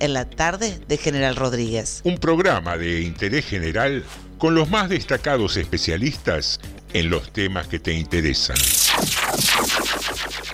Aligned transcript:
en 0.00 0.12
la 0.12 0.28
tarde 0.28 0.78
de 0.86 0.96
General 0.96 1.36
Rodríguez. 1.36 2.00
Un 2.04 2.18
programa 2.18 2.76
de 2.76 3.02
interés 3.02 3.46
general 3.46 4.04
con 4.38 4.54
los 4.54 4.68
más 4.68 4.88
destacados 4.88 5.56
especialistas 5.56 6.60
en 6.92 7.10
los 7.10 7.32
temas 7.32 7.66
que 7.66 7.78
te 7.78 7.92
interesan. 7.92 8.56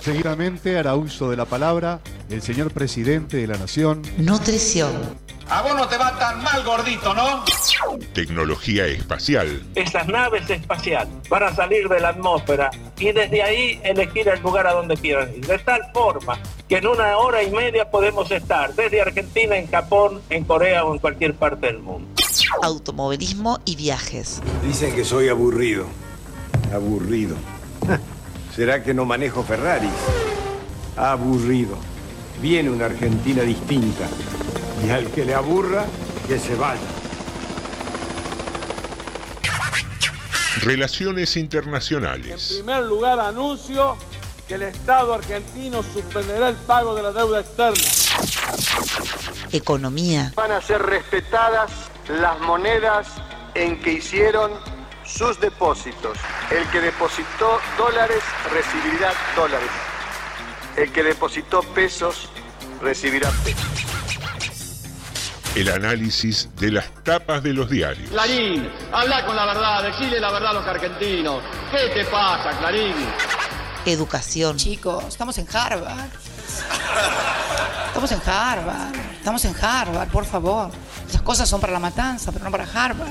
Seguidamente 0.01 0.77
hará 0.77 0.95
uso 0.95 1.29
de 1.29 1.37
la 1.37 1.45
palabra 1.45 2.01
el 2.29 2.41
señor 2.41 2.71
presidente 2.71 3.37
de 3.37 3.47
la 3.47 3.57
Nación. 3.57 4.01
Nutrición. 4.17 4.91
A 5.49 5.61
vos 5.61 5.75
no 5.75 5.87
te 5.87 5.97
va 5.97 6.17
tan 6.17 6.41
mal, 6.41 6.63
gordito, 6.63 7.13
¿no? 7.13 7.43
Tecnología 8.13 8.85
espacial. 8.85 9.61
Estas 9.75 10.07
naves 10.07 10.49
espaciales 10.49 11.13
van 11.29 11.43
a 11.43 11.55
salir 11.55 11.87
de 11.89 11.99
la 11.99 12.09
atmósfera 12.09 12.71
y 12.97 13.11
desde 13.11 13.43
ahí 13.43 13.79
elegir 13.83 14.27
el 14.29 14.41
lugar 14.41 14.67
a 14.67 14.73
donde 14.73 14.95
quieran 14.95 15.33
ir. 15.35 15.45
De 15.45 15.59
tal 15.59 15.81
forma 15.93 16.39
que 16.73 16.79
en 16.79 16.87
una 16.87 17.17
hora 17.17 17.43
y 17.43 17.51
media 17.51 17.91
podemos 17.91 18.31
estar 18.31 18.73
desde 18.73 18.99
Argentina, 18.99 19.55
en 19.55 19.67
Japón, 19.69 20.23
en 20.31 20.43
Corea 20.43 20.83
o 20.85 20.93
en 20.93 20.97
cualquier 20.99 21.35
parte 21.35 21.67
del 21.67 21.77
mundo. 21.77 22.07
Automovilismo 22.63 23.59
y 23.63 23.75
viajes. 23.75 24.41
Dicen 24.65 24.95
que 24.95 25.05
soy 25.05 25.29
aburrido. 25.29 25.85
Aburrido. 26.73 27.35
¿Será 28.55 28.81
que 28.81 28.91
no 28.95 29.05
manejo 29.05 29.43
Ferraris? 29.43 29.91
Aburrido. 30.97 31.77
Viene 32.41 32.71
una 32.71 32.85
Argentina 32.85 33.43
distinta. 33.43 34.07
Y 34.83 34.89
al 34.89 35.05
que 35.11 35.25
le 35.25 35.35
aburra, 35.35 35.85
que 36.27 36.39
se 36.39 36.55
vaya. 36.55 36.81
Relaciones 40.63 41.35
En 41.37 41.43
internacionales. 41.43 42.53
primer 42.55 42.81
lugar, 42.85 43.19
anuncio 43.19 43.95
que 44.47 44.55
el 44.55 44.63
Estado 44.63 45.13
argentino 45.13 45.83
suspenderá 45.83 46.49
el 46.49 46.55
pago 46.55 46.95
de 46.95 47.03
la 47.03 47.11
deuda 47.11 47.39
externa. 47.39 47.83
Economía. 49.51 50.33
Van 50.35 50.51
a 50.51 50.61
ser 50.61 50.81
respetadas 50.81 51.71
las 52.09 52.39
monedas 52.41 53.07
en 53.55 53.79
que 53.81 53.93
hicieron 53.93 54.51
sus 55.05 55.39
depósitos. 55.39 56.17
El 56.51 56.67
que 56.71 56.81
depositó 56.81 57.59
dólares 57.77 58.21
recibirá 58.51 59.13
dólares. 59.35 59.69
El 60.75 60.91
que 60.91 61.03
depositó 61.03 61.61
pesos 61.61 62.29
recibirá 62.81 63.29
pesos. 63.43 63.67
El 65.55 65.69
análisis 65.69 66.49
de 66.55 66.71
las 66.71 66.91
tapas 67.03 67.43
de 67.43 67.53
los 67.53 67.69
diarios. 67.69 68.09
Clarín, 68.09 68.67
habla 68.91 69.23
con 69.23 69.35
la 69.35 69.45
verdad, 69.45 69.83
decile 69.83 70.19
la 70.19 70.31
verdad 70.31 70.49
a 70.49 70.53
los 70.53 70.65
argentinos. 70.65 71.43
¿Qué 71.71 71.89
te 71.93 72.05
pasa, 72.05 72.57
Clarín? 72.57 72.95
Educación. 73.85 74.57
Chicos, 74.57 75.03
estamos 75.07 75.37
en 75.37 75.47
Harvard. 75.53 76.09
Estamos 77.87 78.11
en 78.11 78.21
Harvard. 78.25 78.95
Estamos 79.17 79.45
en 79.45 79.55
Harvard, 79.61 80.09
por 80.09 80.25
favor. 80.25 80.69
Esas 81.07 81.21
cosas 81.21 81.47
son 81.49 81.59
para 81.61 81.73
la 81.73 81.79
matanza, 81.79 82.31
pero 82.31 82.45
no 82.45 82.51
para 82.51 82.65
Harvard. 82.65 83.09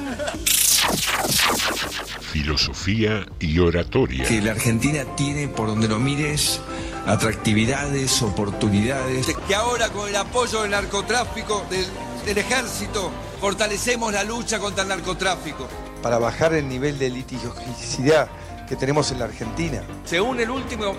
Filosofía 2.32 3.26
y 3.38 3.58
oratoria. 3.58 4.24
que 4.24 4.40
la 4.40 4.52
Argentina 4.52 5.04
tiene, 5.16 5.48
por 5.48 5.68
donde 5.68 5.88
lo 5.88 5.98
mires, 5.98 6.60
atractividades, 7.06 8.22
oportunidades. 8.22 9.26
Que 9.46 9.54
ahora 9.54 9.90
con 9.90 10.08
el 10.08 10.16
apoyo 10.16 10.62
del 10.62 10.70
narcotráfico, 10.70 11.64
del, 11.70 11.86
del 12.24 12.38
ejército, 12.38 13.10
fortalecemos 13.40 14.12
la 14.12 14.24
lucha 14.24 14.58
contra 14.58 14.82
el 14.82 14.88
narcotráfico. 14.88 15.68
para 16.02 16.18
bajar 16.18 16.54
el 16.54 16.68
nivel 16.68 16.98
de 16.98 17.10
litigiosidad 17.10 18.28
que 18.68 18.77
tenemos 18.77 19.10
en 19.12 19.18
la 19.18 19.27
Argentina. 19.27 19.82
Según 20.05 20.41
el 20.41 20.50
último 20.50 20.96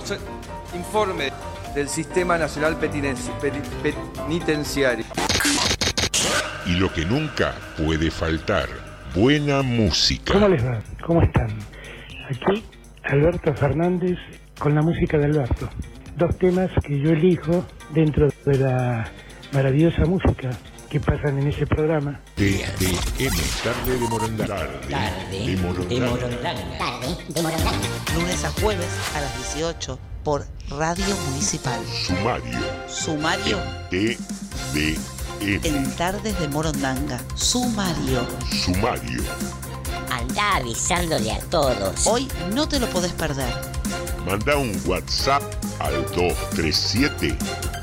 informe 0.76 1.32
del 1.74 1.90
Sistema 1.90 2.38
Nacional 2.38 2.78
Penitenciario. 2.78 5.06
Y 6.66 6.76
lo 6.76 6.92
que 6.94 7.06
nunca 7.06 7.56
puede 7.78 8.12
faltar. 8.12 8.70
Buena 9.16 9.62
música. 9.62 10.34
¿Cómo 10.34 10.48
les 10.48 10.66
va? 10.66 10.82
¿Cómo 11.06 11.22
están? 11.22 11.50
Aquí 12.30 12.64
Alberto 13.04 13.54
Fernández 13.54 14.18
con 14.58 14.76
la 14.76 14.82
música 14.82 15.18
de 15.18 15.26
Alberto. 15.26 15.70
Dos 16.18 16.38
temas 16.38 16.70
que 16.84 17.00
yo 17.00 17.12
elijo 17.12 17.66
dentro 17.94 18.30
de 18.46 18.58
la 18.58 19.06
maravillosa 19.52 20.06
música 20.06 20.52
que 20.94 21.00
pasan 21.00 21.40
en 21.40 21.48
ese 21.48 21.66
programa. 21.66 22.20
TDM, 22.36 23.36
tarde 23.64 23.94
de 23.94 24.08
Morondanga. 24.08 24.70
Tarde 24.88 25.46
de 25.48 25.58
Morondanga. 25.58 26.54
Lunes 28.14 28.46
a 28.46 28.52
jueves 28.62 28.90
a 29.16 29.22
las 29.22 29.56
18 29.56 29.98
por 30.24 30.46
Radio 30.70 31.16
Municipal. 31.32 31.82
Sumario. 32.06 32.60
Sumario 32.88 33.58
TDM. 33.90 35.66
en 35.66 35.96
Tardes 35.96 36.40
de 36.40 36.48
Morondanga. 36.50 37.20
Sumario. 37.34 38.28
Sumario. 38.64 39.24
Anda 40.12 40.58
avisándole 40.58 41.32
a 41.32 41.40
todos. 41.50 42.06
Hoy 42.06 42.28
no 42.54 42.70
te 42.70 42.80
lo 42.80 42.86
podés 42.90 43.14
perder. 43.14 43.52
Manda 44.28 44.58
un 44.58 44.80
WhatsApp 44.86 45.42
al 45.80 46.04
237 46.14 47.36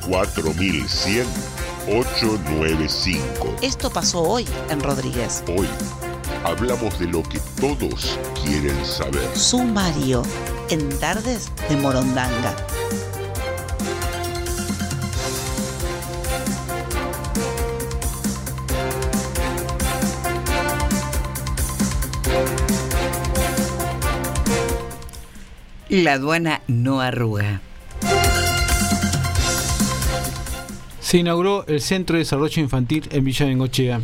4100 0.06 1.59
895. 1.88 3.56
Esto 3.62 3.90
pasó 3.90 4.22
hoy 4.22 4.46
en 4.68 4.80
Rodríguez. 4.80 5.42
Hoy 5.56 5.66
hablamos 6.44 6.98
de 6.98 7.06
lo 7.06 7.22
que 7.22 7.40
todos 7.60 8.18
quieren 8.42 8.84
saber. 8.84 9.36
Sumario 9.36 10.22
en 10.68 10.88
Tardes 10.98 11.50
de 11.68 11.76
Morondanga. 11.76 12.54
La 25.88 26.12
aduana 26.12 26.62
no 26.68 27.00
arruga. 27.00 27.60
Se 31.10 31.18
inauguró 31.18 31.64
el 31.66 31.80
Centro 31.80 32.14
de 32.14 32.20
Desarrollo 32.20 32.62
Infantil 32.62 33.08
en 33.10 33.24
Villa 33.24 33.44
Bengochea. 33.44 34.00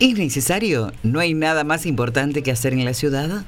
¿Es 0.00 0.16
necesario? 0.16 0.90
¿No 1.02 1.20
hay 1.20 1.34
nada 1.34 1.64
más 1.64 1.84
importante 1.84 2.42
que 2.42 2.50
hacer 2.50 2.72
en 2.72 2.86
la 2.86 2.94
ciudad? 2.94 3.44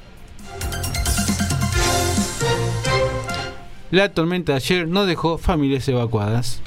La 3.89 4.13
tormenta 4.13 4.51
de 4.51 4.57
ayer 4.57 4.87
no 4.87 5.07
dejó 5.07 5.39
familias 5.39 5.87
evacuadas. 5.87 6.61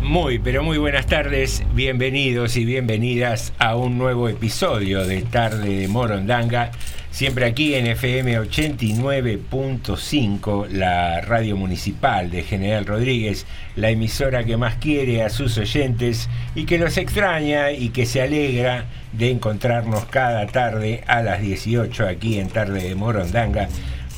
Muy, 0.00 0.38
pero 0.38 0.62
muy 0.62 0.78
buenas 0.78 1.06
tardes, 1.06 1.64
bienvenidos 1.74 2.56
y 2.56 2.64
bienvenidas 2.64 3.52
a 3.58 3.74
un 3.74 3.98
nuevo 3.98 4.28
episodio 4.28 5.04
de 5.04 5.22
Tarde 5.22 5.80
de 5.80 5.88
Morondanga, 5.88 6.70
siempre 7.16 7.46
aquí 7.46 7.74
en 7.74 7.86
FM 7.86 8.38
89.5, 8.40 10.68
la 10.68 11.22
radio 11.22 11.56
municipal 11.56 12.30
de 12.30 12.42
General 12.42 12.84
Rodríguez, 12.84 13.46
la 13.74 13.88
emisora 13.88 14.44
que 14.44 14.58
más 14.58 14.74
quiere 14.74 15.22
a 15.22 15.30
sus 15.30 15.56
oyentes 15.56 16.28
y 16.54 16.66
que 16.66 16.76
los 16.76 16.98
extraña 16.98 17.70
y 17.70 17.88
que 17.88 18.04
se 18.04 18.20
alegra 18.20 18.84
de 19.14 19.30
encontrarnos 19.30 20.04
cada 20.04 20.46
tarde 20.48 21.04
a 21.06 21.22
las 21.22 21.40
18 21.40 22.06
aquí 22.06 22.38
en 22.38 22.50
Tarde 22.50 22.86
de 22.86 22.94
Morondanga 22.94 23.66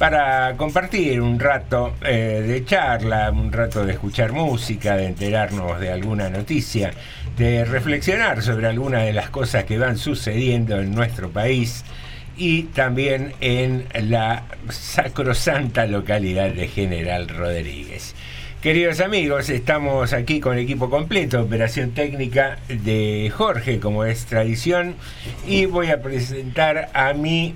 para 0.00 0.56
compartir 0.56 1.20
un 1.20 1.38
rato 1.38 1.94
eh, 2.04 2.42
de 2.44 2.64
charla, 2.64 3.30
un 3.30 3.52
rato 3.52 3.86
de 3.86 3.92
escuchar 3.92 4.32
música, 4.32 4.96
de 4.96 5.06
enterarnos 5.06 5.78
de 5.78 5.92
alguna 5.92 6.30
noticia, 6.30 6.90
de 7.36 7.64
reflexionar 7.64 8.42
sobre 8.42 8.66
alguna 8.66 9.02
de 9.02 9.12
las 9.12 9.30
cosas 9.30 9.62
que 9.62 9.78
van 9.78 9.98
sucediendo 9.98 10.80
en 10.80 10.92
nuestro 10.92 11.30
país 11.30 11.84
y 12.38 12.62
también 12.62 13.34
en 13.40 13.86
la 14.08 14.44
sacrosanta 14.70 15.86
localidad 15.86 16.50
de 16.50 16.68
General 16.68 17.28
Rodríguez. 17.28 18.14
Queridos 18.62 18.98
amigos, 18.98 19.50
estamos 19.50 20.12
aquí 20.12 20.40
con 20.40 20.54
el 20.54 20.64
equipo 20.64 20.90
completo, 20.90 21.40
operación 21.40 21.92
técnica 21.92 22.58
de 22.68 23.32
Jorge, 23.32 23.78
como 23.78 24.04
es 24.04 24.26
tradición, 24.26 24.96
y 25.46 25.66
voy 25.66 25.90
a 25.90 26.02
presentar 26.02 26.90
a 26.92 27.12
mi 27.12 27.54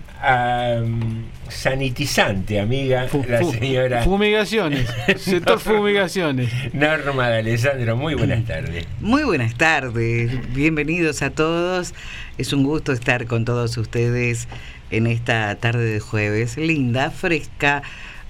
sanitizante 1.48 2.60
amiga, 2.60 3.08
la 3.28 3.42
señora 3.42 4.02
Fumigaciones. 4.04 4.88
Sector 5.16 5.58
fumigaciones. 5.58 6.52
Norma 6.72 7.30
de 7.30 7.38
Alessandro. 7.38 7.96
Muy 7.96 8.14
buenas 8.14 8.44
tardes. 8.44 8.86
Muy 9.00 9.24
buenas 9.24 9.56
tardes, 9.56 10.30
bienvenidos 10.54 11.22
a 11.22 11.30
todos. 11.30 11.94
Es 12.38 12.52
un 12.52 12.64
gusto 12.64 12.92
estar 12.92 13.26
con 13.26 13.44
todos 13.44 13.76
ustedes 13.76 14.48
en 14.90 15.06
esta 15.06 15.54
tarde 15.56 15.84
de 15.84 16.00
jueves, 16.00 16.56
linda, 16.56 17.10
fresca, 17.10 17.82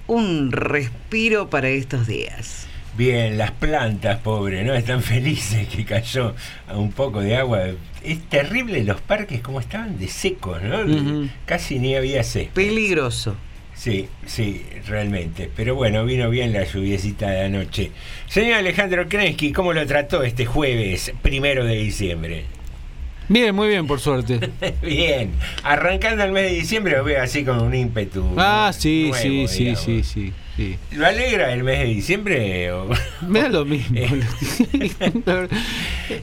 un 0.06 0.50
respiro 0.50 1.48
para 1.50 1.68
estos 1.68 2.06
días. 2.06 2.66
Bien, 2.96 3.38
las 3.38 3.52
plantas, 3.52 4.18
pobre, 4.18 4.64
¿no? 4.64 4.74
Están 4.74 5.02
felices 5.02 5.66
que 5.68 5.84
cayó 5.84 6.34
un 6.74 6.92
poco 6.92 7.20
de 7.20 7.36
agua. 7.36 7.60
Es 8.04 8.28
terrible 8.28 8.84
los 8.84 9.00
parques 9.00 9.40
como 9.40 9.60
estaban 9.60 9.98
de 9.98 10.08
secos, 10.08 10.60
¿no? 10.62 11.28
Casi 11.46 11.78
ni 11.78 11.94
había 11.94 12.22
césped. 12.22 12.52
Peligroso. 12.52 13.36
Sí, 13.74 14.08
sí, 14.26 14.64
realmente. 14.86 15.50
Pero 15.56 15.74
bueno, 15.74 16.04
vino 16.04 16.28
bien 16.28 16.52
la 16.52 16.64
lluviecita 16.64 17.30
de 17.30 17.44
anoche. 17.44 17.92
Señor 18.28 18.54
Alejandro 18.54 19.08
Krensky, 19.08 19.52
¿cómo 19.52 19.72
lo 19.72 19.86
trató 19.86 20.22
este 20.22 20.44
jueves, 20.44 21.12
primero 21.22 21.64
de 21.64 21.76
diciembre? 21.76 22.44
Bien, 23.32 23.54
muy 23.54 23.68
bien, 23.68 23.86
por 23.86 23.98
suerte. 23.98 24.38
bien. 24.82 25.30
Arrancando 25.62 26.22
el 26.22 26.32
mes 26.32 26.50
de 26.50 26.56
diciembre 26.58 26.98
lo 26.98 27.04
veo 27.04 27.22
así 27.22 27.44
con 27.44 27.62
un 27.62 27.74
ímpetu. 27.74 28.22
Ah, 28.36 28.70
sí, 28.76 29.08
nuevo, 29.10 29.48
sí, 29.48 29.48
sí, 29.48 29.74
sí, 29.76 30.02
sí, 30.02 30.32
sí. 30.54 30.76
¿Lo 30.92 31.06
alegra 31.06 31.50
el 31.54 31.64
mes 31.64 31.78
de 31.78 31.84
diciembre? 31.86 32.70
o- 32.72 32.90
Me 33.26 33.40
da 33.40 33.48
lo 33.48 33.64
mismo. 33.64 33.96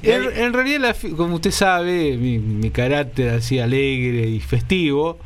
en, 0.03 0.23
en 0.37 0.53
realidad, 0.53 0.79
la 0.81 0.95
como 1.17 1.35
usted 1.35 1.49
sabe, 1.49 2.15
mi, 2.15 2.37
mi 2.37 2.69
carácter 2.69 3.29
así 3.29 3.57
alegre 3.59 4.27
y 4.29 4.39
festivo, 4.39 5.17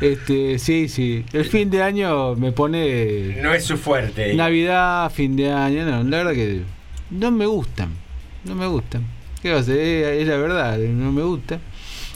este, 0.00 0.58
sí, 0.58 0.88
sí. 0.88 1.22
El 1.34 1.44
fin 1.44 1.68
de 1.70 1.82
año 1.82 2.34
me 2.34 2.52
pone 2.52 3.36
No 3.42 3.52
es 3.52 3.64
su 3.64 3.76
fuerte. 3.76 4.32
Navidad, 4.32 5.10
fin 5.12 5.36
de 5.36 5.52
año, 5.52 5.84
no, 5.84 6.02
la 6.02 6.16
verdad 6.16 6.32
que 6.32 6.62
no 7.10 7.30
me 7.30 7.44
gustan, 7.44 7.90
no 8.44 8.54
me 8.54 8.66
gustan. 8.66 9.04
¿Qué 9.46 9.52
va 9.52 9.58
a 9.58 9.60
hacer? 9.60 9.78
Es, 9.78 10.22
es 10.22 10.26
la 10.26 10.38
verdad, 10.38 10.76
no 10.76 11.12
me 11.12 11.22
gusta. 11.22 11.60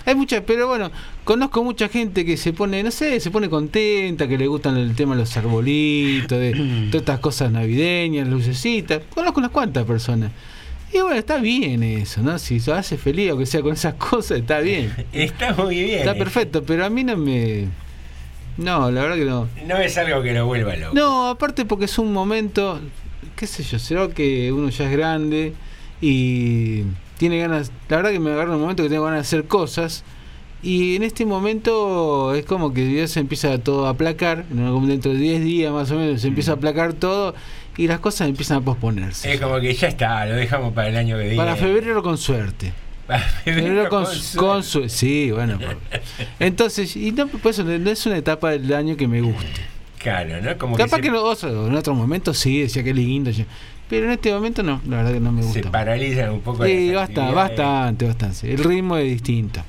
Hay 0.05 0.17
muchas, 0.17 0.43
pero 0.45 0.67
bueno, 0.67 0.91
conozco 1.23 1.63
mucha 1.63 1.89
gente 1.89 2.25
que 2.25 2.37
se 2.37 2.53
pone, 2.53 2.83
no 2.83 2.91
sé, 2.91 3.21
se 3.21 3.31
pone 3.31 3.49
contenta, 3.49 4.27
que 4.27 4.37
le 4.37 4.49
gustan 4.49 4.77
el 4.77 4.97
tema 4.97 5.15
de 5.15 5.21
los 5.21 5.37
arbolitos, 5.37 6.37
de 6.37 6.51
todas 6.91 7.03
estas 7.03 7.21
cosas 7.21 7.53
navideñas, 7.53 8.27
lucecitas. 8.27 9.03
Conozco 9.15 9.39
unas 9.39 9.53
cuantas 9.53 9.85
personas. 9.85 10.33
Y 10.93 10.99
bueno, 10.99 11.15
está 11.15 11.39
bien 11.39 11.85
eso, 11.85 12.21
¿no? 12.21 12.37
Si 12.41 12.59
se 12.59 12.73
hace 12.73 12.99
feliz, 12.99 13.31
aunque 13.31 13.47
sea 13.47 13.63
con 13.63 13.75
esas 13.75 13.95
cosas, 14.11 14.39
está 14.39 14.59
bien. 14.59 14.93
Está 15.13 15.55
muy 15.55 15.85
bien. 15.85 16.01
Está 16.01 16.17
perfecto, 16.17 16.65
pero 16.65 16.85
a 16.85 16.91
mí 16.91 17.05
no 17.05 17.17
me... 17.17 17.67
No, 18.57 18.91
la 18.91 19.03
verdad 19.03 19.15
que 19.15 19.25
no. 19.25 19.47
No 19.69 19.79
es 19.79 19.97
algo 19.97 20.21
que 20.21 20.33
lo 20.33 20.47
vuelva 20.47 20.75
loco. 20.75 20.97
No, 20.97 21.29
aparte 21.29 21.65
porque 21.65 21.85
es 21.85 21.97
un 21.97 22.13
momento, 22.13 22.81
qué 23.37 23.47
sé 23.47 23.63
yo, 23.63 23.79
será 23.79 24.09
que 24.09 24.51
uno 24.51 24.69
ya 24.71 24.87
es 24.87 24.91
grande 24.91 25.55
y 26.01 26.83
tiene 27.21 27.39
ganas, 27.39 27.71
la 27.91 27.99
verdad 27.99 28.13
que 28.13 28.19
me 28.19 28.33
agarra 28.33 28.55
un 28.55 28.63
momento 28.63 28.83
que 28.83 28.89
tengo 28.89 29.05
ganas 29.05 29.19
de 29.19 29.21
hacer 29.37 29.47
cosas 29.47 30.05
y 30.63 30.97
en 30.97 31.03
este 31.03 31.27
momento 31.27 32.35
es 32.35 32.47
como 32.47 32.73
que 32.73 32.91
ya 32.95 33.07
se 33.09 33.21
empieza 33.21 33.59
todo 33.59 33.87
a 33.87 33.91
aplacar, 33.91 34.47
en 34.51 34.89
dentro 34.89 35.13
de 35.13 35.19
10 35.19 35.45
días 35.45 35.71
más 35.71 35.91
o 35.91 35.97
menos 35.97 36.23
se 36.23 36.29
empieza 36.29 36.53
a 36.53 36.55
aplacar 36.55 36.95
todo 36.95 37.35
y 37.77 37.89
las 37.89 38.01
cosas 38.01 38.27
empiezan 38.27 38.57
a 38.57 38.61
posponerse. 38.63 39.35
Es 39.35 39.39
como 39.39 39.61
que 39.61 39.75
ya 39.75 39.89
está, 39.89 40.25
lo 40.25 40.35
dejamos 40.35 40.73
para 40.73 40.89
el 40.89 40.97
año 40.97 41.19
que 41.19 41.25
viene. 41.25 41.37
Para 41.37 41.57
febrero 41.57 42.03
con 42.03 42.17
suerte. 42.17 42.73
Para 43.07 43.21
febrero 43.21 43.67
Febrero 43.67 43.89
con, 43.91 44.05
con 44.05 44.37
con 44.37 44.63
su- 44.63 44.89
sí, 44.89 45.31
bueno. 45.31 45.59
Entonces, 46.41 46.97
y 46.97 47.13
no, 47.13 47.27
pues, 47.27 47.59
es 47.59 48.07
una 48.07 48.17
etapa 48.17 48.53
del 48.53 48.73
año 48.73 48.97
que 48.97 49.07
me 49.07 49.21
guste. 49.21 49.61
Claro, 49.99 50.41
¿no? 50.41 50.57
Como 50.57 50.77
Capaz 50.77 50.97
que, 50.97 51.03
que, 51.03 51.09
se, 51.09 51.17
en, 51.17 51.23
otro, 51.23 51.67
en 51.67 51.75
otro 51.75 51.95
momento 51.95 52.33
sí, 52.33 52.63
decía 52.63 52.83
que 52.83 52.95
lindo. 52.95 53.31
Pero 53.91 54.07
en 54.07 54.13
este 54.13 54.33
momento 54.33 54.63
no, 54.63 54.81
la 54.89 54.99
verdad 54.99 55.13
que 55.13 55.21
no 55.21 55.33
me 55.33 55.43
se 55.43 55.49
gusta. 55.49 55.71
paralizan 55.73 56.31
un 56.31 56.41
poco 56.41 56.65
Sí, 56.65 56.87
las 56.87 57.09
basta, 57.09 57.23
actividades. 57.27 57.35
bastante, 57.59 58.07
bastante. 58.07 58.53
El 58.55 58.65
ritmo 58.65 58.97
es 58.97 59.05
distinto. 59.11 59.61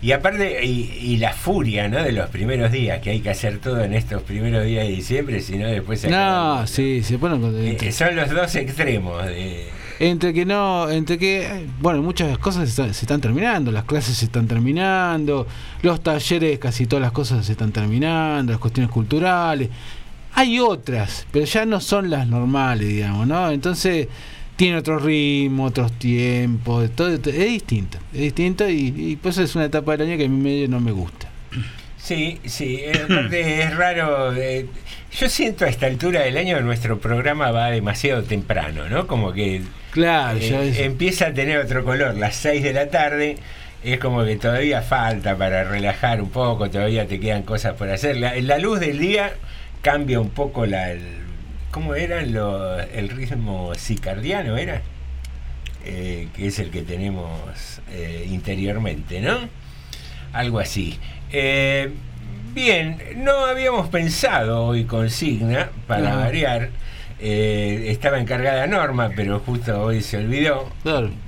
Y 0.00 0.10
aparte, 0.10 0.64
y, 0.64 0.90
y 1.00 1.16
la 1.18 1.32
furia, 1.32 1.86
¿no? 1.88 2.02
De 2.02 2.10
los 2.10 2.28
primeros 2.30 2.72
días, 2.72 2.98
que 3.00 3.10
hay 3.10 3.20
que 3.20 3.30
hacer 3.30 3.58
todo 3.58 3.84
en 3.84 3.94
estos 3.94 4.22
primeros 4.22 4.64
días 4.64 4.84
de 4.88 4.90
diciembre, 4.92 5.40
si 5.40 5.56
no 5.58 5.68
después 5.68 6.00
se. 6.00 6.10
No, 6.10 6.66
sí, 6.66 7.02
se 7.04 7.18
ponen 7.18 7.40
con- 7.40 7.54
Eh, 7.56 7.92
son 7.92 8.16
los 8.16 8.28
dos 8.30 8.52
extremos. 8.56 9.24
De, 9.26 9.68
entre 10.00 10.32
que 10.34 10.44
no, 10.44 10.90
entre 10.90 11.18
que, 11.18 11.66
bueno, 11.80 12.02
muchas 12.02 12.36
cosas 12.38 12.64
se 12.64 12.70
están, 12.70 12.94
se 12.94 13.04
están 13.04 13.20
terminando, 13.20 13.70
las 13.70 13.84
clases 13.84 14.16
se 14.16 14.24
están 14.24 14.48
terminando, 14.48 15.46
los 15.82 16.02
talleres, 16.02 16.58
casi 16.58 16.86
todas 16.86 17.02
las 17.02 17.12
cosas 17.12 17.46
se 17.46 17.52
están 17.52 17.70
terminando, 17.70 18.50
las 18.50 18.60
cuestiones 18.60 18.90
culturales. 18.90 19.68
Hay 20.34 20.58
otras, 20.60 21.26
pero 21.30 21.44
ya 21.44 21.66
no 21.66 21.80
son 21.80 22.10
las 22.10 22.26
normales, 22.26 22.88
digamos, 22.88 23.26
¿no? 23.26 23.50
Entonces 23.50 24.08
tiene 24.56 24.78
otro 24.78 24.98
ritmo, 24.98 25.64
otros 25.64 25.92
tiempos, 25.92 26.90
todo, 26.94 27.08
es 27.10 27.22
distinto, 27.22 27.98
es 28.12 28.20
distinto 28.20 28.68
y, 28.68 28.94
y 28.96 29.16
pues 29.16 29.38
es 29.38 29.54
una 29.54 29.66
etapa 29.66 29.96
del 29.96 30.08
año 30.08 30.18
que 30.18 30.24
a 30.24 30.28
mí 30.28 30.36
medio 30.42 30.68
no 30.68 30.80
me 30.80 30.92
gusta. 30.92 31.28
Sí, 31.98 32.40
sí, 32.44 32.80
eh, 32.82 33.60
es 33.62 33.76
raro. 33.76 34.34
eh, 34.34 34.66
yo 35.18 35.28
siento 35.28 35.64
a 35.64 35.68
esta 35.68 35.86
altura 35.86 36.20
del 36.22 36.36
año 36.36 36.56
que 36.56 36.62
nuestro 36.62 36.98
programa 36.98 37.50
va 37.50 37.70
demasiado 37.70 38.22
temprano, 38.24 38.88
¿no? 38.88 39.06
Como 39.06 39.32
que 39.32 39.62
Claro, 39.92 40.38
eh, 40.38 40.48
ya 40.48 40.62
es- 40.62 40.78
empieza 40.80 41.26
a 41.28 41.34
tener 41.34 41.58
otro 41.58 41.84
color. 41.84 42.16
Las 42.16 42.34
6 42.36 42.62
de 42.62 42.72
la 42.72 42.88
tarde 42.88 43.36
es 43.84 43.98
como 43.98 44.24
que 44.24 44.36
todavía 44.36 44.82
falta 44.82 45.36
para 45.36 45.64
relajar 45.64 46.20
un 46.22 46.30
poco, 46.30 46.70
todavía 46.70 47.06
te 47.06 47.20
quedan 47.20 47.42
cosas 47.42 47.74
por 47.74 47.88
hacer. 47.90 48.16
La, 48.16 48.34
la 48.36 48.58
luz 48.58 48.80
del 48.80 48.98
día 48.98 49.34
cambia 49.82 50.20
un 50.20 50.30
poco 50.30 50.64
la... 50.66 50.90
el- 50.92 51.20
¿Cómo 51.70 51.94
era 51.94 52.20
lo- 52.22 52.78
el 52.80 53.08
ritmo 53.08 53.72
cicardiano? 53.74 54.56
¿Era? 54.58 54.82
Eh, 55.84 56.28
que 56.36 56.46
es 56.48 56.58
el 56.58 56.70
que 56.70 56.82
tenemos 56.82 57.80
eh, 57.90 58.26
interiormente, 58.30 59.20
¿no? 59.20 59.38
Algo 60.34 60.58
así. 60.60 60.98
Eh, 61.32 61.90
bien, 62.54 62.98
no 63.16 63.46
habíamos 63.46 63.88
pensado 63.88 64.64
hoy 64.66 64.84
consigna, 64.84 65.70
para 65.86 66.14
variar. 66.16 66.68
Eh, 67.24 67.84
estaba 67.92 68.18
encargada 68.18 68.66
Norma, 68.66 69.10
pero 69.14 69.38
justo 69.38 69.80
hoy 69.80 70.02
se 70.02 70.16
olvidó. 70.16 70.68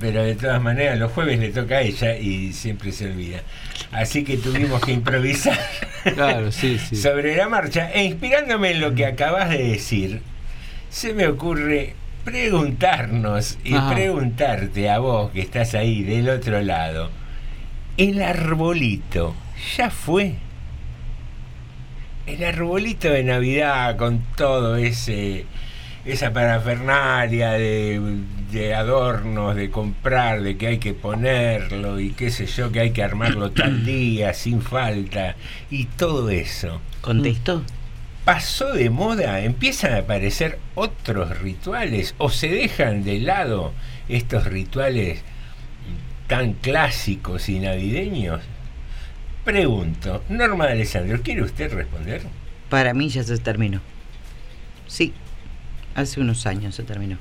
Pero 0.00 0.24
de 0.24 0.34
todas 0.34 0.60
maneras, 0.60 0.98
los 0.98 1.12
jueves 1.12 1.38
le 1.38 1.50
toca 1.50 1.76
a 1.76 1.82
ella 1.82 2.16
y 2.16 2.52
siempre 2.52 2.90
se 2.90 3.06
olvida. 3.06 3.42
Así 3.92 4.24
que 4.24 4.36
tuvimos 4.36 4.80
que 4.80 4.90
improvisar 4.90 5.56
Claro, 6.14 6.50
sí, 6.50 6.78
sí. 6.80 6.96
sobre 6.96 7.36
la 7.36 7.48
marcha. 7.48 7.92
E 7.92 8.02
inspirándome 8.04 8.72
en 8.72 8.80
lo 8.80 8.92
que 8.92 9.06
acabas 9.06 9.50
de 9.50 9.62
decir, 9.62 10.20
se 10.90 11.14
me 11.14 11.28
ocurre 11.28 11.94
preguntarnos 12.24 13.58
y 13.62 13.74
Ajá. 13.74 13.94
preguntarte 13.94 14.90
a 14.90 14.98
vos 14.98 15.30
que 15.30 15.42
estás 15.42 15.74
ahí 15.74 16.02
del 16.02 16.28
otro 16.28 16.60
lado, 16.60 17.10
¿el 17.98 18.20
arbolito 18.20 19.34
ya 19.76 19.90
fue? 19.90 20.34
El 22.26 22.42
arbolito 22.42 23.10
de 23.10 23.22
Navidad 23.22 23.96
con 23.96 24.20
todo 24.36 24.76
ese 24.76 25.44
esa 26.04 26.32
parafernalia 26.32 27.52
de, 27.52 28.00
de 28.52 28.74
adornos, 28.74 29.56
de 29.56 29.70
comprar, 29.70 30.42
de 30.42 30.56
que 30.56 30.66
hay 30.66 30.78
que 30.78 30.94
ponerlo 30.94 31.98
y 31.98 32.10
qué 32.10 32.30
sé 32.30 32.46
yo, 32.46 32.70
que 32.70 32.80
hay 32.80 32.90
que 32.90 33.02
armarlo 33.02 33.50
tal 33.52 33.84
día, 33.84 34.34
sin 34.34 34.62
falta, 34.62 35.36
y 35.70 35.86
todo 35.86 36.30
eso. 36.30 36.80
¿Contestó? 37.00 37.62
¿Pasó 38.24 38.72
de 38.72 38.88
moda? 38.88 39.40
¿Empiezan 39.40 39.92
a 39.92 39.98
aparecer 39.98 40.58
otros 40.74 41.38
rituales? 41.40 42.14
¿O 42.16 42.30
se 42.30 42.48
dejan 42.48 43.04
de 43.04 43.20
lado 43.20 43.72
estos 44.08 44.46
rituales 44.46 45.22
tan 46.26 46.54
clásicos 46.54 47.50
y 47.50 47.58
navideños? 47.58 48.40
Pregunto, 49.44 50.22
Norma 50.30 50.66
de 50.66 50.72
Alessandro, 50.72 51.20
¿quiere 51.22 51.42
usted 51.42 51.70
responder? 51.74 52.22
Para 52.70 52.94
mí 52.94 53.10
ya 53.10 53.22
se 53.22 53.36
terminó. 53.36 53.82
Sí, 54.86 55.12
hace 55.94 56.20
unos 56.20 56.46
años 56.46 56.74
se 56.74 56.82
terminó. 56.82 57.18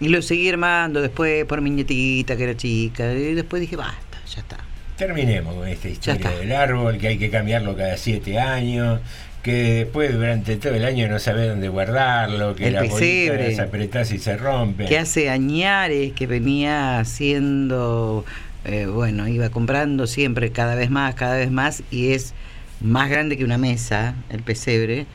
Y 0.00 0.08
lo 0.08 0.20
seguí 0.22 0.48
armando 0.48 1.00
después 1.00 1.44
por 1.44 1.60
mi 1.60 1.70
nietita 1.70 2.36
que 2.36 2.44
era 2.44 2.56
chica. 2.56 3.12
Y 3.12 3.34
después 3.34 3.60
dije, 3.60 3.76
basta, 3.76 4.18
ya 4.26 4.40
está. 4.40 4.58
Terminemos 4.96 5.54
con 5.54 5.68
esta 5.68 5.88
historia 5.88 6.30
del 6.30 6.52
árbol, 6.52 6.98
que 6.98 7.08
hay 7.08 7.18
que 7.18 7.30
cambiarlo 7.30 7.76
cada 7.76 7.96
siete 7.96 8.38
años, 8.38 9.00
que 9.42 9.84
después 9.84 10.12
durante 10.12 10.56
todo 10.56 10.74
el 10.74 10.84
año 10.84 11.08
no 11.08 11.18
sabe 11.18 11.48
dónde 11.48 11.68
guardarlo, 11.68 12.54
que 12.54 12.68
El 12.68 12.74
la 12.74 12.80
pesebre. 12.82 13.54
se 13.54 13.62
apretás 13.62 14.12
y 14.12 14.18
se 14.18 14.36
rompe. 14.36 14.86
Que 14.86 14.98
hace 14.98 15.30
añares 15.30 16.12
que 16.12 16.26
venía 16.26 16.98
haciendo, 17.00 18.24
eh, 18.64 18.86
bueno, 18.86 19.26
iba 19.28 19.48
comprando 19.50 20.06
siempre 20.06 20.50
cada 20.52 20.74
vez 20.74 20.90
más, 20.90 21.14
cada 21.14 21.36
vez 21.36 21.50
más, 21.50 21.82
y 21.90 22.12
es 22.12 22.34
más 22.80 23.10
grande 23.10 23.36
que 23.36 23.44
una 23.44 23.58
mesa, 23.58 24.14
el 24.30 24.42
pesebre, 24.42 25.06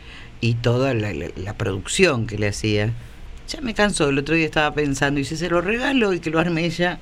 y 0.42 0.56
toda 0.56 0.94
la, 0.94 1.14
la- 1.14 1.30
la 1.36 1.54
producción 1.56 2.28
que 2.28 2.38
le 2.38 2.48
hacía. 2.50 2.92
Ya 3.50 3.62
me 3.62 3.74
cansó, 3.74 4.10
el 4.10 4.18
otro 4.20 4.36
día 4.36 4.46
estaba 4.46 4.74
pensando, 4.76 5.20
y 5.20 5.26
si 5.26 5.38
se 5.38 5.50
lo 5.50 5.62
regalo 5.62 6.14
y 6.14 6.20
que 6.20 6.30
lo 6.30 6.40
arme 6.40 6.66
ella, 6.66 7.00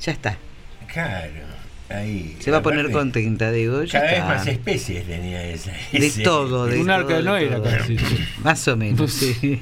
ya 0.00 0.12
está. 0.12 0.36
Claro, 0.92 1.32
ahí. 1.88 2.36
Se 2.40 2.50
va 2.50 2.58
a 2.58 2.62
poner 2.62 2.90
contenta, 2.90 3.50
digo. 3.50 3.82
ya 3.84 4.00
Cada 4.00 4.12
vez 4.12 4.24
más 4.24 4.46
especies 4.46 5.06
tenía 5.06 5.42
esa. 5.44 5.72
De 5.92 6.06
ese- 6.06 6.22
todo, 6.22 6.66
de 6.66 6.78
Un 6.80 6.90
arca 6.90 7.20
Noé 7.20 7.46
era 7.46 7.62
casi. 7.62 7.96
Más 8.42 8.66
o 8.68 8.76
menos, 8.76 9.10
sí. 9.12 9.58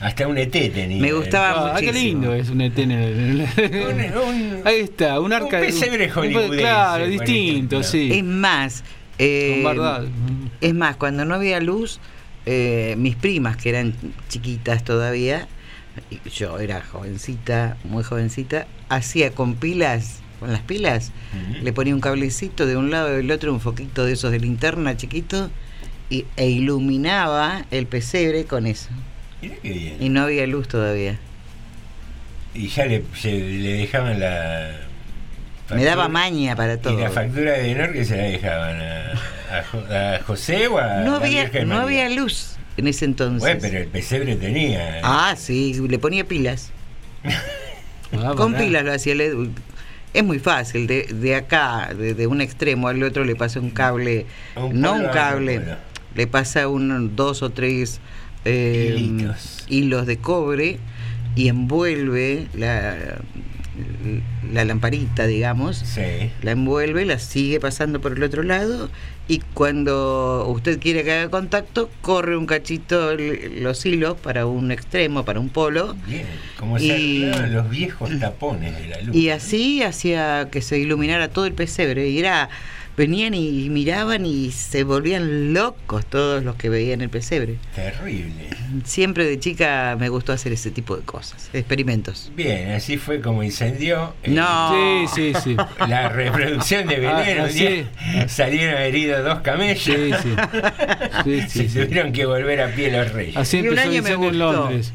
Hasta 0.00 0.26
un 0.26 0.36
ET 0.36 0.50
tenía. 0.50 1.00
Me 1.00 1.12
gustaba 1.12 1.76
Ah, 1.76 1.80
qué 1.80 1.92
lindo 1.92 2.34
es 2.34 2.50
un 2.50 2.60
ET. 2.60 2.76
en 2.78 2.90
el- 2.90 3.46
Ahí 4.64 4.80
está, 4.80 5.20
un 5.20 5.32
arca 5.32 5.58
de- 5.58 5.66
pesebre 5.66 6.06
un- 6.06 6.10
hollywoodense, 6.12 6.56
Claro, 6.58 7.06
distinto, 7.06 7.82
sí. 7.82 8.10
Es 8.12 8.24
más, 8.24 8.84
eh, 9.18 9.64
es 10.60 10.74
más, 10.74 10.96
cuando 10.96 11.24
no 11.24 11.34
había 11.34 11.60
luz, 11.60 12.00
eh, 12.46 12.94
mis 12.98 13.16
primas, 13.16 13.56
que 13.56 13.68
eran 13.70 13.94
chiquitas 14.28 14.84
todavía, 14.84 15.46
yo 16.34 16.58
era 16.58 16.80
jovencita, 16.82 17.76
muy 17.84 18.02
jovencita, 18.02 18.66
hacía 18.88 19.30
con 19.32 19.54
pilas, 19.54 20.20
con 20.40 20.50
las 20.52 20.62
pilas, 20.62 21.12
le 21.62 21.72
ponía 21.72 21.94
un 21.94 22.00
cablecito 22.00 22.66
de 22.66 22.76
un 22.76 22.90
lado 22.90 23.12
y 23.12 23.16
del 23.16 23.30
otro, 23.30 23.52
un 23.52 23.60
foquito 23.60 24.04
de 24.04 24.12
esos 24.14 24.32
de 24.32 24.40
linterna 24.40 24.96
chiquito, 24.96 25.50
y- 26.10 26.24
e 26.36 26.48
iluminaba 26.50 27.64
el 27.70 27.86
pesebre 27.86 28.44
con 28.44 28.66
eso. 28.66 28.88
Mirá 29.40 29.54
qué 29.62 29.70
bien. 29.70 29.96
Y 30.00 30.08
no 30.08 30.22
había 30.22 30.46
luz 30.46 30.68
todavía. 30.68 31.18
Y 32.54 32.68
ya 32.68 32.84
le, 32.86 33.02
se- 33.14 33.30
le 33.38 33.72
dejaban 33.74 34.20
la. 34.20 34.72
Me 35.74 35.84
daba 35.84 36.08
maña 36.08 36.54
para 36.56 36.78
todo. 36.78 36.98
Y 36.98 37.02
la 37.02 37.10
factura 37.10 37.52
de 37.52 37.70
Enor 37.72 37.92
que 37.92 38.04
se 38.04 38.16
la 38.16 38.22
dejaban 38.24 38.80
a, 38.80 39.12
a 39.58 39.62
Jo- 39.70 39.84
a 39.90 40.20
José 40.24 40.66
o 40.68 40.78
a 40.78 41.00
No 41.00 41.16
había, 41.16 41.48
no 41.64 41.76
había 41.80 42.08
luz 42.08 42.56
en 42.76 42.86
ese 42.88 43.04
entonces. 43.04 43.40
Bueno, 43.40 43.58
pero 43.60 43.78
el 43.78 43.86
pesebre 43.88 44.36
tenía. 44.36 45.00
Ah, 45.02 45.34
sí, 45.36 45.74
le 45.88 45.98
ponía 45.98 46.24
pilas. 46.24 46.70
Ah, 48.14 48.34
Con 48.36 48.54
pilas 48.54 48.84
lo 48.84 48.92
hacía. 48.92 49.14
le- 49.14 49.32
Es 50.12 50.22
muy 50.22 50.38
fácil, 50.38 50.86
de, 50.86 51.04
de 51.04 51.34
acá, 51.34 51.94
de, 51.96 52.12
de 52.12 52.26
un 52.26 52.42
extremo 52.42 52.88
al 52.88 53.02
otro 53.02 53.24
le 53.24 53.34
pasa 53.36 53.58
un 53.58 53.70
cable, 53.70 54.26
Un 54.54 54.78
no 54.82 54.92
un 54.96 55.06
cable, 55.08 55.62
le 56.14 56.26
pasa 56.26 56.68
un, 56.68 57.16
dos 57.16 57.42
o 57.42 57.48
tres 57.48 58.00
eh, 58.44 59.32
hilos 59.68 60.06
de 60.06 60.18
cobre 60.18 60.78
y 61.34 61.48
envuelve 61.48 62.48
la, 62.52 62.94
la 64.52 64.64
lamparita, 64.64 65.26
digamos, 65.26 65.76
Sí. 65.78 66.30
la 66.42 66.50
envuelve, 66.52 67.04
la 67.06 67.18
sigue 67.18 67.60
pasando 67.60 68.00
por 68.00 68.12
el 68.12 68.22
otro 68.22 68.42
lado 68.42 68.90
y 69.28 69.38
cuando 69.54 70.46
usted 70.48 70.78
quiere 70.80 71.04
que 71.04 71.12
haga 71.12 71.30
contacto, 71.30 71.88
corre 72.00 72.36
un 72.36 72.46
cachito 72.46 73.12
el- 73.12 73.62
los 73.62 73.84
hilos 73.86 74.16
para 74.18 74.46
un 74.46 74.70
extremo, 74.72 75.24
para 75.24 75.40
un 75.40 75.48
polo. 75.48 75.96
Bien. 76.06 76.26
Como 76.58 76.78
se 76.78 76.84
Y- 76.98 77.32
los 77.50 77.70
viejos 77.70 78.10
tapones 78.18 78.76
de 78.78 78.88
la 78.88 79.00
luz. 79.02 79.14
Y 79.16 79.30
así 79.30 79.82
hacía 79.82 80.48
que 80.50 80.60
se 80.62 80.78
iluminara 80.78 81.28
todo 81.28 81.46
el 81.46 81.52
pesebre. 81.54 82.08
Y 82.08 82.18
era, 82.18 82.50
venían 82.96 83.34
y 83.34 83.68
miraban 83.70 84.26
y 84.26 84.50
se 84.52 84.84
volvían 84.84 85.54
locos 85.54 86.04
todos 86.06 86.44
los 86.44 86.56
que 86.56 86.68
veían 86.68 87.00
el 87.00 87.08
pesebre. 87.10 87.56
Terrible. 87.74 88.50
Siempre 88.84 89.24
de 89.24 89.38
chica 89.40 89.96
me 89.98 90.08
gustó 90.08 90.32
hacer 90.32 90.52
ese 90.52 90.70
tipo 90.70 90.96
de 90.96 91.02
cosas, 91.02 91.50
experimentos. 91.52 92.30
Bien, 92.36 92.70
así 92.72 92.98
fue 92.98 93.20
como 93.20 93.42
incendió. 93.42 94.14
eh, 94.22 94.30
No. 94.30 95.06
Sí, 95.06 95.32
sí, 95.32 95.40
sí. 95.42 95.56
La 95.88 96.08
reproducción 96.08 96.86
de 96.86 96.96
Belén. 96.96 97.38
Ah, 97.40 97.46
día 97.46 98.28
salieron 98.28 98.80
heridos 98.80 99.24
dos 99.24 99.40
camellos. 99.40 99.82
Sí, 99.82 100.12
sí. 100.22 100.34
Sí, 101.24 101.40
sí, 101.48 101.68
Se 101.68 101.68
sí. 101.68 101.86
tuvieron 101.86 102.12
que 102.12 102.26
volver 102.26 102.60
a 102.60 102.68
pie 102.74 102.90
los 102.90 103.10
reyes. 103.12 103.36
Así 103.36 103.58
Y 103.58 103.60
un 103.60 103.66
empezó 103.68 103.82
el 103.82 103.88
año 103.90 104.02
me 104.02 104.10
incendio 104.10 104.28
en 104.28 104.38
gustó. 104.38 104.52
Londres. 104.52 104.92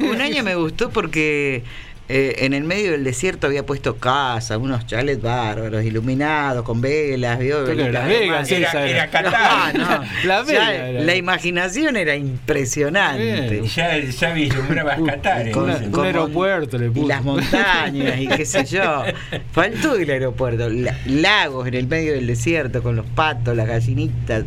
Un 0.00 0.20
año 0.20 0.42
me 0.42 0.54
gustó 0.54 0.90
porque 0.90 1.62
eh, 2.08 2.36
en 2.40 2.54
el 2.54 2.64
medio 2.64 2.92
del 2.92 3.04
desierto 3.04 3.46
había 3.46 3.66
puesto 3.66 3.96
casa, 3.96 4.58
unos 4.58 4.86
chalets 4.86 5.20
bárbaros, 5.22 5.84
iluminados, 5.84 6.64
con 6.64 6.80
velas, 6.80 7.38
¿vio? 7.38 7.66
Era 7.66 7.90
Las 7.90 8.08
Vegas, 8.08 8.50
Era, 8.50 8.68
esa 8.68 8.86
era 8.86 8.90
era. 9.04 9.10
Qatar. 9.10 9.76
No, 9.78 9.84
no. 9.98 10.04
La 10.24 10.36
Ya 10.38 10.42
Vega 10.42 10.74
era. 10.74 11.00
la 11.02 11.14
imaginación 11.16 11.96
era 11.96 12.14
impresionante. 12.16 13.62
Ya, 13.74 13.98
ya 13.98 14.32
vislumbrabas 14.32 15.00
Qatar. 15.06 15.50
con- 15.50 15.64
entonces. 15.70 15.86
Un 15.86 15.92
como- 15.92 16.04
aeropuerto 16.06 16.78
le 16.78 16.86
y 16.86 16.90
puso. 16.90 17.08
las 17.08 17.22
montañas 17.24 18.20
y 18.20 18.28
qué 18.28 18.44
sé 18.46 18.64
yo. 18.64 19.02
Faltó 19.52 19.94
el 19.96 20.10
aeropuerto, 20.10 20.68
la- 20.68 20.96
lagos 21.06 21.66
en 21.68 21.74
el 21.74 21.86
medio 21.86 22.12
del 22.12 22.26
desierto 22.26 22.82
con 22.82 22.96
los 22.96 23.06
patos, 23.06 23.56
las 23.56 23.66
gallinitas. 23.68 24.44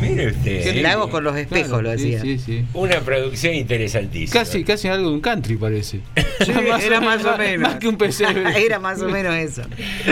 Mire 0.00 0.28
usted. 0.28 0.66
Eh, 0.76 0.82
Lagos 0.82 1.08
con 1.10 1.24
los 1.24 1.36
espejos 1.36 1.68
Claro, 1.80 1.82
lo 1.92 1.98
sí, 1.98 2.14
hacía. 2.16 2.20
Sí, 2.22 2.38
sí. 2.38 2.64
Una 2.74 3.00
producción 3.00 3.54
interesantísima. 3.54 4.32
Casi, 4.40 4.64
casi 4.64 4.88
algo 4.88 5.08
de 5.08 5.14
un 5.14 5.20
country 5.20 5.56
parece. 5.56 6.00
Sí, 6.44 6.52
era 6.82 7.00
más 7.00 7.24
o 7.24 7.36
menos. 7.36 7.70
Más 7.70 7.78
que 7.78 7.88
un 7.88 7.96
pesebre. 7.96 8.42
Era 8.64 8.78
más 8.78 9.00
o 9.00 9.08
menos 9.08 9.34
eso. 9.34 9.62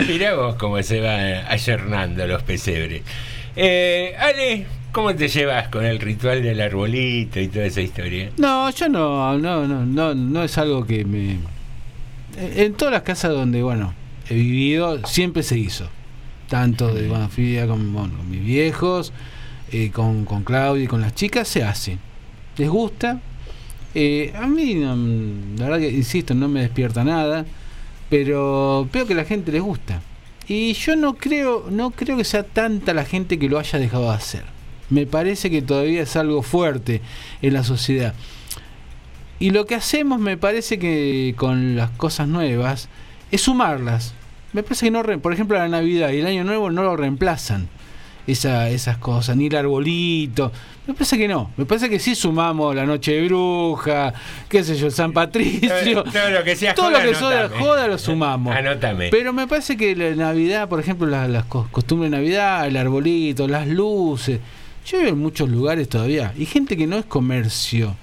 Mirá 0.07 0.35
vos 0.35 0.55
cómo 0.55 0.81
se 0.81 0.99
van 0.99 1.45
ayornando 1.47 2.25
los 2.27 2.43
pesebres. 2.43 3.01
Eh, 3.55 4.15
Ale, 4.17 4.65
¿cómo 4.91 5.13
te 5.13 5.27
llevas 5.27 5.67
con 5.69 5.85
el 5.85 5.99
ritual 5.99 6.41
del 6.41 6.61
arbolito 6.61 7.39
y 7.39 7.47
toda 7.47 7.65
esa 7.65 7.81
historia? 7.81 8.31
No, 8.37 8.69
yo 8.69 8.89
no, 8.89 9.37
no, 9.37 9.67
no, 9.67 9.85
no, 9.85 10.15
no 10.15 10.43
es 10.43 10.57
algo 10.57 10.85
que 10.85 11.05
me. 11.05 11.37
En 12.37 12.73
todas 12.73 12.93
las 12.93 13.03
casas 13.03 13.31
donde, 13.31 13.61
bueno, 13.61 13.93
he 14.29 14.35
vivido, 14.35 15.05
siempre 15.05 15.43
se 15.43 15.57
hizo. 15.57 15.89
Tanto 16.47 16.93
de 16.93 17.07
cuando 17.07 17.29
fui 17.29 17.57
con, 17.67 17.93
bueno, 17.93 18.17
con 18.17 18.29
mis 18.29 18.43
viejos, 18.43 19.13
eh, 19.71 19.91
con, 19.91 20.25
con 20.25 20.43
Claudia 20.43 20.83
y 20.83 20.87
con 20.87 21.01
las 21.01 21.15
chicas, 21.15 21.47
se 21.47 21.63
hace. 21.63 21.97
¿Les 22.57 22.69
gusta? 22.69 23.19
Eh, 23.93 24.33
a 24.35 24.47
mí, 24.47 24.75
la 24.75 25.65
verdad 25.65 25.79
que, 25.79 25.89
insisto, 25.89 26.33
no 26.33 26.47
me 26.47 26.61
despierta 26.61 27.03
nada, 27.03 27.45
pero 28.09 28.87
veo 28.91 29.05
que 29.05 29.13
a 29.13 29.17
la 29.17 29.25
gente 29.25 29.51
les 29.51 29.61
gusta. 29.61 30.01
Y 30.47 30.73
yo 30.73 30.95
no 30.95 31.15
creo, 31.15 31.67
no 31.69 31.91
creo 31.91 32.17
que 32.17 32.23
sea 32.23 32.43
tanta 32.43 32.93
la 32.93 33.05
gente 33.05 33.39
que 33.39 33.49
lo 33.49 33.59
haya 33.59 33.79
dejado 33.79 34.09
de 34.09 34.15
hacer. 34.15 34.43
Me 34.89 35.05
parece 35.05 35.49
que 35.49 35.61
todavía 35.61 36.01
es 36.01 36.15
algo 36.15 36.41
fuerte 36.41 37.01
en 37.41 37.53
la 37.53 37.63
sociedad. 37.63 38.13
Y 39.39 39.51
lo 39.51 39.65
que 39.65 39.75
hacemos, 39.75 40.19
me 40.19 40.37
parece 40.37 40.77
que 40.77 41.33
con 41.37 41.75
las 41.75 41.89
cosas 41.91 42.27
nuevas, 42.27 42.89
es 43.31 43.41
sumarlas. 43.41 44.13
Me 44.53 44.63
parece 44.63 44.85
que 44.85 44.91
no, 44.91 45.03
por 45.21 45.33
ejemplo, 45.33 45.57
la 45.57 45.69
Navidad 45.69 46.11
y 46.11 46.19
el 46.19 46.27
Año 46.27 46.43
Nuevo 46.43 46.69
no 46.69 46.83
lo 46.83 46.97
reemplazan. 46.97 47.69
Esa, 48.27 48.69
esas 48.69 48.97
cosas, 48.97 49.35
ni 49.35 49.47
el 49.47 49.55
arbolito. 49.55 50.51
Me 50.87 50.93
parece 50.93 51.17
que 51.17 51.27
no. 51.27 51.51
Me 51.57 51.65
parece 51.65 51.89
que 51.89 51.99
sí 51.99 52.13
sumamos 52.15 52.75
la 52.75 52.85
noche 52.85 53.13
de 53.13 53.27
bruja, 53.27 54.13
qué 54.47 54.63
sé 54.63 54.75
yo, 54.77 54.91
San 54.91 55.11
Patricio. 55.11 56.03
Todo, 56.03 56.11
todo 56.11 56.29
lo 56.29 56.43
que 56.43 56.55
sea 56.55 56.75
Todo 56.75 56.85
joda, 56.87 57.03
lo 57.03 57.09
que 57.11 57.15
sea 57.17 57.49
joda 57.59 57.87
lo 57.87 57.97
sumamos. 57.97 58.55
Anótame. 58.55 59.09
Pero 59.09 59.33
me 59.33 59.47
parece 59.47 59.75
que 59.77 59.95
la 59.95 60.15
Navidad, 60.15 60.69
por 60.69 60.79
ejemplo, 60.79 61.07
la- 61.07 61.27
las 61.27 61.45
cos- 61.47 61.67
costumbres 61.71 62.11
de 62.11 62.17
Navidad, 62.17 62.67
el 62.67 62.77
arbolito, 62.77 63.47
las 63.47 63.67
luces. 63.67 64.39
Yo 64.85 64.99
veo 64.99 65.09
en 65.09 65.19
muchos 65.19 65.49
lugares 65.49 65.87
todavía. 65.89 66.33
Y 66.37 66.45
gente 66.45 66.75
que 66.77 66.87
no 66.87 66.97
es 66.97 67.05
comercio, 67.05 67.95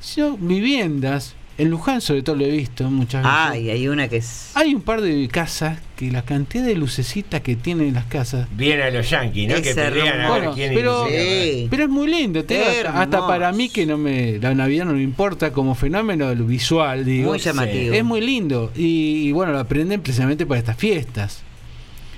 sino 0.00 0.36
viviendas. 0.36 1.34
En 1.56 1.70
Luján, 1.70 2.00
sobre 2.00 2.22
todo, 2.24 2.34
lo 2.34 2.44
he 2.44 2.50
visto 2.50 2.90
muchas 2.90 3.22
veces. 3.22 3.38
Ay, 3.38 3.70
hay 3.70 3.86
una 3.86 4.08
que 4.08 4.16
es. 4.16 4.50
Hay 4.54 4.74
un 4.74 4.80
par 4.82 5.00
de 5.00 5.28
casas 5.28 5.78
que 5.96 6.10
la 6.10 6.22
cantidad 6.22 6.64
de 6.64 6.74
lucecitas 6.74 7.42
que 7.42 7.54
tienen 7.54 7.94
las 7.94 8.06
casas. 8.06 8.48
Bien 8.56 8.80
a 8.80 8.90
los 8.90 9.08
yanquis, 9.08 9.48
¿no? 9.48 9.54
Es 9.54 9.60
que 9.62 9.72
pelean 9.72 10.20
a 10.20 10.38
ver 10.38 10.50
quién 10.54 10.74
pero, 10.74 11.06
Sí. 11.08 11.68
pero 11.70 11.84
es 11.84 11.88
muy 11.88 12.08
lindo. 12.08 12.44
te 12.44 12.80
hasta, 12.86 13.24
para 13.28 13.52
mí 13.52 13.68
que 13.68 13.86
no 13.86 13.96
me 13.96 14.38
la 14.40 14.52
Navidad 14.52 14.84
no 14.86 14.94
me 14.94 15.02
importa 15.02 15.52
como 15.52 15.76
fenómeno 15.76 16.34
visual, 16.34 17.04
digo. 17.04 17.30
Muy 17.30 17.38
llamativo. 17.38 17.94
Es 17.94 18.02
muy 18.04 18.20
lindo. 18.20 18.72
Y, 18.74 19.28
y 19.28 19.32
bueno, 19.32 19.52
lo 19.52 19.60
aprenden 19.60 20.00
precisamente 20.00 20.46
para 20.46 20.58
estas 20.58 20.76
fiestas. 20.76 21.42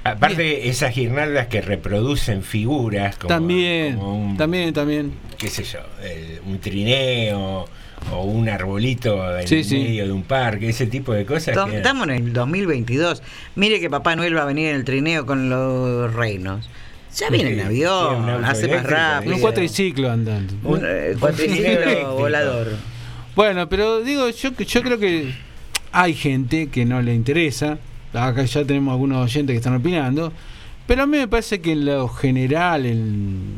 Aparte, 0.03 0.69
esas 0.69 0.95
guirnaldas 0.95 1.49
que 1.49 1.61
reproducen 1.61 2.43
figuras 2.43 3.17
como, 3.17 3.29
también, 3.29 3.97
como 3.97 4.29
un, 4.31 4.37
también, 4.37 4.73
también. 4.73 5.13
qué 5.37 5.49
sé 5.51 5.65
yo, 5.65 5.81
el- 6.03 6.41
un 6.47 6.59
trineo 6.61 7.67
o 8.13 8.25
un 8.25 8.49
arbolito 8.49 9.39
en 9.39 9.47
Sí, 9.49 9.65
sí. 9.65 9.79
medio 9.79 10.07
de 10.07 10.13
un 10.13 10.23
parque, 10.23 10.69
ese 10.69 10.87
tipo 10.87 11.13
de 11.13 11.25
cosas. 11.27 11.55
Tom- 11.55 11.71
que- 11.71 11.79
Estamos 11.79 12.09
en 12.09 12.15
el 12.15 12.33
2022. 12.33 13.23
Mire 13.57 13.81
que 13.81 13.91
Papá 13.91 14.15
Noel 14.17 14.37
va 14.37 14.43
a 14.43 14.47
venir 14.47 14.69
en 14.69 14.77
el 14.77 14.85
trineo 14.85 15.27
con 15.27 15.49
los 15.49 16.13
reinos. 16.15 16.69
Ya 17.17 17.31
viene 17.31 17.53
en 17.53 17.61
avión, 17.61 18.29
hace 18.45 18.69
más 18.69 18.85
rápido. 18.85 19.35
Un 19.37 19.41
cuatriciclo 19.41 20.11
andando. 20.13 20.55
Un 20.65 20.83
eh, 20.85 21.17
cuatriciclo 21.19 22.15
volador. 22.17 22.73
Bueno, 23.35 23.69
pero 23.69 24.01
digo, 24.01 24.29
yo, 24.29 24.51
yo 24.53 24.83
creo 24.83 24.99
que 24.99 25.33
hay 25.93 26.15
gente 26.15 26.69
que 26.69 26.85
no 26.85 27.01
le 27.01 27.15
interesa. 27.15 27.79
Acá 28.13 28.45
ya 28.45 28.65
tenemos 28.65 28.93
algunos 28.93 29.25
oyentes 29.25 29.55
que 29.55 29.59
están 29.59 29.75
opinando. 29.77 30.33
Pero 30.87 31.03
a 31.03 31.07
mí 31.07 31.17
me 31.19 31.27
parece 31.27 31.61
que 31.61 31.73
en 31.73 31.85
lo 31.87 32.09
general, 32.09 32.87
en 32.87 33.55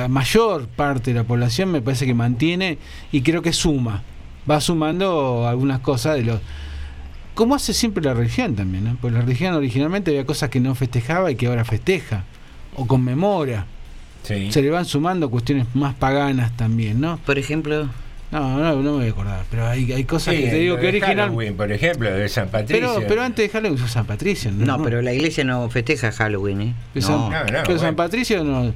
la 0.00 0.08
mayor 0.08 0.66
parte 0.68 1.12
de 1.12 1.18
la 1.20 1.24
población, 1.24 1.70
me 1.70 1.80
parece 1.82 2.06
que 2.06 2.14
mantiene 2.14 2.78
y 3.12 3.22
creo 3.22 3.42
que 3.42 3.52
suma. 3.52 4.02
Va 4.48 4.60
sumando 4.60 5.46
algunas 5.48 5.80
cosas 5.80 6.16
de 6.16 6.22
los. 6.22 6.40
Como 7.34 7.54
hace 7.54 7.74
siempre 7.74 8.02
la 8.02 8.14
religión 8.14 8.54
también, 8.54 8.84
¿no? 8.84 8.96
Porque 9.00 9.14
la 9.16 9.22
religión 9.22 9.54
originalmente 9.54 10.10
había 10.10 10.24
cosas 10.24 10.48
que 10.50 10.60
no 10.60 10.74
festejaba 10.74 11.30
y 11.30 11.34
que 11.36 11.46
ahora 11.48 11.64
festeja 11.64 12.24
o 12.76 12.86
conmemora. 12.86 13.66
Sí. 14.22 14.50
Se 14.50 14.62
le 14.62 14.70
van 14.70 14.84
sumando 14.86 15.30
cuestiones 15.30 15.66
más 15.74 15.94
paganas 15.94 16.56
también, 16.56 17.00
¿no? 17.00 17.18
Por 17.18 17.38
ejemplo, 17.38 17.88
No, 18.32 18.58
no, 18.58 18.74
no 18.76 18.82
me 18.82 18.90
voy 18.98 19.06
a 19.06 19.10
acordar, 19.10 19.44
pero 19.50 19.66
hay, 19.68 19.92
hay 19.92 20.02
cosas 20.04 20.34
Sí, 20.34 20.42
que 20.42 20.48
te 20.50 20.56
digo 20.56 20.76
que 20.76 20.82
de 20.82 20.88
original. 20.88 21.16
Halloween, 21.28 21.56
por 21.56 21.70
ejemplo, 21.70 22.10
de 22.10 22.28
San 22.28 22.48
Patricio. 22.48 22.94
Pero, 22.94 23.06
pero 23.08 23.22
antes 23.22 23.46
de 23.46 23.48
Halloween 23.50 23.74
usó 23.80 23.86
San 23.86 24.04
Patricio, 24.06 24.50
¿no? 24.50 24.64
no, 24.78 24.82
pero 24.82 25.00
la 25.00 25.12
iglesia 25.12 25.44
no 25.44 25.68
festeja 25.70 26.10
Halloween, 26.10 26.60
¿eh? 26.60 26.74
Pero 26.92 27.08
No. 27.08 27.30
San, 27.30 27.30
No, 27.30 27.38
no, 27.38 27.44
pero 27.46 27.62
bueno. 27.66 27.80
San 27.80 27.94
Patricio 27.96 28.42
no. 28.42 28.72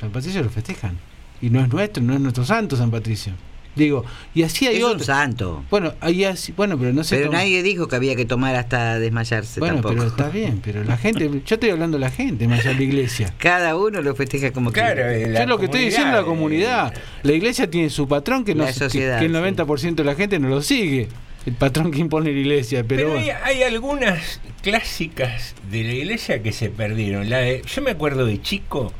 San 0.00 0.10
Patricio 0.10 0.42
lo 0.42 0.50
festejan. 0.50 0.98
Y 1.42 1.50
no 1.50 1.60
es 1.60 1.68
nuestro, 1.68 2.02
no 2.02 2.14
es 2.14 2.20
nuestro 2.20 2.44
santo 2.44 2.76
San 2.76 2.90
Patricio. 2.90 3.32
Digo, 3.76 4.04
y 4.34 4.42
así 4.42 4.66
hay 4.66 4.78
Es 4.78 4.82
un 4.84 4.90
otro. 4.94 5.04
santo. 5.04 5.64
Bueno, 5.70 5.94
hay 6.00 6.24
así, 6.24 6.50
bueno, 6.52 6.76
pero 6.76 6.92
no 6.92 7.04
sé. 7.04 7.18
Pero 7.18 7.30
nadie 7.30 7.62
dijo 7.62 7.86
que 7.86 7.94
había 7.96 8.16
que 8.16 8.24
tomar 8.24 8.56
hasta 8.56 8.98
desmayarse 8.98 9.60
Bueno, 9.60 9.76
tampoco. 9.76 9.94
pero 9.94 10.06
está 10.08 10.28
bien, 10.28 10.60
pero 10.62 10.82
la 10.82 10.96
gente, 10.98 11.30
yo 11.46 11.54
estoy 11.54 11.70
hablando 11.70 11.96
de 11.96 12.00
la 12.00 12.10
gente, 12.10 12.48
más 12.48 12.60
allá 12.60 12.70
de 12.70 12.76
la 12.78 12.82
iglesia. 12.82 13.32
Cada 13.38 13.76
uno 13.76 14.02
lo 14.02 14.14
festeja 14.16 14.50
como 14.52 14.72
Claro, 14.72 14.94
quiere. 14.96 15.22
eh, 15.32 15.34
Yo 15.38 15.46
lo 15.46 15.58
que 15.58 15.66
estoy 15.66 15.84
diciendo 15.84 16.08
es 16.10 16.14
la 16.16 16.24
comunidad, 16.24 16.88
comunidad. 16.88 17.02
La 17.22 17.32
iglesia 17.32 17.70
tiene 17.70 17.90
su 17.90 18.08
patrón 18.08 18.44
que, 18.44 18.56
no, 18.56 18.66
que- 18.66 18.72
sociedad, 18.72 19.20
que 19.20 19.26
el 19.26 19.32
sí. 19.32 19.38
90% 19.38 19.94
de 19.94 20.04
la 20.04 20.14
gente 20.16 20.38
no 20.40 20.48
lo 20.48 20.62
sigue. 20.62 21.08
El 21.46 21.54
patrón 21.54 21.90
que 21.92 22.00
impone 22.00 22.32
la 22.32 22.38
iglesia, 22.38 22.82
pero, 22.86 23.02
Pero, 23.02 23.10
bueno. 23.10 23.32
hay, 23.44 23.56
hay 23.56 23.62
algunas 23.62 24.40
clásicas 24.62 25.54
de 25.70 25.84
la 25.84 25.92
iglesia 25.92 26.42
que 26.42 26.52
se 26.52 26.70
perdieron. 26.70 27.30
La 27.30 27.38
de- 27.38 27.62
yo 27.72 27.82
me 27.82 27.92
acuerdo 27.92 28.26
de 28.26 28.42
chico 28.42 28.92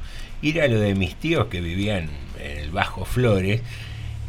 ir 0.43 0.61
a 0.61 0.69
lo 0.69 0.81
de 0.81 0.95
mis 0.95 1.15
tíos 1.17 1.47
que 1.47 1.61
vivían 1.61 2.09
en 2.43 2.59
el 2.59 2.71
Bajo 2.71 3.05
Flores 3.05 3.61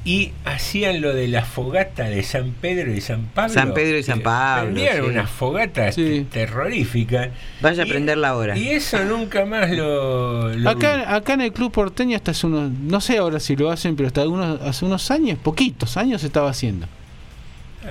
y 0.03 0.31
hacían 0.45 0.99
lo 0.99 1.13
de 1.13 1.27
la 1.27 1.45
fogata 1.45 2.05
de 2.05 2.23
San 2.23 2.53
Pedro 2.59 2.91
y 2.91 3.01
San 3.01 3.25
Pablo. 3.27 3.53
San 3.53 3.73
Pedro 3.75 3.99
y 3.99 4.03
San 4.03 4.21
Pablo, 4.21 4.71
Prendían 4.73 4.95
sí. 4.95 5.01
unas 5.11 5.29
fogatas 5.29 5.95
te- 5.95 6.21
terroríficas. 6.23 7.29
Vaya 7.61 7.83
a 7.83 7.85
Y- 7.85 7.89
prenderla 7.89 8.29
ahora. 8.29 8.57
Y 8.57 8.69
eso 8.69 9.03
nunca 9.05 9.45
más 9.45 9.69
lo. 9.69 10.49
lo- 10.55 10.69
Acá, 10.71 11.15
acá 11.15 11.33
en 11.33 11.41
el 11.41 11.53
Club 11.53 11.71
Porteño 11.71 12.15
hasta 12.15 12.31
hace 12.31 12.47
unos, 12.47 12.71
no 12.71 12.99
sé 12.99 13.19
ahora 13.19 13.39
si 13.39 13.55
lo 13.55 13.69
hacen, 13.69 13.95
pero 13.95 14.07
hasta 14.07 14.27
unos, 14.27 14.59
hace 14.61 14.85
unos 14.85 15.11
años, 15.11 15.37
poquitos 15.37 15.95
años 15.97 16.21
se 16.21 16.27
estaba 16.27 16.49
haciendo. 16.49 16.87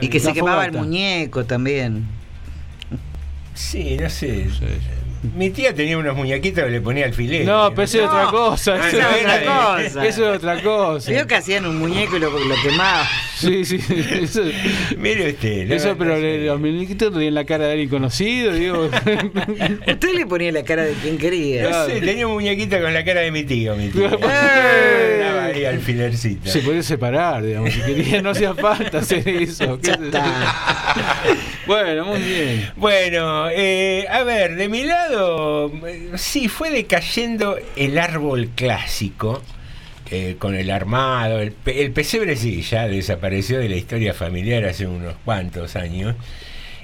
Y 0.00 0.08
que 0.08 0.18
se 0.20 0.32
quemaba 0.32 0.64
el 0.66 0.72
muñeco 0.72 1.44
también. 1.44 2.06
Sí, 3.60 3.96
no 4.00 4.08
sé. 4.08 4.46
Mi 5.36 5.50
tía 5.50 5.74
tenía 5.74 5.98
unos 5.98 6.16
muñequitos 6.16 6.64
que 6.64 6.70
le 6.70 6.80
ponía 6.80 7.04
alfileres. 7.04 7.46
No, 7.46 7.68
pero 7.74 7.82
eso 7.82 7.98
es 7.98 8.04
otra 8.08 8.24
cosa. 8.30 8.88
Eso 8.88 8.98
no, 9.02 9.10
es 9.10 9.22
era 9.22 9.34
otra 9.36 9.74
cosa. 9.84 10.06
Eso 10.06 10.30
es 10.30 10.36
otra 10.38 10.62
cosa. 10.62 11.10
Vio 11.12 11.26
que 11.26 11.34
hacían 11.34 11.66
un 11.66 11.78
muñeco 11.78 12.16
y 12.16 12.20
lo, 12.20 12.30
lo 12.30 12.54
quemaban. 12.62 13.06
Sí, 13.36 13.66
sí. 13.66 13.78
Eso, 14.22 14.40
Mire 14.96 15.30
usted. 15.32 15.66
no, 15.68 15.74
eso 15.74 15.94
pero 15.98 16.18
le- 16.18 16.46
los 16.46 16.58
muñequitos 16.58 17.12
tenían 17.12 17.34
la 17.34 17.44
cara 17.44 17.66
de 17.66 17.72
alguien 17.72 17.90
conocido, 17.90 18.52
digo. 18.54 18.84
Usted 19.86 20.14
le 20.14 20.24
ponía 20.26 20.52
la 20.52 20.62
cara 20.62 20.84
de 20.84 20.94
quien 20.94 21.18
quería. 21.18 21.68
No 21.68 21.86
sé, 21.86 22.00
tenía 22.00 22.26
un 22.26 22.32
muñequito 22.34 22.80
con 22.80 22.94
la 22.94 23.04
cara 23.04 23.20
de 23.20 23.30
mi 23.30 23.44
tío, 23.44 23.76
mi 23.76 23.88
tío. 23.88 24.06
¡Eh! 24.22 25.18
Daba 25.22 25.44
ahí 25.46 25.66
alfilercito. 25.66 26.48
Se 26.50 26.60
podía 26.60 26.82
separar, 26.82 27.42
digamos, 27.42 27.72
si 27.74 27.80
quería, 27.82 28.22
no 28.22 28.30
hacía 28.30 28.54
falta 28.54 28.98
hacer 29.00 29.28
eso. 29.28 29.78
¿Qué? 29.82 29.92
bueno, 31.70 32.04
muy 32.06 32.18
bien. 32.20 32.70
Bueno, 32.76 33.48
eh, 33.50 34.06
a 34.10 34.22
ver, 34.24 34.56
de 34.56 34.68
mi 34.68 34.82
lado, 34.84 35.70
eh, 35.86 36.10
sí, 36.16 36.48
fue 36.48 36.70
decayendo 36.70 37.56
el 37.76 37.98
árbol 37.98 38.50
clásico. 38.54 39.42
eh, 40.12 40.34
con 40.40 40.56
el 40.56 40.70
armado, 40.72 41.38
el, 41.38 41.52
pe- 41.52 41.82
el 41.84 41.92
pesebre 41.92 42.34
sí, 42.34 42.62
ya 42.62 42.88
desapareció 42.88 43.60
de 43.60 43.68
la 43.68 43.76
historia 43.76 44.12
familiar 44.12 44.64
hace 44.64 44.84
unos 44.86 45.14
cuantos 45.24 45.76
años. 45.76 46.16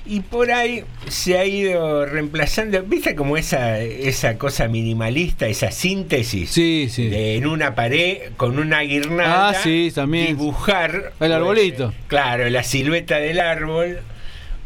Y 0.09 0.21
por 0.21 0.53
ahí 0.53 0.85
se 1.09 1.37
ha 1.37 1.45
ido 1.45 2.07
reemplazando, 2.07 2.81
¿viste 2.85 3.17
como 3.17 3.37
esa, 3.37 3.81
esa 3.81 4.39
cosa 4.39 4.69
minimalista, 4.69 5.49
esa 5.49 5.73
síntesis? 5.73 6.51
Sí, 6.51 6.87
sí. 6.89 7.09
De 7.09 7.35
en 7.35 7.49
una 7.49 7.75
pared 7.75 8.19
con 8.37 8.61
una 8.61 8.83
guirnalda 8.83 9.49
Ah, 9.49 9.55
sí, 9.55 9.91
también. 9.93 10.29
dibujar 10.29 11.13
El 11.19 11.33
arbolito. 11.33 11.93
Claro, 12.07 12.49
la 12.49 12.63
silueta 12.63 13.17
del 13.19 13.41
árbol. 13.41 13.99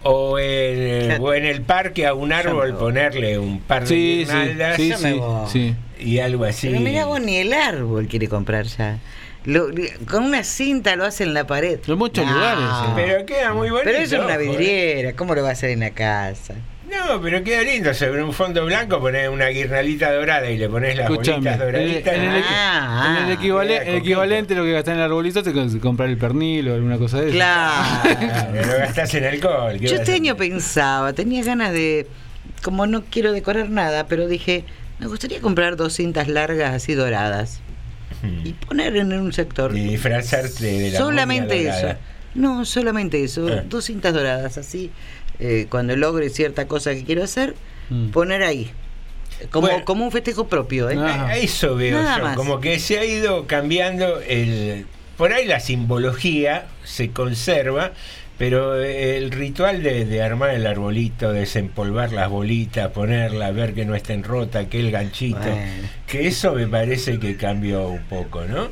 O 0.03 0.39
en, 0.39 1.21
o 1.21 1.35
en 1.35 1.45
el 1.45 1.61
parque 1.63 2.07
a 2.07 2.15
un 2.15 2.33
árbol 2.33 2.75
ponerle 2.77 3.39
un 3.39 3.61
par 3.61 3.83
de 3.83 3.89
Sí, 3.89 4.17
guirnaldas 4.25 4.77
sí, 4.77 4.93
sí, 5.49 5.75
y 5.99 6.19
algo 6.21 6.45
así. 6.45 6.69
Pero 6.69 6.81
mira 6.81 7.05
vos, 7.05 7.21
ni 7.21 7.37
el 7.37 7.53
árbol 7.53 8.07
quiere 8.09 8.27
comprar 8.29 8.65
ya. 8.65 8.99
Lo- 9.45 9.69
con 10.11 10.25
una 10.25 10.43
cinta 10.45 10.97
lo 10.97 11.05
hace 11.05 11.25
en 11.25 11.35
la 11.35 11.47
pared. 11.47 11.81
En 11.87 11.99
muchos 11.99 12.25
No. 12.27 12.33
lugares. 12.33 12.65
sí. 12.87 12.93
Pero 12.97 13.27
queda 13.27 13.53
muy 13.53 13.69
bonito. 13.71 13.85
Pero 13.91 13.99
eso 13.99 14.17
es 14.17 14.23
una 14.25 14.35
¿eh? 14.37 14.39
vidriera, 14.39 15.13
¿cómo 15.15 15.35
lo 15.35 15.43
va 15.43 15.51
a 15.51 15.53
hacer 15.53 15.71
en 15.71 15.81
la 15.81 15.91
casa? 15.91 16.55
No, 16.91 17.21
pero 17.21 17.43
queda 17.45 17.63
lindo. 17.63 17.95
Sobre 17.95 18.23
un 18.23 18.33
fondo 18.33 18.65
blanco 18.67 18.99
pones 19.01 19.29
una 19.29 19.47
guirnalita 19.49 20.13
dorada 20.13 20.51
y 20.51 20.59
le 20.59 20.69
pones 20.69 20.97
las 20.97 21.09
Escúchame, 21.11 21.37
bolitas 21.39 21.55
en 21.55 21.63
el, 21.63 21.73
doraditas. 21.73 22.15
en 22.15 22.23
el 22.23 22.43
Ah, 22.47 23.17
en 23.19 23.25
el 23.25 23.31
el 23.31 23.37
coqueto. 23.79 23.97
equivalente 23.99 24.55
a 24.55 24.57
lo 24.57 24.65
que 24.65 24.73
gastás 24.73 24.93
en 24.95 24.99
el 24.99 25.05
arbolito 25.05 25.43
te 25.43 25.53
comprar 25.81 26.09
el 26.09 26.17
pernil 26.19 26.69
o 26.69 26.75
alguna 26.75 26.99
cosa 26.99 27.21
de 27.21 27.29
eso. 27.29 27.37
Claro. 27.37 28.11
Lo 28.67 28.79
gastás 28.79 29.15
en 29.15 29.25
alcohol. 29.25 29.77
¿qué 29.79 29.87
Yo 29.87 29.97
este 29.97 30.13
año 30.15 30.37
pensaba, 30.37 31.13
tenía 31.13 31.45
ganas 31.45 31.73
de, 31.73 32.07
como 32.63 32.87
no 32.87 33.05
quiero 33.05 33.33
decorar 33.33 33.71
nada, 33.71 34.07
pero 34.07 34.27
dije, 34.27 34.65
me 34.99 35.07
gustaría 35.07 35.41
comprar 35.41 35.77
dos 35.77 35.95
cintas 35.95 36.29
largas 36.29 36.75
así 36.75 36.95
doradas 36.95 37.61
y 38.45 38.53
poner 38.53 38.97
en 38.97 39.13
un 39.13 39.33
sector. 39.33 39.75
Y 39.77 39.81
disfrazarte 39.81 40.65
de 40.67 40.91
la 40.91 40.99
solamente 40.99 41.69
eso. 41.69 41.95
No, 42.35 42.65
solamente 42.65 43.25
eso. 43.25 43.49
Ah. 43.51 43.63
Dos 43.69 43.87
cintas 43.87 44.13
doradas 44.15 44.59
así. 44.59 44.91
Eh, 45.41 45.67
cuando 45.71 45.97
logre 45.97 46.29
cierta 46.31 46.67
cosa 46.69 46.95
que 46.95 47.05
quiero 47.05 47.25
hacer, 47.25 47.55
Mm. 47.89 48.11
poner 48.11 48.43
ahí. 48.45 48.71
Como, 49.51 49.67
Bueno. 49.69 49.85
como 49.85 50.05
un 50.05 50.13
festejo 50.13 50.47
propio. 50.49 50.91
¿eh? 50.91 50.97
Ah. 50.99 51.29
A 51.29 51.37
eso 51.37 51.75
veo 51.75 52.01
Nada 52.01 52.19
yo, 52.19 52.25
más. 52.25 52.37
como 52.37 52.61
que 52.61 52.79
se 52.79 52.99
ha 52.99 53.05
ido 53.05 53.47
cambiando 53.47 54.21
el... 54.21 54.87
Por 55.17 55.33
ahí 55.33 55.47
la 55.47 55.61
simbología 55.61 56.67
se 56.85 57.11
conserva, 57.11 57.93
pero 58.39 58.77
el 58.83 59.31
ritual 59.31 59.83
de, 59.83 60.05
de 60.07 60.23
armar 60.23 60.51
el 60.51 60.67
arbolito, 60.67 61.33
desempolvar 61.33 62.13
las 62.13 62.31
bolitas, 62.31 62.91
ponerla, 62.93 63.51
ver 63.51 63.75
que 63.75 63.85
no 63.85 63.95
estén 63.95 64.23
rota, 64.25 64.67
que 64.69 64.81
el 64.81 64.91
ganchito, 64.91 65.39
Bueno. 65.41 65.89
que 66.07 66.27
eso 66.29 66.53
me 66.55 66.67
parece 66.67 67.19
que 67.19 67.37
cambió 67.37 67.89
un 67.89 68.03
poco, 68.05 68.45
¿no? 68.45 68.69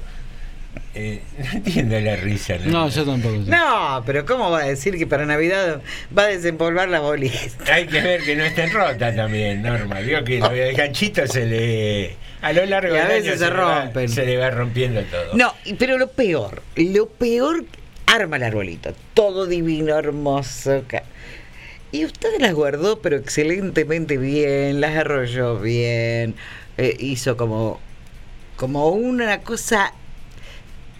Eh, 0.95 1.23
no 1.38 1.51
entiendo 1.53 2.01
la 2.01 2.17
risa. 2.17 2.57
No, 2.64 2.88
yo 2.88 3.05
tampoco. 3.05 3.45
sé. 3.45 3.51
No, 3.51 4.03
pero 4.07 4.25
¿cómo 4.27 4.51
va 4.51 4.61
a 4.61 4.64
decir 4.67 4.97
que 4.99 5.07
para 5.07 5.27
Navidad 5.27 5.81
va 6.17 6.23
a 6.25 6.27
desempolvar 6.29 6.88
las 6.88 7.01
bolitas? 7.03 7.57
Hay 7.71 7.87
que 7.87 8.01
ver 8.01 8.23
que 8.23 8.37
no 8.37 8.45
estén 8.45 8.71
rotas 8.73 9.14
también, 9.17 9.62
Norma. 9.62 10.01
Vio 10.01 10.23
que 10.25 10.38
lo- 10.38 10.51
el 10.51 10.75
ganchito 10.77 11.27
se 11.27 11.47
le... 11.47 12.17
A 12.41 12.53
lo 12.53 12.64
largo 12.67 12.95
Y 12.95 12.99
a 12.99 13.03
año 13.07 13.09
veces 13.14 13.38
se 13.41 13.47
le 13.47 13.51
va- 13.57 13.81
rompen. 13.83 14.09
se 14.09 14.25
le 14.25 14.37
va 14.37 14.51
rompiendo 14.51 15.03
todo. 15.03 15.35
No, 15.35 15.55
pero 15.79 15.99
lo 15.99 16.09
peor, 16.09 16.62
lo 16.77 17.09
peor, 17.09 17.64
arma 18.07 18.37
el 18.37 18.45
arbolito, 18.45 18.95
todo 19.14 19.47
divino, 19.47 19.99
hermoso. 19.99 20.85
Y 21.91 22.05
usted 22.05 22.29
las 22.38 22.53
guardó, 22.55 23.01
pero 23.01 23.17
excelentemente 23.17 24.19
bien, 24.19 24.81
las 24.81 24.95
arrolló 24.97 25.59
bien, 25.59 26.35
eh, 26.77 26.95
hizo 27.01 27.37
como, 27.37 27.81
como 28.57 28.88
una 28.91 29.41
cosa, 29.41 29.93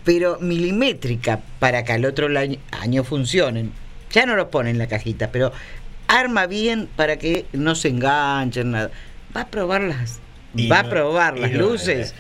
pero 0.09 0.39
milimétrica, 0.41 1.41
para 1.59 1.85
que 1.85 1.93
al 1.93 2.07
otro 2.07 2.29
año 2.81 3.05
funcionen. 3.05 3.73
Ya 4.11 4.25
no 4.25 4.37
los 4.37 4.49
pone 4.49 4.71
en 4.71 4.79
la 4.79 4.87
cajita, 4.87 5.31
pero 5.31 5.53
arma 6.07 6.47
bien 6.47 6.89
para 6.97 7.19
que 7.19 7.45
no 7.53 7.75
se 7.75 7.89
enganchen, 7.89 8.71
nada. 8.71 8.91
Va 9.37 9.43
a 9.43 9.49
probar 9.49 9.83
las, 9.83 10.19
Y 10.55 10.67
va 10.67 10.79
a 10.79 10.89
probar 10.89 11.39
las 11.39 11.53
no 11.53 11.59
luces, 11.59 12.15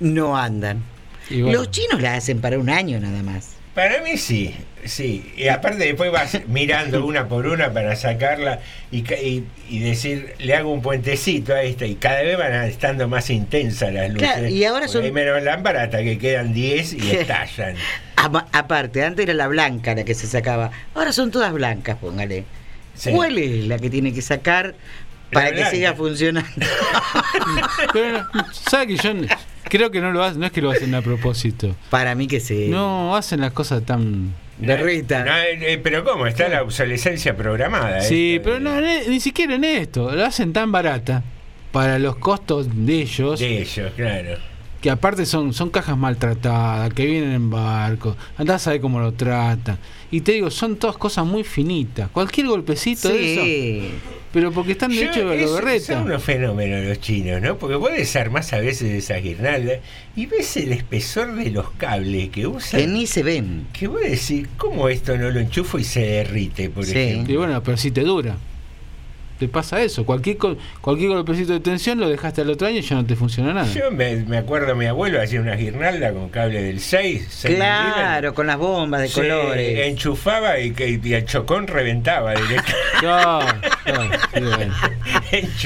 no 0.00 0.36
andan. 0.36 0.82
Bueno. 1.30 1.52
Los 1.52 1.70
chinos 1.70 2.02
la 2.02 2.12
hacen 2.12 2.42
para 2.42 2.58
un 2.58 2.68
año 2.68 3.00
nada 3.00 3.22
más. 3.22 3.54
Para 3.74 4.02
mí 4.02 4.18
sí, 4.18 4.54
sí. 4.84 5.32
Y 5.36 5.48
aparte 5.48 5.84
después 5.84 6.10
vas 6.12 6.38
mirando 6.48 7.04
una 7.04 7.28
por 7.28 7.46
una 7.46 7.72
para 7.72 7.96
sacarla 7.96 8.60
y, 8.90 9.02
ca- 9.02 9.18
y, 9.20 9.44
y 9.68 9.78
decir, 9.80 10.34
le 10.38 10.54
hago 10.54 10.72
un 10.72 10.82
puentecito 10.82 11.54
a 11.54 11.62
esta 11.62 11.86
y 11.86 11.94
cada 11.96 12.22
vez 12.22 12.36
van 12.38 12.52
estando 12.64 13.08
más 13.08 13.30
intensas 13.30 13.92
las 13.92 14.10
luces. 14.10 14.28
Claro, 14.32 14.48
y 14.48 14.64
ahora 14.64 14.80
Porque 14.86 14.92
son- 14.92 15.04
Hay 15.04 15.12
menos 15.12 15.42
lámparas 15.42 15.84
hasta 15.84 16.02
que 16.02 16.18
quedan 16.18 16.52
10 16.52 16.92
y 16.94 17.10
estallan. 17.16 17.76
Ama- 18.16 18.46
aparte, 18.52 19.04
antes 19.04 19.22
era 19.24 19.34
la 19.34 19.48
blanca 19.48 19.94
la 19.94 20.04
que 20.04 20.14
se 20.14 20.26
sacaba. 20.26 20.70
Ahora 20.94 21.12
son 21.12 21.30
todas 21.30 21.52
blancas, 21.52 21.96
póngale. 21.98 22.44
Sí. 22.94 23.10
¿Cuál 23.12 23.38
es 23.38 23.66
la 23.66 23.78
que 23.78 23.88
tiene 23.88 24.12
que 24.12 24.20
sacar 24.20 24.74
para 25.32 25.46
La 25.46 25.50
que 25.52 25.56
blanca. 25.58 25.70
siga 25.70 25.94
funcionando? 25.94 26.50
Pero, 27.92 28.26
¿sabe 28.52 28.88
que 28.88 28.96
yo 28.96 29.12
creo 29.64 29.90
que 29.90 30.00
no 30.00 30.12
lo 30.12 30.22
hacen? 30.22 30.40
No 30.40 30.46
es 30.46 30.52
que 30.52 30.60
lo 30.60 30.70
hacen 30.70 30.94
a 30.94 31.00
propósito. 31.02 31.74
Para 31.88 32.14
mí 32.14 32.26
que 32.26 32.40
sí. 32.40 32.66
No, 32.68 33.16
hacen 33.16 33.40
las 33.40 33.52
cosas 33.52 33.84
tan. 33.84 34.34
Berrita. 34.66 35.24
No, 35.24 35.36
eh, 35.36 35.72
eh, 35.74 35.80
pero 35.82 36.04
¿cómo? 36.04 36.26
Está 36.26 36.48
la 36.48 36.62
obsolescencia 36.62 37.36
programada. 37.36 38.00
Sí, 38.02 38.36
esto 38.36 38.44
pero 38.44 38.56
de- 38.56 38.60
no, 39.04 39.10
ni 39.10 39.20
siquiera 39.20 39.54
en 39.54 39.64
esto. 39.64 40.10
Lo 40.14 40.24
hacen 40.24 40.52
tan 40.52 40.70
barata 40.72 41.22
para 41.72 41.98
los 41.98 42.16
costos 42.16 42.68
de 42.86 43.02
ellos. 43.02 43.40
De 43.40 43.60
ellos, 43.62 43.92
claro. 43.96 44.38
que 44.80 44.90
aparte 44.90 45.26
son, 45.26 45.52
son 45.52 45.70
cajas 45.70 45.96
maltratadas, 45.96 46.92
que 46.94 47.04
vienen 47.06 47.32
en 47.32 47.50
barco, 47.50 48.16
andás 48.38 48.56
a 48.62 48.64
saber 48.66 48.80
cómo 48.80 48.98
lo 49.00 49.12
tratan. 49.12 49.78
Y 50.10 50.22
te 50.22 50.32
digo, 50.32 50.50
son 50.50 50.76
todas 50.76 50.96
cosas 50.96 51.24
muy 51.26 51.44
finitas. 51.44 52.08
Cualquier 52.10 52.48
golpecito 52.48 53.08
de 53.08 53.88
eso. 53.88 53.94
Sí. 54.32 54.38
Pero 54.40 54.52
porque 54.52 54.72
están 54.72 54.90
de 54.90 54.96
Yo- 54.96 55.10
hecho 55.10 55.28
de 55.28 55.42
es- 55.44 55.52
berreta. 55.52 55.86
Son 55.94 56.02
unos 56.04 56.22
fenómenos 56.22 56.86
los 56.86 57.00
chinos, 57.00 57.42
¿no? 57.42 57.58
Porque 57.58 57.74
vos 57.76 57.90
desarmás 57.92 58.52
a 58.52 58.58
veces 58.60 58.90
esas 58.92 59.22
guirnaldas 59.22 59.80
y 60.14 60.26
ves 60.26 60.56
el 60.56 60.72
espesor 60.72 61.34
de 61.34 61.50
los 61.50 61.70
cables 61.72 62.28
que 62.30 62.46
usan. 62.46 62.80
Que 62.80 62.86
ni 62.86 63.06
se 63.06 63.22
ven. 63.24 63.66
Que 63.72 63.88
vos 63.88 64.00
decís, 64.02 64.46
¿cómo 64.56 64.88
esto 64.88 65.16
no 65.18 65.30
lo 65.30 65.40
enchufo 65.40 65.78
y 65.78 65.84
se 65.84 66.00
derrite, 66.00 66.70
por 66.70 66.84
Sí. 66.84 66.96
ejemplo? 66.96 67.34
Y 67.34 67.36
bueno, 67.36 67.62
pero 67.62 67.76
si 67.76 67.90
te 67.90 68.02
dura. 68.02 68.36
Te 69.40 69.48
pasa 69.48 69.80
eso. 69.82 70.04
Cualquier, 70.04 70.36
cualquier 70.82 71.08
golpecito 71.10 71.54
de 71.54 71.60
tensión 71.60 71.98
lo 71.98 72.08
dejaste 72.10 72.42
al 72.42 72.50
otro 72.50 72.68
año 72.68 72.76
y 72.78 72.82
ya 72.82 72.94
no 72.96 73.06
te 73.06 73.16
funciona 73.16 73.54
nada. 73.54 73.72
Yo 73.72 73.90
me, 73.90 74.16
me 74.16 74.36
acuerdo, 74.36 74.76
mi 74.76 74.84
abuelo 74.84 75.20
hacía 75.20 75.40
una 75.40 75.54
guirnalda 75.56 76.12
con 76.12 76.28
cable 76.28 76.62
del 76.62 76.78
6. 76.78 77.26
6 77.28 77.54
Claro, 77.56 78.34
con 78.34 78.46
las 78.46 78.58
bombas 78.58 79.00
de 79.00 79.08
Se 79.08 79.14
colores. 79.22 79.86
enchufaba 79.88 80.58
y, 80.60 80.72
que, 80.72 81.00
y 81.02 81.14
el 81.14 81.24
chocón 81.24 81.66
reventaba 81.66 82.34
directo. 82.34 82.72
Claro, 83.00 83.46
claro, 83.82 84.10
sí, 84.34 84.40
bueno. 84.40 84.74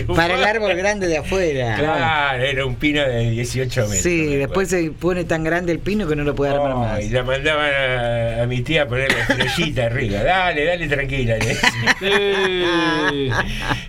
Para 0.14 0.34
el 0.36 0.44
árbol 0.44 0.72
grande 0.76 1.08
de 1.08 1.16
afuera. 1.18 1.74
Claro, 1.76 2.44
era 2.44 2.64
un 2.64 2.76
pino 2.76 3.02
de 3.02 3.30
18 3.30 3.80
metros. 3.88 3.98
Sí, 4.02 4.26
me 4.30 4.36
después 4.36 4.68
se 4.68 4.92
pone 4.92 5.24
tan 5.24 5.42
grande 5.42 5.72
el 5.72 5.80
pino 5.80 6.06
que 6.06 6.14
no 6.14 6.22
lo 6.22 6.32
puede 6.36 6.52
armar 6.54 6.72
Oh, 6.74 6.78
más. 6.78 7.02
y 7.02 7.08
la 7.10 7.24
mandaban 7.24 7.72
a, 7.74 8.42
a 8.44 8.46
mi 8.46 8.62
tía 8.62 8.82
a 8.82 8.86
poner 8.86 9.10
la 9.12 9.18
estrellita 9.22 9.86
arriba. 9.86 10.22
Dale, 10.22 10.64
dale 10.64 10.86
tranquila. 10.86 11.36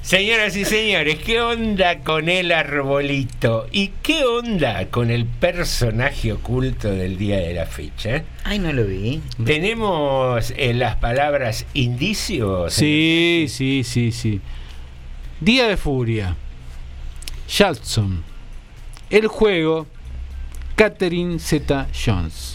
Señoras 0.02 0.56
y 0.56 0.66
señores, 0.66 1.18
¿qué 1.18 1.42
onda 1.42 2.00
con 2.00 2.30
el 2.30 2.52
arbolito? 2.52 3.68
¿Y 3.72 3.90
qué 4.04 4.24
onda 4.24 4.88
con 4.88 5.10
el 5.10 5.26
personaje 5.26 6.32
oculto 6.32 6.92
del 6.92 7.18
día 7.18 7.38
de 7.38 7.54
la 7.54 7.66
fecha? 7.66 8.24
Ay, 8.44 8.60
no 8.60 8.72
lo 8.72 8.86
vi. 8.86 9.22
¿Tenemos 9.44 10.54
en 10.56 10.80
las 10.80 10.98
palabras 10.98 11.66
indicios? 11.74 12.74
Sí, 12.74 13.48
sí, 13.50 13.84
sí, 13.84 14.12
sí. 14.12 14.42
Día 15.42 15.68
de 15.68 15.78
Furia. 15.78 16.36
Jackson. 17.48 18.24
El 19.10 19.28
juego. 19.28 19.88
Catherine 20.76 21.40
Zeta 21.40 21.88
Jones. 21.94 22.55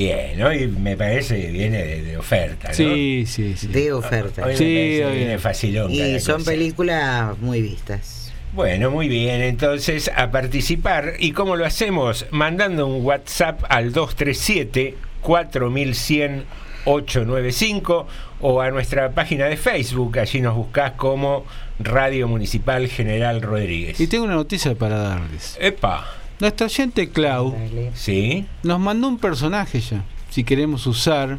Bien, 0.00 0.42
hoy 0.42 0.66
me 0.66 0.96
parece 0.96 1.38
que 1.38 1.48
viene 1.50 1.84
de, 1.84 2.00
de 2.02 2.16
oferta, 2.16 2.68
¿no? 2.68 2.74
Sí, 2.74 3.24
sí, 3.26 3.54
sí. 3.54 3.66
De 3.66 3.92
oferta. 3.92 4.46
Hoy 4.46 4.56
Sí, 4.56 4.98
hoy- 5.02 5.14
viene 5.18 5.38
facilonga 5.38 5.92
Y 5.92 6.18
son 6.20 6.36
cosa. 6.38 6.50
películas 6.52 7.38
muy 7.38 7.60
vistas. 7.60 8.32
Bueno, 8.54 8.90
muy 8.90 9.08
bien, 9.08 9.42
entonces 9.42 10.10
a 10.16 10.30
participar. 10.30 11.16
¿Y 11.18 11.32
cómo 11.32 11.54
lo 11.54 11.66
hacemos? 11.66 12.24
Mandando 12.30 12.86
un 12.86 13.04
WhatsApp 13.04 13.60
al 13.68 13.92
237 13.92 14.94
4100 15.20 16.44
895 16.86 18.06
o 18.40 18.60
a 18.62 18.70
nuestra 18.70 19.10
página 19.10 19.44
de 19.44 19.58
Facebook, 19.58 20.18
allí 20.18 20.40
nos 20.40 20.56
buscás 20.56 20.92
como 20.92 21.44
Radio 21.78 22.26
Municipal 22.26 22.88
General 22.88 23.42
Rodríguez. 23.42 24.00
Y 24.00 24.06
tengo 24.06 24.24
una 24.24 24.34
noticia 24.34 24.74
para 24.74 24.96
darles. 24.96 25.58
Epa, 25.60 26.06
Nuestra 26.40 26.66
oyente 26.66 27.10
Clau 27.10 27.54
¿sí? 27.94 28.46
nos 28.62 28.80
mandó 28.80 29.08
un 29.08 29.18
personaje 29.18 29.80
ya. 29.80 30.04
Si 30.30 30.42
queremos 30.44 30.86
usar. 30.86 31.38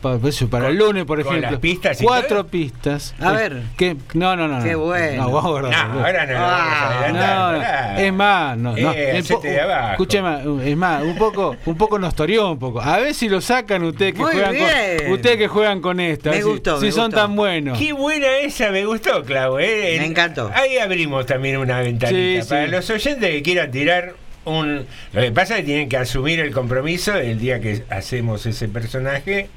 Para, 0.00 0.16
eso, 0.28 0.48
para 0.48 0.68
el 0.68 0.78
Con- 0.78 0.86
lunes, 0.88 1.04
por 1.04 1.22
con 1.22 1.28
ejemplo. 1.34 1.50
las 1.50 1.60
pistas 1.60 2.00
y 2.00 2.04
Cuatro 2.04 2.36
todo. 2.42 2.46
pistas. 2.46 3.14
A 3.20 3.32
ver. 3.32 3.62
que- 3.76 3.96
no, 4.14 4.34
no, 4.34 4.48
no. 4.48 4.62
Qué 4.64 4.72
no. 4.72 4.78
bueno. 4.80 5.22
No, 5.24 5.30
vamos 5.30 5.44
a 5.44 5.48
guardar. 5.48 5.88
No, 5.88 6.00
ahora 6.06 6.26
no 6.26 6.34
Ah, 6.38 7.92
No, 7.94 8.00
es 8.00 8.12
más, 8.12 8.56
no, 8.56 8.76
no, 8.76 8.92
Eh, 8.92 9.18
escúcheme, 9.18 10.38
es 10.70 10.76
más, 10.76 11.02
un 11.02 11.16
poco, 11.16 11.56
un 11.66 11.76
poco 11.76 11.98
nos 11.98 12.14
toreó 12.14 12.52
un 12.52 12.58
poco. 12.58 12.80
A 12.80 12.98
ver 12.98 13.14
si 13.14 13.28
lo 13.28 13.40
sacan 13.40 13.82
ustedes 13.84 14.14
que 14.14 14.20
Muy 14.20 14.32
juegan 14.32 14.52
bien. 14.52 14.68
con, 15.04 15.12
ustedes 15.12 15.36
que 15.36 15.48
juegan 15.48 15.80
con 15.80 16.00
esta, 16.00 16.30
Me 16.30 16.36
si, 16.38 16.42
gustó, 16.42 16.78
si 16.80 16.86
me 16.86 16.92
son 16.92 17.06
gustó. 17.06 17.20
tan 17.20 17.36
buenos. 17.36 17.78
Qué 17.78 17.92
buena 17.92 18.26
esa, 18.38 18.70
me 18.70 18.84
gustó, 18.86 19.22
Clau. 19.24 19.58
¿eh? 19.58 19.96
Me 19.98 20.06
encantó. 20.06 20.50
Ahí 20.54 20.78
abrimos 20.78 21.26
también 21.26 21.58
una 21.58 21.80
ventanita. 21.80 22.42
Sí, 22.44 22.48
Para 22.48 22.64
sí. 22.64 22.70
los 22.70 22.90
oyentes 22.90 23.30
que 23.30 23.42
quieran 23.42 23.70
tirar 23.70 24.14
un... 24.58 24.86
Lo 25.12 25.20
que 25.20 25.30
pasa 25.32 25.54
es 25.54 25.60
que 25.60 25.66
tienen 25.66 25.88
que 25.88 25.96
asumir 25.96 26.40
el 26.40 26.52
compromiso 26.52 27.14
el 27.16 27.38
día 27.38 27.60
que 27.60 27.82
hacemos 27.90 28.44
ese 28.46 28.68
personaje, 28.68 29.48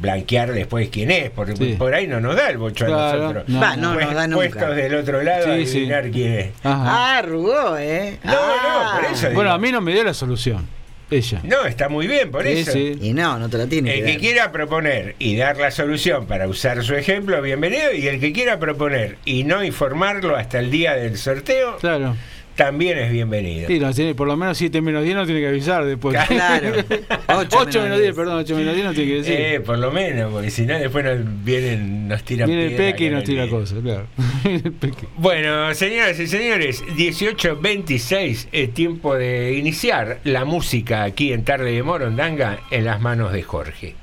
blanquear 0.00 0.52
después 0.52 0.88
quién 0.90 1.10
es, 1.10 1.30
porque 1.30 1.56
Sí. 1.56 1.74
por 1.78 1.94
ahí 1.94 2.06
no 2.06 2.20
nos 2.20 2.36
da 2.36 2.50
el 2.50 2.58
bocho 2.58 2.86
Claro, 2.86 3.02
a 3.02 3.16
nosotros. 3.16 3.44
no. 3.48 3.60
Va, 3.60 3.76
no 3.76 3.94
Pues- 3.94 4.14
da 4.14 4.26
nunca. 4.26 4.36
Puestos 4.48 4.76
del 4.76 4.94
otro 4.94 5.22
lado 5.22 5.44
Sí, 5.44 5.50
a 5.50 5.54
sí. 5.66 5.76
adivinar 5.78 6.10
quién 6.10 6.32
es. 6.32 6.46
Ajá. 6.62 6.82
Ah, 6.86 7.18
arrugó, 7.18 7.76
¿eh? 7.78 8.18
No, 8.24 8.32
no, 8.32 8.38
Ah. 8.40 8.98
por 9.00 9.10
eso 9.12 9.22
digo. 9.28 9.34
bueno, 9.34 9.52
a 9.52 9.58
mí 9.58 9.72
no 9.72 9.80
me 9.80 9.92
dio 9.92 10.04
la 10.04 10.14
solución. 10.14 10.66
Ella. 11.12 11.40
No, 11.42 11.64
está 11.64 11.88
muy 11.88 12.06
bien, 12.06 12.30
por 12.30 12.44
Sí, 12.44 12.50
eso. 12.52 12.70
sí. 12.70 12.96
Y 13.02 13.12
no, 13.14 13.36
no 13.36 13.48
te 13.48 13.58
la 13.58 13.66
tiene 13.66 13.98
El 13.98 14.04
que 14.06 14.12
que 14.12 14.18
quiera 14.18 14.52
proponer 14.52 15.16
y 15.18 15.34
dar 15.34 15.56
la 15.56 15.72
solución 15.72 16.26
para 16.26 16.46
usar 16.46 16.84
su 16.84 16.94
ejemplo, 16.94 17.42
bienvenido. 17.42 17.92
Y 17.92 18.06
el 18.06 18.20
que 18.20 18.32
quiera 18.32 18.60
proponer 18.60 19.16
y 19.24 19.42
no 19.42 19.64
informarlo 19.64 20.36
hasta 20.36 20.60
el 20.60 20.70
día 20.70 20.94
del 20.94 21.18
sorteo, 21.18 21.78
Claro. 21.78 22.14
También 22.60 22.98
es 22.98 23.10
bienvenido. 23.10 23.68
Sí, 23.68 23.78
no, 23.78 24.14
por 24.14 24.28
lo 24.28 24.36
menos 24.36 24.58
7 24.58 24.82
menos 24.82 25.02
10 25.02 25.16
no 25.16 25.24
tiene 25.24 25.40
que 25.40 25.48
avisar 25.48 25.82
después. 25.86 26.14
Claro. 26.26 26.74
8 27.26 27.58
8 27.58 27.82
menos 27.84 27.98
10, 27.98 28.14
perdón, 28.14 28.36
8 28.36 28.54
menos 28.54 28.74
10 28.74 28.86
no 28.86 28.92
tiene 28.92 29.10
que 29.10 29.16
decir. 29.16 29.34
Eh, 29.34 29.60
por 29.60 29.78
lo 29.78 29.90
menos, 29.90 30.30
porque 30.30 30.50
si 30.50 30.66
no, 30.66 30.78
después 30.78 31.02
nos 31.02 31.42
vienen, 31.42 32.06
nos 32.06 32.22
tiran 32.22 32.46
Viene 32.46 32.66
el 32.66 32.76
peque 32.76 33.06
y 33.06 33.08
nos 33.08 33.20
no 33.20 33.24
tira 33.24 33.48
cosas, 33.48 33.78
claro. 33.82 34.06
El 34.44 34.72
peque. 34.72 35.06
Bueno, 35.16 35.72
señoras 35.72 36.20
y 36.20 36.26
señores, 36.26 36.84
18.26 36.84 38.48
es 38.52 38.74
tiempo 38.74 39.14
de 39.14 39.54
iniciar 39.54 40.20
la 40.24 40.44
música 40.44 41.04
aquí 41.04 41.32
en 41.32 41.44
Tarde 41.44 41.72
de 41.72 41.82
Morondanga 41.82 42.60
en 42.70 42.84
las 42.84 43.00
manos 43.00 43.32
de 43.32 43.42
Jorge. 43.42 43.94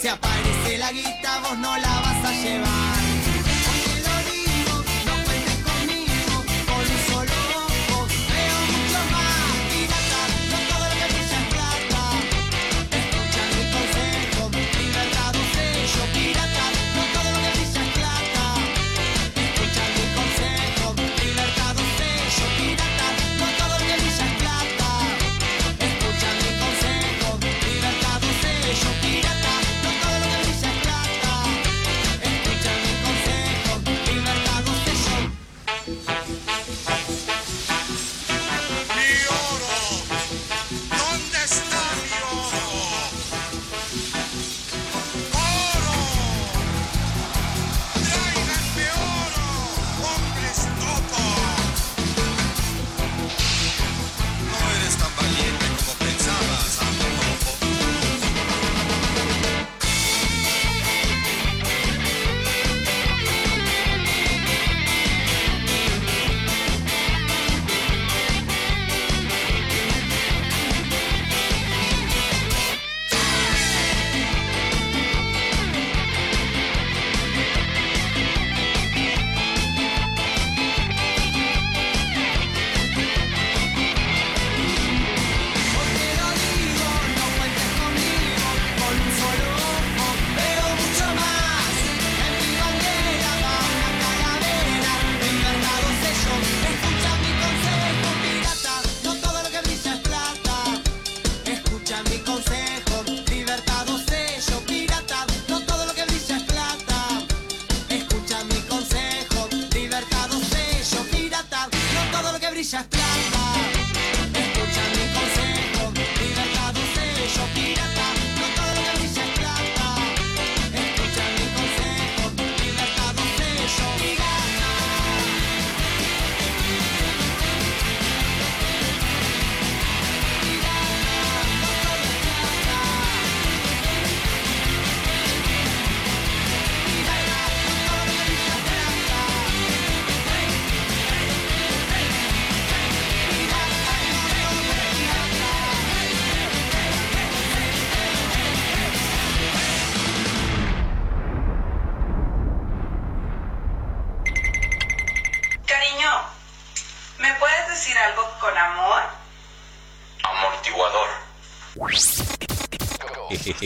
Si 0.00 0.08
aparece 0.08 0.78
la 0.78 0.90
guita 0.90 1.38
vos 1.40 1.58
no 1.58 1.76
la 1.78 1.95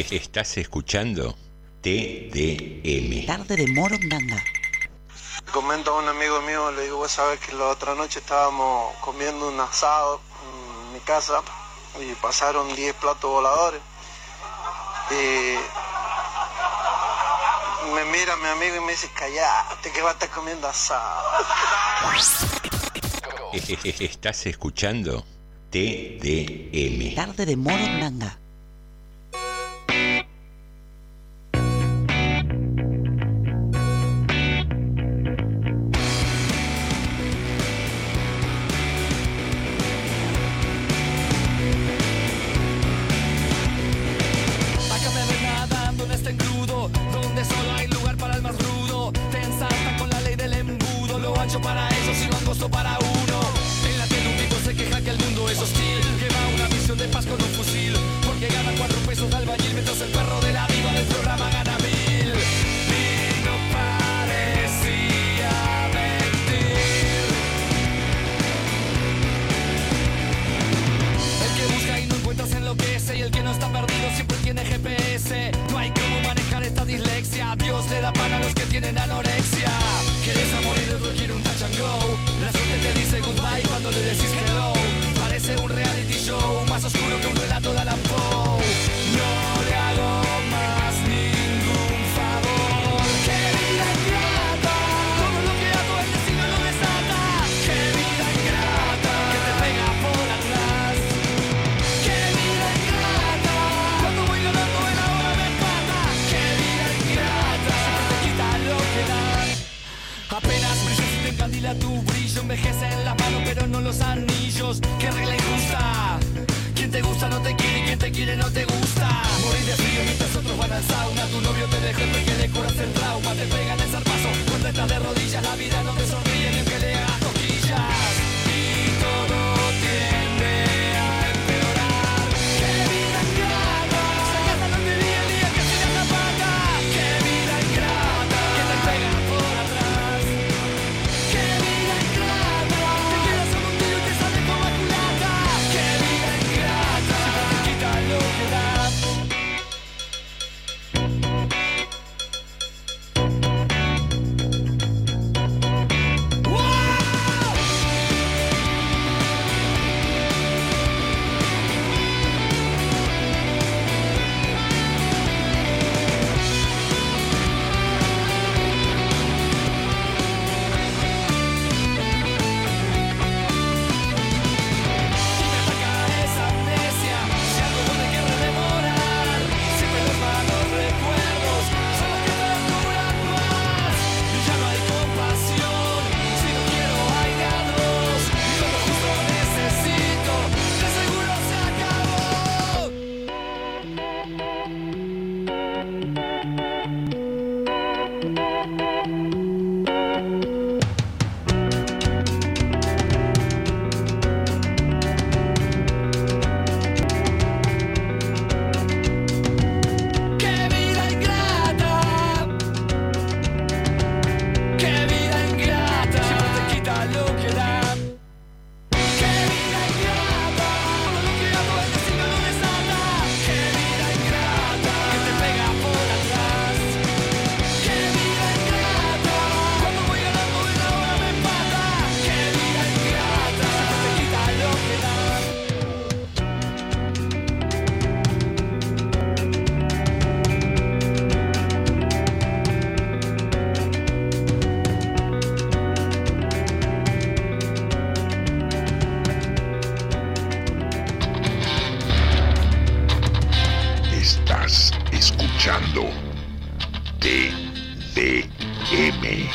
Estás 0.08 0.56
escuchando 0.56 1.36
TDM. 1.82 3.26
Tarde 3.26 3.56
de 3.56 3.66
Morondanga. 3.66 4.42
Comento 5.52 5.90
a 5.90 5.98
un 5.98 6.08
amigo 6.08 6.40
mío, 6.42 6.72
le 6.72 6.84
digo, 6.84 6.96
vos 6.96 7.12
sabés 7.12 7.38
que 7.40 7.52
la 7.52 7.66
otra 7.66 7.94
noche 7.94 8.20
estábamos 8.20 8.96
comiendo 9.02 9.48
un 9.48 9.60
asado 9.60 10.22
en 10.42 10.94
mi 10.94 11.00
casa 11.00 11.42
y 12.00 12.14
pasaron 12.14 12.74
10 12.74 12.94
platos 12.94 13.30
voladores. 13.30 13.82
Y 15.10 15.58
me 17.94 18.04
mira 18.06 18.36
mi 18.36 18.48
amigo 18.48 18.76
y 18.76 18.80
me 18.80 18.92
dice, 18.92 19.10
callate 19.14 19.92
que 19.92 20.00
va 20.00 20.10
a 20.10 20.12
estar 20.14 20.30
comiendo 20.30 20.66
asado. 20.66 21.28
Estás 24.00 24.46
escuchando 24.46 25.26
TDM. 25.70 27.14
Tarde 27.14 27.44
de 27.44 27.56
Morondanga. 27.56 28.40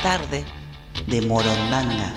tarde 0.05 0.45
de 1.07 1.21
Morondanga. 1.23 2.13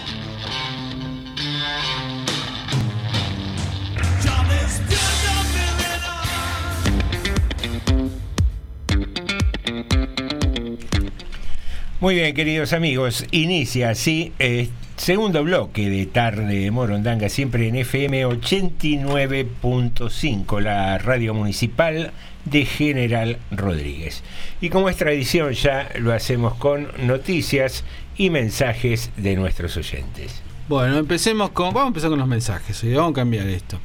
Muy 11.98 12.14
bien, 12.14 12.35
queridos 12.35 12.74
amigos, 12.74 13.24
inicia 13.31 13.88
así 13.88 14.35
eh, 14.38 14.68
segundo 14.98 15.42
bloque 15.42 15.88
de 15.88 16.05
tarde 16.05 16.59
de 16.59 16.70
Morondanga, 16.70 17.31
siempre 17.31 17.68
en 17.68 17.77
FM 17.77 18.27
89.5, 18.27 20.61
la 20.61 20.98
radio 20.98 21.33
municipal 21.33 22.12
de 22.44 22.66
General 22.66 23.38
Rodríguez. 23.51 24.22
Y 24.61 24.71
como 24.71 24.88
es 24.88 24.97
tradición 24.97 25.53
ya 25.53 25.90
lo 25.99 26.12
hacemos 26.12 26.55
con 26.55 26.88
noticias 27.07 27.85
y 28.16 28.31
mensajes 28.31 29.11
de 29.16 29.37
nuestros 29.37 29.77
oyentes. 29.77 30.42
Bueno, 30.68 30.99
empecemos 30.99 31.51
con. 31.51 31.68
Vamos 31.73 31.85
a 31.85 31.88
empezar 31.88 32.11
con 32.11 32.18
los 32.18 32.29
mensajes. 32.29 32.83
¿eh? 32.85 32.94
Vamos 32.94 33.12
a 33.12 33.14
cambiar 33.14 33.47
esto. 33.47 33.79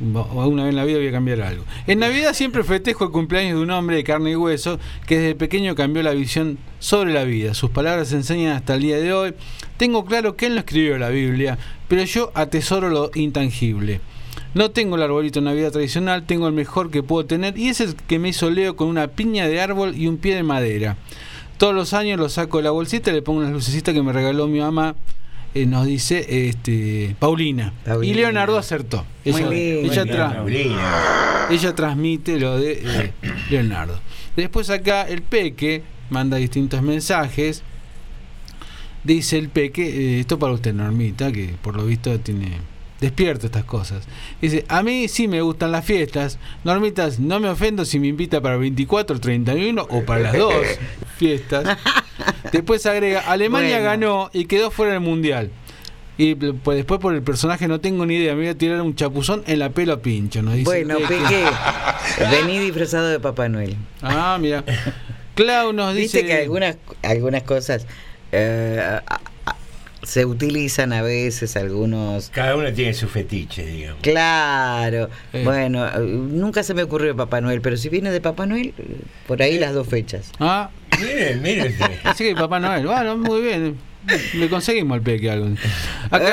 Alguna 0.00 0.64
vez 0.64 0.70
en 0.70 0.76
la 0.76 0.84
vida 0.84 0.98
voy 0.98 1.06
a 1.06 1.12
cambiar 1.12 1.40
algo. 1.40 1.64
En 1.86 2.00
Navidad 2.00 2.34
siempre 2.34 2.64
festejo 2.64 3.04
el 3.04 3.10
cumpleaños 3.10 3.56
de 3.56 3.62
un 3.62 3.70
hombre 3.70 3.96
de 3.96 4.04
carne 4.04 4.32
y 4.32 4.36
hueso 4.36 4.80
que 5.06 5.18
desde 5.18 5.34
pequeño 5.36 5.76
cambió 5.76 6.02
la 6.02 6.10
visión 6.10 6.58
sobre 6.80 7.12
la 7.12 7.22
vida. 7.22 7.54
Sus 7.54 7.70
palabras 7.70 8.08
se 8.08 8.16
enseñan 8.16 8.56
hasta 8.56 8.74
el 8.74 8.82
día 8.82 8.98
de 8.98 9.12
hoy. 9.12 9.34
Tengo 9.76 10.04
claro 10.04 10.36
que 10.36 10.46
él 10.46 10.54
no 10.54 10.60
escribió 10.60 10.98
la 10.98 11.10
Biblia, 11.10 11.58
pero 11.86 12.02
yo 12.02 12.32
atesoro 12.34 12.88
lo 12.88 13.12
intangible. 13.14 14.00
No 14.54 14.70
tengo 14.70 14.96
el 14.96 15.02
arbolito 15.02 15.40
de 15.40 15.46
Navidad 15.46 15.72
tradicional, 15.72 16.24
tengo 16.26 16.46
el 16.46 16.54
mejor 16.54 16.90
que 16.90 17.02
puedo 17.02 17.26
tener 17.26 17.58
y 17.58 17.68
es 17.68 17.80
el 17.80 17.94
que 17.96 18.18
me 18.18 18.28
hizo 18.28 18.50
Leo 18.50 18.76
con 18.76 18.88
una 18.88 19.08
piña 19.08 19.48
de 19.48 19.60
árbol 19.60 19.96
y 19.96 20.06
un 20.06 20.16
pie 20.18 20.36
de 20.36 20.42
madera. 20.44 20.96
Todos 21.58 21.74
los 21.74 21.92
años 21.92 22.18
lo 22.18 22.28
saco 22.28 22.58
de 22.58 22.64
la 22.64 22.70
bolsita 22.70 23.10
y 23.10 23.14
le 23.14 23.22
pongo 23.22 23.40
unas 23.40 23.52
lucecitas 23.52 23.92
que 23.94 24.02
me 24.02 24.12
regaló 24.12 24.46
mi 24.46 24.60
mamá. 24.60 24.94
eh, 25.54 25.66
nos 25.66 25.86
dice 25.86 26.48
este 26.48 27.14
Paulina. 27.18 27.72
Paulina. 27.84 28.12
Y 28.12 28.16
Leonardo 28.16 28.56
acertó. 28.58 29.04
Muy 29.24 29.34
Ella, 29.40 29.50
lindo. 29.50 29.92
ella 29.92 30.04
Muy 30.04 30.04
bien, 30.04 30.08
tra- 30.08 30.34
Paulina. 30.34 31.46
ella 31.50 31.74
transmite 31.74 32.40
lo 32.40 32.58
de 32.58 32.72
eh, 32.84 33.12
Leonardo. 33.50 33.98
Después 34.36 34.68
acá 34.70 35.02
el 35.02 35.22
Peque 35.22 35.82
manda 36.10 36.36
distintos 36.38 36.82
mensajes. 36.82 37.62
Dice 39.04 39.38
el 39.38 39.48
Peque, 39.48 40.16
eh, 40.16 40.20
esto 40.20 40.38
para 40.38 40.52
usted, 40.54 40.72
Normita, 40.74 41.30
que 41.30 41.54
por 41.62 41.76
lo 41.76 41.84
visto 41.86 42.18
tiene 42.20 42.58
despierto 43.00 43.46
estas 43.46 43.64
cosas. 43.64 44.04
Dice, 44.40 44.64
a 44.68 44.82
mí 44.82 45.08
sí 45.08 45.28
me 45.28 45.40
gustan 45.42 45.72
las 45.72 45.84
fiestas. 45.84 46.38
Normitas, 46.64 47.18
no 47.18 47.40
me 47.40 47.48
ofendo 47.48 47.84
si 47.84 47.98
me 47.98 48.06
invita 48.08 48.40
para 48.40 48.54
el 48.54 48.60
24, 48.62 49.14
el 49.16 49.20
31 49.20 49.86
o 49.90 50.02
para 50.04 50.20
las 50.20 50.32
dos 50.38 50.54
fiestas. 51.16 51.76
Después 52.52 52.86
agrega, 52.86 53.20
Alemania 53.20 53.76
Bueno. 53.78 53.84
ganó 53.84 54.30
y 54.32 54.44
quedó 54.46 54.70
fuera 54.70 54.92
del 54.92 55.00
Mundial. 55.00 55.50
Y 56.16 56.36
pues 56.36 56.76
después 56.76 57.00
por 57.00 57.12
el 57.12 57.22
personaje 57.22 57.66
no 57.66 57.80
tengo 57.80 58.06
ni 58.06 58.14
idea, 58.14 58.34
me 58.34 58.42
voy 58.42 58.48
a 58.48 58.56
tirar 58.56 58.80
un 58.82 58.94
chapuzón 58.94 59.42
en 59.48 59.58
la 59.58 59.70
pelo 59.70 59.94
a 59.94 60.00
pincho, 60.00 60.42
nos 60.42 60.54
dice 60.54 60.64
Bueno, 60.64 60.98
Peque. 61.08 61.44
Vení 62.30 62.60
disfrazado 62.60 63.08
de 63.08 63.18
Papá 63.18 63.48
Noel. 63.48 63.74
Ah, 64.00 64.38
mira. 64.40 64.62
Clau 65.34 65.72
nos 65.72 65.92
dice 65.96 66.18
Viste 66.18 66.26
que 66.32 66.42
algunas, 66.42 66.76
algunas 67.02 67.42
cosas 67.42 67.84
eh, 68.30 69.00
se 70.04 70.24
utilizan 70.26 70.92
a 70.92 71.02
veces, 71.02 71.56
algunos... 71.56 72.30
Cada 72.30 72.56
uno 72.56 72.72
tiene 72.72 72.94
su 72.94 73.08
fetiche, 73.08 73.64
digamos. 73.66 74.02
Claro, 74.02 75.08
Eh. 75.32 75.42
bueno, 75.44 75.86
eh, 75.86 75.98
nunca 76.00 76.62
se 76.62 76.74
me 76.74 76.82
ocurrió 76.82 77.16
Papá 77.16 77.40
Noel, 77.40 77.60
pero 77.60 77.76
si 77.76 77.88
viene 77.88 78.10
de 78.10 78.20
Papá 78.20 78.46
Noel, 78.46 78.74
eh, 78.78 79.00
por 79.26 79.42
ahí 79.42 79.58
las 79.58 79.74
dos 79.74 79.88
fechas. 79.88 80.30
Ah, 80.38 80.70
Miren, 81.00 81.42
miren 81.42 81.72
usted. 81.72 81.90
así 82.04 82.24
que 82.24 82.34
Papá 82.34 82.60
Noel, 82.60 82.86
bueno, 82.86 83.16
muy 83.16 83.40
bien. 83.42 83.76
Le 84.34 84.48
conseguimos 84.50 84.96
al 84.96 85.02
peque 85.02 85.30
algo. 85.30 85.48
Acá 86.10 86.28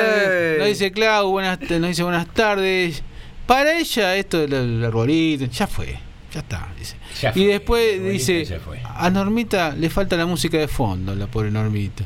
Ey. 0.53 0.59
nos 0.59 0.67
dice 0.67 0.91
Clau, 0.91 1.29
buenas, 1.31 1.57
nos 1.69 1.87
dice 1.87 2.03
buenas 2.03 2.27
tardes. 2.33 3.01
Para 3.47 3.77
ella 3.79 4.15
esto 4.17 4.45
del 4.45 4.83
arbolito, 4.83 5.45
ya 5.45 5.67
fue, 5.67 5.97
ya 6.33 6.41
está, 6.41 6.67
dice. 6.77 6.95
Ya 7.21 7.29
y 7.31 7.33
fue, 7.33 7.45
después 7.47 8.03
dice, 8.11 8.59
a 8.83 9.09
Normita 9.09 9.73
le 9.75 9.89
falta 9.89 10.15
la 10.17 10.25
música 10.25 10.57
de 10.57 10.67
fondo, 10.67 11.15
la 11.15 11.27
pobre 11.27 11.49
Normita. 11.49 12.03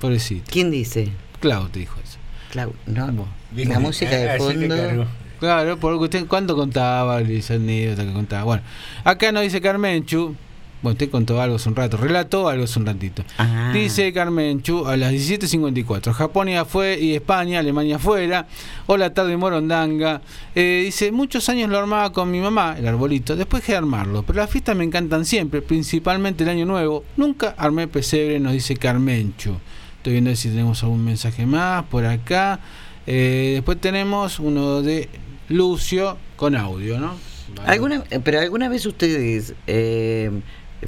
Pobrecita. 0.00 0.50
¿Quién 0.50 0.70
dice? 0.70 1.12
Clau 1.40 1.68
te 1.68 1.80
dijo 1.80 1.98
eso. 2.02 2.18
Clau, 2.50 2.74
no, 2.86 3.28
la 3.54 3.78
música 3.78 4.16
de 4.16 4.32
le 4.32 4.38
fondo. 4.38 5.06
Claro, 5.40 5.78
porque 5.78 6.04
usted 6.04 6.26
cuánto 6.26 6.54
contaba, 6.54 7.20
esa 7.22 7.54
anécdota 7.54 8.04
que 8.04 8.12
contaba. 8.12 8.44
Bueno, 8.44 8.62
acá 9.04 9.32
nos 9.32 9.42
dice 9.42 9.60
Carmenchu. 9.60 10.34
Bueno, 10.82 10.94
usted 10.94 11.10
contó 11.10 11.40
algo 11.40 11.56
hace 11.56 11.68
un 11.68 11.76
rato, 11.76 11.98
relató 11.98 12.48
algo 12.48 12.64
hace 12.64 12.78
un 12.78 12.86
ratito. 12.86 13.22
Ah. 13.36 13.70
Dice 13.72 14.12
Carmenchu 14.14 14.86
a 14.86 14.96
las 14.96 15.12
17.54. 15.12 16.12
Japonia 16.12 16.64
fue 16.64 16.98
y 16.98 17.14
España, 17.14 17.58
Alemania 17.58 17.98
fuera. 17.98 18.46
Hola, 18.86 19.12
tarde 19.12 19.36
Morondanga. 19.36 20.22
Eh, 20.54 20.82
dice, 20.86 21.12
muchos 21.12 21.48
años 21.50 21.68
lo 21.68 21.78
armaba 21.78 22.12
con 22.12 22.30
mi 22.30 22.40
mamá, 22.40 22.76
el 22.78 22.88
arbolito. 22.88 23.36
Después 23.36 23.62
dejé 23.62 23.72
de 23.72 23.78
armarlo. 23.78 24.22
Pero 24.22 24.38
las 24.40 24.50
fiestas 24.50 24.74
me 24.74 24.84
encantan 24.84 25.26
siempre, 25.26 25.60
principalmente 25.60 26.44
el 26.44 26.50
año 26.50 26.64
nuevo. 26.64 27.04
Nunca 27.18 27.54
armé 27.58 27.86
pesebre, 27.86 28.40
nos 28.40 28.52
dice 28.52 28.74
Carmenchu. 28.76 29.56
Estoy 30.00 30.14
viendo 30.14 30.34
si 30.34 30.48
tenemos 30.48 30.82
algún 30.82 31.04
mensaje 31.04 31.44
más 31.44 31.84
por 31.84 32.06
acá. 32.06 32.58
Eh, 33.06 33.52
después 33.56 33.78
tenemos 33.78 34.38
uno 34.40 34.80
de 34.80 35.10
Lucio 35.50 36.16
con 36.36 36.56
audio, 36.56 36.98
¿no? 36.98 37.16
Vale. 37.54 37.70
¿Alguna, 37.70 38.02
pero 38.24 38.40
alguna 38.40 38.70
vez 38.70 38.86
ustedes 38.86 39.52
eh, 39.66 40.30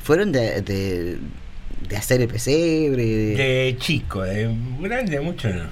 fueron 0.02 0.32
de, 0.32 0.62
de, 0.62 1.18
de 1.88 1.96
hacer 1.96 2.22
el 2.22 2.28
pesebre? 2.28 3.04
de- 3.04 3.34
De 3.36 3.76
chico, 3.78 4.22
de 4.22 4.54
grande 4.80 5.20
mucho 5.20 5.50
no. 5.50 5.64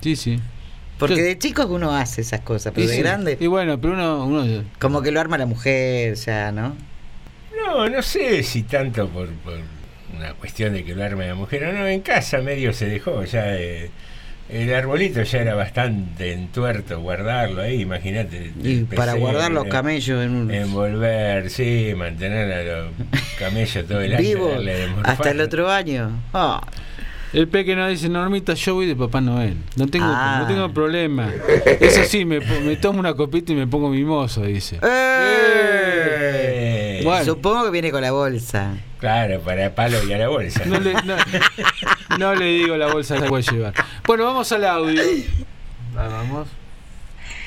Sí, 0.00 0.14
sí. 0.14 0.38
Porque 0.98 1.16
Yo- 1.16 1.22
de 1.24 1.38
chicos 1.38 1.66
uno 1.68 1.96
hace 1.96 2.20
esas 2.20 2.40
cosas, 2.42 2.72
pero 2.74 2.84
Y 2.84 2.88
de 2.90 2.94
sí. 2.96 3.02
grande, 3.02 3.36
Y 3.40 3.46
bueno, 3.48 3.80
pero 3.80 3.94
uno, 3.94 4.24
uno 4.24 4.64
como 4.78 5.02
que 5.02 5.10
lo 5.10 5.20
arma 5.20 5.36
la 5.38 5.46
mujer, 5.46 6.14
ya, 6.14 6.52
¿no? 6.52 6.76
No, 7.66 7.88
no 7.88 8.02
sé 8.02 8.42
si 8.44 8.62
tanto 8.62 9.08
por, 9.08 9.28
por 9.30 9.54
una 10.18 10.34
cuestión 10.34 10.74
de 10.74 10.84
que 10.84 10.94
lo 10.94 11.02
arme 11.04 11.26
la 11.28 11.34
mujer 11.34 11.64
o 11.64 11.72
no. 11.72 11.86
En 11.86 12.00
casa 12.00 12.38
medio 12.38 12.72
se 12.72 12.86
dejó 12.86 13.24
ya. 13.24 13.56
eh, 13.56 13.90
el 14.50 14.74
arbolito 14.74 15.22
ya 15.22 15.40
era 15.40 15.54
bastante 15.54 16.32
entuerto 16.32 16.98
guardarlo 17.00 17.60
ahí, 17.60 17.82
imagínate. 17.82 18.50
Y 18.62 18.84
para 18.84 19.12
guardar 19.12 19.50
los 19.50 19.66
camellos 19.66 20.24
en 20.24 20.30
un... 20.30 20.50
Envolver, 20.50 21.50
sí, 21.50 21.92
mantener 21.94 22.50
a 22.52 22.62
los 22.62 22.92
camellos 23.38 23.86
todo 23.86 24.00
el 24.00 24.14
año. 24.14 24.22
Vivo 24.22 24.56
hasta 25.04 25.30
el 25.32 25.40
otro 25.42 25.70
año. 25.70 26.10
Ah, 26.32 26.62
El 27.34 27.46
peque 27.48 27.76
nos 27.76 27.90
dice, 27.90 28.08
Normita, 28.08 28.54
yo 28.54 28.74
voy 28.74 28.86
de 28.86 28.96
Papá 28.96 29.20
Noel. 29.20 29.58
No 29.76 29.86
tengo, 29.86 30.06
Ah. 30.08 30.38
no 30.40 30.46
tengo 30.48 30.72
problema. 30.72 31.30
Eso 31.78 32.04
sí, 32.04 32.24
me 32.24 32.40
tomo 32.76 33.00
una 33.00 33.12
copita 33.12 33.52
y 33.52 33.54
me 33.54 33.66
pongo 33.66 33.90
mimoso, 33.90 34.42
dice. 34.44 34.78
Eh, 34.90 35.77
Bueno. 37.02 37.24
Supongo 37.24 37.64
que 37.64 37.70
viene 37.70 37.90
con 37.90 38.02
la 38.02 38.10
bolsa. 38.12 38.76
Claro, 38.98 39.40
para 39.42 39.74
palo 39.74 40.02
y 40.04 40.12
a 40.12 40.18
la 40.18 40.28
bolsa. 40.28 40.64
No 40.64 40.80
le, 40.80 40.92
no, 40.94 41.16
no 42.18 42.34
le 42.34 42.44
digo 42.46 42.76
la 42.76 42.88
bolsa 42.88 43.16
la 43.16 43.28
voy 43.28 43.44
a 43.46 43.50
llevar. 43.52 43.74
Bueno, 44.04 44.24
vamos 44.24 44.50
al 44.52 44.64
audio. 44.64 45.02
Vamos. 45.94 46.48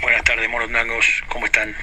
Buenas 0.02 0.24
tardes, 0.24 0.50
morondangos, 0.50 1.06
¿cómo 1.28 1.46
están? 1.46 1.76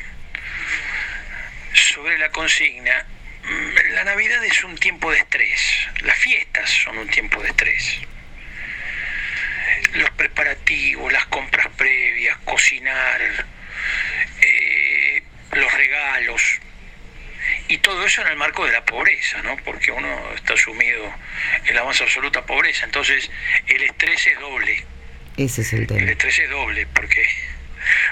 Sobre 1.72 2.18
la 2.18 2.30
consigna, 2.30 3.06
mm, 3.44 3.94
la 3.94 4.04
Navidad 4.04 4.44
es 4.44 4.64
un 4.64 4.76
tiempo 4.76 5.10
de 5.10 5.18
estrés, 5.18 5.60
las 6.02 6.16
fiestas 6.18 6.68
son 6.68 6.98
un 6.98 7.08
tiempo 7.08 7.40
de 7.40 7.50
estrés. 7.50 8.00
Los 9.94 10.10
preparativos, 10.10 11.12
las 11.12 11.26
compras 11.26 11.68
previas, 11.76 12.36
cocinar, 12.38 13.20
eh, 14.40 15.22
los 15.52 15.72
regalos, 15.72 16.42
y 17.68 17.78
todo 17.78 18.04
eso 18.06 18.22
en 18.22 18.28
el 18.28 18.36
marco 18.36 18.64
de 18.66 18.72
la 18.72 18.84
pobreza, 18.84 19.42
¿no? 19.42 19.56
Porque 19.58 19.90
uno 19.90 20.32
está 20.34 20.56
sumido 20.56 21.12
en 21.66 21.74
la 21.74 21.84
más 21.84 22.00
absoluta 22.00 22.44
pobreza, 22.46 22.84
entonces 22.86 23.30
el 23.66 23.82
estrés 23.82 24.26
es 24.26 24.38
doble. 24.40 24.84
Ese 25.36 25.62
es 25.62 25.72
el 25.72 25.80
El 25.82 25.86
tema. 25.86 26.10
estrés 26.10 26.38
es 26.38 26.50
doble 26.50 26.86
porque 26.94 27.24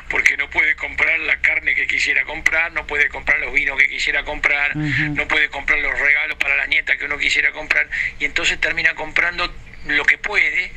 porque 0.08 0.36
no 0.38 0.48
puede 0.48 0.74
comprar 0.76 1.18
la 1.20 1.38
carne 1.40 1.74
que 1.74 1.86
quisiera 1.86 2.24
comprar, 2.24 2.72
no 2.72 2.86
puede 2.86 3.08
comprar 3.08 3.38
los 3.40 3.52
vinos 3.52 3.76
que 3.78 3.88
quisiera 3.88 4.24
comprar, 4.24 4.74
no 4.76 5.28
puede 5.28 5.48
comprar 5.50 5.78
los 5.80 5.98
regalos 5.98 6.38
para 6.38 6.56
la 6.56 6.66
nieta 6.66 6.96
que 6.96 7.04
uno 7.04 7.18
quisiera 7.18 7.50
comprar 7.52 7.88
y 8.18 8.24
entonces 8.24 8.58
termina 8.60 8.94
comprando 8.94 9.52
lo 9.86 10.04
que 10.04 10.16
puede 10.18 10.70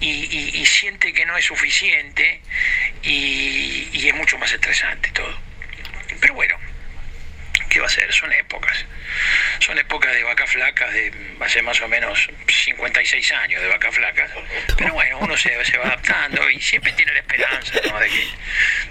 y, 0.00 0.08
y- 0.10 0.50
y 0.60 0.66
siente 0.66 1.12
que 1.14 1.24
no 1.24 1.36
es 1.38 1.44
suficiente 1.46 2.40
y, 3.02 3.88
y 3.92 4.08
es 4.08 4.14
mucho 4.14 4.36
más 4.38 4.52
estresante 4.52 5.10
todo. 5.12 5.38
Pero 6.20 6.34
bueno, 6.34 6.56
¿qué 7.68 7.80
va 7.80 7.86
a 7.86 7.90
ser? 7.90 8.12
Son 8.12 8.32
épocas. 8.32 8.84
Son 9.60 9.78
épocas 9.78 10.12
de 10.12 10.22
vacas 10.22 10.50
flacas 10.50 10.92
de 10.92 11.12
hace 11.40 11.62
más 11.62 11.80
o 11.80 11.88
menos 11.88 12.28
56 12.46 13.32
años 13.32 13.62
de 13.62 13.68
vacas 13.68 13.94
flacas. 13.94 14.30
Pero 14.76 14.94
bueno, 14.94 15.18
uno 15.20 15.36
se, 15.36 15.64
se 15.64 15.78
va 15.78 15.86
adaptando 15.86 16.48
y 16.50 16.60
siempre 16.60 16.92
tiene 16.92 17.12
la 17.12 17.20
esperanza 17.20 17.74
¿no? 17.90 17.98
de, 18.00 18.08
que, 18.08 18.28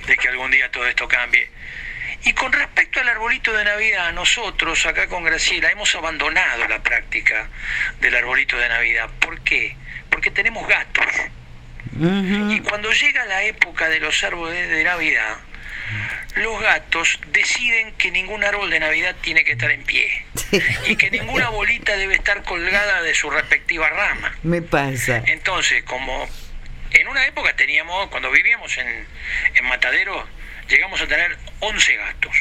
de 0.07 0.17
que 0.17 0.27
algún 0.29 0.51
día 0.51 0.69
todo 0.71 0.87
esto 0.87 1.07
cambie. 1.07 1.49
Y 2.23 2.33
con 2.33 2.51
respecto 2.51 2.99
al 2.99 3.07
arbolito 3.07 3.53
de 3.53 3.63
Navidad, 3.63 4.11
nosotros 4.13 4.85
acá 4.85 5.07
con 5.07 5.23
Graciela 5.23 5.71
hemos 5.71 5.93
abandonado 5.95 6.67
la 6.67 6.81
práctica 6.81 7.47
del 8.01 8.15
arbolito 8.15 8.57
de 8.57 8.67
Navidad. 8.69 9.09
¿Por 9.19 9.39
qué? 9.41 9.75
Porque 10.09 10.31
tenemos 10.31 10.67
gatos. 10.67 11.05
Y 11.99 12.59
cuando 12.61 12.91
llega 12.91 13.25
la 13.25 13.43
época 13.43 13.89
de 13.89 13.99
los 13.99 14.23
árboles 14.23 14.69
de 14.69 14.83
Navidad, 14.83 15.37
los 16.35 16.61
gatos 16.61 17.19
deciden 17.31 17.93
que 17.93 18.11
ningún 18.11 18.43
árbol 18.43 18.69
de 18.69 18.79
Navidad 18.79 19.15
tiene 19.21 19.43
que 19.43 19.53
estar 19.53 19.71
en 19.71 19.83
pie 19.83 20.25
y 20.87 20.95
que 20.95 21.09
ninguna 21.11 21.49
bolita 21.49 21.95
debe 21.97 22.15
estar 22.15 22.43
colgada 22.43 23.01
de 23.01 23.13
su 23.13 23.29
respectiva 23.29 23.89
rama. 23.89 24.35
Me 24.43 24.61
pasa. 24.61 25.23
Entonces, 25.25 25.83
como 25.83 26.27
en 26.91 27.07
una 27.07 27.25
época 27.25 27.55
teníamos, 27.55 28.09
cuando 28.09 28.31
vivíamos 28.31 28.77
en, 28.77 29.07
en 29.55 29.65
Matadero, 29.65 30.27
llegamos 30.69 31.01
a 31.01 31.07
tener 31.07 31.37
11 31.59 31.95
gatos. 31.95 32.35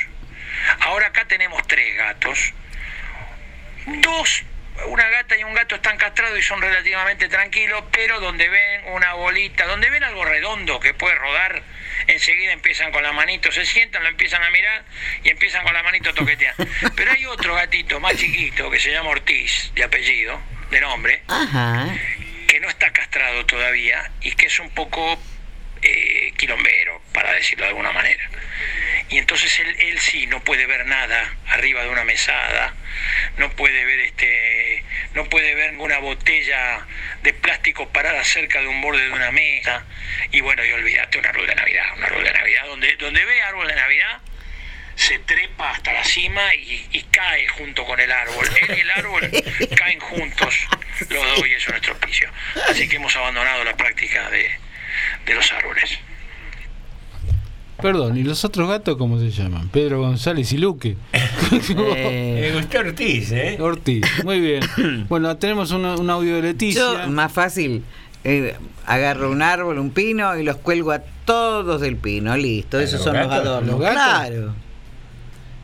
Ahora 0.80 1.09
acá 1.09 1.26
tenemos 1.26 1.66
tres 1.66 1.97
gatos. 1.97 2.53
Dos, 3.86 4.42
una 4.87 5.09
gata 5.09 5.37
y 5.37 5.45
un 5.45 5.55
gato 5.55 5.74
están 5.77 5.97
castrados 5.97 6.39
y 6.39 6.43
son 6.43 6.61
relativamente 6.61 7.29
tranquilos, 7.29 7.85
pero 7.91 8.20
donde 8.20 8.49
ven 8.49 8.83
una 8.87 9.14
bolita, 9.14 9.66
donde 9.66 9.91
ven 9.91 10.05
algo 10.05 10.24
redondo 10.24 10.79
que 10.81 10.95
puede 10.95 11.14
rodar, 11.16 11.62
enseguida 12.07 12.53
empiezan 12.53 12.93
con 12.93 13.03
la 13.03 13.12
manito, 13.12 13.51
se 13.51 13.64
sientan, 13.66 14.03
lo 14.03 14.09
empiezan 14.09 14.43
a 14.43 14.51
mirar 14.51 14.85
y 15.24 15.31
empiezan 15.31 15.64
con 15.64 15.72
la 15.72 15.83
manito 15.83 16.11
a 16.11 16.14
toquetear. 16.14 16.55
Pero 16.97 17.12
hay 17.12 17.27
otro 17.27 17.55
gatito 17.55 18.01
más 18.01 18.16
chiquito 18.16 18.70
que 18.70 18.79
se 18.79 18.93
llama 18.93 19.11
Ortiz, 19.11 19.72
de 19.74 19.85
apellido, 19.85 20.41
de 20.70 20.81
nombre, 20.81 21.22
Ajá. 21.29 21.87
que 22.47 22.61
no 22.61 22.68
está 22.68 22.93
castrado 22.93 23.47
todavía 23.47 24.11
y 24.20 24.33
que 24.33 24.47
es 24.47 24.59
un 24.59 24.70
poco 24.70 25.20
eh, 25.87 26.32
quilombero, 26.37 27.01
para 27.12 27.32
decirlo 27.32 27.64
de 27.64 27.70
alguna 27.70 27.93
manera. 27.93 28.28
Y 29.09 29.18
entonces 29.18 29.59
él, 29.61 29.76
él 29.78 30.01
sí 30.01 30.26
no 30.26 30.43
puede 30.43 30.66
ver 30.66 30.84
nada 30.87 31.34
arriba 31.49 31.82
de 31.82 31.89
una 31.89 32.05
mesada, 32.05 32.74
no 33.37 33.51
puede 33.53 33.84
ver 33.84 34.01
este, 34.01 34.82
no 35.14 35.24
puede 35.28 35.55
ver 35.55 35.72
ninguna 35.72 35.99
botella 35.99 36.84
de 37.22 37.32
plástico 37.32 37.89
parada 37.91 38.24
cerca 38.24 38.61
de 38.61 38.66
un 38.66 38.80
borde 38.80 39.05
de 39.05 39.12
una 39.12 39.30
mesa. 39.30 39.84
Y 40.32 40.41
bueno, 40.41 40.64
y 40.64 40.72
olvídate, 40.72 41.18
un 41.18 41.26
árbol 41.26 41.47
de 41.47 41.55
Navidad, 41.55 41.84
un 41.97 42.05
árbol 42.05 42.24
de 42.24 42.32
Navidad, 42.32 42.66
donde, 42.66 42.97
donde 42.97 43.24
ve 43.24 43.43
árbol 43.43 43.68
de 43.68 43.76
Navidad, 43.76 44.20
se 44.97 45.18
trepa 45.20 45.70
hasta 45.70 45.93
la 45.93 46.05
cima 46.05 46.55
y, 46.55 46.89
y 46.91 47.03
cae 47.05 47.47
junto 47.49 47.84
con 47.84 48.01
el 48.01 48.11
árbol. 48.11 48.49
Él 48.62 48.76
y 48.76 48.80
el 48.80 48.91
árbol 48.91 49.30
caen 49.76 50.01
juntos, 50.01 50.66
los 51.11 51.37
dos, 51.37 51.47
y 51.47 51.53
eso 51.53 51.66
es 51.66 51.68
nuestro 51.68 51.93
auspicio. 51.93 52.28
Así 52.68 52.89
que 52.89 52.97
hemos 52.97 53.14
abandonado 53.14 53.62
la 53.62 53.76
práctica 53.76 54.30
de, 54.30 54.51
de 55.26 55.34
los 55.34 55.53
árboles. 55.53 55.99
Perdón, 57.80 58.16
¿y 58.16 58.22
los 58.22 58.42
otros 58.44 58.68
gatos 58.68 58.97
cómo 58.97 59.18
se 59.20 59.30
llaman? 59.30 59.68
Pedro 59.68 60.01
González 60.01 60.51
y 60.53 60.59
Luque. 60.59 60.97
Me 61.76 62.53
gustó 62.55 62.78
Ortiz, 62.78 63.30
¿eh? 63.32 63.59
Ortiz, 63.61 64.03
muy 64.24 64.40
bien. 64.40 64.62
Bueno, 65.09 65.36
tenemos 65.36 65.70
un, 65.72 65.84
un 65.84 66.11
audio 66.11 66.36
de 66.36 66.42
Leticia. 66.42 66.80
Yo, 67.05 67.11
más 67.11 67.30
fácil, 67.32 67.84
eh, 68.24 68.57
agarro 68.86 69.30
un 69.30 69.42
árbol, 69.42 69.78
un 69.78 69.90
pino 69.90 70.36
y 70.38 70.42
los 70.42 70.57
cuelgo 70.57 70.90
a 70.92 71.01
todos 71.26 71.80
del 71.80 71.97
pino, 71.97 72.36
listo. 72.36 72.80
Esos 72.80 72.94
los 72.94 73.05
son 73.05 73.16
los 73.18 73.28
gatos? 73.28 73.47
adornos. 73.47 73.70
¿Los 73.72 73.80
gatos? 73.80 73.94
Claro. 74.03 74.55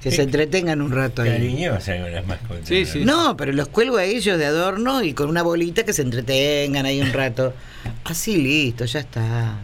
Que 0.02 0.10
se 0.10 0.22
entretengan 0.22 0.82
un 0.82 0.90
rato 0.90 1.22
ahí. 1.22 1.64
Con 1.68 2.12
las 2.12 2.26
mascotas. 2.26 2.66
Sí, 2.68 2.84
sí. 2.84 3.04
No, 3.04 3.36
pero 3.36 3.52
los 3.52 3.68
cuelgo 3.68 3.98
a 3.98 4.04
ellos 4.04 4.36
de 4.36 4.46
adorno 4.46 5.02
y 5.02 5.14
con 5.14 5.28
una 5.28 5.42
bolita 5.42 5.84
que 5.84 5.92
se 5.92 6.02
entretengan 6.02 6.86
ahí 6.86 7.00
un 7.00 7.12
rato. 7.12 7.54
Así 8.04 8.36
listo, 8.36 8.84
ya 8.84 9.00
está. 9.00 9.58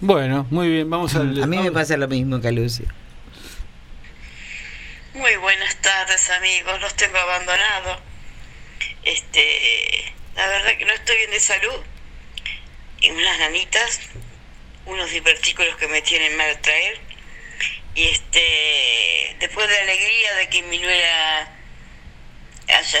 Bueno, 0.00 0.46
muy 0.50 0.68
bien, 0.68 0.88
vamos 0.88 1.14
al. 1.14 1.42
A 1.42 1.46
mí 1.46 1.58
me 1.58 1.70
pasa 1.70 1.96
lo 1.96 2.08
mismo 2.08 2.40
que 2.40 2.48
a 2.48 2.52
Lucio. 2.52 2.86
Muy 5.14 5.36
buenas 5.36 5.76
tardes 5.82 6.30
amigos, 6.30 6.80
los 6.80 6.94
tengo 6.94 7.18
abandonados. 7.18 7.98
Este, 9.04 10.14
la 10.34 10.46
verdad 10.46 10.78
que 10.78 10.86
no 10.86 10.92
estoy 10.92 11.16
bien 11.18 11.30
de 11.30 11.40
salud. 11.40 11.80
Y 13.02 13.10
unas 13.10 13.38
ganitas, 13.38 14.00
unos 14.86 15.10
divertículos 15.10 15.76
que 15.76 15.86
me 15.88 16.00
tienen 16.00 16.36
mal 16.36 16.58
traer. 16.62 17.11
Y 17.94 18.04
este, 18.08 19.36
después 19.38 19.68
de 19.68 19.74
la 19.76 19.82
alegría 19.82 20.34
de 20.36 20.48
que 20.48 20.62
mi 20.62 20.78
nuera 20.78 21.48
ya, 22.66 22.80
ya, 22.82 23.00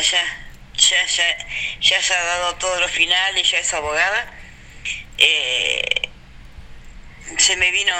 ya, 0.74 1.06
ya, 1.06 1.36
ya 1.80 2.02
se 2.02 2.14
ha 2.14 2.22
dado 2.24 2.54
todos 2.56 2.80
los 2.80 2.90
finales, 2.90 3.50
ya 3.50 3.58
es 3.58 3.72
abogada, 3.72 4.32
eh, 5.18 6.08
se 7.38 7.56
me 7.56 7.70
vino 7.70 7.94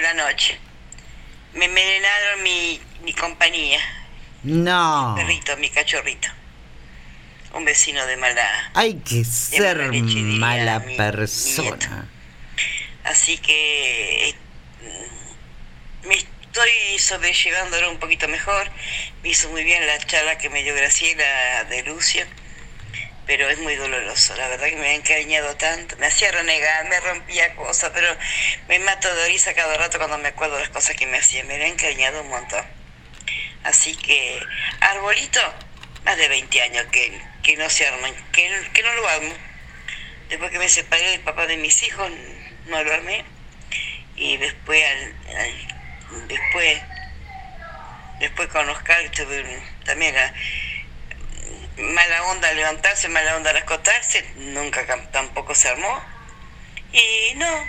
la 0.00 0.14
noche. 0.14 0.58
Me 1.54 1.64
envenenaron 1.64 2.42
mi, 2.42 2.80
mi 3.02 3.12
compañía, 3.12 3.80
No. 4.42 5.14
mi 5.16 5.22
perrito, 5.22 5.56
mi 5.56 5.70
cachorrito. 5.70 6.28
Un 7.54 7.64
vecino 7.64 8.04
de 8.06 8.16
mala. 8.18 8.70
Hay 8.74 8.94
que 9.00 9.24
ser 9.24 9.78
mala 9.78 9.90
leche, 9.90 10.16
mala 10.20 10.78
mi- 10.80 10.86
mi 10.92 10.96
persona. 10.96 12.08
Así 13.04 13.38
que 13.38 14.34
mm, 14.82 16.08
me 16.08 16.18
estoy 16.64 16.98
sobrellevándolo 16.98 17.90
un 17.90 17.98
poquito 17.98 18.28
mejor. 18.28 18.70
Me 19.22 19.28
hizo 19.28 19.50
muy 19.50 19.62
bien 19.62 19.86
la 19.86 19.98
charla 19.98 20.38
que 20.38 20.48
me 20.48 20.62
dio 20.62 20.74
Graciela 20.74 21.64
de 21.64 21.82
Lucio, 21.82 22.24
pero 23.26 23.48
es 23.50 23.58
muy 23.58 23.76
doloroso. 23.76 24.34
La 24.36 24.48
verdad 24.48 24.68
que 24.68 24.76
me 24.76 24.88
ha 24.88 24.94
encariñado 24.94 25.54
tanto. 25.56 25.96
Me 25.98 26.06
hacía 26.06 26.32
renegar, 26.32 26.88
me 26.88 26.98
rompía 27.00 27.54
cosas, 27.56 27.90
pero 27.92 28.16
me 28.68 28.78
mato 28.78 29.14
de 29.14 29.26
risa 29.28 29.52
cada 29.52 29.76
rato 29.76 29.98
cuando 29.98 30.16
me 30.16 30.28
acuerdo 30.28 30.58
las 30.58 30.70
cosas 30.70 30.96
que 30.96 31.06
me 31.06 31.18
hacía. 31.18 31.44
Me 31.44 31.56
ha 31.56 31.66
encariñado 31.66 32.22
un 32.22 32.28
montón. 32.28 32.64
Así 33.64 33.94
que, 33.94 34.40
arbolito, 34.80 35.40
más 36.04 36.16
de 36.16 36.28
20 36.28 36.62
años 36.62 36.86
que, 36.90 37.20
que 37.42 37.56
no 37.56 37.68
se 37.68 37.86
arman, 37.86 38.14
que, 38.32 38.50
que 38.72 38.82
no 38.82 38.94
lo 38.94 39.08
armo. 39.08 39.34
Después 40.30 40.50
que 40.50 40.58
me 40.58 40.68
separé 40.70 41.10
del 41.10 41.20
papá 41.20 41.46
de 41.46 41.58
mis 41.58 41.82
hijos, 41.82 42.10
no 42.66 42.82
lo 42.82 42.94
armé. 42.94 43.24
Y 44.16 44.38
después, 44.38 44.82
al- 44.82 45.75
después, 46.28 46.82
después 48.20 48.48
con 48.48 48.68
Oscar 48.68 49.10
también 49.84 50.14
la 50.14 50.32
mala 51.78 52.24
onda 52.24 52.52
levantarse, 52.52 53.08
mala 53.08 53.36
onda 53.36 53.50
al 53.50 53.58
acostarse, 53.58 54.24
nunca 54.36 54.86
tampoco 55.10 55.54
se 55.54 55.68
armó. 55.68 56.02
Y 56.92 57.34
no, 57.34 57.64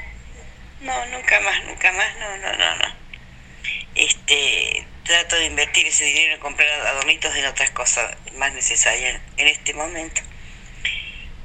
no, 0.82 1.06
nunca 1.08 1.40
más, 1.42 1.64
nunca 1.66 1.92
más, 1.92 2.16
no, 2.18 2.38
no, 2.38 2.54
no, 2.54 2.76
no. 2.76 2.96
Este, 3.96 4.86
trato 5.04 5.36
de 5.38 5.46
invertir 5.46 5.88
ese 5.88 6.06
dinero 6.06 6.36
en 6.36 6.40
comprar 6.40 6.70
adornitos 6.88 7.36
en 7.36 7.46
otras 7.46 7.72
cosas 7.72 8.16
más 8.36 8.54
necesarias 8.54 9.20
en 9.38 9.48
este 9.48 9.74
momento. 9.74 10.22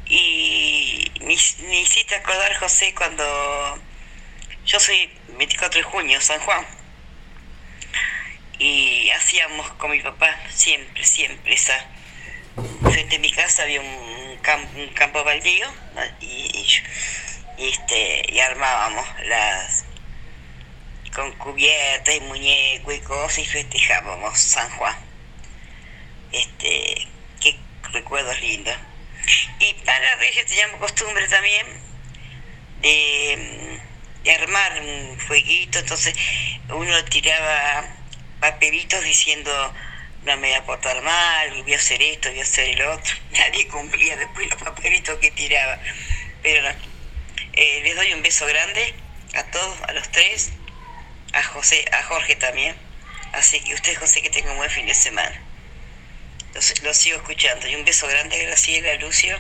Y 0.07 1.11
me, 1.21 1.37
me 1.69 1.81
hiciste 1.81 2.15
acordar, 2.15 2.55
José, 2.57 2.95
cuando 2.95 3.81
yo 4.67 4.79
soy 4.79 5.11
24 5.29 5.81
de 5.81 5.85
junio, 5.85 6.21
San 6.21 6.39
Juan, 6.41 6.67
y 8.63 9.11
hacíamos 9.11 9.69
con 9.73 9.91
mi 9.91 10.01
papá 10.01 10.39
siempre, 10.51 11.05
siempre 11.05 11.55
esa. 11.55 11.85
Frente 12.83 13.17
a 13.17 13.19
mi 13.19 13.31
casa 13.31 13.63
había 13.63 13.81
un, 13.81 14.39
cam- 14.43 14.69
un 14.77 14.89
campo 14.95 15.25
baldío 15.25 15.67
y, 16.21 16.67
este, 17.59 18.33
y 18.33 18.39
armábamos 18.41 19.07
las 19.25 19.85
con 21.15 21.33
cubiertas 21.33 22.15
y 22.15 22.21
muñecos 22.21 22.95
y 22.95 23.01
cosas 23.01 23.39
y 23.39 23.47
festejábamos 23.47 24.39
San 24.39 24.71
Juan. 24.71 24.97
Este, 26.31 27.09
qué 27.41 27.57
recuerdos 27.93 28.41
lindos. 28.41 28.77
Y 29.59 29.75
para 29.85 30.15
Reyes 30.17 30.47
teníamos 30.47 30.79
costumbre 30.81 31.27
también 31.29 31.67
de, 32.81 33.81
de 34.25 34.35
armar 34.35 34.81
un 34.81 35.19
fueguito, 35.19 35.79
entonces 35.81 36.15
uno 36.69 37.05
tiraba 37.05 37.85
papelitos 38.43 39.03
diciendo 39.05 39.51
no 40.25 40.37
me 40.37 40.49
voy 40.49 40.57
a 40.57 40.65
portar 40.65 41.01
mal, 41.03 41.63
voy 41.63 41.75
a 41.75 41.77
hacer 41.77 42.03
esto, 42.03 42.29
voy 42.29 42.41
a 42.41 42.43
hacer 42.43 42.71
el 42.71 42.83
otro. 42.83 43.15
Nadie 43.31 43.69
cumplía 43.69 44.17
después 44.17 44.51
los 44.51 44.63
papelitos 44.63 45.19
que 45.19 45.31
tiraba. 45.31 45.79
Pero 46.43 46.63
no. 46.63 46.75
Eh, 47.55 47.81
les 47.85 47.95
doy 47.97 48.13
un 48.13 48.23
beso 48.23 48.47
grande 48.47 48.95
a 49.35 49.45
todos, 49.45 49.81
a 49.83 49.93
los 49.93 50.11
tres, 50.11 50.53
a 51.33 51.43
José, 51.43 51.85
a 51.93 52.03
Jorge 52.03 52.37
también. 52.37 52.77
Así 53.33 53.61
que 53.61 53.75
usted, 53.75 53.97
José, 53.99 54.23
que 54.23 54.31
tenga 54.31 54.51
un 54.51 54.59
buen 54.59 54.71
fin 54.71 54.87
de 54.87 54.95
semana. 54.95 55.41
Los, 56.55 56.83
los 56.83 56.97
sigo 56.97 57.17
escuchando. 57.17 57.69
Y 57.69 57.77
un 57.77 57.85
beso 57.85 58.07
grande 58.09 58.37
a 58.41 58.43
Graciela, 58.43 58.95
Lucio, 58.95 59.39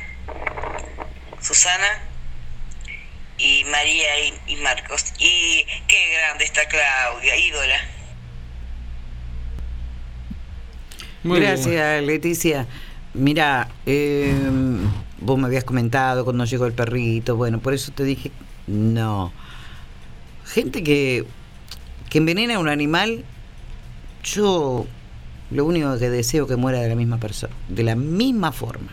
Susana 1.40 2.03
y 3.38 3.64
María 3.64 4.18
y, 4.20 4.40
y 4.46 4.57
Marcos. 4.57 5.12
Y 5.18 5.66
qué 5.88 6.12
grande 6.14 6.44
está 6.44 6.66
Claudia, 6.68 7.36
ídola. 7.36 8.01
Muy 11.22 11.40
bien. 11.40 11.52
Gracias, 11.52 12.04
Leticia. 12.04 12.66
Mira, 13.14 13.68
eh, 13.86 14.34
vos 15.20 15.38
me 15.38 15.46
habías 15.46 15.64
comentado 15.64 16.24
cuando 16.24 16.44
llegó 16.44 16.66
el 16.66 16.72
perrito, 16.72 17.36
bueno, 17.36 17.60
por 17.60 17.74
eso 17.74 17.92
te 17.92 18.04
dije, 18.04 18.30
no. 18.66 19.32
Gente 20.46 20.82
que, 20.82 21.24
que 22.08 22.18
envenena 22.18 22.56
a 22.56 22.58
un 22.58 22.68
animal, 22.68 23.24
yo 24.24 24.86
lo 25.50 25.64
único 25.64 25.98
que 25.98 26.10
deseo 26.10 26.46
que 26.46 26.56
muera 26.56 26.80
de 26.80 26.88
la 26.88 26.94
misma 26.94 27.18
persona, 27.18 27.54
de 27.68 27.82
la 27.82 27.94
misma 27.94 28.52
forma. 28.52 28.90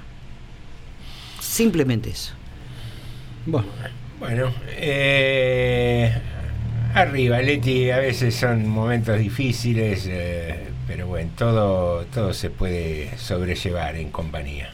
Simplemente 1.39 2.09
eso. 2.09 2.33
Bueno, 4.19 4.51
eh, 4.67 6.13
arriba, 6.93 7.41
Leti, 7.41 7.89
a 7.89 7.99
veces 7.99 8.35
son 8.35 8.67
momentos 8.67 9.17
difíciles, 9.17 10.05
eh, 10.07 10.68
pero 10.89 11.05
bueno, 11.05 11.29
todo, 11.37 12.03
todo 12.05 12.33
se 12.33 12.49
puede 12.49 13.15
sobrellevar 13.19 13.95
en 13.95 14.09
compañía. 14.09 14.71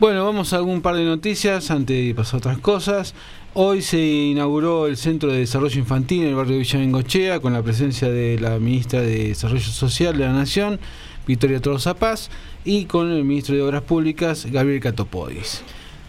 Bueno, 0.00 0.24
vamos 0.24 0.54
a 0.54 0.56
algún 0.56 0.80
par 0.80 0.96
de 0.96 1.04
noticias 1.04 1.70
antes 1.70 1.94
de 1.94 2.14
pasar 2.14 2.36
a 2.36 2.38
otras 2.38 2.58
cosas. 2.60 3.14
Hoy 3.52 3.82
se 3.82 3.98
inauguró 3.98 4.86
el 4.86 4.96
Centro 4.96 5.30
de 5.30 5.40
Desarrollo 5.40 5.78
Infantil 5.78 6.22
en 6.22 6.28
el 6.28 6.34
barrio 6.34 6.54
de 6.54 6.60
Villa 6.60 6.78
Bengochea 6.78 7.40
con 7.40 7.52
la 7.52 7.62
presencia 7.62 8.08
de 8.08 8.40
la 8.40 8.58
ministra 8.58 9.02
de 9.02 9.28
Desarrollo 9.28 9.60
Social 9.60 10.16
de 10.16 10.24
la 10.24 10.32
Nación, 10.32 10.80
Victoria 11.26 11.60
Tolosa 11.60 11.92
Paz, 11.92 12.30
y 12.64 12.86
con 12.86 13.12
el 13.12 13.22
ministro 13.22 13.54
de 13.54 13.60
Obras 13.60 13.82
Públicas, 13.82 14.46
Gabriel 14.50 14.80
Catopodis. 14.80 15.60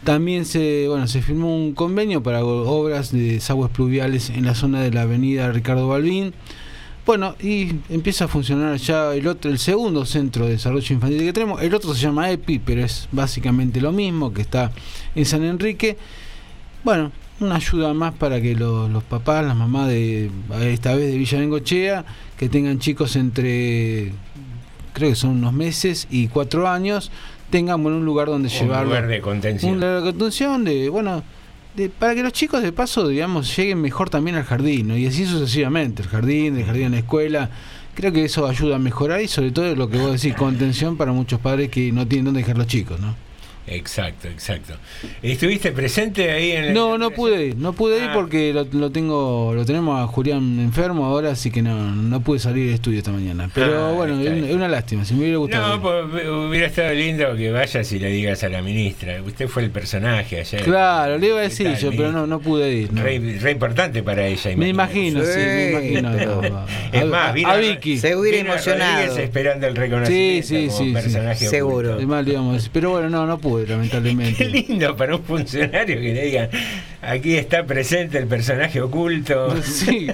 También 0.06 0.46
se, 0.46 0.88
bueno, 0.88 1.08
se 1.08 1.22
firmó 1.22 1.54
un 1.54 1.74
convenio 1.74 2.24
para 2.24 2.46
obras 2.46 3.12
de 3.12 3.34
desagües 3.34 3.70
pluviales 3.70 4.30
en 4.30 4.46
la 4.46 4.56
zona 4.56 4.82
de 4.82 4.92
la 4.92 5.02
avenida 5.02 5.52
Ricardo 5.52 5.90
Balbín. 5.90 6.34
Bueno, 7.06 7.36
y 7.40 7.70
empieza 7.90 8.26
a 8.26 8.28
funcionar 8.28 8.78
ya 8.78 9.14
el 9.14 9.28
otro, 9.28 9.52
el 9.52 9.60
segundo 9.60 10.06
centro 10.06 10.46
de 10.46 10.54
desarrollo 10.54 10.94
infantil 10.96 11.20
que 11.20 11.34
tenemos. 11.34 11.62
El 11.62 11.74
otro 11.76 11.94
se 11.94 12.02
llama 12.02 12.32
EPI, 12.32 12.60
pero 12.60 12.84
es 12.84 13.08
básicamente 13.12 13.80
lo 13.80 13.92
mismo, 13.92 14.34
que 14.34 14.42
está 14.42 14.72
en 15.14 15.26
San 15.26 15.44
Enrique. 15.44 15.98
Bueno, 16.84 17.12
una 17.40 17.56
ayuda 17.56 17.94
más 17.94 18.14
para 18.14 18.42
que 18.42 18.56
los, 18.56 18.90
los 18.90 19.04
papás, 19.04 19.46
las 19.46 19.56
mamás 19.56 19.88
de 19.90 20.32
esta 20.62 20.96
vez 20.96 21.12
de 21.12 21.18
Villa 21.18 21.40
Bengochea, 21.40 22.06
que 22.38 22.50
tengan 22.50 22.80
chicos 22.80 23.16
entre 23.16 24.12
creo 24.94 25.10
que 25.10 25.16
son 25.16 25.32
unos 25.32 25.52
meses 25.54 26.08
y 26.10 26.30
cuatro 26.30 26.68
años, 26.70 27.12
tengan 27.50 27.84
bueno, 27.84 27.98
un 27.98 28.06
lugar 28.06 28.28
donde 28.28 28.48
Un 28.48 28.54
llevarlo. 28.54 28.86
lugar 28.88 29.08
de 29.08 29.22
contención. 29.22 29.74
Un 29.74 29.80
lugar 29.82 30.02
de 30.02 30.10
contención, 30.12 30.64
de, 30.64 30.90
bueno, 30.90 31.22
de, 31.76 31.90
para 31.90 32.16
que 32.16 32.24
los 32.24 32.34
chicos 32.34 32.62
de 32.62 32.72
paso, 32.72 33.08
digamos, 33.08 33.56
lleguen 33.56 33.82
mejor 33.82 34.10
también 34.10 34.36
al 34.36 34.44
jardín, 34.44 34.92
y 34.98 35.06
así 35.06 35.26
sucesivamente, 35.26 36.02
el 36.02 36.10
jardín, 36.10 36.58
el 36.58 36.66
jardín 36.66 36.84
en 36.86 36.92
la 36.94 37.00
escuela. 37.00 37.50
Creo 37.94 38.12
que 38.12 38.26
eso 38.26 38.46
ayuda 38.46 38.76
a 38.76 38.80
mejorar 38.80 39.22
y 39.22 39.28
sobre 39.28 39.52
todo 39.52 39.74
lo 39.76 39.90
que 39.90 39.98
vos 39.98 40.22
decís, 40.22 40.36
contención 40.36 40.98
para 40.98 41.14
muchos 41.14 41.40
padres 41.40 41.70
que 41.70 41.92
no 41.94 42.06
tienen 42.06 42.26
dónde 42.26 42.42
dejar 42.42 42.58
los 42.58 42.68
chicos, 42.68 43.00
¿no? 43.00 43.16
Exacto, 43.68 44.28
exacto. 44.28 44.74
¿Estuviste 45.24 45.72
presente 45.72 46.30
ahí 46.32 46.52
en 46.52 46.64
el... 46.66 46.74
No, 46.74 46.98
no 47.00 47.10
pude 47.12 47.48
ir, 47.48 47.56
no 47.56 47.74
pude 47.74 47.98
ir 47.98 48.10
Ah. 48.10 48.14
porque 48.14 48.54
lo, 48.54 48.66
lo 48.72 48.92
tengo, 48.92 49.54
lo 49.56 49.66
tenemos 49.66 50.00
a 50.00 50.06
Julián 50.08 50.60
enfermo 50.60 51.06
ahora, 51.06 51.32
así 51.32 51.50
que 51.50 51.62
no, 51.64 51.92
no 51.96 52.22
pude 52.22 52.38
salir 52.40 52.68
de 52.68 52.76
estudio 52.76 53.00
esta 53.00 53.12
mañana. 53.12 53.50
Pero 53.54 53.88
Ah, 53.88 53.92
bueno, 53.94 54.20
es, 54.22 54.28
una- 54.30 54.48
es 54.50 54.56
una 54.56 54.68
lástima, 54.68 55.04
si 55.06 55.14
me 55.16 55.22
hubiera 55.22 55.38
gustado. 55.38 55.78
No, 55.78 55.82
pues 55.82 56.28
hubiera 56.28 56.68
estado 56.68 56.94
lindo 56.94 57.36
que 57.36 57.50
vayas 57.52 57.92
y 57.92 57.98
le 58.00 58.10
digas 58.10 58.44
a 58.44 58.50
la 58.50 58.62
ministra. 58.62 59.22
Usted 59.24 59.48
fue 59.48 59.64
el 59.64 59.72
personaje 59.72 60.40
ayer. 60.42 60.62
Claro, 60.64 61.18
le 61.18 61.28
iba 61.28 61.38
a 61.38 61.42
¿Qué 61.42 61.50
decir 61.50 61.66
tal, 61.72 61.78
yo, 61.80 61.90
pero 61.92 62.12
no, 62.12 62.28
no 62.28 62.40
pude 62.40 62.72
ir. 62.72 62.94
no. 62.94 63.02
Re, 63.02 63.20
re 63.40 63.52
importante 63.52 64.04
para 64.04 64.28
ella. 64.28 64.56
Me 64.56 64.70
imagino, 64.70 65.22
sí, 65.24 65.40
me 65.40 65.70
imagino. 65.72 66.12
Es 66.92 67.02
a- 67.02 67.06
más, 67.06 67.34
vino, 67.34 67.50
a 67.50 67.56
Vicky. 67.58 67.98
vino 67.98 68.54
Rodríguez 68.54 69.18
esperando 69.18 69.68
el 69.68 69.74
Sí, 69.74 69.80
reconocimiento 69.80 70.48
sí, 70.48 70.66
como 70.68 70.78
sí. 70.78 70.94
personaje 70.94 71.40
sí. 71.40 71.50
íbamos 72.32 72.52
a 72.52 72.54
decir. 72.58 72.70
Pero 72.72 72.90
bueno, 72.92 73.10
no, 73.10 73.26
no 73.26 73.38
pude, 73.40 73.55
lamentablemente. 73.64 74.36
Qué 74.46 74.50
lindo 74.50 74.96
para 74.96 75.16
un 75.16 75.24
funcionario 75.24 75.96
que 76.00 76.14
le 76.14 76.26
digan, 76.26 76.50
aquí 77.02 77.36
está 77.36 77.66
presente 77.66 78.18
el 78.18 78.28
personaje 78.28 78.82
oculto. 78.82 79.56
Sí. 79.66 80.08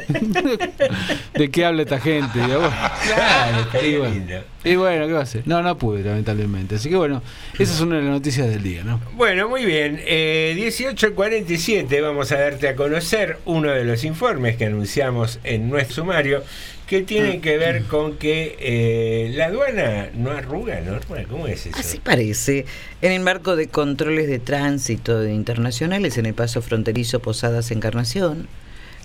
¿De 1.34 1.52
qué 1.52 1.66
habla 1.66 1.84
esta 1.84 2.00
gente? 2.00 2.40
digamos? 2.40 2.74
Claro, 3.14 3.60
estaría 3.62 3.90
y, 3.90 3.98
bueno, 3.98 4.14
lindo. 4.14 4.44
y 4.64 4.76
bueno, 4.76 5.08
¿qué 5.08 5.14
va 5.14 5.20
a 5.20 5.24
hacer? 5.24 5.44
No, 5.46 5.62
no 5.62 5.78
pude, 5.78 6.04
lamentablemente. 6.04 6.76
Así 6.76 6.90
que 6.90 6.96
bueno, 6.96 7.22
esa 7.60 7.74
es 7.74 7.80
una 7.82 7.98
de 7.98 8.04
las 8.04 8.12
noticias 8.12 8.48
del 8.48 8.64
día, 8.64 8.84
¿no? 8.84 9.00
Bueno, 9.14 9.50
muy 9.50 9.66
bien. 9.66 10.00
Eh, 10.06 10.54
1847 10.56 12.02
vamos 12.02 12.32
a 12.32 12.40
darte 12.40 12.70
a 12.70 12.76
conocer 12.76 13.38
uno 13.46 13.72
de 13.72 13.84
los 13.84 14.04
informes 14.04 14.58
que 14.58 14.66
anunciamos 14.66 15.40
en 15.44 15.70
nuestro 15.70 16.04
sumario 16.04 16.44
que 16.92 17.04
tienen 17.04 17.40
que 17.40 17.58
ver 17.58 17.86
con 17.86 18.18
que 18.18 18.58
eh, 18.60 19.32
la 19.34 19.46
aduana 19.46 20.10
no 20.14 20.32
arruga, 20.32 20.82
¿no? 20.82 20.96
arruga? 20.98 21.24
¿Cómo 21.24 21.48
es 21.48 21.68
eso? 21.68 21.78
Así 21.80 22.00
parece. 22.00 22.66
En 23.02 23.14
el 23.14 23.22
marco 23.22 23.56
de 23.56 23.70
controles 23.70 24.28
de 24.28 24.40
tránsito 24.40 25.26
internacionales 25.26 26.18
en 26.18 26.26
el 26.26 26.34
paso 26.34 26.62
fronterizo 26.62 27.22
Posadas 27.22 27.72
Encarnación, 27.72 28.50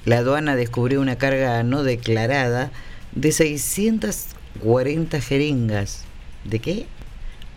la 0.04 0.18
aduana 0.18 0.56
descubrió 0.56 1.00
una 1.00 1.14
carga 1.14 1.62
no 1.62 1.84
declarada 1.84 2.72
de 3.12 3.30
640 3.30 5.20
jeringas. 5.20 6.02
¿De 6.42 6.58
qué? 6.58 6.86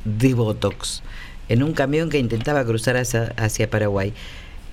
De 0.05 0.35
Botox, 0.35 1.01
en 1.47 1.63
un 1.63 1.73
camión 1.73 2.11
que 2.11 2.19
intentaba 2.19 2.63
cruzar 2.65 2.97
hacia, 2.97 3.33
hacia 3.35 3.67
Paraguay. 3.67 4.13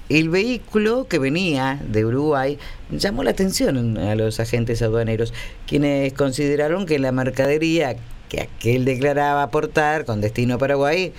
El 0.09 0.29
vehículo 0.29 1.09
que 1.09 1.19
venía 1.19 1.81
de 1.85 2.05
Uruguay 2.05 2.59
llamó 2.91 3.25
la 3.25 3.33
atención 3.33 3.99
a 3.99 4.15
los 4.15 4.39
agentes 4.39 4.81
aduaneros, 4.81 5.35
quienes 5.67 6.13
consideraron 6.13 6.87
que 6.87 7.01
la 7.01 7.11
mercadería 7.11 7.97
que 8.29 8.41
aquel 8.41 8.85
declaraba 8.85 9.43
aportar 9.43 10.05
con 10.05 10.21
destino 10.21 10.55
a 10.55 10.59
Paraguay 10.59 11.13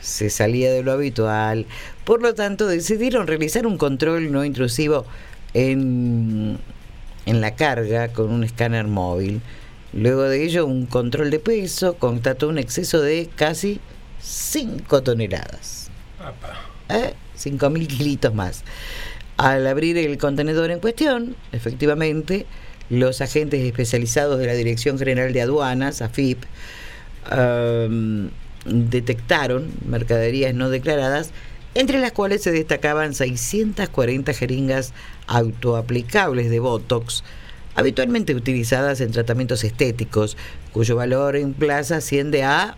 se 0.00 0.30
salía 0.30 0.72
de 0.72 0.82
lo 0.82 0.92
habitual. 0.92 1.66
Por 2.04 2.22
lo 2.22 2.34
tanto, 2.34 2.66
decidieron 2.66 3.26
realizar 3.26 3.66
un 3.66 3.76
control 3.76 4.30
no 4.30 4.44
intrusivo 4.44 5.04
en, 5.54 6.58
en 7.26 7.40
la 7.40 7.54
carga 7.56 8.08
con 8.08 8.30
un 8.30 8.44
escáner 8.44 8.86
móvil. 8.86 9.40
Luego 9.92 10.22
de 10.22 10.44
ello, 10.44 10.66
un 10.66 10.86
control 10.86 11.30
de 11.30 11.38
peso 11.38 11.94
constató 11.94 12.48
un 12.48 12.58
exceso 12.58 13.00
de 13.00 13.28
casi 13.34 13.80
5 14.20 15.02
toneladas. 15.02 15.90
¿Eh? 16.88 17.14
5.000 17.44 17.86
kilitos 17.86 18.34
más. 18.34 18.62
Al 19.36 19.66
abrir 19.66 19.98
el 19.98 20.18
contenedor 20.18 20.70
en 20.70 20.80
cuestión, 20.80 21.36
efectivamente, 21.52 22.46
los 22.90 23.20
agentes 23.20 23.60
especializados 23.60 24.38
de 24.38 24.46
la 24.46 24.54
Dirección 24.54 24.98
General 24.98 25.32
de 25.32 25.40
Aduanas, 25.40 26.02
AFIP, 26.02 26.44
um, 27.30 28.28
detectaron 28.66 29.72
mercaderías 29.86 30.54
no 30.54 30.68
declaradas, 30.70 31.30
entre 31.74 31.98
las 31.98 32.12
cuales 32.12 32.42
se 32.42 32.52
destacaban 32.52 33.14
640 33.14 34.34
jeringas 34.34 34.92
autoaplicables 35.26 36.50
de 36.50 36.60
Botox, 36.60 37.24
habitualmente 37.74 38.34
utilizadas 38.34 39.00
en 39.00 39.12
tratamientos 39.12 39.64
estéticos, 39.64 40.36
cuyo 40.72 40.96
valor 40.96 41.36
en 41.36 41.54
plaza 41.54 41.96
asciende 41.96 42.42
a 42.42 42.76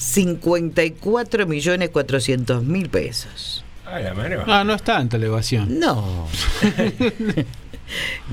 54.400.000 0.00 2.88
pesos. 2.88 3.62
Ah, 3.84 4.00
la 4.00 4.14
mano. 4.14 4.44
Ah, 4.46 4.64
no 4.64 4.74
es 4.74 4.82
tanta 4.82 5.18
la 5.18 5.26
evasión. 5.26 5.78
No. 5.78 6.26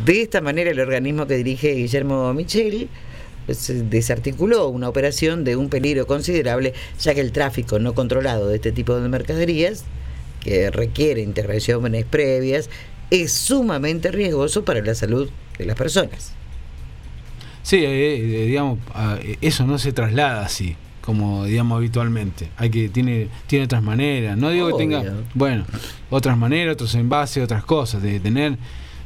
De 0.05 0.21
esta 0.21 0.39
manera, 0.39 0.71
el 0.71 0.79
organismo 0.79 1.27
que 1.27 1.35
dirige 1.35 1.73
Guillermo 1.73 2.33
Michel 2.33 2.87
se 3.49 3.83
desarticuló 3.83 4.69
una 4.69 4.89
operación 4.89 5.43
de 5.43 5.55
un 5.55 5.69
peligro 5.69 6.07
considerable, 6.07 6.73
ya 6.99 7.13
que 7.13 7.21
el 7.21 7.31
tráfico 7.31 7.79
no 7.79 7.93
controlado 7.93 8.49
de 8.49 8.55
este 8.55 8.71
tipo 8.71 8.99
de 8.99 9.07
mercaderías, 9.09 9.83
que 10.41 10.71
requiere 10.71 11.21
intervenciones 11.21 12.05
previas, 12.05 12.69
es 13.09 13.31
sumamente 13.31 14.11
riesgoso 14.11 14.65
para 14.65 14.81
la 14.81 14.95
salud 14.95 15.29
de 15.57 15.65
las 15.65 15.75
personas. 15.75 16.33
Sí, 17.63 17.77
eh, 17.77 18.15
eh, 18.15 18.45
digamos, 18.47 18.79
ah, 18.93 19.17
eso 19.41 19.65
no 19.65 19.77
se 19.77 19.91
traslada 19.91 20.45
así, 20.45 20.75
como 21.07 21.45
digamos 21.45 21.77
habitualmente. 21.77 22.49
Hay 22.57 22.69
que 22.69 22.89
tiene 22.89 23.29
tiene 23.47 23.63
otras 23.63 23.81
maneras. 23.81 24.37
No 24.37 24.49
digo 24.49 24.67
que 24.67 24.73
tenga, 24.73 25.05
bueno, 25.35 25.63
otras 26.09 26.37
maneras, 26.37 26.73
otros 26.73 26.93
envases, 26.95 27.41
otras 27.41 27.63
cosas 27.63 28.03
de 28.03 28.19
tener, 28.19 28.57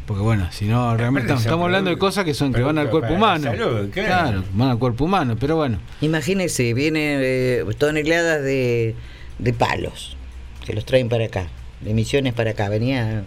porque 0.08 0.24
bueno, 0.24 0.48
si 0.50 0.66
no 0.66 0.98
realmente 0.98 1.32
estamos, 1.32 1.66
hablando 1.66 1.92
de 1.92 2.00
cosas 2.00 2.26
que 2.26 2.34
son 2.34 2.54
que 2.54 2.62
van 2.64 2.80
al 2.80 2.90
cuerpo 2.90 3.14
humano. 3.14 3.52
salud, 3.52 3.92
claro. 3.92 4.44
van 4.52 4.70
al 4.70 4.80
cuerpo 4.80 5.06
humano, 5.06 5.38
pero 5.40 5.58
bueno. 5.58 5.78
Imagínese, 6.02 6.74
vienen 6.74 7.20
eh, 7.22 7.64
toneladas 7.78 8.42
de, 8.42 8.96
de 9.38 9.54
palos 9.54 10.18
que 10.66 10.74
los 10.74 10.86
traen 10.86 11.08
para 11.08 11.26
acá, 11.26 11.50
de 11.82 11.94
misiones 11.94 12.34
para 12.34 12.50
acá, 12.50 12.68
venían, 12.68 13.26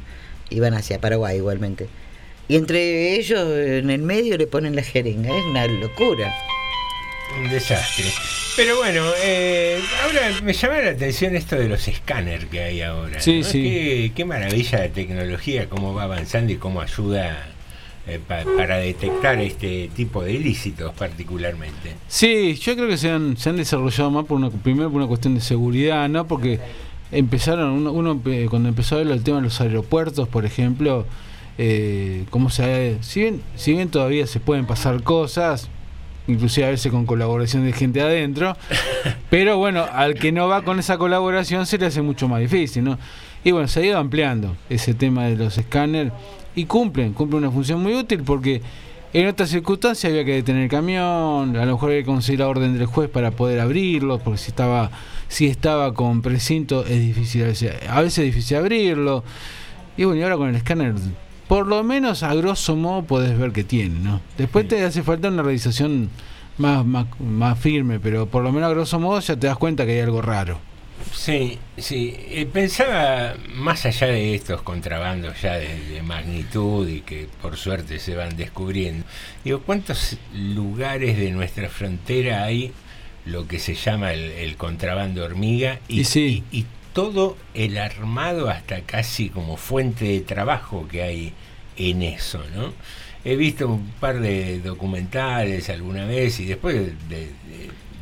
iban 0.50 0.74
hacia 0.74 1.00
Paraguay 1.00 1.36
igualmente. 1.36 1.86
Y 2.48 2.56
entre 2.56 3.14
ellos, 3.14 3.48
en 3.56 3.88
el 3.90 4.02
medio, 4.02 4.36
le 4.36 4.48
ponen 4.48 4.74
la 4.74 4.82
jeringa, 4.82 5.30
es 5.30 5.44
una 5.44 5.64
locura. 5.68 6.34
Un 7.40 7.48
desastre. 7.50 8.04
Pero 8.56 8.76
bueno, 8.76 9.02
eh, 9.22 9.80
ahora 10.04 10.30
me 10.42 10.52
llama 10.52 10.78
la 10.80 10.90
atención 10.90 11.34
esto 11.34 11.56
de 11.56 11.68
los 11.68 11.88
escáneres 11.88 12.46
que 12.46 12.60
hay 12.60 12.82
ahora. 12.82 13.20
Sí, 13.20 13.40
¿no? 13.40 13.44
sí. 13.44 13.62
Qué, 13.62 14.12
qué 14.14 14.24
maravilla 14.24 14.80
de 14.80 14.88
tecnología, 14.90 15.68
cómo 15.68 15.92
va 15.94 16.04
avanzando 16.04 16.52
y 16.52 16.56
cómo 16.56 16.80
ayuda 16.80 17.48
eh, 18.06 18.20
pa- 18.26 18.44
para 18.56 18.76
detectar 18.78 19.40
este 19.40 19.90
tipo 19.96 20.22
de 20.22 20.34
ilícitos 20.34 20.94
particularmente. 20.94 21.94
Sí, 22.06 22.54
yo 22.54 22.76
creo 22.76 22.88
que 22.88 22.96
se 22.96 23.10
han, 23.10 23.36
se 23.36 23.50
han 23.50 23.56
desarrollado 23.56 24.10
más 24.10 24.24
por 24.26 24.36
una, 24.36 24.50
primero 24.50 24.88
por 24.90 24.98
una 25.00 25.08
cuestión 25.08 25.34
de 25.34 25.40
seguridad, 25.40 26.08
¿no? 26.08 26.26
Porque 26.28 26.60
empezaron, 27.10 27.70
uno, 27.70 27.92
uno, 27.92 28.22
eh, 28.26 28.46
cuando 28.48 28.68
empezó 28.68 28.94
a 28.94 28.98
ver 28.98 29.08
el 29.08 29.22
tema 29.24 29.38
de 29.38 29.44
los 29.44 29.60
aeropuertos, 29.60 30.28
por 30.28 30.44
ejemplo, 30.44 31.06
eh, 31.58 32.24
cómo 32.30 32.50
se, 32.50 32.98
si 33.02 33.20
bien, 33.20 33.42
si 33.56 33.72
bien 33.72 33.88
todavía 33.88 34.26
se 34.28 34.38
pueden 34.38 34.66
pasar 34.66 35.02
cosas, 35.02 35.68
inclusive 36.26 36.66
a 36.66 36.70
veces 36.70 36.90
con 36.90 37.06
colaboración 37.06 37.64
de 37.64 37.72
gente 37.72 38.00
adentro, 38.00 38.56
pero 39.30 39.58
bueno, 39.58 39.86
al 39.92 40.14
que 40.14 40.32
no 40.32 40.48
va 40.48 40.62
con 40.62 40.78
esa 40.78 40.98
colaboración 40.98 41.66
se 41.66 41.78
le 41.78 41.86
hace 41.86 42.02
mucho 42.02 42.28
más 42.28 42.40
difícil, 42.40 42.84
¿no? 42.84 42.98
Y 43.42 43.52
bueno, 43.52 43.68
se 43.68 43.80
ha 43.80 43.84
ido 43.84 43.98
ampliando 43.98 44.56
ese 44.70 44.94
tema 44.94 45.26
de 45.26 45.36
los 45.36 45.58
escáneres 45.58 46.12
y 46.54 46.64
cumplen, 46.64 47.12
cumplen 47.12 47.44
una 47.44 47.50
función 47.50 47.82
muy 47.82 47.94
útil 47.94 48.22
porque 48.22 48.62
en 49.14 49.28
otras 49.28 49.50
circunstancias 49.50 50.10
había 50.10 50.24
que 50.24 50.32
detener 50.32 50.64
el 50.64 50.68
camión, 50.68 51.56
a 51.56 51.64
lo 51.64 51.72
mejor 51.72 51.90
había 51.90 52.02
que 52.02 52.06
conseguir 52.06 52.40
la 52.40 52.48
orden 52.48 52.76
del 52.76 52.86
juez 52.86 53.08
para 53.08 53.30
poder 53.30 53.60
abrirlo, 53.60 54.18
porque 54.18 54.38
si 54.38 54.48
estaba, 54.48 54.90
si 55.28 55.46
estaba 55.46 55.94
con 55.94 56.20
precinto 56.20 56.84
es 56.84 57.00
difícil, 57.00 57.44
a 57.44 57.46
veces, 57.46 57.74
a 57.88 58.00
veces 58.00 58.18
es 58.18 58.24
difícil 58.24 58.56
abrirlo. 58.56 59.22
Y 59.96 60.02
bueno, 60.02 60.20
y 60.20 60.24
ahora 60.24 60.36
con 60.36 60.48
el 60.48 60.56
escáner, 60.56 60.94
por 61.48 61.66
lo 61.66 61.82
menos 61.84 62.22
a 62.22 62.34
grosso 62.34 62.76
modo 62.76 63.02
podés 63.04 63.38
ver 63.38 63.52
que 63.52 63.64
tiene, 63.64 63.98
¿no? 64.00 64.20
Después 64.38 64.66
te 64.68 64.82
hace 64.84 65.02
falta 65.02 65.28
una 65.28 65.42
realización 65.42 66.08
más, 66.58 66.84
más, 66.84 67.06
más 67.20 67.58
firme, 67.58 68.00
pero 68.00 68.26
por 68.26 68.42
lo 68.42 68.52
menos 68.52 68.68
a 68.70 68.74
grosso 68.74 68.98
modo 69.00 69.20
ya 69.20 69.36
te 69.36 69.46
das 69.46 69.56
cuenta 69.58 69.84
que 69.86 69.92
hay 69.92 70.00
algo 70.00 70.22
raro. 70.22 70.58
Sí, 71.12 71.58
sí. 71.76 72.14
Eh, 72.30 72.46
pensaba, 72.50 73.34
más 73.54 73.84
allá 73.84 74.06
de 74.06 74.34
estos 74.34 74.62
contrabandos 74.62 75.40
ya 75.42 75.54
de, 75.54 75.78
de 75.90 76.02
magnitud 76.02 76.88
y 76.88 77.00
que 77.02 77.28
por 77.42 77.56
suerte 77.56 77.98
se 77.98 78.14
van 78.14 78.36
descubriendo, 78.36 79.04
digo, 79.44 79.60
¿cuántos 79.60 80.16
lugares 80.34 81.16
de 81.18 81.30
nuestra 81.30 81.68
frontera 81.68 82.44
hay 82.44 82.72
lo 83.26 83.46
que 83.46 83.58
se 83.58 83.74
llama 83.74 84.12
el, 84.12 84.20
el 84.30 84.56
contrabando 84.56 85.24
hormiga? 85.24 85.78
Y, 85.88 86.00
Y 86.00 86.04
sí. 86.04 86.44
y- 86.52 86.60
y 86.60 86.66
todo 86.94 87.36
el 87.52 87.76
armado 87.76 88.48
hasta 88.48 88.80
casi 88.80 89.28
como 89.28 89.56
fuente 89.58 90.06
de 90.06 90.20
trabajo 90.20 90.88
que 90.88 91.02
hay 91.02 91.32
en 91.76 92.02
eso, 92.02 92.42
¿no? 92.56 92.72
He 93.26 93.36
visto 93.36 93.68
un 93.68 93.86
par 94.00 94.20
de 94.20 94.60
documentales 94.60 95.68
alguna 95.68 96.06
vez 96.06 96.40
y 96.40 96.46
después 96.46 96.74
de, 96.76 96.92
de- 97.08 97.30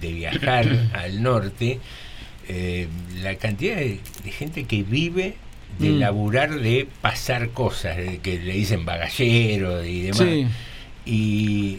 de 0.00 0.12
viajar 0.12 0.66
al 0.94 1.22
norte, 1.22 1.78
eh, 2.48 2.86
la 3.22 3.36
cantidad 3.36 3.76
de, 3.76 3.98
de 4.24 4.30
gente 4.30 4.64
que 4.64 4.82
vive 4.82 5.34
de 5.78 5.88
Mm. 5.90 5.98
laburar 6.00 6.60
de 6.60 6.86
pasar 7.00 7.48
cosas, 7.50 7.96
de 7.96 8.18
que 8.18 8.38
le 8.38 8.52
dicen 8.52 8.84
bagallero 8.84 9.82
y 9.82 10.02
demás. 10.02 10.18
Sí. 10.18 10.46
Y, 11.06 11.78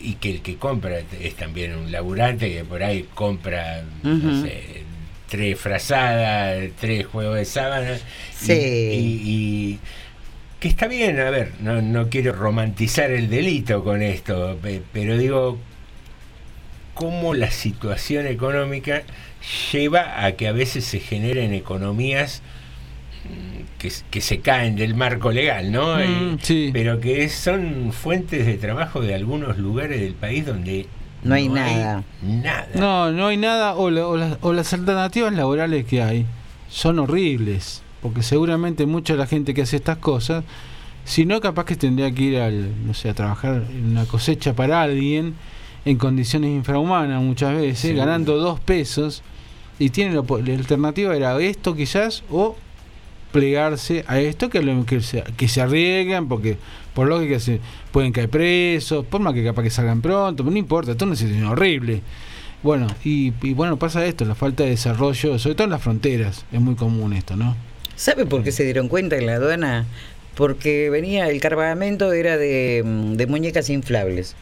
y 0.00 0.14
que 0.14 0.30
el 0.30 0.40
que 0.40 0.56
compra 0.56 1.00
es 1.20 1.34
también 1.34 1.74
un 1.76 1.92
laburante 1.92 2.50
que 2.50 2.64
por 2.64 2.82
ahí 2.82 3.06
compra, 3.14 3.84
no 4.02 4.42
sé, 4.42 4.84
tres 5.28 5.58
frazadas, 5.58 6.64
tres 6.80 7.06
juegos 7.06 7.36
de 7.36 7.44
sábana. 7.44 7.92
y- 7.94 8.44
Sí. 8.46 8.52
y- 8.52 9.20
y 9.24 9.78
que 10.60 10.68
está 10.68 10.86
bien, 10.88 11.18
a 11.20 11.30
ver, 11.30 11.52
no, 11.60 11.80
no 11.82 12.08
quiero 12.08 12.32
romantizar 12.32 13.10
el 13.10 13.28
delito 13.28 13.82
con 13.84 14.02
esto, 14.02 14.58
pe- 14.62 14.82
pero 14.92 15.16
digo, 15.18 15.58
cómo 16.94 17.34
la 17.34 17.50
situación 17.50 18.26
económica 18.26 19.02
lleva 19.72 20.24
a 20.24 20.32
que 20.32 20.48
a 20.48 20.52
veces 20.52 20.84
se 20.84 20.98
generen 21.00 21.52
economías 21.52 22.42
mm, 23.24 23.78
que, 23.78 23.90
que 24.10 24.20
se 24.20 24.40
caen 24.40 24.76
del 24.76 24.94
marco 24.94 25.30
legal, 25.32 25.70
¿no? 25.72 25.96
Mm, 25.98 26.38
Eh, 26.48 26.70
Pero 26.72 27.00
que 27.00 27.28
son 27.28 27.92
fuentes 27.92 28.46
de 28.46 28.54
trabajo 28.54 29.00
de 29.02 29.14
algunos 29.14 29.58
lugares 29.58 30.00
del 30.00 30.14
país 30.14 30.46
donde 30.46 30.86
No 31.28 31.34
hay 31.34 31.48
nada. 31.48 32.04
nada. 32.22 32.68
No, 32.74 33.12
no 33.12 33.26
hay 33.28 33.36
nada, 33.36 33.74
o, 33.76 33.90
la- 33.90 34.06
o 34.06 34.16
las- 34.16 34.38
o 34.40 34.52
las 34.52 34.72
alternativas 34.72 35.32
laborales 35.34 35.84
que 35.84 36.02
hay 36.02 36.26
son 36.68 36.98
horribles, 36.98 37.82
porque 38.02 38.22
seguramente 38.22 38.86
mucha 38.86 39.12
de 39.14 39.18
la 39.20 39.26
gente 39.26 39.52
que 39.54 39.62
hace 39.62 39.76
estas 39.76 39.98
cosas, 39.98 40.44
si 41.04 41.24
no, 41.24 41.40
capaz 41.40 41.64
que 41.64 41.76
tendría 41.76 42.10
que 42.12 42.22
ir 42.22 42.38
al, 42.38 42.86
no 42.86 42.94
sé, 42.94 43.08
a 43.10 43.14
trabajar 43.14 43.64
en 43.70 43.90
una 43.92 44.04
cosecha 44.06 44.54
para 44.54 44.82
alguien 44.82 45.34
en 45.84 45.96
condiciones 45.98 46.50
infrahumanas 46.50 47.22
muchas 47.22 47.54
veces, 47.56 47.94
ganando 47.96 48.36
dos 48.38 48.58
pesos, 48.58 49.22
y 49.78 49.90
tiene 49.90 50.14
la, 50.14 50.22
la 50.22 50.54
alternativa 50.54 51.14
era 51.14 51.38
esto 51.40 51.76
quizás, 51.76 52.24
o 52.30 52.56
plegarse 53.32 54.04
a 54.08 54.18
esto 54.20 54.48
que, 54.50 54.62
lo- 54.62 54.84
que, 54.86 55.00
se, 55.00 55.22
que 55.36 55.48
se 55.48 55.60
arriesgan 55.60 56.28
porque 56.28 56.58
por 56.96 57.06
lógica 57.06 57.38
se 57.38 57.60
pueden 57.92 58.10
caer 58.10 58.28
presos 58.28 59.06
por 59.06 59.20
más 59.20 59.34
que 59.34 59.44
capaz 59.44 59.62
que 59.62 59.70
salgan 59.70 60.00
pronto 60.00 60.42
pero 60.42 60.50
no 60.50 60.58
importa 60.58 60.92
esto 60.92 61.04
es 61.04 61.06
una 61.06 61.16
situación 61.16 61.44
horrible 61.44 62.00
bueno 62.64 62.88
y, 63.04 63.30
bueno 63.52 63.78
pasa 63.78 64.04
esto 64.04 64.24
la 64.24 64.34
falta 64.34 64.64
de 64.64 64.70
desarrollo 64.70 65.38
sobre 65.38 65.54
todo 65.54 65.66
en 65.66 65.70
las 65.70 65.82
fronteras 65.82 66.44
es 66.50 66.60
muy 66.60 66.74
común 66.74 67.12
esto 67.12 67.36
no 67.36 67.54
¿Sabe 67.96 68.26
por 68.26 68.44
qué 68.44 68.52
se 68.52 68.64
dieron 68.64 68.88
cuenta 68.88 69.16
en 69.16 69.24
la 69.24 69.36
aduana? 69.36 69.86
Porque 70.34 70.90
venía, 70.90 71.30
el 71.30 71.40
cargamento 71.40 72.12
era 72.12 72.36
mm, 72.36 73.14
de 73.14 73.26
muñecas 73.26 73.70
inflables. 73.70 74.36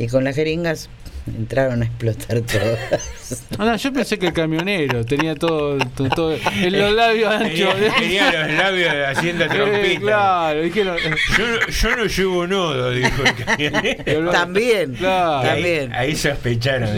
Y 0.00 0.08
con 0.08 0.24
las 0.24 0.34
jeringas 0.34 0.90
entraron 1.26 1.82
a 1.82 1.84
explotar 1.86 2.40
todas. 2.42 2.78
Ah, 3.58 3.64
no, 3.64 3.76
yo 3.76 3.92
pensé 3.92 4.20
que 4.20 4.28
el 4.28 4.32
camionero 4.32 5.04
tenía 5.04 5.34
todo, 5.34 5.78
todo, 5.96 6.08
todo- 6.10 6.36
en 6.62 6.78
los 6.78 6.92
labios 6.92 7.32
anchos 7.34 7.74
Tenía, 7.74 7.94
tenía 8.30 8.46
los 8.46 8.56
labios 8.56 8.94
haciendo 9.08 9.44
Eh, 9.46 9.48
trompita. 9.48 10.00
claro 10.00 10.62
dijeron 10.62 10.96
Yo, 11.36 11.44
no- 11.48 11.66
yo 11.68 11.96
no 11.96 12.04
llevo 12.04 12.46
nodo, 12.46 12.90
dijo 12.92 13.22
el 13.24 13.44
camionero. 13.44 14.30
También, 14.30 14.94
Claro. 14.94 15.38
Ahí, 15.40 15.48
también. 15.62 15.92
ahí 15.92 16.14
sospecharon. 16.14 16.88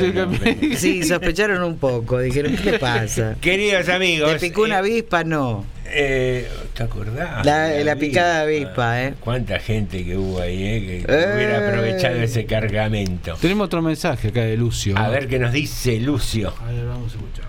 Sí, 0.77 1.03
sospecharon 1.03 1.63
un 1.63 1.79
poco. 1.79 2.19
Dijeron, 2.19 2.55
¿qué 2.57 2.73
le 2.73 2.79
pasa? 2.79 3.35
Queridos 3.41 3.89
amigos. 3.89 4.31
¿Te 4.35 4.39
picó 4.39 4.65
una 4.65 4.79
avispa? 4.79 5.25
No. 5.25 5.65
Eh, 5.91 6.49
¿Te 6.75 6.83
acordás? 6.83 7.45
La, 7.45 7.65
de 7.69 7.85
la 7.85 7.97
picada 7.97 8.45
de 8.45 8.57
avispa? 8.57 9.03
¿eh? 9.03 9.15
¿Cuánta 9.21 9.59
gente 9.61 10.05
que 10.05 10.17
hubo 10.17 10.41
ahí, 10.41 10.65
eh, 10.65 11.05
que 11.07 11.13
Eh. 11.13 11.33
hubiera 11.35 11.69
aprovechado 11.69 12.21
ese 12.23 12.47
cargamento? 12.47 13.37
tenemos 13.41 13.67
otro 13.67 13.83
mensaje 13.83 14.29
acá 14.29 14.41
de 14.43 14.57
Lucio 14.57 14.97
A 14.99 15.09
ver 15.09 15.29
qué 15.29 15.39
nos 15.39 15.53
dice 15.53 15.99
Lucio. 16.01 16.55
A 16.61 16.67
ver, 16.73 16.85
vamos 16.87 17.13
a 17.13 17.17
escuchar 17.17 17.45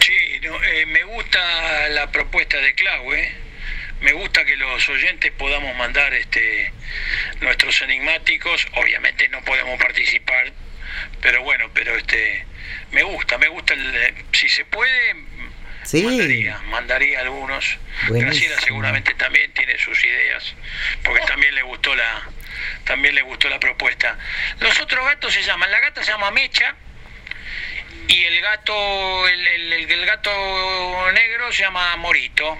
Sí, 0.00 0.12
no, 0.42 0.54
eh, 0.64 0.86
me 0.86 1.04
gusta 1.04 1.38
la 1.90 2.10
propuesta 2.10 2.56
de 2.58 2.74
Clau, 2.74 3.12
¿eh? 3.12 3.32
Me 4.00 4.12
gusta 4.14 4.44
que 4.44 4.56
los 4.56 4.88
oyentes 4.88 5.30
podamos 5.38 5.76
mandar 5.76 6.12
este 6.14 6.72
nuestros 7.40 7.80
enigmáticos. 7.82 8.66
Obviamente 8.74 9.28
no 9.28 9.40
podemos 9.44 9.78
participar, 9.78 10.52
pero 11.20 11.42
bueno, 11.44 11.66
pero 11.72 11.94
este 11.96 12.44
me 12.90 13.04
gusta, 13.04 13.38
me 13.38 13.46
gusta 13.48 13.74
el, 13.74 14.14
si 14.32 14.48
se 14.48 14.64
puede 14.64 15.14
Sí. 15.84 16.04
mandaría, 16.04 16.58
mandaría 16.68 17.20
algunos. 17.20 17.78
Graciela 18.08 18.60
seguramente 18.60 19.14
también 19.14 19.52
tiene 19.52 19.78
sus 19.78 20.02
ideas, 20.04 20.54
porque 21.04 21.20
también 21.26 21.54
le 21.54 21.62
gustó 21.62 21.94
la 21.94 22.22
también 22.84 23.14
le 23.14 23.22
gustó 23.22 23.48
la 23.48 23.58
propuesta. 23.60 24.16
Los 24.60 24.78
otros 24.80 25.04
gatos 25.04 25.32
se 25.34 25.42
llaman, 25.42 25.70
la 25.70 25.80
gata 25.80 26.02
se 26.02 26.10
llama 26.12 26.30
Mecha 26.30 26.74
y 28.08 28.24
el 28.24 28.40
gato 28.40 29.28
el, 29.28 29.46
el- 29.72 30.06
gato 30.06 30.30
negro 31.12 31.50
se 31.52 31.62
llama 31.62 31.96
Morito. 31.96 32.58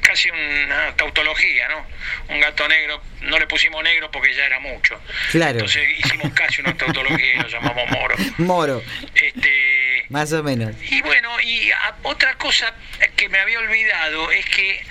Casi 0.00 0.30
una 0.30 0.94
tautología, 0.96 1.68
¿no? 1.68 1.86
Un 2.28 2.40
gato 2.40 2.66
negro, 2.68 3.02
no 3.22 3.38
le 3.38 3.46
pusimos 3.46 3.82
negro 3.82 4.10
porque 4.10 4.32
ya 4.34 4.44
era 4.46 4.60
mucho. 4.60 5.00
Claro. 5.30 5.52
Entonces 5.52 5.88
hicimos 5.98 6.32
casi 6.32 6.60
una 6.60 6.74
tautología 6.76 7.34
y 7.34 7.38
lo 7.38 7.48
llamamos 7.48 7.88
Moro. 7.90 8.16
Moro, 8.38 8.82
Este, 9.14 9.81
más 10.12 10.32
o 10.32 10.42
menos. 10.42 10.74
y 10.90 11.00
bueno, 11.02 11.40
y 11.40 11.70
a- 11.70 11.96
otra 12.02 12.34
cosa 12.34 12.72
que 13.16 13.28
me 13.30 13.38
había 13.38 13.58
olvidado 13.58 14.30
es 14.30 14.44
que 14.46 14.84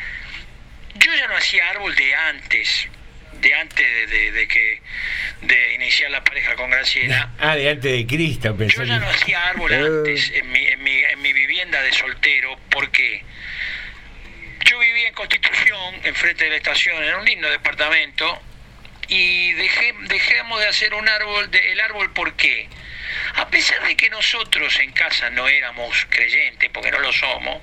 yo 0.95 1.13
ya 1.15 1.28
no 1.28 1.36
hacía 1.38 1.69
árbol 1.69 1.95
de 1.95 2.15
antes, 2.15 2.88
de 3.39 3.53
antes 3.53 3.78
de, 3.78 4.07
de- 4.07 4.32
de 4.32 4.47
que 4.47 4.82
de 5.43 5.74
iniciar 5.76 6.11
la 6.11 6.24
pareja 6.24 6.55
con 6.55 6.69
Graciela. 6.72 7.32
Ah, 7.39 7.55
de 7.55 7.69
antes 7.69 7.91
de 7.91 8.05
Cristo, 8.07 8.55
pensé 8.57 8.78
Yo 8.78 8.84
ya 8.84 8.99
no 8.99 9.07
hacía 9.09 9.47
árbol 9.47 9.74
antes 9.74 10.32
en 10.32 10.51
mi, 10.51 10.59
en, 10.67 10.84
mi, 10.84 10.91
en 11.03 11.22
mi 11.22 11.34
vivienda 11.34 11.82
de 11.82 11.91
soltero, 11.93 12.59
porque 12.69 13.24
yo 14.65 14.80
vivía 14.80 15.07
en 15.07 15.13
Constitución, 15.13 15.95
enfrente 16.03 16.43
de 16.45 16.49
la 16.51 16.55
estación, 16.57 17.03
en 17.03 17.15
un 17.15 17.26
lindo 17.26 17.49
departamento, 17.49 18.41
y 19.07 19.51
dejé, 19.53 19.93
dejamos 20.07 20.59
de 20.59 20.67
hacer 20.67 20.93
un 20.93 21.07
árbol, 21.07 21.49
de, 21.51 21.72
el 21.74 21.80
árbol, 21.80 22.11
¿por 22.13 22.36
qué? 22.36 22.69
A 23.36 23.47
pesar 23.49 23.86
de 23.88 23.95
que 23.95 24.09
nosotros 24.09 24.77
en 24.79 24.91
casa 24.91 25.29
no 25.29 25.47
éramos 25.47 26.05
creyentes, 26.09 26.69
porque 26.73 26.91
no 26.91 26.99
lo 26.99 27.13
somos, 27.13 27.61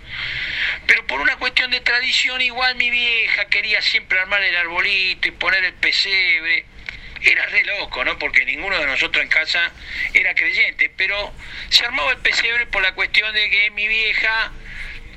pero 0.86 1.06
por 1.06 1.20
una 1.20 1.36
cuestión 1.36 1.70
de 1.70 1.80
tradición, 1.80 2.40
igual 2.40 2.76
mi 2.76 2.90
vieja 2.90 3.44
quería 3.46 3.82
siempre 3.82 4.18
armar 4.18 4.42
el 4.42 4.56
arbolito 4.56 5.28
y 5.28 5.32
poner 5.32 5.64
el 5.64 5.74
pesebre. 5.74 6.64
Era 7.20 7.46
re 7.46 7.64
loco, 7.64 8.04
¿no? 8.04 8.16
Porque 8.18 8.44
ninguno 8.44 8.78
de 8.78 8.86
nosotros 8.86 9.22
en 9.22 9.28
casa 9.28 9.72
era 10.14 10.34
creyente, 10.34 10.88
pero 10.96 11.34
se 11.68 11.84
armaba 11.84 12.12
el 12.12 12.18
pesebre 12.18 12.66
por 12.66 12.80
la 12.80 12.92
cuestión 12.92 13.34
de 13.34 13.50
que 13.50 13.70
mi 13.72 13.88
vieja 13.88 14.52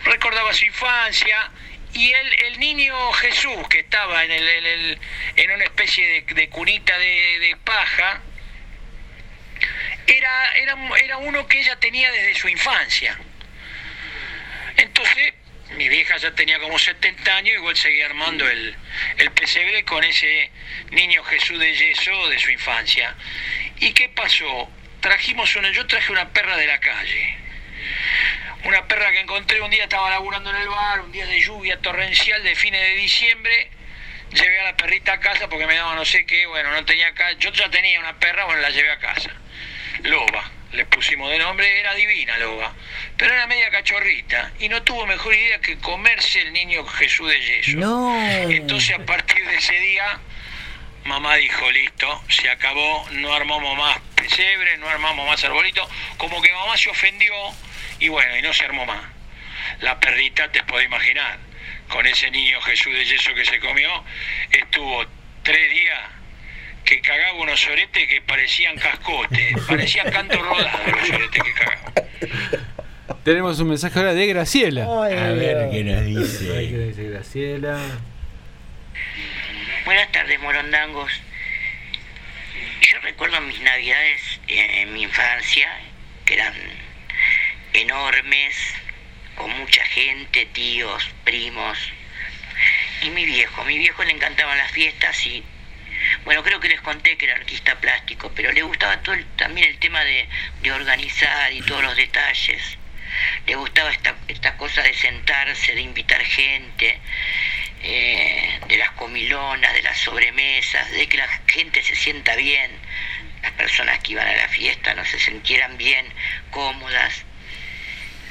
recordaba 0.04 0.52
su 0.54 0.66
infancia 0.66 1.52
y 1.94 2.12
el, 2.12 2.34
el 2.46 2.60
niño 2.60 3.12
Jesús 3.14 3.68
que 3.70 3.80
estaba 3.80 4.24
en, 4.24 4.32
el, 4.32 5.00
en, 5.36 5.52
una 5.52 5.64
especie 5.64 6.24
de, 6.24 6.50
cunita 6.50 6.98
de 6.98 7.56
paja, 7.64 8.22
era, 10.18 10.54
era, 10.58 10.78
era 11.04 11.18
uno 11.18 11.48
que 11.48 11.60
ella 11.60 11.76
tenía 11.78 12.12
desde 12.12 12.36
su 12.36 12.48
infancia. 12.50 13.18
Entonces, 14.78 15.34
mi 15.76 15.88
vieja 15.88 16.18
ya 16.18 16.32
tenía 16.32 16.60
como 16.60 16.78
70 16.78 17.36
años, 17.36 17.56
igual 17.56 17.78
seguía 17.78 18.06
armando 18.06 18.48
el, 18.50 18.76
el 19.18 19.32
pesebre 19.32 19.84
con 19.86 20.04
ese 20.04 20.52
niño 20.92 21.24
Jesús 21.24 21.60
de 21.60 21.74
yeso 21.76 22.30
de 22.30 22.40
su 22.40 22.52
infancia. 22.52 23.16
¿Y 23.80 23.94
qué 23.94 24.10
pasó? 24.10 24.70
Trajimos 25.00 25.56
una, 25.56 25.72
yo 25.72 25.88
traje 25.88 26.12
una 26.12 26.30
perra 26.30 26.58
de 26.58 26.68
la 26.68 26.80
calle. 26.80 27.38
Una 28.64 28.88
perra 28.88 29.12
que 29.12 29.22
encontré 29.22 29.62
un 29.62 29.72
día, 29.72 29.84
estaba 29.84 30.10
laburando 30.10 30.52
en 30.52 30.58
el 30.58 30.68
bar, 30.68 31.02
un 31.02 31.12
día 31.12 31.26
de 31.26 31.40
lluvia 31.40 31.80
torrencial 31.80 32.44
de 32.44 32.56
fines 32.56 32.82
de 32.82 32.96
diciembre. 32.96 33.72
Llevé 34.34 34.60
a 34.60 34.64
la 34.66 34.78
perrita 34.78 35.14
a 35.14 35.20
casa 35.20 35.50
porque 35.50 35.66
me 35.66 35.76
daba 35.76 35.96
no 35.96 36.06
sé 36.06 36.26
qué, 36.26 36.46
bueno, 36.46 36.72
no 36.72 36.86
tenía 36.86 37.14
casa. 37.14 37.34
Yo 37.40 37.52
ya 37.54 37.70
tenía 37.72 38.00
una 38.00 38.20
perra, 38.20 38.46
bueno, 38.46 38.62
la 38.62 38.70
llevé 38.70 38.92
a 38.92 39.00
casa. 39.00 39.32
Loba, 40.04 40.52
le 40.72 40.86
pusimos 40.86 41.30
de 41.30 41.38
nombre, 41.38 41.80
era 41.80 41.94
divina 41.94 42.38
Loba, 42.38 42.74
pero 43.18 43.34
era 43.34 43.48
media 43.48 43.70
cachorrita 43.70 44.52
y 44.60 44.70
no 44.70 44.82
tuvo 44.84 45.06
mejor 45.06 45.34
idea 45.34 45.60
que 45.60 45.78
comerse 45.78 46.42
el 46.42 46.54
niño 46.54 46.86
Jesús 46.86 47.30
de 47.30 47.42
yeso. 47.42 47.78
No. 47.78 48.16
Entonces 48.50 48.98
a 48.98 49.06
partir 49.06 49.46
de 49.46 49.56
ese 49.58 49.80
día 49.80 50.20
mamá 51.06 51.36
dijo, 51.36 51.70
listo, 51.72 52.24
se 52.30 52.50
acabó, 52.50 53.08
no 53.12 53.34
armamos 53.34 53.78
más 53.78 54.00
pesebre, 54.16 54.78
no 54.78 54.88
armamos 54.88 55.28
más 55.28 55.44
arbolito, 55.44 55.88
como 56.18 56.42
que 56.42 56.52
mamá 56.52 56.78
se 56.78 56.90
ofendió 56.90 57.34
y 58.00 58.10
bueno, 58.10 58.38
y 58.38 58.42
no 58.42 58.54
se 58.54 58.66
armó 58.66 58.86
más. 58.86 59.02
La 59.80 60.00
perrita, 60.00 60.52
te 60.52 60.64
puedo 60.64 60.82
imaginar, 60.82 61.40
con 61.88 62.06
ese 62.06 62.30
niño 62.32 62.62
Jesús 62.62 62.94
de 62.94 63.06
yeso 63.06 63.34
que 63.34 63.46
se 63.46 63.60
comió, 63.60 64.04
estuvo 64.52 65.06
tres 65.44 65.72
días 65.72 66.00
que 66.84 67.02
cagaba 67.02 67.34
unos 67.34 67.66
oretes 67.68 68.08
que 68.08 68.22
parecían 68.22 68.78
cascotes, 68.78 69.54
parecían 69.68 70.12
canto 70.12 70.42
rodado 70.42 70.80
los 70.92 71.10
oretes 71.10 71.44
que 71.44 71.54
cagaba. 71.54 71.94
Tenemos 73.24 73.60
un 73.60 73.70
mensaje 73.70 74.00
ahora 74.00 74.14
de 74.14 74.28
Graciela. 74.28 74.84
A 74.86 75.08
ver 75.34 75.70
qué 75.72 75.84
nos 75.84 76.06
dice. 76.06 76.58
Ay, 76.58 76.70
¿qué 76.70 76.78
dice 76.78 77.04
Graciela? 77.10 77.80
Buenas 79.86 80.12
tardes, 80.12 80.40
morondangos. 80.40 81.12
Yo 82.82 83.00
recuerdo 83.04 83.40
mis 83.42 83.60
navidades 83.62 84.40
eh, 84.48 84.82
en 84.82 84.94
mi 84.94 85.04
infancia, 85.04 85.70
que 86.26 86.34
eran 86.34 86.54
enormes, 87.74 88.56
con 89.36 89.52
mucha 89.60 89.84
gente, 89.86 90.46
tíos, 90.48 91.10
primos. 91.24 91.78
Y 93.04 93.10
mi 93.10 93.26
viejo, 93.26 93.64
mi 93.66 93.78
viejo 93.78 94.04
le 94.04 94.12
encantaban 94.12 94.58
las 94.58 94.72
fiestas 94.72 95.26
y, 95.26 95.44
bueno, 96.26 96.44
creo 96.44 96.60
que 96.60 96.70
les 96.70 96.82
conté 96.82 97.18
que 97.18 97.26
era 97.26 97.36
artista 97.36 97.80
plástico, 97.80 98.32
pero 98.36 98.52
le 98.52 98.62
gustaba 98.62 99.02
todo 99.02 99.16
también 99.38 99.70
el 99.70 99.80
tema 99.80 100.04
de, 100.04 100.28
organizar 100.72 101.52
y 101.52 101.62
todos 101.62 101.84
los 101.84 101.96
detalles. 101.96 102.78
Le 103.46 103.56
gustaba 103.56 103.92
esta, 103.92 104.16
esta 104.28 104.56
cosa 104.58 104.82
de 104.82 104.94
sentarse, 104.94 105.76
de 105.76 105.82
invitar 105.82 106.22
gente, 106.24 107.00
eh, 107.84 108.60
de 108.68 108.78
las 108.78 108.92
comilonas, 108.92 109.74
de 109.74 109.82
las 109.82 109.98
sobremesas, 109.98 110.92
de 110.92 111.08
que 111.08 111.18
la 111.18 111.28
gente 111.48 111.84
se 111.84 111.96
sienta 111.96 112.36
bien, 112.36 112.72
las 113.42 113.52
personas 113.54 114.00
que 114.00 114.14
iban 114.14 114.28
a 114.28 114.36
la 114.36 114.48
fiesta 114.48 114.94
no 114.94 115.04
se 115.06 115.20
sintieran 115.20 115.78
bien, 115.78 116.06
cómodas. 116.52 117.26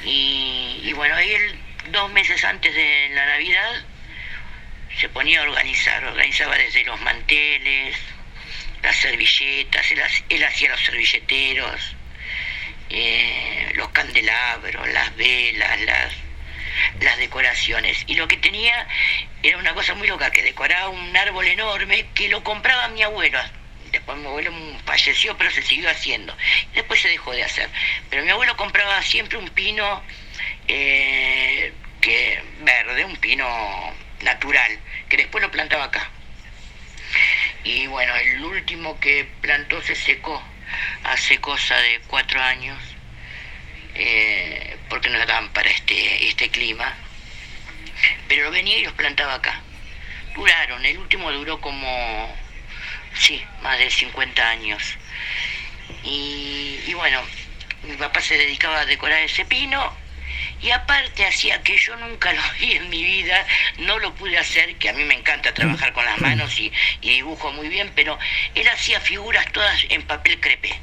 Y, 0.05 0.91
bueno, 0.95 1.15
ahí 1.15 1.35
dos 1.89 2.11
meses 2.11 2.43
antes 2.43 2.73
de 2.73 3.09
la 3.13 3.25
Navidad, 3.25 3.85
se 4.99 5.09
ponía 5.09 5.39
a 5.39 5.43
organizar, 5.43 6.03
organizaba 6.05 6.55
desde 6.57 6.83
los 6.83 6.99
manteles, 7.01 7.95
las 8.83 8.95
servilletas, 8.95 9.91
él, 9.91 9.99
hac- 10.01 10.23
él 10.29 10.43
hacía 10.43 10.69
los 10.69 10.81
servilleteros, 10.81 11.95
eh, 12.89 13.71
los 13.75 13.89
candelabros, 13.89 14.87
las 14.89 15.15
velas, 15.15 15.79
las, 15.81 16.13
las 16.99 17.17
decoraciones. 17.17 18.03
Y 18.07 18.15
lo 18.15 18.27
que 18.27 18.37
tenía 18.37 18.87
era 19.43 19.57
una 19.57 19.73
cosa 19.73 19.93
muy 19.93 20.07
loca, 20.07 20.31
que 20.31 20.43
decoraba 20.43 20.89
un 20.89 21.15
árbol 21.15 21.47
enorme 21.47 22.07
que 22.13 22.29
lo 22.29 22.43
compraba 22.43 22.87
mi 22.89 23.03
abuelo. 23.03 23.39
Después 23.91 24.17
mi 24.17 24.25
abuelo 24.25 24.53
falleció, 24.85 25.37
pero 25.37 25.51
se 25.51 25.61
siguió 25.61 25.89
haciendo. 25.89 26.35
Después 26.73 27.01
se 27.01 27.09
dejó 27.09 27.33
de 27.33 27.43
hacer. 27.43 27.69
Pero 28.09 28.23
mi 28.23 28.29
abuelo 28.31 28.55
compraba 28.55 29.01
siempre 29.01 29.37
un 29.37 29.49
pino 29.49 30.01
eh, 30.67 31.73
que 31.99 32.41
verde, 32.61 33.03
un 33.05 33.17
pino 33.17 33.93
natural, 34.23 34.79
que 35.09 35.17
después 35.17 35.41
lo 35.41 35.51
plantaba 35.51 35.85
acá. 35.85 36.09
Y 37.63 37.87
bueno, 37.87 38.15
el 38.15 38.43
último 38.43 38.99
que 38.99 39.29
plantó 39.41 39.81
se 39.81 39.95
secó 39.95 40.41
hace 41.03 41.39
cosa 41.39 41.75
de 41.77 42.01
cuatro 42.07 42.41
años, 42.41 42.77
eh, 43.95 44.77
porque 44.89 45.09
no 45.09 45.19
daban 45.25 45.49
para 45.49 45.69
este, 45.69 46.27
este 46.27 46.49
clima. 46.49 46.95
Pero 48.27 48.45
lo 48.45 48.51
venía 48.51 48.77
y 48.77 48.83
los 48.83 48.93
plantaba 48.93 49.35
acá. 49.35 49.61
Duraron, 50.33 50.85
el 50.85 50.97
último 50.97 51.31
duró 51.31 51.59
como, 51.59 52.35
sí, 53.13 53.43
más 53.61 53.77
de 53.77 53.91
50 53.91 54.49
años. 54.49 54.97
Y, 56.03 56.79
y 56.87 56.93
bueno, 56.93 57.21
mi 57.83 57.95
papá 57.97 58.21
se 58.21 58.37
dedicaba 58.37 58.79
a 58.79 58.85
decorar 58.85 59.21
ese 59.21 59.45
pino 59.45 60.00
y 60.61 60.71
aparte 60.71 61.25
hacía 61.25 61.61
que 61.63 61.77
yo 61.77 61.95
nunca 61.95 62.31
lo 62.33 62.41
vi 62.59 62.73
en 62.73 62.89
mi 62.89 63.03
vida, 63.03 63.45
no 63.79 63.97
lo 63.99 64.13
pude 64.15 64.37
hacer, 64.37 64.75
que 64.75 64.89
a 64.89 64.93
mí 64.93 65.03
me 65.03 65.15
encanta 65.15 65.53
trabajar 65.53 65.91
con 65.93 66.05
las 66.05 66.21
manos 66.21 66.57
y, 66.59 66.71
y 67.01 67.09
dibujo 67.09 67.51
muy 67.51 67.67
bien, 67.67 67.91
pero 67.95 68.17
él 68.53 68.67
hacía 68.69 68.99
figuras 68.99 69.51
todas 69.51 69.85
en 69.89 70.03
papel 70.03 70.39
crepe, 70.39 70.79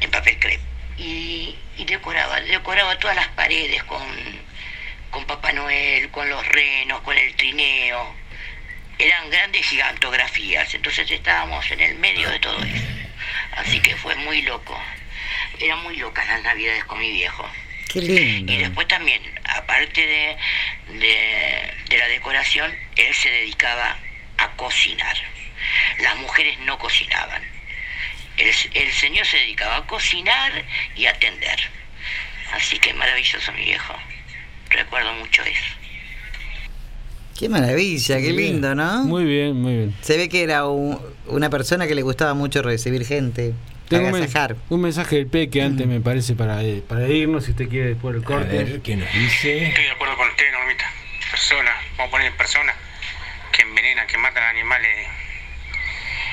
en 0.00 0.10
papel 0.10 0.38
crepe. 0.38 0.62
Y, 0.98 1.56
y 1.78 1.84
decoraba, 1.84 2.40
decoraba 2.40 2.98
todas 2.98 3.16
las 3.16 3.28
paredes 3.28 3.82
con, 3.84 4.02
con 5.10 5.24
Papá 5.24 5.52
Noel, 5.52 6.10
con 6.10 6.28
los 6.28 6.46
renos, 6.48 7.00
con 7.00 7.16
el 7.16 7.34
trineo. 7.34 8.14
Eran 8.98 9.30
grandes 9.30 9.66
gigantografías, 9.66 10.72
entonces 10.74 11.10
estábamos 11.10 11.68
en 11.70 11.80
el 11.80 11.94
medio 11.96 12.30
de 12.30 12.38
todo 12.38 12.62
eso. 12.62 12.84
Así 13.56 13.80
que 13.80 13.96
fue 13.96 14.14
muy 14.16 14.42
loco. 14.42 14.80
Eran 15.58 15.82
muy 15.82 15.96
locas 15.96 16.26
las 16.28 16.42
navidades 16.42 16.84
con 16.84 16.98
mi 16.98 17.10
viejo. 17.10 17.48
Qué 17.92 18.00
lindo. 18.00 18.52
Y 18.52 18.56
después 18.58 18.88
también, 18.88 19.20
aparte 19.44 20.00
de, 20.00 20.36
de, 20.98 21.70
de 21.88 21.98
la 21.98 22.08
decoración, 22.08 22.72
él 22.96 23.14
se 23.14 23.28
dedicaba 23.28 23.96
a 24.38 24.50
cocinar. 24.56 25.16
Las 26.00 26.16
mujeres 26.18 26.58
no 26.60 26.78
cocinaban. 26.78 27.42
El, 28.38 28.48
el 28.74 28.92
señor 28.92 29.26
se 29.26 29.36
dedicaba 29.36 29.76
a 29.78 29.86
cocinar 29.86 30.52
y 30.96 31.06
a 31.06 31.10
atender. 31.10 31.58
Así 32.54 32.78
que 32.78 32.92
maravilloso 32.94 33.52
mi 33.52 33.64
viejo. 33.64 33.94
Recuerdo 34.70 35.12
mucho 35.14 35.42
eso. 35.42 35.60
Qué 37.38 37.48
maravilla, 37.48 38.16
qué 38.16 38.32
Bien. 38.32 38.36
lindo, 38.36 38.74
¿no? 38.74 39.04
Muy 39.04 39.24
bien, 39.24 39.54
muy 39.60 39.74
bien. 39.76 39.94
Se 40.02 40.16
ve 40.16 40.28
que 40.28 40.42
era 40.42 40.66
un- 40.66 41.00
una 41.26 41.50
persona 41.50 41.86
que 41.86 41.94
le 41.94 42.02
gustaba 42.02 42.34
mucho 42.34 42.62
recibir 42.62 43.04
gente, 43.06 43.52
Tengo 43.88 44.06
un, 44.06 44.12
men- 44.12 44.22
agasajar. 44.22 44.56
un 44.70 44.80
mensaje 44.80 45.16
del 45.16 45.26
Peque 45.26 45.62
antes, 45.62 45.86
me 45.86 46.00
parece, 46.00 46.34
para, 46.34 46.62
eh, 46.62 46.82
para 46.86 47.06
irnos, 47.08 47.44
si 47.44 47.50
usted 47.52 47.68
quiere 47.68 47.88
después 47.90 48.14
del 48.14 48.24
corte. 48.24 48.48
ver, 48.56 48.80
¿qué 48.82 48.96
nos 48.96 49.12
dice? 49.12 49.66
Estoy 49.68 49.84
de 49.84 49.90
acuerdo 49.90 50.16
con 50.16 50.28
usted, 50.28 50.50
Normita. 50.52 50.90
Personas, 51.30 51.74
vamos 51.96 52.08
a 52.08 52.10
poner 52.10 52.32
personas 52.36 52.74
que 53.52 53.62
envenenan, 53.62 54.06
que 54.06 54.16
matan 54.18 54.42
animales. 54.44 55.06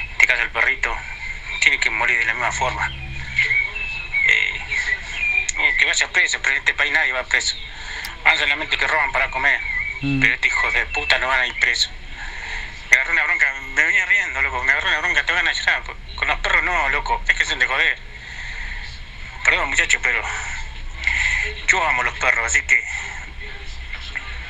En 0.06 0.12
este 0.12 0.28
caso 0.28 0.44
el 0.44 0.50
perrito, 0.50 0.94
tiene 1.62 1.80
que 1.80 1.90
morir 1.90 2.18
de 2.20 2.26
la 2.26 2.34
misma 2.34 2.52
forma. 2.52 2.90
Eh, 4.28 4.60
que 5.78 5.86
vaya 5.86 6.08
preso, 6.12 6.40
pero 6.42 6.56
en 6.56 6.60
este 6.60 6.74
país 6.74 6.92
nadie 6.94 7.12
va 7.12 7.24
preso. 7.24 7.56
Van 8.24 8.38
solamente 8.38 8.78
que 8.78 8.88
roban 8.88 9.12
para 9.12 9.30
comer. 9.32 9.60
Pero 10.02 10.34
estos 10.34 10.48
hijos 10.48 10.74
de 10.74 10.86
puta 10.88 11.20
no 11.20 11.28
van 11.28 11.42
a 11.42 11.48
ir 11.48 11.60
presos. 11.60 11.92
Me 12.90 12.96
agarró 12.98 13.14
una 13.14 13.24
bronca, 13.24 13.46
me 13.76 13.84
venía 13.84 14.06
riendo, 14.06 14.42
loco. 14.42 14.64
Me 14.64 14.72
agarró 14.72 14.88
una 14.90 15.00
bronca, 15.00 15.26
te 15.26 15.34
van 15.34 15.48
a 15.48 15.54
llorar. 15.54 15.84
Con 16.16 16.28
los 16.28 16.40
perros 16.40 16.64
no, 16.64 16.90
loco. 16.90 17.22
Déjense 17.28 17.56
de 17.56 17.66
joder. 17.66 17.98
Perdón, 19.46 19.70
muchachos, 19.70 20.02
pero 20.04 20.22
yo 21.68 21.84
amo 21.88 22.04
los 22.04 22.14
perros, 22.20 22.46
así 22.46 22.60
que 22.68 22.80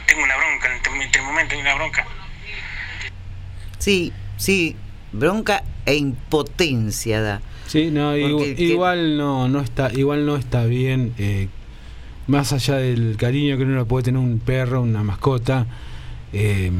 tengo 0.07 0.23
una 0.23 0.35
bronca, 0.35 0.67
en 0.67 0.73
este- 0.77 0.89
en 0.89 1.01
este 1.03 1.21
momento 1.21 1.55
hay 1.55 1.61
una 1.61 1.75
bronca. 1.75 2.05
Sí, 3.77 4.11
sí, 4.37 4.75
bronca 5.11 5.63
e 5.85 5.95
impotencia 5.95 7.21
da. 7.21 7.41
Sí, 7.67 7.91
no, 7.91 8.09
Porque 8.11 8.19
igual, 8.27 8.55
que- 8.55 8.63
igual 8.63 9.17
no, 9.17 9.47
no 9.47 9.61
está, 9.61 9.91
igual 9.93 10.25
no 10.25 10.35
está 10.37 10.65
bien. 10.65 11.13
eh, 11.19 11.47
más 12.27 12.51
allá 12.53 12.75
del 12.75 13.15
cariño 13.17 13.57
que 13.57 13.63
uno 13.63 13.85
puede 13.87 14.03
tener 14.05 14.19
un 14.19 14.39
perro, 14.39 14.81
una 14.81 15.01
mascota, 15.03 15.65
eh, 16.33 16.71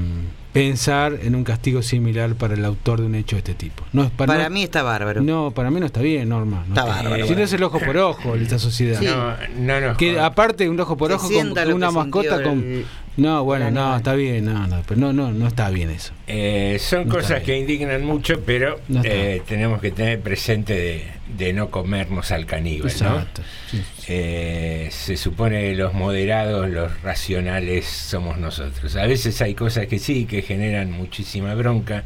pensar 0.60 1.18
en 1.22 1.36
un 1.36 1.44
castigo 1.44 1.82
similar 1.82 2.36
para 2.36 2.54
el 2.54 2.66
autor 2.66 3.00
de 3.02 3.06
un 3.08 3.16
hecho 3.16 3.36
de 3.36 3.40
este 3.40 3.54
tipo. 3.54 3.84
No 3.94 4.04
es 4.04 4.12
para, 4.12 4.34
Para 4.34 4.44
no- 4.46 4.50
mí 4.54 4.64
está 4.64 4.84
bárbaro. 4.84 5.22
No, 5.22 5.52
para 5.52 5.72
mí 5.72 5.80
no 5.80 5.86
está 5.86 6.02
bien, 6.02 6.28
Norma. 6.30 6.64
no 6.68 6.74
Está 6.76 6.84
bárbaro. 6.86 7.26
Si 7.28 7.36
no 7.36 7.42
es 7.42 7.54
el 7.54 7.64
ojo 7.64 7.80
por 7.80 7.98
ojo 7.98 8.36
de 8.36 8.44
esta 8.44 8.60
sociedad. 8.60 9.00
Sí. 9.00 9.06
No, 9.06 9.34
no 9.58 9.82
nos 9.82 9.98
Que 9.98 10.20
aparte 10.20 10.70
un 10.70 10.80
ojo 10.80 10.98
por 10.98 11.10
Se 11.12 11.16
ojo 11.16 11.30
con, 11.30 11.74
una 11.74 11.92
mascota 11.92 12.44
con 12.44 12.84
no 13.20 13.44
bueno 13.44 13.70
no 13.72 13.98
está 13.98 14.16
bien 14.16 14.46
no 14.46 14.68
no 14.68 14.82
pero 14.88 15.00
no 15.00 15.14
no 15.14 15.32
no 15.32 15.48
está 15.48 15.70
bien 15.70 15.90
eso 15.90 16.14
Eh, 16.28 16.78
son 16.80 17.08
No 17.08 17.16
cosas 17.16 17.42
que 17.44 17.58
indignan 17.58 18.04
mucho, 18.06 18.42
pero 18.46 18.80
No 18.88 19.02
eh, 19.04 19.42
tenemos 19.48 19.82
que 19.82 19.92
tener 19.92 20.20
presente 20.22 20.74
de, 20.74 21.04
de 21.38 21.54
no 21.54 21.70
comernos 21.70 22.32
al 22.32 22.46
caníbal. 22.46 22.92
¿no? 23.02 23.10
exacto 23.10 23.42
sí. 23.72 23.82
Eh, 24.08 24.88
se 24.92 25.18
supone 25.18 25.62
que 25.62 25.76
los 25.76 25.94
moderados, 25.94 26.70
los 26.70 27.02
racionales 27.04 27.86
somos 27.86 28.38
nosotros. 28.38 28.96
A 28.96 29.06
veces 29.06 29.42
hay 29.42 29.54
cosas 29.56 29.88
que 29.88 30.00
sí, 30.00 30.26
que 30.26 30.42
generan 30.42 30.92
muchísima 30.92 31.54
bronca, 31.56 32.04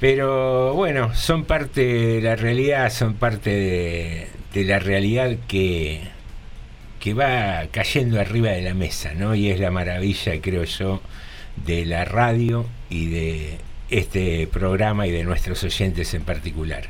pero 0.00 0.74
bueno, 0.74 1.14
son 1.14 1.44
parte 1.44 1.82
de 1.84 2.20
la 2.22 2.34
realidad, 2.36 2.90
son 2.90 3.14
parte 3.14 3.50
de, 3.50 4.28
de 4.52 4.64
la 4.64 4.78
realidad 4.78 5.36
que, 5.46 6.00
que 7.02 7.14
va 7.14 7.64
cayendo 7.72 8.20
arriba 8.20 8.50
de 8.50 8.62
la 8.62 8.74
mesa, 8.74 9.12
¿no? 9.14 9.34
Y 9.34 9.50
es 9.50 9.58
la 9.58 9.70
maravilla, 9.72 10.40
creo 10.40 10.62
yo, 10.64 11.00
de 11.66 11.84
la 11.84 12.04
radio 12.04 12.64
y 12.88 13.06
de 13.06 13.58
este 13.90 14.46
programa 14.46 15.06
y 15.06 15.10
de 15.10 15.24
nuestros 15.24 15.64
oyentes 15.64 16.14
en 16.14 16.22
particular. 16.22 16.84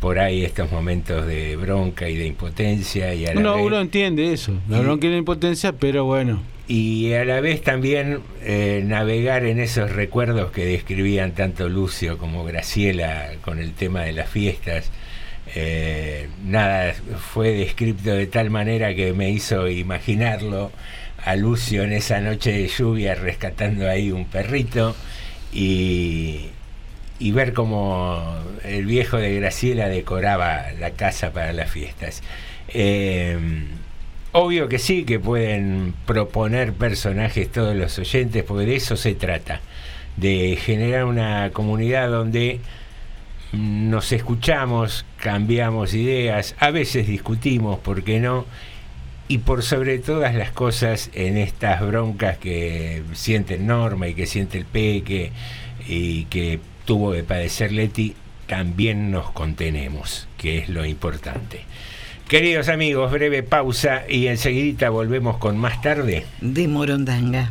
Por 0.00 0.18
ahí 0.20 0.44
estos 0.44 0.70
momentos 0.70 1.26
de 1.26 1.56
bronca 1.56 2.08
y 2.08 2.16
de 2.16 2.26
impotencia 2.26 3.14
y 3.14 3.26
a 3.26 3.34
la 3.34 3.40
uno, 3.40 3.56
vez- 3.56 3.66
uno 3.66 3.80
entiende 3.80 4.32
eso 4.32 4.52
la 4.68 4.80
bronca 4.80 5.06
y 5.08 5.10
la 5.10 5.16
impotencia 5.16 5.72
pero 5.72 6.04
bueno 6.04 6.40
y 6.68 7.14
a 7.14 7.24
la 7.24 7.40
vez 7.40 7.62
también 7.62 8.20
eh, 8.42 8.82
navegar 8.86 9.44
en 9.46 9.58
esos 9.58 9.90
recuerdos 9.90 10.52
que 10.52 10.64
describían 10.66 11.32
tanto 11.32 11.68
Lucio 11.68 12.18
como 12.18 12.44
Graciela 12.44 13.30
con 13.40 13.58
el 13.58 13.72
tema 13.72 14.02
de 14.02 14.12
las 14.12 14.28
fiestas. 14.28 14.90
Eh, 15.54 16.28
nada, 16.44 16.94
fue 17.32 17.52
descrito 17.52 18.10
de 18.10 18.26
tal 18.26 18.50
manera 18.50 18.94
que 18.94 19.12
me 19.12 19.30
hizo 19.30 19.68
imaginarlo 19.68 20.70
a 21.24 21.36
Lucio 21.36 21.82
en 21.82 21.92
esa 21.92 22.20
noche 22.20 22.52
de 22.52 22.68
lluvia 22.68 23.14
rescatando 23.14 23.88
ahí 23.88 24.12
un 24.12 24.24
perrito 24.26 24.94
y, 25.52 26.50
ver 27.20 27.52
cómo 27.52 28.36
el 28.64 28.86
viejo 28.86 29.16
de 29.16 29.34
Graciela 29.34 29.88
decoraba 29.88 30.70
la 30.78 30.90
casa 30.90 31.32
para 31.32 31.52
las 31.52 31.70
fiestas. 31.70 32.22
Eh, 32.68 33.38
obvio 34.32 34.68
que 34.68 34.78
sí, 34.78 35.04
que 35.04 35.18
pueden 35.18 35.94
proponer 36.06 36.72
personajes 36.72 37.50
todos 37.50 37.74
los 37.74 37.98
oyentes, 37.98 38.44
porque 38.44 38.66
de 38.66 38.76
eso 38.76 38.96
se 38.96 39.14
trata, 39.14 39.60
de 40.16 40.56
generar 40.60 41.04
una 41.04 41.50
comunidad 41.52 42.10
donde 42.10 42.60
nos 43.52 44.12
escuchamos, 44.12 45.04
cambiamos 45.16 45.94
ideas, 45.94 46.54
a 46.58 46.70
veces 46.70 47.06
discutimos, 47.06 47.78
¿por 47.78 48.02
qué 48.02 48.20
no? 48.20 48.44
Y 49.28 49.38
por 49.38 49.62
sobre 49.62 49.98
todas 49.98 50.34
las 50.34 50.52
cosas, 50.52 51.10
en 51.12 51.36
estas 51.36 51.86
broncas 51.86 52.38
que 52.38 53.02
siente 53.12 53.58
Norma 53.58 54.08
y 54.08 54.14
que 54.14 54.26
siente 54.26 54.58
el 54.58 54.64
Peque 54.64 55.32
y 55.86 56.24
que 56.24 56.60
tuvo 56.84 57.12
de 57.12 57.24
padecer 57.24 57.72
Leti, 57.72 58.14
también 58.46 59.10
nos 59.10 59.30
contenemos, 59.30 60.26
que 60.38 60.58
es 60.58 60.68
lo 60.70 60.86
importante. 60.86 61.60
Queridos 62.28 62.68
amigos, 62.68 63.10
breve 63.10 63.42
pausa 63.42 64.02
y 64.08 64.26
enseguida 64.26 64.90
volvemos 64.90 65.38
con 65.38 65.56
más 65.56 65.80
tarde. 65.80 66.24
De 66.40 66.68
Morondanga. 66.68 67.50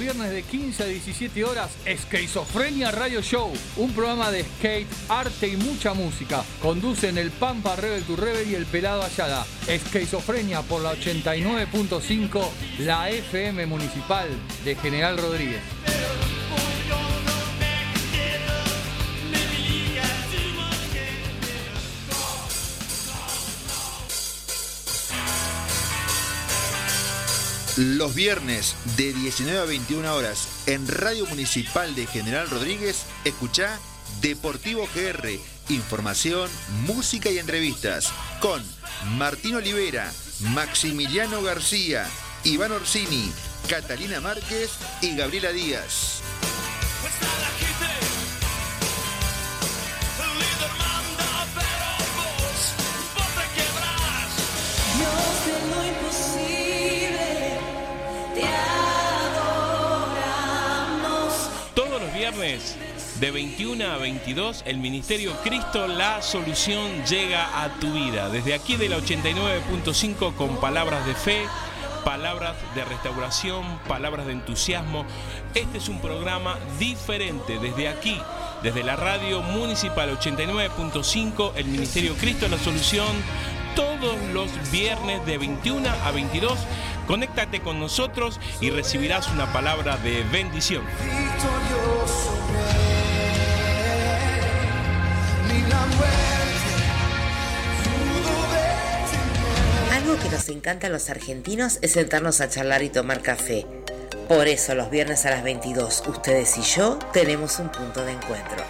Viernes 0.00 0.30
de 0.30 0.42
15 0.42 0.82
a 0.82 0.86
17 0.86 1.44
horas, 1.44 1.70
Esquizofrenia 1.84 2.90
Radio 2.90 3.20
Show, 3.20 3.52
un 3.76 3.92
programa 3.92 4.30
de 4.30 4.44
skate, 4.44 4.88
arte 5.08 5.48
y 5.48 5.56
mucha 5.56 5.92
música. 5.92 6.42
Conducen 6.62 7.18
el 7.18 7.30
Pampa 7.30 7.76
Rebel 7.76 8.02
to 8.04 8.16
Rebel 8.16 8.50
y 8.50 8.54
el 8.54 8.64
Pelado 8.64 9.02
Ayala. 9.02 9.44
Esquizofrenia 9.68 10.62
por 10.62 10.80
la 10.80 10.94
89.5, 10.94 12.48
la 12.78 13.10
FM 13.10 13.66
Municipal 13.66 14.28
de 14.64 14.74
General 14.74 15.18
Rodríguez. 15.18 15.60
Los 27.80 28.14
viernes 28.14 28.76
de 28.98 29.14
19 29.14 29.58
a 29.58 29.64
21 29.64 30.14
horas 30.14 30.64
en 30.66 30.86
Radio 30.86 31.24
Municipal 31.24 31.94
de 31.94 32.06
General 32.06 32.50
Rodríguez, 32.50 33.06
escucha 33.24 33.80
Deportivo 34.20 34.86
GR, 34.94 35.40
información, 35.70 36.50
música 36.86 37.30
y 37.30 37.38
entrevistas 37.38 38.12
con 38.42 38.62
Martín 39.16 39.54
Olivera, 39.54 40.12
Maximiliano 40.52 41.40
García, 41.40 42.06
Iván 42.44 42.72
Orsini, 42.72 43.32
Catalina 43.66 44.20
Márquez 44.20 44.72
y 45.00 45.16
Gabriela 45.16 45.50
Díaz. 45.50 46.20
De 62.40 63.30
21 63.30 63.84
a 63.84 63.98
22 63.98 64.62
el 64.64 64.78
Ministerio 64.78 65.36
Cristo 65.44 65.86
La 65.86 66.22
Solución 66.22 67.04
llega 67.04 67.62
a 67.62 67.68
tu 67.80 67.92
vida. 67.92 68.30
Desde 68.30 68.54
aquí 68.54 68.76
de 68.76 68.88
la 68.88 68.96
89.5 68.96 70.34
con 70.36 70.58
palabras 70.58 71.04
de 71.04 71.14
fe, 71.14 71.42
palabras 72.02 72.56
de 72.74 72.86
restauración, 72.86 73.62
palabras 73.86 74.24
de 74.24 74.32
entusiasmo. 74.32 75.04
Este 75.54 75.76
es 75.76 75.90
un 75.90 76.00
programa 76.00 76.58
diferente 76.78 77.58
desde 77.58 77.88
aquí, 77.88 78.18
desde 78.62 78.84
la 78.84 78.96
radio 78.96 79.42
municipal 79.42 80.10
89.5, 80.18 81.52
el 81.56 81.66
Ministerio 81.66 82.14
Cristo 82.14 82.48
La 82.48 82.56
Solución, 82.56 83.06
todos 83.76 84.16
los 84.32 84.48
viernes 84.70 85.26
de 85.26 85.36
21 85.36 85.90
a 85.90 86.10
22. 86.10 86.58
Conéctate 87.10 87.60
con 87.60 87.80
nosotros 87.80 88.38
y 88.60 88.70
recibirás 88.70 89.26
una 89.30 89.52
palabra 89.52 89.96
de 89.96 90.22
bendición. 90.30 90.84
Algo 99.92 100.16
que 100.22 100.28
nos 100.28 100.48
encanta 100.50 100.86
a 100.86 100.90
los 100.90 101.10
argentinos 101.10 101.80
es 101.82 101.94
sentarnos 101.94 102.40
a 102.40 102.48
charlar 102.48 102.84
y 102.84 102.90
tomar 102.90 103.22
café. 103.22 103.66
Por 104.28 104.46
eso 104.46 104.76
los 104.76 104.88
viernes 104.88 105.26
a 105.26 105.30
las 105.30 105.42
22, 105.42 106.04
ustedes 106.06 106.58
y 106.58 106.62
yo 106.62 106.96
tenemos 107.12 107.58
un 107.58 107.70
punto 107.70 108.04
de 108.04 108.12
encuentro. 108.12 108.62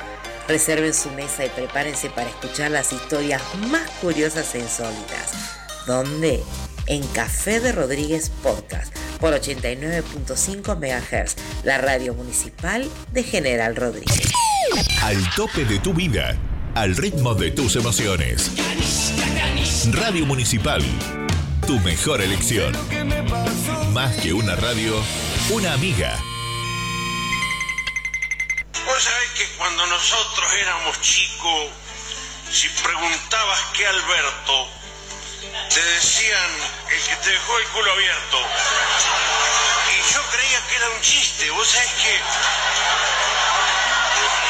Reserven 0.48 0.94
su 0.94 1.10
mesa 1.10 1.44
y 1.44 1.50
prepárense 1.50 2.08
para 2.08 2.30
escuchar 2.30 2.70
las 2.70 2.90
historias 2.94 3.42
más 3.68 3.90
curiosas 4.00 4.54
e 4.54 4.60
insólitas. 4.60 5.58
¿Dónde? 5.86 6.42
En 6.90 7.06
Café 7.06 7.60
de 7.60 7.70
Rodríguez 7.70 8.32
Podcast 8.42 8.92
por 9.20 9.32
89.5 9.32 10.74
MHz, 10.76 11.36
la 11.62 11.78
radio 11.78 12.14
municipal 12.14 12.90
de 13.12 13.22
General 13.22 13.76
Rodríguez. 13.76 14.32
Al 15.00 15.16
tope 15.36 15.64
de 15.64 15.78
tu 15.78 15.94
vida, 15.94 16.36
al 16.74 16.96
ritmo 16.96 17.36
de 17.36 17.52
tus 17.52 17.76
emociones. 17.76 18.50
Radio 19.92 20.26
Municipal, 20.26 20.82
tu 21.64 21.78
mejor 21.78 22.22
elección. 22.22 22.74
Más 23.92 24.16
que 24.16 24.32
una 24.32 24.56
radio, 24.56 24.96
una 25.50 25.74
amiga. 25.74 26.18
Vos 28.84 29.00
sabés 29.00 29.30
que 29.38 29.44
cuando 29.56 29.86
nosotros 29.86 30.46
éramos 30.60 31.00
chicos, 31.02 31.68
si 32.50 32.66
preguntabas 32.82 33.60
qué 33.76 33.86
Alberto, 33.86 34.79
te 35.68 35.82
decían 35.82 36.50
el 36.90 37.00
que 37.08 37.16
te 37.22 37.30
dejó 37.30 37.58
el 37.58 37.66
culo 37.68 37.92
abierto. 37.92 38.38
Y 39.88 40.12
yo 40.12 40.22
creía 40.30 40.60
que 40.68 40.76
era 40.76 40.88
un 40.88 41.00
chiste, 41.00 41.50
vos 41.50 41.68
sabés 41.68 41.92
que 41.94 42.20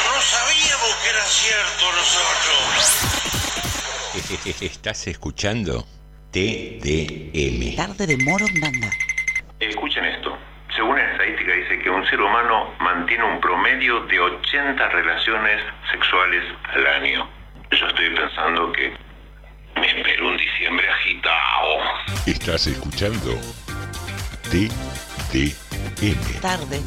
no 0.05 0.21
sabíamos 0.21 0.95
que 1.03 1.09
era 1.09 1.25
cierto 1.25 1.91
nosotros. 1.93 3.11
Estás 4.61 5.07
escuchando 5.07 5.85
TDM. 6.31 7.75
Tarde 7.75 8.07
de 8.07 8.17
Morondanga. 8.23 8.89
Escuchen 9.59 10.05
esto. 10.05 10.37
Según 10.75 10.95
la 10.97 11.11
estadística 11.11 11.53
dice 11.53 11.79
que 11.79 11.89
un 11.89 12.05
ser 12.07 12.21
humano 12.21 12.73
mantiene 12.79 13.23
un 13.25 13.41
promedio 13.41 13.99
de 14.05 14.19
80 14.19 14.89
relaciones 14.89 15.61
sexuales 15.91 16.43
al 16.73 16.87
año. 16.87 17.29
Yo 17.71 17.87
estoy 17.87 18.09
pensando 18.15 18.71
que 18.71 18.93
me 19.81 19.87
espero 19.87 20.29
un 20.29 20.37
diciembre 20.37 20.87
agitado. 20.87 21.79
Estás 22.27 22.67
escuchando 22.67 23.35
TDM. 24.51 25.51
Tarde 26.39 26.79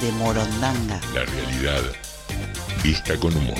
de 0.00 0.12
Morondanga. 0.12 0.98
La 1.14 1.26
realidad 1.26 1.82
vista 2.82 3.18
con 3.18 3.36
humor. 3.36 3.58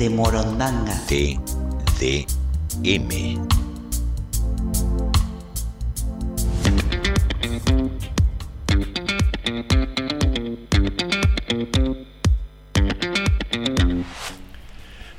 De 0.00 0.08
Morondanga. 0.08 0.98
TDM. 1.06 2.30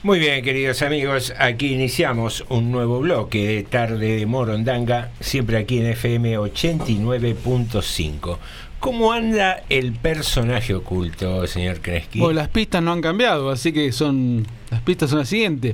Muy 0.01 0.17
bien, 0.17 0.43
queridos 0.43 0.81
amigos, 0.81 1.31
aquí 1.37 1.73
iniciamos 1.73 2.43
un 2.49 2.71
nuevo 2.71 3.01
bloque 3.01 3.45
de 3.45 3.61
Tarde 3.61 4.15
de 4.15 4.25
Morondanga, 4.25 5.11
siempre 5.19 5.57
aquí 5.57 5.77
en 5.77 5.85
FM 5.91 6.39
89.5. 6.39 8.37
¿Cómo 8.79 9.13
anda 9.13 9.61
el 9.69 9.93
personaje 9.93 10.73
oculto, 10.73 11.45
señor 11.45 11.81
Kreski? 11.81 12.17
Bueno, 12.17 12.33
las 12.33 12.47
pistas 12.47 12.81
no 12.81 12.93
han 12.93 13.01
cambiado, 13.01 13.51
así 13.51 13.71
que 13.71 13.91
son 13.91 14.47
pistas 14.91 15.09
son 15.09 15.19
las 15.19 15.29
siguientes. 15.29 15.73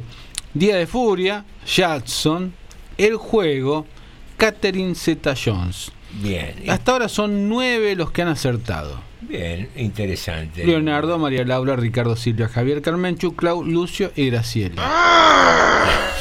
Día 0.53 0.75
de 0.75 0.85
Furia, 0.85 1.43
Jackson, 1.65 2.53
El 2.99 3.15
Juego, 3.15 3.87
Catherine 4.37 4.93
Zeta 4.93 5.33
Jones. 5.35 5.91
Bien, 6.21 6.53
Hasta 6.69 6.91
ahora 6.91 7.09
son 7.09 7.49
nueve 7.49 7.95
los 7.95 8.11
que 8.11 8.21
han 8.21 8.27
acertado. 8.27 9.01
bien, 9.21 9.69
interesante. 9.75 10.65
Leonardo, 10.67 11.17
María 11.17 11.43
Laura, 11.45 11.75
Ricardo 11.75 12.15
Silvia, 12.15 12.47
Javier 12.47 12.83
Carmenchu, 12.83 13.35
Clau, 13.35 13.63
Lucio 13.65 14.11
y 14.15 14.29
Graciela. 14.29 14.83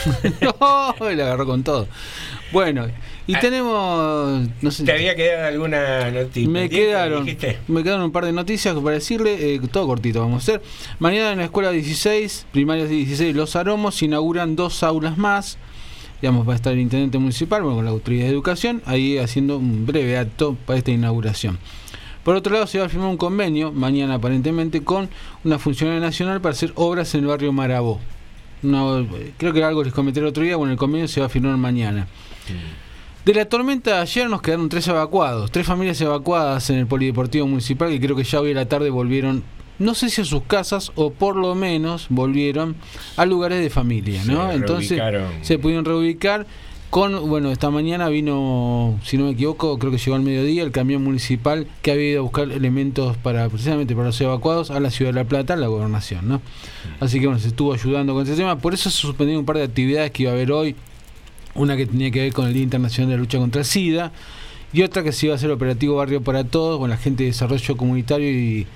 no, 0.40 1.10
le 1.10 1.23
agarró 1.23 1.44
con 1.44 1.62
todo. 1.62 1.86
Bueno, 2.51 2.86
y 3.27 3.35
Ah. 3.35 3.40
tenemos... 3.40 4.48
No 4.62 4.70
sé, 4.70 4.85
¿Te 4.85 4.93
había 4.93 5.15
quedado 5.16 5.47
alguna 5.48 6.11
noticia? 6.11 6.48
me 6.48 6.69
quedaron, 6.69 7.27
me 7.69 7.82
quedaron 7.82 8.05
un 8.05 8.12
par 8.12 8.24
de 8.24 8.32
noticias 8.32 8.74
para 8.77 8.90
decirle, 8.97 9.55
eh, 9.55 9.61
todo 9.70 9.86
cortito 9.86 10.20
vamos 10.20 10.35
a 10.35 10.39
hacer. 10.53 10.62
Mañana 10.98 11.32
en 11.32 11.39
la 11.39 11.44
escuela 11.44 11.70
16, 11.70 12.47
primarias 12.53 12.89
16 12.89 13.35
Los 13.35 13.57
Aromos, 13.57 14.03
inauguran 14.03 14.55
dos 14.57 14.82
aulas 14.82 15.19
más. 15.19 15.59
Digamos, 16.23 16.48
va 16.48 16.55
a 16.55 16.57
estar 16.57 16.73
el 16.73 16.78
intendente 16.81 17.19
municipal 17.19 17.61
bueno, 17.62 17.77
con 17.77 17.85
la 17.85 17.90
autoridad 17.90 18.24
de 18.24 18.31
educación, 18.31 18.81
ahí 18.86 19.19
haciendo 19.19 19.59
un 19.59 19.85
breve 19.85 20.16
acto 20.16 20.57
para 20.65 20.78
esta 20.78 20.90
inauguración. 20.90 21.59
Por 22.24 22.35
otro 22.36 22.53
lado, 22.55 22.66
se 22.66 22.78
va 22.78 22.86
a 22.86 22.89
firmar 22.89 23.09
un 23.11 23.19
convenio, 23.19 23.70
mañana 23.70 24.15
aparentemente, 24.15 24.82
con 24.82 25.09
una 25.44 25.59
funcionaria 25.59 26.01
nacional 26.01 26.40
para 26.40 26.55
hacer 26.55 26.73
obras 26.74 27.15
en 27.15 27.20
el 27.20 27.27
barrio 27.27 27.53
Marabó. 27.53 28.01
Una- 28.62 29.07
creo 29.36 29.53
que 29.53 29.62
algo 29.62 29.85
les 29.85 29.93
comenté 29.93 30.20
el 30.20 30.27
otro 30.27 30.43
día, 30.43 30.57
bueno, 30.57 30.73
el 30.73 30.78
convenio 30.78 31.07
se 31.07 31.20
va 31.20 31.27
a 31.27 31.28
firmar 31.28 31.57
mañana. 31.59 32.09
De 33.27 33.35
la 33.35 33.44
tormenta 33.44 33.97
de 33.97 34.01
ayer 34.03 34.31
nos 34.31 34.40
quedaron 34.40 34.69
tres 34.69 34.86
evacuados, 34.86 35.51
tres 35.51 35.66
familias 35.66 36.01
evacuadas 36.01 36.70
en 36.70 36.77
el 36.77 36.86
Polideportivo 36.86 37.44
Municipal 37.44 37.90
que 37.90 37.98
creo 37.98 38.15
que 38.15 38.23
ya 38.23 38.40
hoy 38.40 38.53
a 38.53 38.55
la 38.55 38.69
tarde 38.69 38.89
volvieron, 38.89 39.43
no 39.81 39.94
sé 39.97 40.11
si 40.11 40.20
a 40.20 40.24
sus 40.24 40.44
casas 40.44 40.93
o 40.94 41.11
por 41.11 41.35
lo 41.35 41.57
menos 41.57 42.07
volvieron 42.09 42.77
a 43.16 43.27
lugares 43.27 43.61
de 43.61 43.69
familia, 43.69 44.23
¿no? 44.27 44.48
Se 44.48 44.55
Entonces 44.55 44.90
reubicaron. 44.90 45.32
se 45.43 45.59
pudieron 45.59 45.85
reubicar 45.85 46.47
con, 46.89 47.28
bueno, 47.28 47.51
esta 47.51 47.69
mañana 47.69 48.09
vino, 48.09 48.97
si 49.03 49.19
no 49.19 49.24
me 49.24 49.32
equivoco, 49.32 49.77
creo 49.81 49.90
que 49.90 49.98
llegó 49.98 50.15
al 50.15 50.23
mediodía 50.23 50.62
el 50.62 50.70
camión 50.70 51.03
municipal 51.03 51.66
que 51.82 51.90
había 51.90 52.11
ido 52.11 52.20
a 52.20 52.23
buscar 52.23 52.53
elementos 52.53 53.16
para 53.16 53.48
precisamente 53.48 53.97
para 53.97 54.07
los 54.07 54.20
evacuados 54.20 54.70
a 54.70 54.78
la 54.78 54.90
ciudad 54.90 55.11
de 55.12 55.19
La 55.19 55.24
Plata, 55.24 55.55
a 55.55 55.57
la 55.57 55.66
gobernación, 55.66 56.28
¿no? 56.28 56.40
Así 57.01 57.19
que 57.19 57.27
bueno, 57.27 57.40
se 57.40 57.48
estuvo 57.48 57.74
ayudando 57.74 58.15
con 58.15 58.23
ese 58.23 58.36
tema, 58.36 58.57
por 58.61 58.73
eso 58.73 58.89
se 58.89 58.98
suspendieron 58.98 59.40
un 59.40 59.47
par 59.47 59.57
de 59.57 59.65
actividades 59.65 60.12
que 60.12 60.23
iba 60.23 60.31
a 60.31 60.35
haber 60.36 60.53
hoy 60.53 60.77
una 61.57 61.77
que 61.77 61.87
tenía 61.87 62.11
que 62.11 62.20
ver 62.20 62.33
con 62.33 62.47
el 62.47 62.55
Día 62.55 62.62
Internacional 62.62 63.11
de 63.11 63.16
la 63.16 63.20
Lucha 63.20 63.39
contra 63.39 63.61
el 63.61 63.66
SIDA 63.66 64.12
y 64.73 64.83
otra 64.83 65.03
que 65.03 65.12
se 65.12 65.27
iba 65.27 65.35
a 65.35 65.37
hacer 65.37 65.51
operativo 65.51 65.97
Barrio 65.97 66.23
para 66.23 66.45
Todos, 66.45 66.78
con 66.78 66.91
la 66.91 66.97
gente 66.97 67.23
de 67.24 67.31
Desarrollo 67.31 67.77
Comunitario 67.77 68.31
y, 68.31 68.66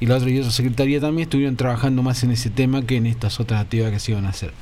y 0.00 0.06
la 0.06 0.16
otra 0.16 0.30
y 0.30 0.38
otra 0.38 0.50
secretaría 0.50 1.00
también 1.00 1.26
estuvieron 1.26 1.56
trabajando 1.56 2.02
más 2.02 2.22
en 2.24 2.30
ese 2.30 2.50
tema 2.50 2.82
que 2.82 2.96
en 2.96 3.06
estas 3.06 3.38
otras 3.40 3.60
actividades 3.60 3.94
que 3.94 4.00
se 4.00 4.12
iban 4.12 4.26
a 4.26 4.30
hacer. 4.30 4.52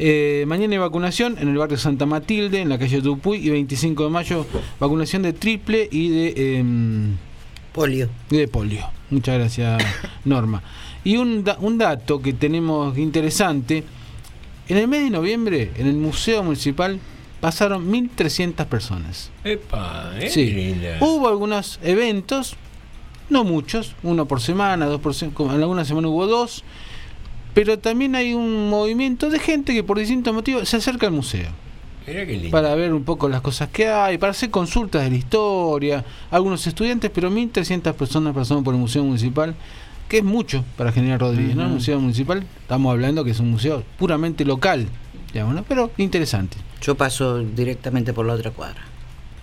Eh, 0.00 0.44
mañana 0.46 0.72
hay 0.74 0.78
vacunación 0.78 1.36
en 1.40 1.48
el 1.48 1.56
barrio 1.58 1.76
Santa 1.76 2.06
Matilde, 2.06 2.60
en 2.60 2.68
la 2.68 2.78
calle 2.78 3.02
Tupuy, 3.02 3.38
y 3.38 3.50
25 3.50 4.04
de 4.04 4.10
mayo 4.10 4.46
vacunación 4.78 5.22
de 5.22 5.32
triple 5.32 5.88
y 5.90 6.08
de 6.08 6.58
em, 6.58 7.16
polio. 7.72 8.08
De 8.30 8.46
polio. 8.48 8.86
Muchas 9.10 9.38
gracias, 9.38 9.82
Norma. 10.24 10.62
Y 11.02 11.16
un, 11.16 11.42
da- 11.42 11.58
un 11.60 11.78
dato 11.78 12.20
que 12.22 12.32
tenemos 12.32 12.96
interesante, 12.98 13.82
en 14.68 14.76
el 14.76 14.88
mes 14.88 15.02
de 15.02 15.10
noviembre, 15.10 15.70
en 15.76 15.86
el 15.86 15.94
Museo 15.96 16.42
Municipal, 16.42 16.98
pasaron 17.40 17.90
1.300 17.90 18.66
personas. 18.66 19.30
Epa, 19.44 20.12
eh, 20.18 20.28
Sí. 20.30 20.74
Hubo 21.00 21.28
algunos 21.28 21.78
eventos, 21.82 22.56
no 23.30 23.44
muchos, 23.44 23.94
uno 24.02 24.26
por 24.26 24.40
semana, 24.40 24.86
dos 24.86 25.00
por 25.00 25.14
semana, 25.14 25.54
en 25.54 25.62
alguna 25.62 25.84
semana 25.84 26.08
hubo 26.08 26.26
dos, 26.26 26.64
pero 27.54 27.78
también 27.78 28.14
hay 28.14 28.34
un 28.34 28.68
movimiento 28.68 29.30
de 29.30 29.38
gente 29.38 29.74
que 29.74 29.82
por 29.82 29.98
distintos 29.98 30.34
motivos 30.34 30.68
se 30.68 30.76
acerca 30.76 31.06
al 31.06 31.12
museo 31.12 31.48
Mirá 32.06 32.24
qué 32.26 32.32
lindo. 32.32 32.50
para 32.50 32.74
ver 32.74 32.92
un 32.92 33.04
poco 33.04 33.28
las 33.28 33.40
cosas 33.40 33.68
que 33.68 33.88
hay, 33.88 34.16
para 34.18 34.30
hacer 34.32 34.50
consultas 34.50 35.02
de 35.04 35.10
la 35.10 35.16
historia, 35.16 36.04
algunos 36.30 36.66
estudiantes, 36.66 37.10
pero 37.14 37.30
1.300 37.30 37.92
personas 37.94 38.34
pasaron 38.34 38.64
por 38.64 38.74
el 38.74 38.80
Museo 38.80 39.04
Municipal, 39.04 39.54
que 40.08 40.18
es 40.18 40.24
mucho 40.24 40.64
para 40.76 40.92
General 40.92 41.20
Rodríguez, 41.20 41.54
¿no? 41.54 41.64
El. 41.64 41.70
Museo 41.70 42.00
Municipal, 42.00 42.44
estamos 42.62 42.92
hablando 42.92 43.24
que 43.24 43.32
es 43.32 43.40
un 43.40 43.50
museo 43.50 43.84
puramente 43.98 44.44
local, 44.44 44.88
digamos, 45.32 45.54
¿no? 45.54 45.62
Pero 45.64 45.90
interesante. 45.98 46.56
Yo 46.80 46.96
paso 46.96 47.38
directamente 47.38 48.12
por 48.12 48.26
la 48.26 48.34
otra 48.34 48.50
cuadra. 48.50 48.80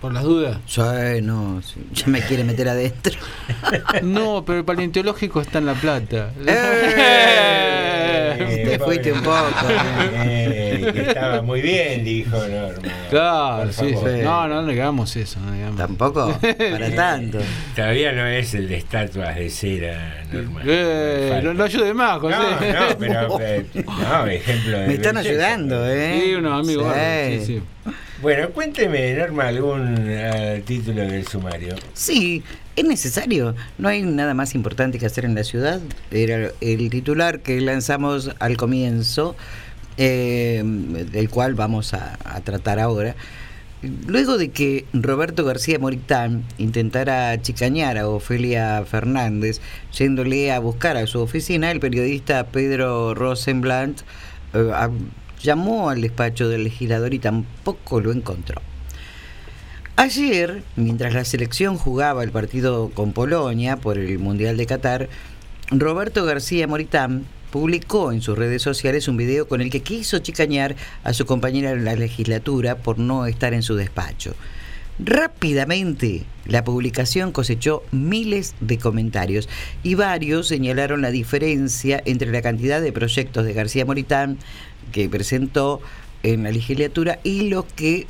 ¿Por 0.00 0.12
las 0.12 0.24
dudas? 0.24 0.58
Sí, 0.66 0.80
no, 1.22 1.62
sí, 1.62 1.80
ya 1.94 2.06
me 2.08 2.20
quiere 2.20 2.44
meter 2.44 2.68
adentro. 2.68 3.14
No, 4.02 4.44
pero 4.44 4.58
el 4.58 4.64
paleontológico 4.64 5.40
está 5.40 5.58
en 5.58 5.66
La 5.66 5.74
Plata. 5.74 6.32
Eh, 6.46 8.36
Te 8.68 8.78
fuiste 8.78 9.12
un 9.12 9.22
poco. 9.22 9.48
Eh, 9.68 10.65
que 10.80 11.00
estaba 11.02 11.42
muy 11.42 11.60
bien, 11.60 12.04
dijo 12.04 12.36
Norma. 12.36 12.92
Claro, 13.10 13.72
sí, 13.72 13.90
sí. 13.90 14.22
No, 14.22 14.48
no 14.48 14.62
negamos 14.62 15.16
eso. 15.16 15.40
No 15.40 15.50
negamos. 15.52 15.76
Tampoco, 15.78 16.38
para 16.40 16.90
tanto. 16.96 17.38
Todavía 17.74 18.12
no 18.12 18.26
es 18.26 18.54
el 18.54 18.68
de 18.68 18.76
estatuas 18.76 19.36
de 19.36 19.50
cera, 19.50 20.24
Norma. 20.32 20.62
Eh, 20.64 21.40
no, 21.42 21.54
no 21.54 21.64
ayude 21.64 21.94
más, 21.94 22.18
José. 22.20 22.36
No, 22.36 22.50
no, 22.50 22.98
pero 22.98 23.38
eh, 23.40 23.66
no, 23.84 24.26
ejemplo 24.26 24.78
de 24.78 24.86
Me 24.86 24.94
están 24.94 25.14
belleza. 25.16 25.30
ayudando, 25.30 25.86
¿eh? 25.88 26.20
Sí, 26.24 26.34
unos 26.34 26.60
amigos. 26.64 26.84
Sí. 26.84 26.98
bárbaros, 26.98 27.46
sí, 27.46 27.54
sí. 27.54 27.62
Bueno, 28.22 28.48
cuénteme, 28.50 29.12
Norma, 29.14 29.48
algún 29.48 29.94
eh, 30.08 30.62
título 30.64 31.02
del 31.02 31.26
sumario. 31.28 31.74
Sí, 31.92 32.42
es 32.74 32.84
necesario. 32.84 33.54
No 33.76 33.88
hay 33.88 34.02
nada 34.02 34.32
más 34.32 34.54
importante 34.54 34.98
que 34.98 35.04
hacer 35.04 35.26
en 35.26 35.34
la 35.34 35.44
ciudad. 35.44 35.80
Era 36.10 36.50
el 36.62 36.90
titular 36.90 37.40
que 37.40 37.60
lanzamos 37.60 38.30
al 38.38 38.56
comienzo, 38.56 39.36
eh, 39.96 40.62
del 40.64 41.28
cual 41.30 41.54
vamos 41.54 41.94
a, 41.94 42.18
tratar 42.44 42.78
ahora. 42.78 43.16
Luego 44.06 44.38
de 44.38 44.50
que 44.50 44.84
Roberto 44.92 45.44
García 45.44 45.78
Moritán 45.78 46.44
intentara 46.58 47.40
chicañar 47.40 47.98
a 47.98 48.08
Ofelia 48.08 48.84
Fernández, 48.84 49.60
yéndole 49.92 50.52
a 50.52 50.58
buscar 50.58 50.96
a 50.96 51.06
su 51.06 51.20
oficina, 51.20 51.70
el 51.70 51.80
periodista 51.80 52.46
Pedro 52.46 53.14
Rosenblatt 53.14 54.00
eh, 54.54 54.70
llamó 55.42 55.90
al 55.90 56.00
despacho 56.00 56.48
del 56.48 56.64
legislador 56.64 57.14
y 57.14 57.18
tampoco 57.18 58.00
lo 58.00 58.12
encontró. 58.12 58.60
Ayer, 59.98 60.62
mientras 60.76 61.14
la 61.14 61.24
selección 61.24 61.78
jugaba 61.78 62.22
el 62.22 62.30
partido 62.30 62.90
con 62.90 63.12
Polonia 63.12 63.78
por 63.78 63.96
el 63.96 64.18
Mundial 64.18 64.58
de 64.58 64.66
Qatar, 64.66 65.08
Roberto 65.70 66.24
García 66.26 66.66
Moritán 66.66 67.24
publicó 67.56 68.12
en 68.12 68.20
sus 68.20 68.36
redes 68.36 68.60
sociales 68.60 69.08
un 69.08 69.16
video 69.16 69.48
con 69.48 69.62
el 69.62 69.70
que 69.70 69.80
quiso 69.80 70.18
chicañar 70.18 70.76
a 71.04 71.14
su 71.14 71.24
compañera 71.24 71.70
en 71.70 71.86
la 71.86 71.94
legislatura 71.94 72.76
por 72.76 72.98
no 72.98 73.24
estar 73.24 73.54
en 73.54 73.62
su 73.62 73.76
despacho. 73.76 74.34
Rápidamente, 74.98 76.24
la 76.44 76.64
publicación 76.64 77.32
cosechó 77.32 77.82
miles 77.92 78.54
de 78.60 78.76
comentarios 78.76 79.48
y 79.82 79.94
varios 79.94 80.48
señalaron 80.48 81.00
la 81.00 81.10
diferencia 81.10 82.02
entre 82.04 82.30
la 82.30 82.42
cantidad 82.42 82.82
de 82.82 82.92
proyectos 82.92 83.46
de 83.46 83.54
García 83.54 83.86
Moritán 83.86 84.36
que 84.92 85.08
presentó 85.08 85.80
en 86.24 86.42
la 86.42 86.50
legislatura 86.50 87.20
y 87.24 87.48
los 87.48 87.64
que 87.64 88.06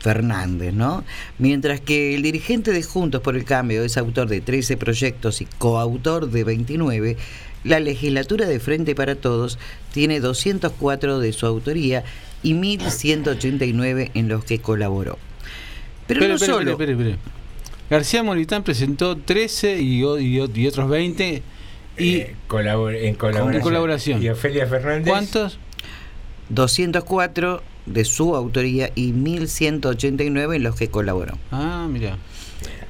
Fernández, 0.00 0.74
¿no? 0.74 1.02
Mientras 1.38 1.80
que 1.80 2.14
el 2.14 2.22
dirigente 2.22 2.72
de 2.72 2.82
Juntos 2.82 3.22
por 3.22 3.36
el 3.36 3.44
Cambio 3.44 3.84
es 3.84 3.96
autor 3.96 4.28
de 4.28 4.42
13 4.42 4.76
proyectos 4.76 5.40
y 5.40 5.46
coautor 5.46 6.28
de 6.30 6.44
29, 6.44 7.16
la 7.64 7.80
legislatura 7.80 8.46
de 8.46 8.58
Frente 8.60 8.94
para 8.94 9.14
Todos 9.14 9.58
tiene 9.92 10.20
204 10.20 11.18
de 11.20 11.32
su 11.32 11.46
autoría 11.46 12.04
y 12.42 12.54
1189 12.54 14.10
en 14.14 14.28
los 14.28 14.44
que 14.44 14.58
colaboró. 14.60 15.18
Pero 16.06 16.20
Espere, 16.20 16.28
no 16.28 16.34
espere, 16.36 16.52
solo. 16.52 16.70
espere. 16.72 17.16
García 17.90 18.22
Moritán 18.22 18.62
presentó 18.64 19.16
13 19.16 19.80
y, 19.80 20.02
y 20.02 20.40
y 20.54 20.66
otros 20.66 20.88
20. 20.88 21.42
Y 21.98 22.14
Eh, 22.16 22.34
colabor- 22.48 22.94
en 22.96 23.14
colaboración. 23.14 23.54
En 23.54 23.60
colaboración. 23.60 24.22
¿Y 24.22 24.28
Ofelia 24.30 24.66
Fernández? 24.66 25.06
¿Cuántos? 25.08 25.58
204 26.48 27.62
de 27.86 28.04
su 28.04 28.34
autoría 28.36 28.90
y 28.94 29.12
1189 29.12 30.56
en 30.56 30.62
los 30.62 30.76
que 30.76 30.88
colaboró. 30.88 31.38
Ah, 31.50 31.86
mira. 31.90 32.16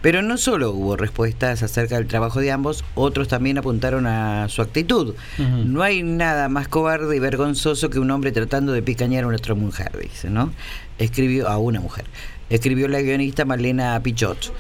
Pero 0.03 0.21
no 0.21 0.37
solo 0.37 0.73
hubo 0.73 0.97
respuestas 0.97 1.63
acerca 1.63 1.97
del 1.97 2.09
trabajo 2.09 2.41
de 2.41 2.51
ambos, 2.51 2.85
otros 2.97 3.29
también 3.29 3.57
apuntaron 3.57 4.07
a 4.09 4.49
su 4.49 4.61
actitud. 4.61 5.15
No 5.39 5.83
hay 5.83 6.03
nada 6.03 6.49
más 6.49 6.67
cobarde 6.67 7.17
y 7.17 7.21
vergonzoso 7.21 7.89
que 7.89 8.01
un 8.01 8.11
hombre 8.11 8.33
tratando 8.33 8.73
de 8.73 8.83
picañar 8.83 9.23
a 9.23 9.29
una 9.29 9.37
otra 9.37 9.55
mujer, 9.55 9.97
dice, 9.97 10.29
¿no? 10.29 10.53
Escribió 10.99 11.49
a 11.49 11.57
una 11.59 11.81
mujer. 11.81 12.05
Escribió 12.51 12.89
la 12.89 13.01
guionista 13.01 13.45
Marlena 13.45 13.99
Pichot. 14.03 14.53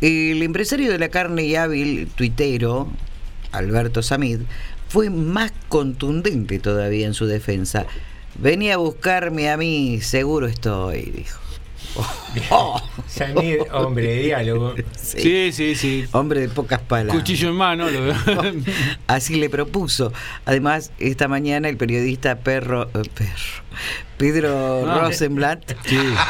El 0.00 0.42
empresario 0.42 0.90
de 0.90 0.98
la 0.98 1.10
carne 1.10 1.44
y 1.44 1.54
hábil 1.54 2.08
tuitero, 2.14 2.88
Alberto 3.52 4.02
Samid, 4.02 4.40
fue 4.88 5.10
más 5.10 5.52
contundente 5.68 6.58
todavía 6.60 7.06
en 7.06 7.12
su 7.12 7.26
defensa. 7.26 7.84
Venía 8.36 8.74
a 8.74 8.78
buscarme 8.78 9.50
a 9.50 9.58
mí, 9.58 10.00
seguro 10.00 10.46
estoy, 10.46 11.02
dijo. 11.10 11.40
Samir, 13.08 13.60
hombre 13.72 14.06
de 14.06 14.22
diálogo. 14.22 14.74
Sí, 15.00 15.50
sí, 15.52 15.74
sí. 15.74 16.04
Hombre 16.12 16.40
de 16.40 16.48
pocas 16.48 16.80
palabras. 16.80 17.16
Cuchillo 17.16 17.48
en 17.48 17.54
mano. 17.56 17.88
Lo 17.90 18.02
veo. 18.02 18.14
Así 19.06 19.36
le 19.36 19.48
propuso. 19.48 20.12
Además, 20.44 20.92
esta 20.98 21.26
mañana 21.26 21.68
el 21.68 21.76
periodista 21.76 22.36
Perro, 22.40 22.84
eh, 22.94 23.02
Perro 23.14 23.68
Pedro 24.18 24.84
Ah. 24.90 24.98
Rosenblatt 25.00 25.74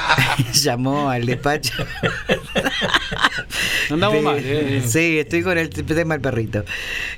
llamó 0.55 1.11
al 1.11 1.27
despacho. 1.27 1.73
Andamos 3.91 4.17
de- 4.17 4.23
mal, 4.23 4.39
eh. 4.43 4.83
Sí, 4.87 5.19
estoy 5.19 5.43
con 5.43 5.59
el 5.59 5.71
tema 5.71 6.15
del 6.15 6.21
perrito. 6.23 6.65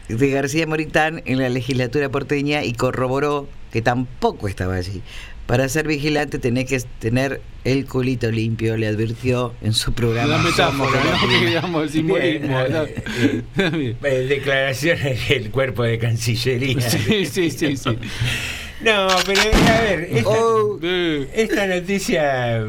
De 0.09 0.31
García 0.31 0.67
Moritán 0.67 1.23
en 1.27 1.39
la 1.39 1.49
legislatura 1.49 2.09
porteña 2.09 2.65
y 2.65 2.73
corroboró 2.75 3.49
que 3.73 3.83
tampoco 3.83 4.49
estaba 4.49 4.75
allí. 4.77 5.03
Para 5.51 5.69
ser 5.69 5.89
vigilante 5.89 6.39
tenés 6.39 6.67
que 6.67 6.81
tener 7.01 7.41
el 7.65 7.85
culito 7.85 8.31
limpio, 8.31 8.77
le 8.77 8.87
advirtió 8.87 9.53
en 9.63 9.73
su 9.73 9.93
programa. 9.93 10.37
La 10.37 10.39
metáfora, 10.39 11.03
¿no? 11.03 11.29
Que 11.29 11.47
digamos, 11.47 11.83
el 11.83 11.91
simbolismo. 11.91 12.61
Eh, 12.61 13.43
eh, 14.05 14.27
declaraciones 14.29 15.29
del 15.29 15.51
cuerpo 15.51 15.83
de 15.83 15.99
Cancillería. 15.99 16.81
Sí, 16.81 17.27
sí, 17.27 17.51
sí, 17.51 17.77
sí. 17.77 17.99
No, 18.81 19.09
pero 19.27 19.41
a 19.41 19.81
ver, 19.81 20.09
esta, 20.13 20.31
Oh. 20.31 20.79
esta 21.35 21.67
noticia 21.67 22.67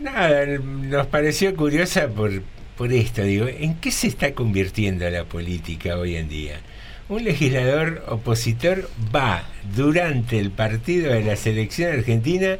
nada, 0.00 0.44
nos 0.58 1.06
pareció 1.06 1.54
curiosa 1.54 2.08
por, 2.08 2.42
por 2.76 2.92
esto, 2.92 3.22
digo, 3.22 3.46
¿en 3.46 3.76
qué 3.76 3.92
se 3.92 4.08
está 4.08 4.34
convirtiendo 4.34 5.08
la 5.08 5.24
política 5.24 5.96
hoy 5.96 6.16
en 6.16 6.28
día? 6.28 6.60
Un 7.06 7.22
legislador 7.22 8.02
opositor 8.08 8.88
va 9.14 9.44
durante 9.76 10.38
el 10.38 10.50
partido 10.50 11.12
de 11.12 11.22
la 11.22 11.36
selección 11.36 11.92
argentina 11.92 12.56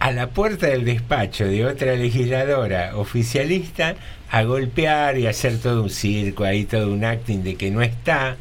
a 0.00 0.10
la 0.10 0.30
puerta 0.30 0.66
del 0.66 0.84
despacho 0.84 1.44
de 1.44 1.64
otra 1.64 1.94
legisladora 1.94 2.96
oficialista 2.96 3.94
a 4.30 4.42
golpear 4.42 5.18
y 5.18 5.28
hacer 5.28 5.58
todo 5.58 5.84
un 5.84 5.90
circo, 5.90 6.42
ahí 6.42 6.64
todo 6.64 6.92
un 6.92 7.04
acting 7.04 7.44
de 7.44 7.54
que 7.54 7.70
no 7.70 7.80
está, 7.80 8.36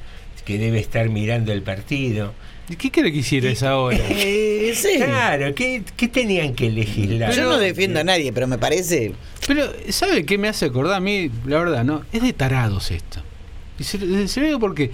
que 0.45 0.57
debe 0.57 0.79
estar 0.79 1.09
mirando 1.09 1.53
el 1.53 1.61
partido. 1.61 2.33
¿Y 2.67 2.75
¿Qué 2.75 2.89
quiere 2.89 3.11
que 3.11 3.19
hiciera 3.19 3.51
esa 3.51 3.77
hora? 3.77 3.99
Eh, 4.09 4.73
sí. 4.75 4.97
Claro, 4.97 5.53
¿qué, 5.55 5.83
qué 5.95 6.07
tenían 6.07 6.53
que 6.53 6.69
legislar? 6.69 7.33
Yo 7.33 7.43
no 7.43 7.57
defiendo 7.57 7.99
a 7.99 8.03
nadie, 8.03 8.31
pero 8.33 8.47
me 8.47 8.57
parece. 8.57 9.13
Pero, 9.47 9.63
¿sabe 9.89 10.25
qué 10.25 10.37
me 10.37 10.47
hace 10.47 10.65
acordar 10.65 10.95
a 10.95 10.99
mí? 10.99 11.31
La 11.45 11.59
verdad, 11.59 11.83
¿no? 11.83 12.03
Es 12.11 12.21
de 12.21 12.33
tarados 12.33 12.91
esto. 12.91 13.21
Y 13.79 13.83
se, 13.83 14.27
se 14.27 14.39
lo 14.39 14.45
digo 14.45 14.59
porque 14.59 14.91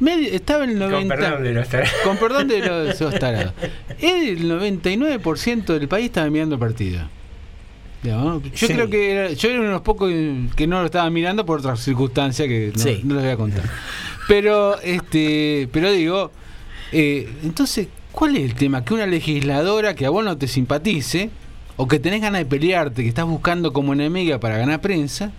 medio- 0.00 0.30
estaba 0.32 0.64
el 0.64 0.78
90... 0.78 0.98
Con 0.98 1.08
perdón 1.08 1.42
de 1.44 1.52
los 1.54 1.68
tarados. 1.68 1.94
Con 2.04 2.16
perdón 2.18 2.48
de 2.48 2.58
los, 2.60 3.00
los 3.00 3.14
tarados. 3.18 3.52
El 4.00 4.48
99% 4.48 5.64
del 5.66 5.88
país 5.88 6.06
estaba 6.06 6.28
mirando 6.30 6.54
el 6.56 6.60
partido. 6.60 7.00
Digamos, 8.02 8.42
¿no? 8.44 8.50
Yo 8.50 8.66
Sí. 8.66 8.72
creo 8.74 8.88
que 8.90 9.10
era, 9.12 9.32
yo 9.32 9.48
era 9.48 9.58
uno 9.58 9.68
de 9.68 9.72
los 9.74 9.82
pocos 9.82 10.12
que 10.54 10.66
no 10.66 10.80
lo 10.80 10.86
estaba 10.86 11.08
mirando 11.10 11.44
por 11.46 11.58
otras 11.60 11.80
circunstancias 11.80 12.46
que 12.46 12.72
no, 12.74 12.82
Sí. 12.82 13.00
no 13.04 13.14
les 13.14 13.24
voy 13.24 13.32
a 13.32 13.36
contar. 13.36 13.62
Pero, 14.28 14.78
este, 14.82 15.68
pero 15.72 15.90
digo, 15.90 16.30
eh, 16.92 17.28
entonces, 17.42 17.88
¿cuál 18.12 18.36
es 18.36 18.42
el 18.44 18.54
tema? 18.54 18.84
Que 18.84 18.94
una 18.94 19.06
legisladora 19.06 19.94
que 19.94 20.06
a 20.06 20.10
vos 20.10 20.24
no 20.24 20.36
te 20.36 20.46
simpatice, 20.46 21.30
o 21.76 21.88
que 21.88 21.98
tenés 21.98 22.20
ganas 22.22 22.40
de 22.40 22.46
pelearte, 22.46 23.02
que 23.02 23.08
estás 23.08 23.26
buscando 23.26 23.72
como 23.72 23.92
enemiga 23.92 24.38
para 24.40 24.56
ganar 24.58 24.80
prensa, 24.80 25.32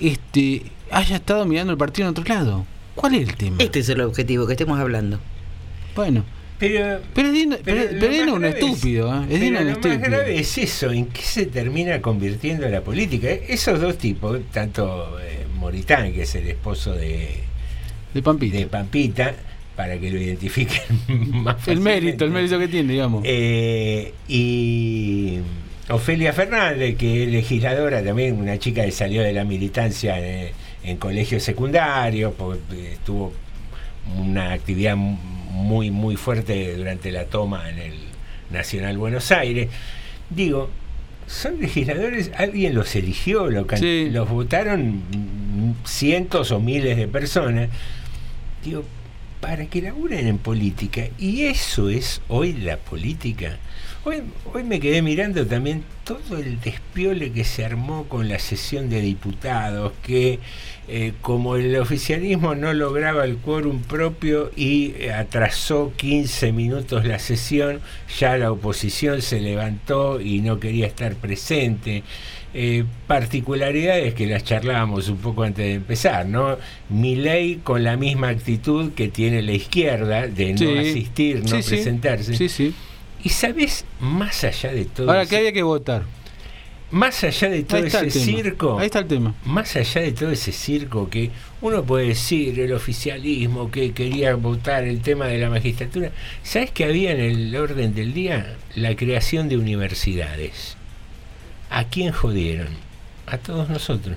este, 0.00 0.62
haya 0.90 1.16
estado 1.16 1.44
mirando 1.44 1.72
el 1.72 1.78
partido 1.78 2.08
en 2.08 2.12
otro 2.12 2.24
lado. 2.24 2.66
¿Cuál 2.94 3.14
es 3.16 3.28
el 3.28 3.36
tema? 3.36 3.56
Este 3.58 3.80
es 3.80 3.88
el 3.88 4.00
objetivo 4.00 4.46
que 4.46 4.52
estemos 4.52 4.78
hablando. 4.78 5.20
Bueno, 5.96 6.24
Pero, 6.58 7.00
pero 7.14 7.28
es 7.28 7.34
digno, 7.34 7.56
pero 7.64 7.82
pero, 7.82 7.92
lo 7.92 7.98
pero 7.98 8.12
es 8.12 8.18
más 8.18 8.26
digno 8.26 8.34
un 8.34 8.44
estúpido, 8.44 9.14
¿eh? 9.14 9.26
es 9.30 9.40
pero 9.40 9.40
digno 9.40 9.58
un 9.60 9.66
lo 9.66 9.70
más 9.70 9.78
estúpido. 9.78 10.00
grave 10.10 10.38
es 10.38 10.58
eso, 10.58 10.90
¿en 10.92 11.06
qué 11.06 11.22
se 11.22 11.46
termina 11.46 12.00
convirtiendo 12.00 12.68
la 12.68 12.80
política? 12.82 13.28
Esos 13.30 13.80
dos 13.80 13.98
tipos, 13.98 14.40
tanto 14.52 15.18
eh, 15.20 15.46
Moritán, 15.56 16.12
que 16.12 16.22
es 16.22 16.34
el 16.36 16.48
esposo 16.48 16.92
de, 16.94 17.40
de, 18.14 18.22
Pampita. 18.22 18.56
de 18.58 18.66
Pampita, 18.66 19.34
para 19.76 19.98
que 19.98 20.10
lo 20.10 20.18
identifiquen 20.20 20.82
más 21.42 21.56
El 21.68 21.78
fácilmente. 21.80 21.80
mérito, 21.80 22.24
el 22.24 22.30
mérito 22.30 22.58
que 22.58 22.68
tiene, 22.68 22.92
digamos. 22.92 23.22
Eh, 23.26 24.14
y 24.28 25.38
Ofelia 25.90 26.32
Fernández, 26.32 26.96
que 26.96 27.24
es 27.24 27.28
legisladora, 27.30 28.02
también 28.02 28.38
una 28.38 28.58
chica 28.58 28.84
que 28.84 28.92
salió 28.92 29.22
de 29.22 29.32
la 29.32 29.44
militancia 29.44 30.18
en, 30.18 30.52
en 30.84 30.96
colegios 30.98 31.42
secundarios, 31.42 32.32
porque 32.36 32.92
eh, 32.92 32.98
tuvo 33.04 33.32
una 34.18 34.52
actividad 34.52 34.96
muy, 34.96 35.90
muy 35.90 36.16
fuerte 36.16 36.76
durante 36.76 37.10
la 37.10 37.24
toma 37.24 37.68
en 37.70 37.78
el 37.78 37.94
Nacional 38.50 38.98
Buenos 38.98 39.32
Aires. 39.32 39.68
Digo, 40.30 40.68
son 41.26 41.58
legisladores, 41.60 42.30
alguien 42.36 42.74
los 42.74 42.94
eligió, 42.96 43.48
lo 43.50 43.66
can- 43.66 43.78
Sí. 43.78 44.08
los 44.10 44.28
votaron 44.28 45.02
cientos 45.86 46.50
o 46.50 46.60
miles 46.60 46.96
de 46.96 47.08
personas. 47.08 47.70
Digo, 48.64 48.84
para 49.40 49.66
que 49.66 49.82
laburen 49.82 50.26
en 50.26 50.38
política. 50.38 51.04
Y 51.18 51.42
eso 51.44 51.88
es 51.88 52.20
hoy 52.28 52.52
la 52.54 52.76
política. 52.78 53.58
Hoy, 54.04 54.22
hoy 54.52 54.64
me 54.64 54.80
quedé 54.80 55.00
mirando 55.02 55.46
también 55.46 55.82
todo 56.04 56.36
el 56.38 56.60
despiole 56.60 57.32
que 57.32 57.44
se 57.44 57.64
armó 57.64 58.04
con 58.08 58.28
la 58.28 58.38
sesión 58.38 58.90
de 58.90 59.00
diputados, 59.00 59.92
que 60.02 60.38
eh, 60.86 61.12
como 61.22 61.56
el 61.56 61.74
oficialismo 61.76 62.54
no 62.54 62.72
lograba 62.74 63.24
el 63.24 63.38
quórum 63.38 63.80
propio 63.82 64.50
y 64.54 64.92
eh, 64.98 65.12
atrasó 65.12 65.92
15 65.96 66.52
minutos 66.52 67.06
la 67.06 67.18
sesión, 67.18 67.80
ya 68.18 68.36
la 68.36 68.52
oposición 68.52 69.22
se 69.22 69.40
levantó 69.40 70.20
y 70.20 70.40
no 70.40 70.60
quería 70.60 70.86
estar 70.86 71.14
presente. 71.14 72.02
Eh, 72.56 72.84
particularidades 73.08 74.14
que 74.14 74.26
las 74.26 74.44
charlábamos 74.44 75.08
un 75.08 75.16
poco 75.16 75.42
antes 75.42 75.64
de 75.64 75.72
empezar, 75.74 76.26
¿no? 76.26 76.56
Mi 76.88 77.16
ley 77.16 77.60
con 77.64 77.82
la 77.82 77.96
misma 77.96 78.28
actitud 78.28 78.92
que 78.92 79.08
tiene 79.08 79.42
la 79.42 79.52
izquierda 79.52 80.28
de 80.28 80.52
no 80.52 80.58
Sí. 80.58 80.78
asistir, 80.78 81.42
no 81.42 81.60
sí. 81.62 81.68
presentarse. 81.68 82.36
Sí, 82.36 82.48
sí. 82.48 82.74
Y 83.24 83.30
sabes, 83.30 83.84
más 84.00 84.44
allá 84.44 84.72
de 84.72 84.84
todo 84.84 85.08
Ahora, 85.10 85.26
que 85.26 85.36
había 85.36 85.52
que 85.52 85.62
votar? 85.62 86.04
más 86.90 87.24
allá 87.24 87.48
de 87.48 87.64
todo 87.64 87.84
ese 87.84 88.08
circo, 88.10 88.78
Ahí 88.78 88.86
está 88.86 89.00
el 89.00 89.06
tema. 89.08 89.34
más 89.44 89.74
allá 89.74 90.02
de 90.02 90.12
todo 90.12 90.30
ese 90.30 90.52
circo 90.52 91.10
que 91.10 91.30
uno 91.60 91.82
puede 91.82 92.08
decir 92.08 92.60
el 92.60 92.72
oficialismo 92.72 93.68
que 93.72 93.92
quería 93.92 94.36
votar 94.36 94.84
el 94.84 95.00
tema 95.00 95.26
de 95.26 95.38
la 95.38 95.50
magistratura, 95.50 96.12
¿sabes 96.44 96.70
que 96.70 96.84
había 96.84 97.10
en 97.10 97.20
el 97.20 97.56
orden 97.56 97.94
del 97.94 98.14
día 98.14 98.56
la 98.76 98.94
creación 98.94 99.48
de 99.48 99.56
universidades? 99.56 100.76
¿A 101.68 101.84
quién 101.84 102.12
jodieron? 102.12 102.68
A 103.26 103.38
todos 103.38 103.68
nosotros. 103.70 104.16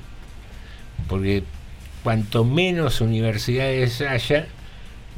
Porque 1.08 1.44
cuanto 2.04 2.44
menos 2.46 3.02
universidades 3.02 4.02
haya, 4.02 4.48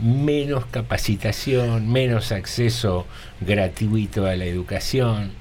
menos 0.01 0.65
capacitación, 0.67 1.91
menos 1.91 2.31
acceso 2.31 3.05
gratuito 3.41 4.25
a 4.25 4.35
la 4.35 4.45
educación. 4.45 5.31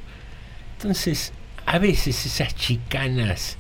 Entonces, 0.77 1.33
a 1.67 1.79
veces 1.79 2.25
esas 2.27 2.55
chicanas 2.55 3.57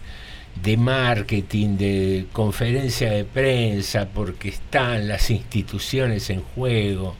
de 0.62 0.76
marketing, 0.76 1.76
de 1.76 2.26
conferencia 2.32 3.10
de 3.10 3.24
prensa, 3.24 4.08
porque 4.08 4.48
están 4.48 5.06
las 5.08 5.30
instituciones 5.30 6.30
en 6.30 6.42
juego 6.42 7.14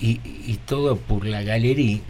y, 0.00 0.20
y 0.24 0.58
todo 0.66 0.96
por 0.96 1.26
la 1.26 1.42
galería, 1.42 2.00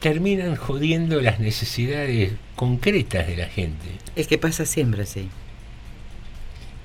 terminan 0.00 0.56
jodiendo 0.56 1.20
las 1.20 1.40
necesidades 1.40 2.32
concretas 2.56 3.26
de 3.26 3.36
la 3.36 3.46
gente. 3.46 3.86
Es 4.16 4.26
que 4.26 4.36
pasa 4.38 4.66
siempre 4.66 5.02
así. 5.04 5.28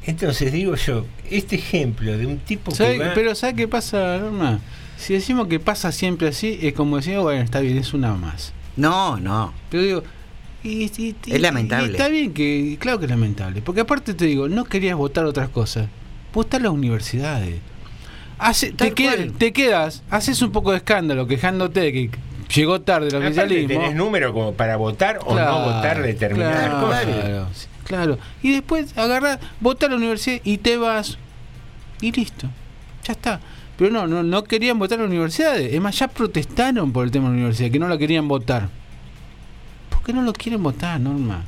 Entonces 0.06 0.52
digo 0.52 0.76
yo, 0.76 1.06
este 1.30 1.56
ejemplo 1.56 2.18
de 2.18 2.26
un 2.26 2.38
tipo 2.40 2.72
que 2.72 2.78
¿Sabe- 2.78 2.98
va- 3.00 3.14
Pero 3.14 3.36
¿sabe 3.36 3.56
qué 3.56 3.68
pasa, 3.68 4.18
Norma? 4.20 4.60
Si 4.98 5.14
decimos 5.14 5.48
que 5.48 5.60
pasa 5.60 5.92
siempre 5.92 6.30
así, 6.30 6.60
es 6.62 6.74
como 6.74 6.98
decir, 6.98 7.18
bueno, 7.20 7.42
está 7.44 7.60
bien, 7.60 7.78
es 7.78 7.94
una 7.94 8.14
más. 8.14 8.54
No, 8.78 9.18
no. 9.18 9.54
Pero 9.70 9.84
digo, 9.84 10.04
y, 10.64 10.84
y- 10.86 11.16
y- 11.26 11.34
Es 11.34 11.42
lamentable. 11.42 11.88
y 11.88 11.92
está 11.92 12.08
bien 12.08 12.34
que, 12.34 12.78
claro 12.80 13.00
que 13.00 13.06
es 13.06 13.12
lamentable. 13.12 13.62
Porque 13.62 13.82
aparte 13.82 14.14
te 14.14 14.26
digo, 14.26 14.48
no 14.48 14.64
querías 14.66 14.96
votar 14.96 15.26
otras 15.26 15.50
cosas. 15.50 15.88
Votar 16.34 16.62
las 16.62 16.72
universidades. 16.72 17.60
Hace, 18.40 18.72
te, 18.74 18.92
te 18.92 19.54
quedas, 19.54 20.04
haces 20.10 20.42
un 20.42 20.52
poco 20.52 20.72
de 20.72 20.78
escándalo 20.78 21.28
quejándote 21.28 21.80
de 21.82 21.94
que 21.94 22.10
llegó 22.54 22.82
tarde 22.82 23.08
el 23.10 23.16
oficialismo. 23.16 23.68
tenés 23.68 23.96
número 23.96 24.34
como 24.34 24.54
para 24.54 24.76
votar 24.76 25.20
o 25.24 25.34
Claro, 25.34 25.52
no 25.60 25.66
votar 25.76 26.02
determinadas 26.02 26.70
claro. 26.70 26.88
cosas. 26.88 27.68
Claro. 27.86 28.18
Y 28.42 28.52
después 28.54 28.98
agarrar, 28.98 29.40
votar 29.60 29.90
a 29.90 29.92
la 29.92 29.98
universidad 29.98 30.40
y 30.44 30.58
te 30.58 30.78
vas. 30.78 31.18
Y 32.02 32.12
listo. 32.12 32.48
Ya 33.06 33.14
está. 33.14 33.40
Pero 33.78 33.92
no, 33.92 34.08
no, 34.08 34.24
no 34.24 34.44
querían 34.44 34.78
votar 34.78 35.00
a 35.00 35.04
las 35.04 35.10
universidades. 35.10 35.74
Es 35.74 35.82
más, 35.82 35.98
ya 35.98 36.08
protestaron 36.08 36.92
por 36.92 37.06
el 37.06 37.12
tema 37.12 37.26
de 37.26 37.32
la 37.32 37.38
universidad, 37.38 37.72
que 37.72 37.80
no 37.80 37.88
la 37.88 37.98
querían 37.98 38.28
votar. 38.28 38.70
¿Por 39.90 40.04
qué 40.04 40.14
no 40.14 40.22
lo 40.22 40.34
quieren 40.34 40.62
votar, 40.62 41.00
Norma? 41.00 41.46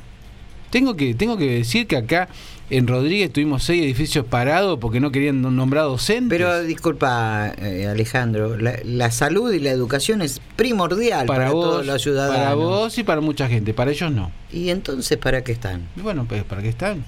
Tengo 0.70 0.96
que, 0.96 1.14
tengo 1.14 1.36
que 1.36 1.50
decir 1.50 1.86
que 1.86 1.96
acá 1.96 2.28
en 2.68 2.88
Rodríguez 2.88 3.32
tuvimos 3.32 3.62
seis 3.62 3.84
edificios 3.84 4.24
parados 4.24 4.78
porque 4.80 4.98
no 4.98 5.12
querían 5.12 5.40
nombrar 5.40 5.84
docentes. 5.84 6.36
Pero 6.36 6.62
disculpa, 6.62 7.52
eh, 7.58 7.86
Alejandro, 7.88 8.56
la, 8.58 8.74
la 8.84 9.10
salud 9.12 9.52
y 9.52 9.60
la 9.60 9.70
educación 9.70 10.22
es 10.22 10.40
primordial 10.56 11.26
para, 11.26 11.44
para 11.44 11.50
vos, 11.52 11.64
todos 11.64 11.86
los 11.86 12.02
ciudadanos. 12.02 12.36
para 12.36 12.54
vos 12.54 12.98
y 12.98 13.04
para 13.04 13.20
mucha 13.20 13.48
gente, 13.48 13.72
para 13.72 13.92
ellos 13.92 14.10
no. 14.10 14.32
¿Y 14.52 14.70
entonces 14.70 15.16
para 15.16 15.44
qué 15.44 15.52
están? 15.52 15.82
Y 15.96 16.00
bueno, 16.00 16.26
pues 16.28 16.42
¿para 16.42 16.60
qué 16.60 16.68
están? 16.68 17.04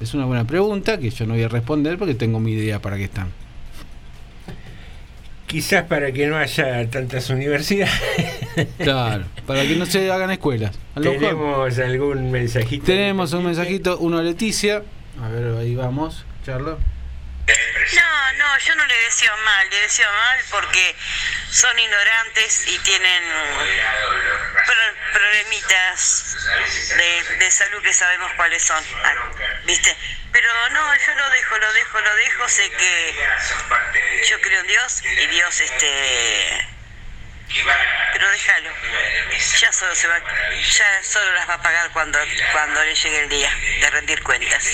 Es 0.00 0.14
una 0.14 0.24
buena 0.24 0.46
pregunta 0.46 0.98
que 0.98 1.10
yo 1.10 1.26
no 1.26 1.34
voy 1.34 1.42
a 1.42 1.48
responder 1.48 1.98
porque 1.98 2.14
tengo 2.14 2.40
mi 2.40 2.52
idea 2.52 2.80
para 2.80 2.96
qué 2.96 3.04
están. 3.04 3.28
Quizás 5.52 5.84
para 5.84 6.10
que 6.12 6.26
no 6.26 6.38
haya 6.38 6.88
tantas 6.88 7.28
universidades. 7.28 7.92
Claro, 8.78 9.24
para 9.46 9.62
que 9.64 9.76
no 9.76 9.84
se 9.84 10.10
hagan 10.10 10.30
escuelas. 10.30 10.78
Tenemos 10.94 11.78
algún 11.78 12.30
mensajito. 12.30 12.86
Tenemos 12.86 13.34
un 13.34 13.44
mensajito, 13.44 13.98
uno 13.98 14.16
a 14.16 14.22
Leticia. 14.22 14.82
A 15.22 15.28
ver, 15.28 15.54
ahí 15.58 15.74
vamos, 15.74 16.24
Charlo. 16.46 16.78
No, 17.46 18.32
no, 18.34 18.58
yo 18.58 18.74
no 18.76 18.86
le 18.86 18.94
deseo 19.02 19.36
mal, 19.38 19.68
le 19.70 19.80
deseo 19.80 20.10
mal 20.12 20.38
porque 20.50 20.94
son 21.50 21.76
ignorantes 21.78 22.68
y 22.68 22.78
tienen 22.78 23.24
pro- 24.64 25.12
problemitas 25.12 26.36
de, 27.38 27.50
salud 27.50 27.82
que 27.82 27.92
sabemos 27.92 28.32
cuáles 28.36 28.62
son, 28.62 28.82
ah, 29.04 29.14
¿viste? 29.64 29.94
Pero 30.32 30.48
no, 30.70 30.94
yo 30.94 31.14
lo 31.14 31.30
dejo, 31.30 31.58
lo 31.58 31.72
dejo, 31.72 32.00
lo 32.00 32.14
dejo, 32.14 32.48
sé 32.48 32.70
que 32.70 33.14
yo 34.30 34.40
creo 34.40 34.60
en 34.60 34.66
Dios 34.68 35.02
y 35.04 35.26
Dios, 35.26 35.60
este... 35.60 36.68
Pero 38.14 38.30
déjalo, 38.30 38.70
ya 39.60 39.72
solo 39.72 39.94
se 39.94 40.06
va, 40.08 40.18
ya 40.18 41.02
solo 41.02 41.32
las 41.32 41.46
va 41.50 41.54
a 41.54 41.62
pagar 41.62 41.90
cuando, 41.90 42.18
cuando 42.52 42.82
le 42.82 42.94
llegue 42.94 43.20
el 43.20 43.28
día 43.28 43.50
de 43.80 43.90
rendir 43.90 44.22
cuentas. 44.22 44.64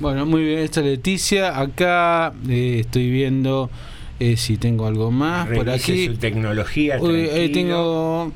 Bueno, 0.00 0.26
muy 0.26 0.44
bien, 0.44 0.60
esta 0.60 0.80
es 0.80 0.86
Leticia. 0.86 1.58
Acá 1.58 2.32
eh, 2.48 2.78
estoy 2.80 3.10
viendo 3.10 3.70
eh, 4.20 4.36
si 4.36 4.56
tengo 4.56 4.86
algo 4.86 5.10
más 5.10 5.48
por 5.48 5.68
aquí. 5.70 6.06
su 6.06 6.16
tecnología. 6.18 6.98
Uy, 7.00 7.28
eh, 7.30 7.50
tengo 7.52 8.32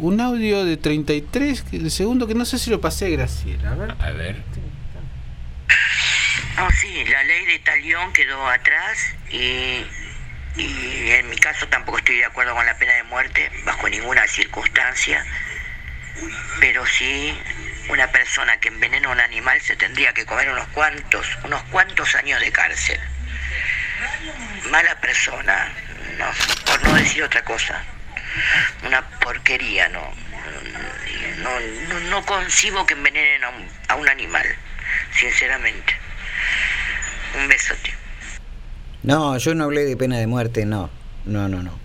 un 0.00 0.20
audio 0.20 0.64
de 0.64 0.76
33 0.76 1.62
que- 1.62 1.78
de 1.78 1.90
segundo 1.90 2.26
que 2.26 2.34
no 2.34 2.44
sé 2.44 2.58
si 2.58 2.70
lo 2.70 2.80
pasé, 2.80 3.10
Graciela. 3.10 3.72
A 3.72 3.74
ver. 3.76 3.94
A 4.00 4.10
ver. 4.10 4.36
No, 6.56 6.68
sí, 6.80 6.88
la 7.10 7.22
ley 7.24 7.44
de 7.44 7.58
talión 7.60 8.12
quedó 8.14 8.48
atrás 8.48 8.98
y, 9.30 9.84
y 10.60 11.10
en 11.10 11.28
mi 11.28 11.36
caso 11.36 11.66
tampoco 11.68 11.98
estoy 11.98 12.16
de 12.16 12.24
acuerdo 12.24 12.54
con 12.54 12.64
la 12.64 12.76
pena 12.78 12.94
de 12.94 13.02
muerte 13.04 13.50
bajo 13.66 13.88
ninguna 13.90 14.26
circunstancia, 14.26 15.22
pero 16.58 16.82
sí 16.86 17.34
una 17.88 18.10
persona 18.10 18.58
que 18.58 18.68
envenena 18.68 19.08
a 19.08 19.12
un 19.12 19.20
animal 19.20 19.60
se 19.60 19.76
tendría 19.76 20.12
que 20.12 20.24
comer 20.26 20.48
unos 20.50 20.66
cuantos, 20.68 21.26
unos 21.44 21.62
cuantos 21.64 22.14
años 22.14 22.40
de 22.40 22.50
cárcel. 22.52 23.00
Mala 24.70 25.00
persona, 25.00 25.72
por 26.66 26.82
no 26.84 26.94
decir 26.94 27.22
otra 27.22 27.44
cosa. 27.44 27.82
Una 28.86 29.02
porquería, 29.20 29.88
no. 29.88 30.02
No, 31.38 31.60
no, 31.88 32.00
no 32.10 32.26
concibo 32.26 32.86
que 32.86 32.94
envenenen 32.94 33.44
a 33.44 33.48
un, 33.50 33.68
a 33.88 33.94
un 33.94 34.08
animal, 34.08 34.46
sinceramente. 35.12 35.96
Un 37.38 37.48
besote. 37.48 37.94
No, 39.02 39.38
yo 39.38 39.54
no 39.54 39.64
hablé 39.64 39.84
de 39.84 39.96
pena 39.96 40.18
de 40.18 40.26
muerte, 40.26 40.66
no. 40.66 40.90
No, 41.24 41.48
no, 41.48 41.62
no. 41.62 41.78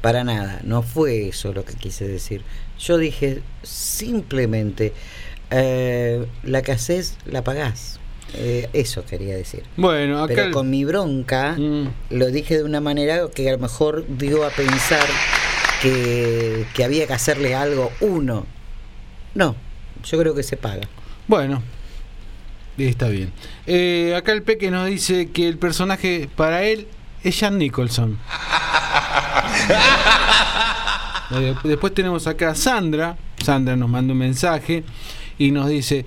Para 0.00 0.22
nada, 0.22 0.60
no 0.64 0.82
fue 0.82 1.28
eso 1.28 1.52
lo 1.52 1.64
que 1.64 1.74
quise 1.74 2.06
decir. 2.06 2.44
Yo 2.78 2.98
dije 2.98 3.42
simplemente, 3.62 4.92
eh, 5.56 6.26
la 6.42 6.62
que 6.62 6.72
haces, 6.72 7.16
la 7.26 7.44
pagás. 7.44 8.00
Eh, 8.36 8.68
eso 8.72 9.04
quería 9.04 9.36
decir. 9.36 9.62
Bueno, 9.76 10.22
acá. 10.24 10.34
Pero 10.34 10.50
con 10.50 10.68
mi 10.68 10.84
bronca 10.84 11.56
lo 12.10 12.26
dije 12.26 12.56
de 12.56 12.64
una 12.64 12.80
manera 12.80 13.28
que 13.32 13.48
a 13.48 13.52
lo 13.52 13.58
mejor 13.58 14.04
dio 14.08 14.44
a 14.44 14.50
pensar 14.50 15.06
que, 15.80 16.66
que 16.74 16.84
había 16.84 17.06
que 17.06 17.12
hacerle 17.12 17.54
algo 17.54 17.92
uno. 18.00 18.46
No, 19.34 19.54
yo 20.04 20.18
creo 20.18 20.34
que 20.34 20.42
se 20.42 20.56
paga. 20.56 20.88
Bueno, 21.28 21.62
está 22.76 23.08
bien. 23.08 23.32
Eh, 23.66 24.14
acá 24.16 24.32
el 24.32 24.42
Peque 24.42 24.70
nos 24.70 24.88
dice 24.88 25.30
que 25.30 25.48
el 25.48 25.58
personaje 25.58 26.28
para 26.34 26.64
él 26.64 26.88
es 27.22 27.38
Jan 27.38 27.58
Nicholson. 27.58 28.18
Después 31.64 31.94
tenemos 31.94 32.26
acá 32.26 32.50
a 32.50 32.54
Sandra. 32.54 33.16
Sandra 33.42 33.76
nos 33.76 33.88
manda 33.88 34.12
un 34.12 34.18
mensaje 34.18 34.84
y 35.38 35.50
nos 35.50 35.68
dice: 35.68 36.04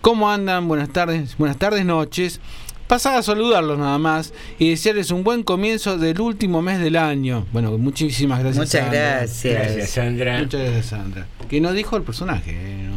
¿Cómo 0.00 0.30
andan? 0.30 0.68
Buenas 0.68 0.90
tardes, 0.90 1.36
buenas 1.38 1.56
tardes, 1.58 1.84
noches. 1.84 2.40
Pasaba 2.86 3.16
a 3.18 3.22
saludarlos 3.22 3.78
nada 3.78 3.96
más 3.98 4.34
y 4.58 4.68
desearles 4.70 5.10
un 5.10 5.24
buen 5.24 5.42
comienzo 5.42 5.96
del 5.96 6.20
último 6.20 6.60
mes 6.60 6.78
del 6.80 6.96
año. 6.96 7.46
Bueno, 7.50 7.76
muchísimas 7.78 8.40
gracias. 8.40 8.58
Muchas 8.66 8.82
Sandra. 8.82 9.00
gracias. 9.16 9.54
Gracias, 9.54 9.90
Sandra. 9.90 10.38
Muchas 10.40 10.60
gracias, 10.60 10.86
Sandra. 10.86 11.26
Que 11.48 11.60
no 11.62 11.72
dijo 11.72 11.96
el 11.96 12.02
personaje, 12.02 12.50
eh, 12.52 12.88
no, 12.90 12.96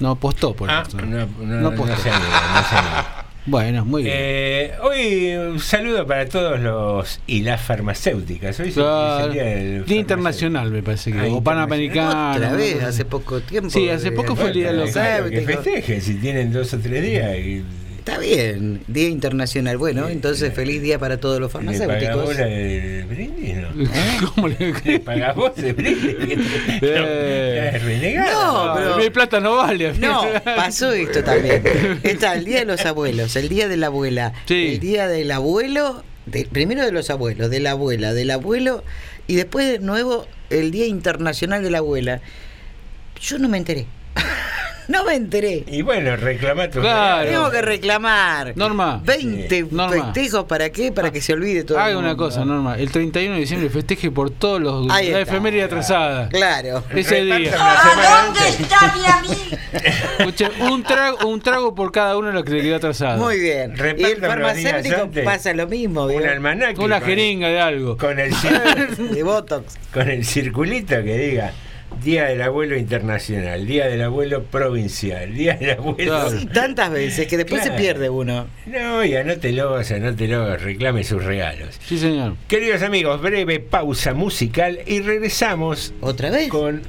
no 0.00 0.10
apostó 0.12 0.54
por 0.54 0.68
el 0.68 0.74
Ah, 0.76 0.82
personaje. 0.82 1.08
no, 1.08 1.26
no, 1.38 1.44
No 1.44 1.60
no 1.60 1.68
apostó. 1.68 1.96
se 2.02 2.10
anima. 2.10 3.23
Bueno, 3.46 3.84
muy 3.84 4.04
bien. 4.04 4.14
Eh, 4.18 4.72
hoy 4.82 5.34
un 5.36 5.60
saludo 5.60 6.06
para 6.06 6.26
todos 6.26 6.58
los 6.60 7.20
y 7.26 7.42
las 7.42 7.60
farmacéuticas. 7.60 8.58
Hoy 8.60 8.72
Claro. 8.72 9.18
es 9.18 9.26
el 9.26 9.32
día 9.34 9.44
del 9.44 9.84
Día 9.84 9.96
internacional 9.98 10.70
me 10.70 10.82
parece 10.82 11.12
que. 11.12 11.18
Ah, 11.18 11.26
o 11.30 11.42
panamericano. 11.42 12.36
Otra 12.36 12.52
vez, 12.54 12.82
hace 12.82 13.04
poco 13.04 13.40
tiempo. 13.42 13.68
Sí, 13.68 13.90
hace 13.90 14.12
poco 14.12 14.34
fue 14.34 14.46
el 14.48 14.54
día 14.54 14.72
de 14.72 14.78
los 14.78 14.92
Claro, 14.92 15.28
que 15.28 15.42
festejen 15.42 16.00
si 16.00 16.14
tienen 16.14 16.52
dos 16.52 16.72
o 16.72 16.78
tres 16.78 17.02
días. 17.02 17.36
Y 17.36 17.64
Está 18.06 18.18
bien, 18.18 18.82
Día 18.86 19.08
Internacional. 19.08 19.78
Bueno, 19.78 20.10
entonces 20.10 20.52
feliz 20.52 20.82
día 20.82 20.98
para 20.98 21.16
todos 21.16 21.40
los 21.40 21.48
le 21.48 21.52
farmacéuticos. 21.52 22.04
pagamos 22.04 22.36
del 22.36 23.04
brindis, 23.06 23.54
¿no? 23.56 23.68
¿Cómo 24.34 24.48
le 24.48 24.74
¿Le 24.84 25.00
pagás 25.00 25.34
vos 25.34 25.52
el 25.56 25.72
brindis? 25.72 26.14
Eh. 26.82 27.70
No, 27.70 27.76
es 27.78 27.82
renegado. 27.82 28.66
No, 28.66 28.74
pero- 28.74 28.96
Mi 28.98 29.08
plata 29.08 29.40
no 29.40 29.56
vale. 29.56 29.94
No, 29.94 30.22
pasó 30.44 30.92
esto 30.92 31.24
también. 31.24 31.62
Está 32.02 32.34
el 32.34 32.44
día 32.44 32.58
de 32.58 32.66
los 32.66 32.84
abuelos, 32.84 33.36
el 33.36 33.48
día 33.48 33.68
de 33.68 33.78
la 33.78 33.86
abuela, 33.86 34.34
el 34.50 34.80
día 34.80 35.08
del 35.08 35.30
abuelo, 35.30 36.04
de- 36.26 36.44
primero 36.44 36.84
de 36.84 36.92
los 36.92 37.08
abuelos, 37.08 37.48
de 37.48 37.60
la 37.60 37.70
abuela, 37.70 38.12
del 38.12 38.30
abuelo, 38.32 38.84
y 39.26 39.36
después 39.36 39.66
de 39.66 39.78
nuevo 39.78 40.26
el 40.50 40.72
Día 40.72 40.84
Internacional 40.86 41.62
de 41.62 41.70
la 41.70 41.78
Abuela. 41.78 42.20
Yo 43.18 43.38
no 43.38 43.48
me 43.48 43.56
enteré. 43.56 43.86
no 44.88 45.04
me 45.04 45.14
enteré. 45.14 45.64
Y 45.66 45.82
bueno, 45.82 46.16
reclamá 46.16 46.68
tu 46.70 46.80
Claro. 46.80 47.28
Tengo 47.30 47.50
que 47.50 47.62
reclamar. 47.62 48.52
Norma. 48.56 49.00
20 49.04 49.66
Norma. 49.70 50.12
festejos 50.12 50.44
para 50.44 50.70
qué? 50.70 50.92
Para 50.92 51.10
que 51.10 51.20
se 51.20 51.32
olvide 51.32 51.64
todo. 51.64 51.78
el 51.78 51.84
Haga 51.84 51.98
una 51.98 52.08
mundo. 52.08 52.24
cosa, 52.24 52.44
Norma. 52.44 52.76
El 52.78 52.90
31 52.90 53.34
de 53.34 53.40
diciembre 53.40 53.70
festeje 53.70 54.10
por 54.10 54.30
todos 54.30 54.60
los. 54.60 54.90
Ahí 54.90 55.10
la 55.10 55.20
está. 55.20 55.32
efeméride 55.32 55.62
atrasada. 55.64 56.28
Claro. 56.28 56.84
Ese 56.94 57.22
día. 57.24 57.52
¿A 57.58 58.24
dónde 58.26 58.48
está 58.48 58.94
mi 58.94 59.04
amigo? 59.06 59.56
Escuche, 60.18 60.48
un 60.70 60.82
trago, 60.82 61.28
un 61.28 61.40
trago 61.40 61.74
por 61.74 61.90
cada 61.92 62.16
uno 62.16 62.28
de 62.28 62.34
los 62.34 62.44
que 62.44 62.52
le 62.52 62.62
quedó 62.62 62.76
atrasado. 62.76 63.18
Muy 63.22 63.38
bien. 63.40 63.70
Y 63.70 63.74
el 63.74 63.78
Repartan 63.78 64.40
los 64.40 64.54
días 64.54 64.72
farmacéutico 64.72 65.02
antes. 65.02 65.24
pasa 65.24 65.52
lo 65.54 65.66
mismo, 65.66 66.04
Un 66.04 66.26
almanaque. 66.26 66.80
Una 66.80 67.00
con- 67.00 67.08
jeringa 67.08 67.48
de 67.48 67.60
algo. 67.60 67.96
Con 67.96 68.18
el, 68.18 68.32
de 69.12 69.22
Botox. 69.22 69.76
con 69.92 70.08
el 70.08 70.24
circulito 70.24 70.94
que 71.02 71.16
diga 71.18 71.52
Día 72.02 72.24
del 72.24 72.42
Abuelo 72.42 72.76
Internacional, 72.76 73.66
Día 73.66 73.86
del 73.86 74.02
Abuelo 74.02 74.42
Provincial, 74.44 75.32
Día 75.32 75.54
del 75.54 75.70
Abuelo... 75.78 76.30
Sí, 76.30 76.46
tantas 76.46 76.90
veces 76.90 77.26
que 77.28 77.36
después 77.36 77.62
Claro. 77.62 77.76
se 77.76 77.82
pierde 77.82 78.10
uno. 78.10 78.46
No, 78.66 79.04
y 79.04 79.14
anótelos, 79.16 79.90
anótelos, 79.90 80.60
reclame 80.62 81.04
sus 81.04 81.24
regalos. 81.24 81.78
Sí, 81.86 81.96
señor. 81.98 82.34
Queridos 82.48 82.82
amigos, 82.82 83.22
breve 83.22 83.60
pausa 83.60 84.12
musical 84.12 84.80
y 84.86 85.00
regresamos 85.00 85.94
¿Otra 86.00 86.30
vez? 86.30 86.48
con... 86.48 86.82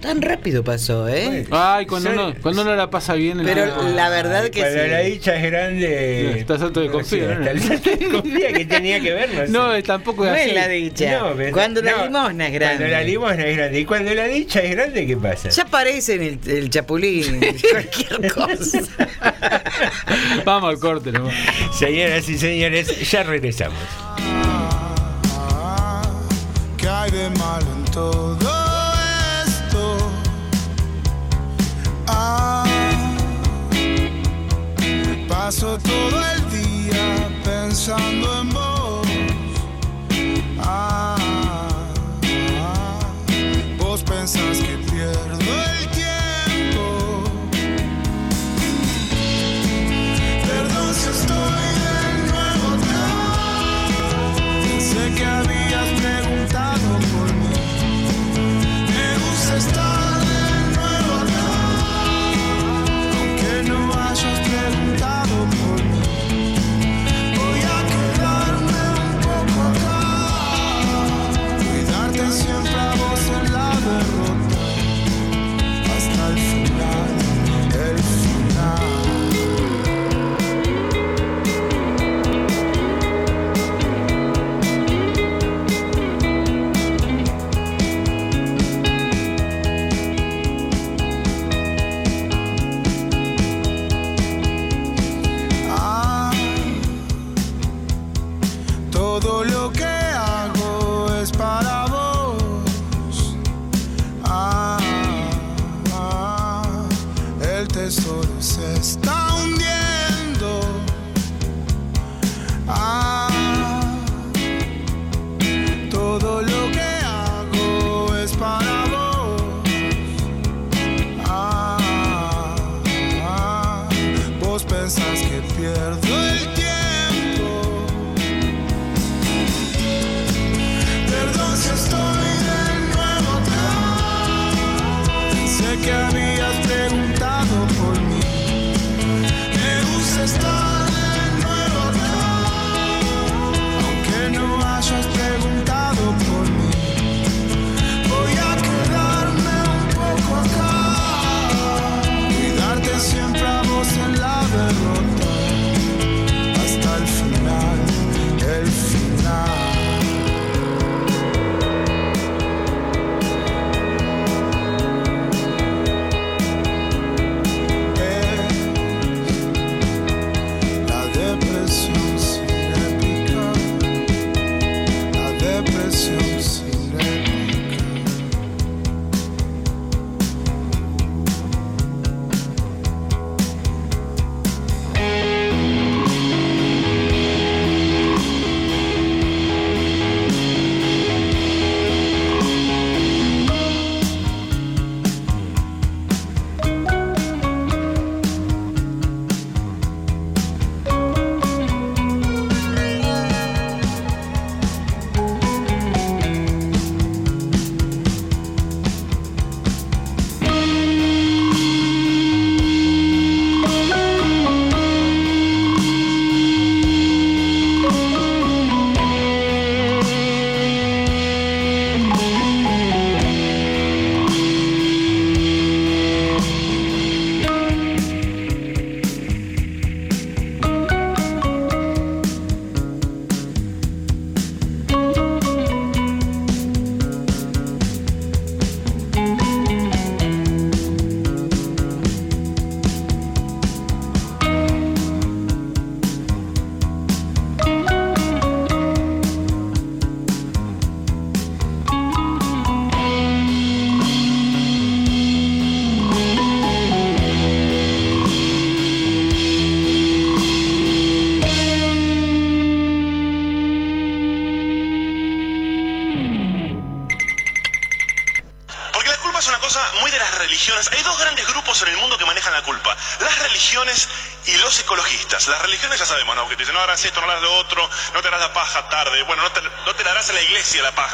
Tan 0.00 0.22
rápido 0.22 0.62
pasó, 0.62 1.08
¿eh? 1.08 1.44
Ay, 1.50 1.84
cuando 1.86 2.10
Soy- 2.10 2.18
uno, 2.18 2.34
cuando 2.40 2.62
uno 2.62 2.76
la 2.76 2.88
pasa 2.88 3.14
bien. 3.14 3.42
Pero 3.44 3.66
la 3.96 4.08
verdad 4.08 4.44
que 4.48 4.60
Cuando 4.60 4.82
sí. 4.84 4.88
la 4.90 4.98
dicha 5.00 5.34
es 5.34 5.42
grande... 5.50 6.38
Está 6.38 6.56
salto 6.56 6.78
de 6.80 6.86
no 6.86 6.92
confía, 6.92 7.34
¿no? 7.34 7.44
salto 7.60 7.90
de 7.90 8.08
confía 8.08 8.52
que 8.52 8.64
tenía 8.64 9.00
que 9.00 9.12
ver, 9.12 9.28
no 9.34 9.40
sé. 9.46 9.48
No, 9.48 9.82
tampoco 9.82 10.24
es 10.24 10.30
No 10.30 10.36
así. 10.36 10.50
es 10.50 10.54
la 10.54 10.68
dicha. 10.68 11.18
No, 11.18 11.34
pero- 11.36 11.52
cuando 11.52 11.82
la 11.82 11.90
no, 11.92 12.04
limosna 12.04 12.46
es 12.46 12.52
grande. 12.52 12.76
Cuando 12.76 12.96
la 12.96 13.02
limosna 13.02 13.46
es 13.46 13.56
grande. 13.56 13.80
Y 13.80 13.84
cuando 13.84 14.14
la 14.14 14.24
dicha 14.26 14.60
es 14.60 14.70
grande, 14.70 15.04
¿qué 15.06 15.16
pasa? 15.16 15.48
Ya 15.48 15.62
aparece 15.64 16.14
en 16.14 16.22
el, 16.22 16.38
el 16.48 16.70
chapulín, 16.70 17.40
cualquier 17.72 18.32
cosa. 18.32 18.80
Vamos 20.44 20.70
al 20.70 20.78
corte, 20.78 21.10
nomás. 21.10 21.34
Señoras 21.76 22.28
y 22.28 22.38
señores, 22.38 23.10
ya 23.10 23.24
regresamos. 23.24 23.78
¿Qué 26.76 26.88
hay 26.88 27.10
de 27.10 27.30
malo 27.30 27.66
en 27.76 27.84
todo 27.92 28.38
todo 35.56 36.22
el 36.34 36.50
día 36.50 37.26
pensando 37.42 38.42
en 38.42 38.50
vos. 38.50 39.06
Ah, 40.58 41.16
ah, 42.58 42.98
vos 43.78 44.02
pensás 44.02 44.58
que 44.58 44.76
pierdo 44.90 45.38
el 45.38 45.88
tiempo. 45.88 47.24
Perdón 50.46 50.94
si 50.94 51.08
estoy 51.08 51.72
de 51.86 51.96
nuevo 52.30 52.66
acá. 52.76 53.06
Sé 54.78 55.02
que 55.16 55.24
habías 55.24 55.67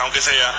aunque 0.04 0.20
sea. 0.20 0.54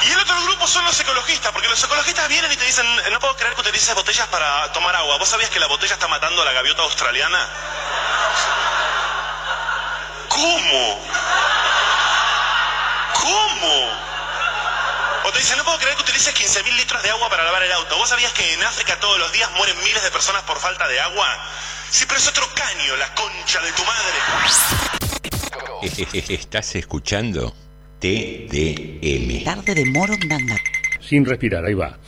Y 0.00 0.10
el 0.12 0.18
otro 0.20 0.40
grupo 0.42 0.66
son 0.66 0.84
los 0.84 0.98
ecologistas, 1.00 1.52
porque 1.52 1.68
los 1.68 1.82
ecologistas 1.82 2.28
vienen 2.28 2.52
y 2.52 2.56
te 2.56 2.64
dicen, 2.64 2.86
no 3.10 3.18
puedo 3.18 3.36
creer 3.36 3.54
que 3.54 3.62
utilices 3.62 3.94
botellas 3.94 4.28
para 4.28 4.72
tomar 4.72 4.94
agua. 4.94 5.18
¿Vos 5.18 5.28
sabías 5.28 5.50
que 5.50 5.58
la 5.58 5.66
botella 5.66 5.94
está 5.94 6.06
matando 6.06 6.40
a 6.42 6.44
la 6.44 6.52
gaviota 6.52 6.82
australiana? 6.82 7.48
¿Cómo? 10.28 11.04
¿Cómo? 13.14 14.08
O 15.24 15.32
te 15.32 15.40
dicen, 15.40 15.58
no 15.58 15.64
puedo 15.64 15.78
creer 15.78 15.96
que 15.96 16.02
utilices 16.02 16.32
15.000 16.32 16.76
litros 16.76 17.02
de 17.02 17.10
agua 17.10 17.28
para 17.28 17.42
lavar 17.42 17.64
el 17.64 17.72
auto. 17.72 17.98
¿Vos 17.98 18.08
sabías 18.08 18.32
que 18.32 18.54
en 18.54 18.62
África 18.62 19.00
todos 19.00 19.18
los 19.18 19.32
días 19.32 19.50
mueren 19.56 19.76
miles 19.82 20.02
de 20.04 20.12
personas 20.12 20.42
por 20.44 20.60
falta 20.60 20.86
de 20.86 21.00
agua? 21.00 21.26
Sí, 21.90 22.06
pero 22.06 22.20
es 22.20 22.28
otro 22.28 22.48
caño, 22.54 22.96
la 22.96 23.12
concha 23.14 23.60
de 23.60 23.72
tu 23.72 23.84
madre. 23.84 24.18
Estás 26.48 26.76
escuchando 26.76 27.52
TDM. 27.98 29.44
Tarde 29.44 29.74
de 29.74 29.84
Morondanga. 29.84 30.56
Sin 30.98 31.26
respirar, 31.26 31.62
ahí 31.62 31.74
va. 31.74 31.98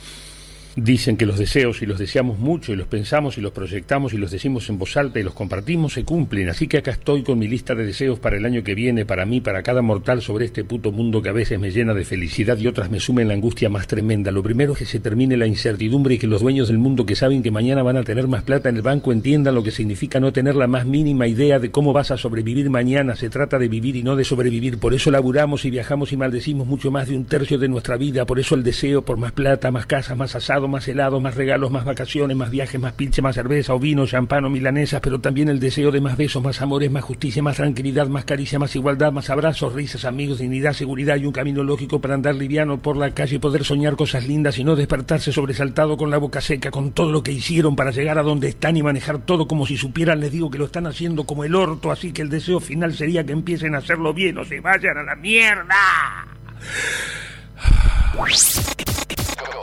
Dicen 0.75 1.17
que 1.17 1.25
los 1.25 1.37
deseos, 1.37 1.81
y 1.81 1.85
los 1.85 1.99
deseamos 1.99 2.39
mucho, 2.39 2.71
y 2.71 2.75
los 2.77 2.87
pensamos, 2.87 3.37
y 3.37 3.41
los 3.41 3.51
proyectamos, 3.51 4.13
y 4.13 4.17
los 4.17 4.31
decimos 4.31 4.69
en 4.69 4.79
voz 4.79 4.95
alta, 4.95 5.19
y 5.19 5.23
los 5.23 5.33
compartimos, 5.33 5.93
se 5.93 6.05
cumplen. 6.05 6.49
Así 6.49 6.67
que 6.67 6.77
acá 6.77 6.91
estoy 6.91 7.23
con 7.23 7.39
mi 7.39 7.47
lista 7.47 7.75
de 7.75 7.85
deseos 7.85 8.19
para 8.19 8.37
el 8.37 8.45
año 8.45 8.63
que 8.63 8.73
viene, 8.73 9.05
para 9.05 9.25
mí, 9.25 9.41
para 9.41 9.63
cada 9.63 9.81
mortal 9.81 10.21
sobre 10.21 10.45
este 10.45 10.63
puto 10.63 10.91
mundo 10.91 11.21
que 11.21 11.29
a 11.29 11.33
veces 11.33 11.59
me 11.59 11.71
llena 11.71 11.93
de 11.93 12.05
felicidad 12.05 12.57
y 12.57 12.67
otras 12.67 12.89
me 12.89 12.99
sumen 12.99 13.27
la 13.27 13.33
angustia 13.33 13.69
más 13.69 13.87
tremenda. 13.87 14.31
Lo 14.31 14.43
primero 14.43 14.73
es 14.73 14.79
que 14.79 14.85
se 14.85 14.99
termine 14.99 15.35
la 15.35 15.47
incertidumbre 15.47 16.15
y 16.15 16.17
que 16.17 16.27
los 16.27 16.41
dueños 16.41 16.69
del 16.69 16.77
mundo 16.77 17.05
que 17.05 17.15
saben 17.15 17.43
que 17.43 17.51
mañana 17.51 17.83
van 17.83 17.97
a 17.97 18.03
tener 18.03 18.27
más 18.27 18.43
plata 18.43 18.69
en 18.69 18.77
el 18.77 18.81
banco 18.81 19.11
entiendan 19.11 19.55
lo 19.55 19.63
que 19.63 19.71
significa 19.71 20.19
no 20.19 20.31
tener 20.31 20.55
la 20.55 20.67
más 20.67 20.85
mínima 20.85 21.27
idea 21.27 21.59
de 21.59 21.71
cómo 21.71 21.91
vas 21.93 22.11
a 22.11 22.17
sobrevivir 22.17 22.69
mañana. 22.69 23.15
Se 23.15 23.29
trata 23.29 23.59
de 23.59 23.67
vivir 23.67 23.95
y 23.97 24.03
no 24.03 24.15
de 24.15 24.23
sobrevivir. 24.23 24.77
Por 24.77 24.93
eso 24.93 25.11
laburamos 25.11 25.65
y 25.65 25.69
viajamos 25.69 26.13
y 26.13 26.17
maldecimos 26.17 26.65
mucho 26.65 26.91
más 26.91 27.09
de 27.09 27.17
un 27.17 27.25
tercio 27.25 27.57
de 27.57 27.67
nuestra 27.67 27.97
vida. 27.97 28.25
Por 28.25 28.39
eso 28.39 28.55
el 28.55 28.63
deseo 28.63 29.01
por 29.01 29.17
más 29.17 29.33
plata, 29.33 29.71
más 29.71 29.85
casas, 29.85 30.17
más 30.17 30.35
asado, 30.35 30.60
más 30.67 30.87
helado, 30.87 31.19
más 31.19 31.35
regalos, 31.35 31.71
más 31.71 31.85
vacaciones, 31.85 32.35
más 32.35 32.49
viajes, 32.49 32.79
más 32.79 32.93
pinche, 32.93 33.21
más 33.21 33.35
cerveza 33.35 33.73
o 33.73 33.79
vino, 33.79 34.05
champán 34.05 34.45
o 34.45 34.49
milanesas, 34.49 35.01
pero 35.01 35.19
también 35.19 35.49
el 35.49 35.59
deseo 35.59 35.91
de 35.91 36.01
más 36.01 36.17
besos, 36.17 36.43
más 36.43 36.61
amores, 36.61 36.91
más 36.91 37.03
justicia, 37.03 37.43
más 37.43 37.57
tranquilidad, 37.57 38.07
más 38.07 38.25
caricia, 38.25 38.59
más 38.59 38.75
igualdad, 38.75 39.11
más 39.11 39.29
abrazos, 39.29 39.73
risas, 39.73 40.05
amigos, 40.05 40.39
dignidad, 40.39 40.73
seguridad 40.73 41.17
y 41.17 41.25
un 41.25 41.31
camino 41.31 41.63
lógico 41.63 41.99
para 41.99 42.13
andar 42.13 42.35
liviano 42.35 42.81
por 42.81 42.97
la 42.97 43.11
calle 43.11 43.35
y 43.35 43.39
poder 43.39 43.63
soñar 43.63 43.95
cosas 43.95 44.27
lindas 44.27 44.57
y 44.57 44.63
no 44.63 44.75
despertarse 44.75 45.31
sobresaltado 45.31 45.97
con 45.97 46.09
la 46.09 46.17
boca 46.17 46.41
seca, 46.41 46.71
con 46.71 46.91
todo 46.91 47.11
lo 47.11 47.23
que 47.23 47.31
hicieron 47.31 47.75
para 47.75 47.91
llegar 47.91 48.17
a 48.17 48.23
donde 48.23 48.49
están 48.49 48.77
y 48.77 48.83
manejar 48.83 49.19
todo 49.19 49.47
como 49.47 49.65
si 49.65 49.77
supieran, 49.77 50.19
les 50.19 50.31
digo 50.31 50.49
que 50.49 50.57
lo 50.57 50.65
están 50.65 50.87
haciendo 50.87 51.25
como 51.25 51.43
el 51.43 51.55
orto, 51.55 51.91
así 51.91 52.11
que 52.11 52.21
el 52.21 52.29
deseo 52.29 52.59
final 52.59 52.93
sería 52.93 53.25
que 53.25 53.33
empiecen 53.33 53.75
a 53.75 53.79
hacerlo 53.79 54.13
bien 54.13 54.37
o 54.37 54.45
se 54.45 54.59
vayan 54.59 54.97
a 54.97 55.03
la 55.03 55.15
mierda. 55.15 55.75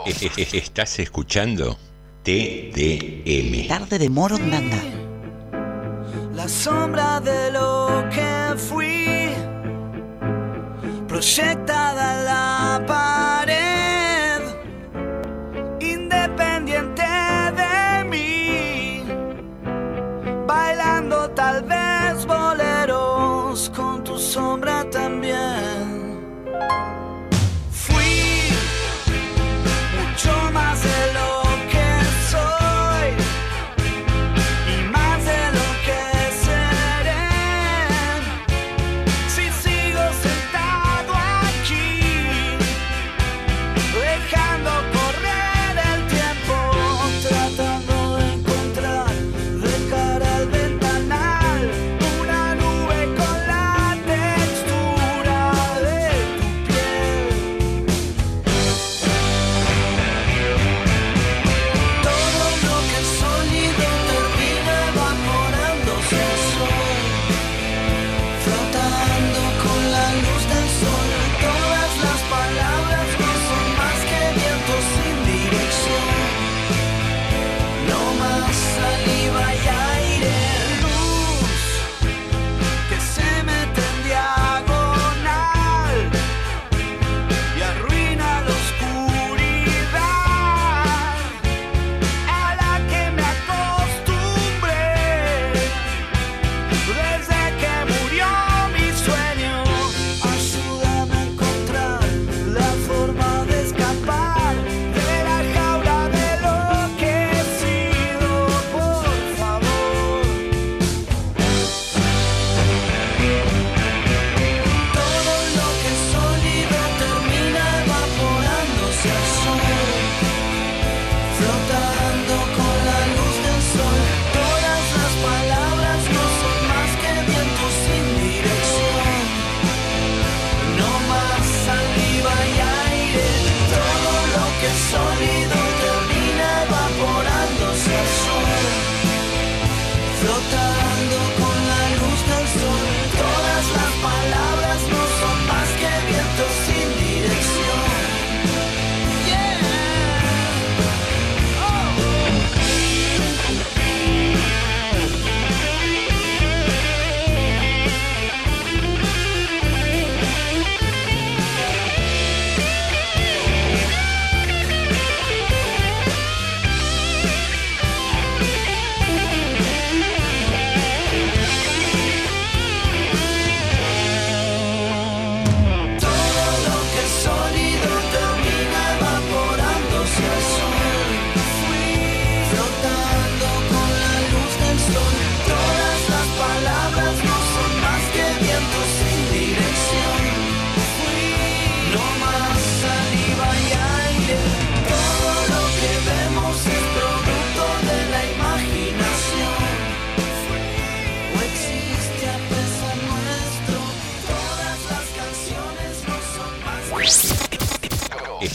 Estás 0.53 0.99
escuchando 0.99 1.77
TDM. 2.23 3.67
Tarde 3.67 3.99
de 3.99 4.09
Morondanga. 4.09 4.81
La 6.33 6.47
sombra 6.47 7.19
de 7.19 7.51
lo 7.51 8.05
que 8.09 8.57
fui, 8.57 9.29
proyectada 11.07 12.19
en 12.19 12.25
la 12.25 12.85
pared, 12.87 13.18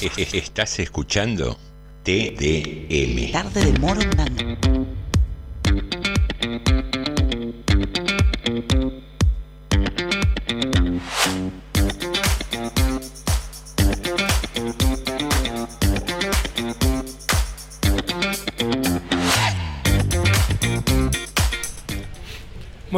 Estás 0.32 0.78
escuchando 0.80 1.56
TDM. 2.02 3.32
Tarde 3.32 3.64
de 3.64 3.78
Morondanga. 3.78 4.53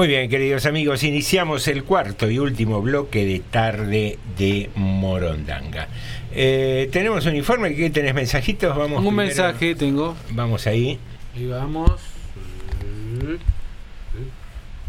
Muy 0.06 0.14
bien, 0.14 0.30
queridos 0.30 0.66
amigos, 0.66 1.02
iniciamos 1.02 1.66
el 1.66 1.82
cuarto 1.82 2.30
y 2.30 2.38
último 2.38 2.80
bloque 2.80 3.24
de 3.24 3.40
tarde 3.40 4.20
de 4.38 4.70
Morondanga. 4.76 5.88
Eh, 6.32 6.88
tenemos 6.92 7.26
un 7.26 7.34
informe, 7.34 7.74
¿qué 7.74 7.90
tenés 7.90 8.14
mensajitos? 8.14 8.68
Vamos 8.76 9.00
Un 9.00 9.06
primero- 9.06 9.26
mensaje 9.26 9.74
tengo. 9.74 10.16
Vamos 10.30 10.64
ahí. 10.68 11.00
Ahí 11.34 11.46
vamos. 11.48 11.90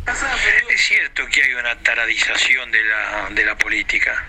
Es 0.06 0.82
cierto 0.86 1.24
que 1.34 1.42
hay 1.42 1.54
una 1.56 1.76
taradización 1.80 2.72
de 2.72 2.84
la, 2.84 3.30
de 3.34 3.44
la 3.44 3.58
política. 3.58 4.24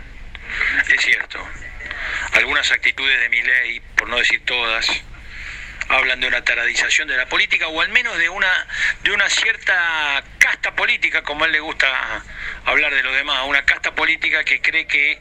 Es 0.91 1.05
cierto. 1.05 1.39
Algunas 2.33 2.73
actitudes 2.73 3.21
de 3.21 3.29
mi 3.29 3.43
ley, 3.43 3.83
por 3.95 4.09
no 4.09 4.17
decir 4.17 4.41
todas, 4.47 4.87
hablan 5.89 6.21
de 6.21 6.29
una 6.29 6.45
taradización 6.45 7.09
de 7.09 7.17
la 7.17 7.27
política 7.27 7.69
o 7.69 7.81
al 7.81 7.89
menos 7.89 8.17
de 8.19 8.29
una 8.29 8.67
de 9.03 9.11
una 9.11 9.29
cierta 9.29 10.23
casta 10.39 10.75
política, 10.75 11.23
como 11.23 11.45
a 11.45 11.47
él 11.47 11.53
le 11.53 11.61
gusta 11.61 11.89
hablar 12.65 12.95
de 12.95 13.03
los 13.03 13.15
demás, 13.15 13.45
una 13.47 13.65
casta 13.65 13.95
política 13.95 14.45
que 14.45 14.61
cree 14.61 14.87
que 14.87 15.21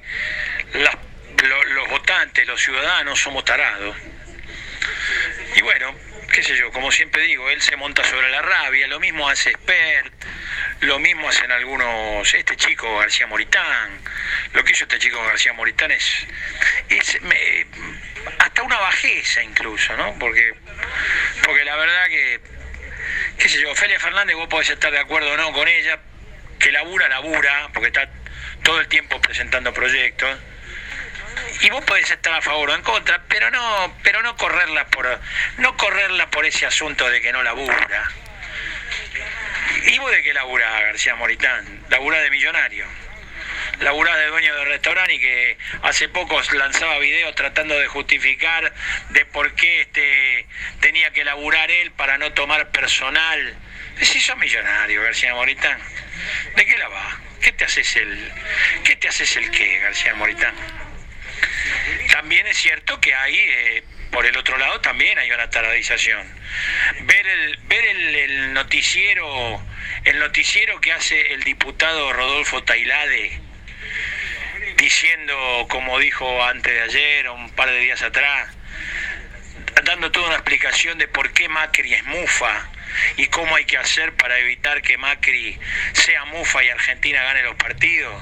los 0.73 1.89
votantes, 1.89 2.47
los 2.47 2.61
ciudadanos 2.61 3.19
somos 3.19 3.45
tarados. 3.45 3.95
Y 5.55 5.61
bueno, 5.61 5.95
qué 6.31 6.43
sé 6.43 6.55
yo, 6.57 6.71
como 6.71 6.91
siempre 6.91 7.23
digo, 7.23 7.49
él 7.49 7.61
se 7.61 7.75
monta 7.77 8.03
sobre 8.03 8.29
la 8.29 8.41
rabia, 8.41 8.87
lo 8.87 8.99
mismo 8.99 9.27
hace 9.29 9.53
Spert, 9.53 10.13
lo 10.81 10.99
mismo 10.99 11.29
hacen 11.29 11.51
algunos, 11.51 12.33
este 12.33 12.55
chico 12.55 12.97
García 12.97 13.27
Moritán, 13.27 13.99
lo 14.53 14.63
que 14.63 14.73
hizo 14.73 14.83
este 14.83 14.99
chico 14.99 15.23
García 15.23 15.53
Moritán 15.53 15.91
es, 15.91 16.27
hasta 18.39 18.63
una 18.63 18.77
bajeza 18.79 19.43
incluso, 19.43 19.95
¿no? 19.97 20.17
Porque, 20.19 20.53
porque 21.43 21.63
la 21.65 21.75
verdad 21.75 22.07
que, 22.07 22.39
qué 23.37 23.49
sé 23.49 23.59
yo, 23.59 23.71
Ofelia 23.71 23.99
Fernández, 23.99 24.35
vos 24.35 24.47
podés 24.47 24.69
estar 24.69 24.91
de 24.91 24.99
acuerdo 24.99 25.31
o 25.31 25.37
no 25.37 25.51
con 25.53 25.67
ella, 25.67 25.99
que 26.59 26.71
labura, 26.71 27.07
labura, 27.09 27.69
porque 27.73 27.87
está 27.87 28.09
todo 28.63 28.79
el 28.79 28.87
tiempo 28.87 29.21
presentando 29.21 29.73
proyectos, 29.73 30.37
y 31.61 31.69
vos 31.69 31.83
podés 31.85 32.09
estar 32.09 32.33
a 32.33 32.41
favor 32.41 32.69
o 32.69 32.75
en 32.75 32.81
contra, 32.81 33.21
pero 33.27 33.49
no, 33.51 33.95
pero 34.03 34.21
no 34.21 34.35
correrla 34.35 34.85
por, 34.87 35.19
no 35.57 35.77
correrla 35.77 36.29
por 36.29 36.45
ese 36.45 36.65
asunto 36.65 37.09
de 37.09 37.21
que 37.21 37.31
no 37.31 37.43
labura. 37.43 38.11
¿Y 39.85 39.97
vos 39.99 40.11
de 40.11 40.23
qué 40.23 40.33
labura, 40.33 40.69
García 40.81 41.15
Moritán? 41.15 41.85
Labura 41.89 42.19
de 42.19 42.29
millonario. 42.29 42.85
Labura 43.79 44.15
de 44.17 44.27
dueño 44.27 44.55
de 44.55 44.65
restaurante 44.65 45.13
y 45.13 45.19
que 45.19 45.57
hace 45.83 46.09
poco 46.09 46.41
lanzaba 46.53 46.97
videos 46.97 47.35
tratando 47.35 47.77
de 47.77 47.87
justificar 47.87 48.73
de 49.09 49.25
por 49.25 49.53
qué 49.53 49.81
este 49.81 50.47
tenía 50.79 51.11
que 51.11 51.23
laburar 51.23 51.69
él 51.69 51.91
para 51.91 52.17
no 52.17 52.33
tomar 52.33 52.71
personal. 52.71 53.55
Si 54.01 54.19
sos 54.19 54.37
millonario, 54.37 55.03
García 55.03 55.33
Moritán, 55.35 55.79
¿de 56.55 56.65
qué 56.65 56.77
la 56.77 56.87
va? 56.87 57.19
¿Qué 57.41 57.51
te 57.51 57.65
haces 57.65 57.95
el 57.97 58.31
qué 58.83 58.95
te 58.95 59.09
haces 59.09 59.37
el 59.37 59.51
qué, 59.51 59.79
García 59.79 60.15
Moritán? 60.15 60.55
También 62.11 62.47
es 62.47 62.57
cierto 62.57 62.99
que 62.99 63.13
hay, 63.13 63.35
eh, 63.37 63.83
por 64.11 64.25
el 64.25 64.35
otro 64.37 64.57
lado, 64.57 64.81
también 64.81 65.17
hay 65.19 65.29
una 65.31 65.49
taradización. 65.49 66.27
Ver 67.01 67.27
el, 67.27 67.57
ver 67.67 67.85
el 67.85 68.53
noticiero, 68.53 69.61
el 70.03 70.19
noticiero 70.19 70.81
que 70.81 70.93
hace 70.93 71.33
el 71.33 71.43
diputado 71.43 72.11
Rodolfo 72.13 72.63
Tailade, 72.63 73.39
diciendo, 74.77 75.65
como 75.69 75.99
dijo 75.99 76.43
antes 76.45 76.71
de 76.71 76.81
ayer 76.81 77.27
o 77.27 77.33
un 77.33 77.49
par 77.49 77.69
de 77.69 77.79
días 77.79 78.01
atrás, 78.01 78.49
dando 79.83 80.11
toda 80.11 80.27
una 80.27 80.35
explicación 80.35 80.97
de 80.97 81.07
por 81.07 81.33
qué 81.33 81.49
Macri 81.49 81.93
es 81.93 82.03
mufa 82.05 82.69
y 83.17 83.27
cómo 83.27 83.55
hay 83.55 83.65
que 83.65 83.77
hacer 83.77 84.13
para 84.13 84.37
evitar 84.39 84.81
que 84.81 84.97
Macri 84.97 85.59
sea 85.93 86.25
mufa 86.25 86.63
y 86.63 86.69
Argentina 86.69 87.23
gane 87.23 87.43
los 87.43 87.55
partidos. 87.55 88.21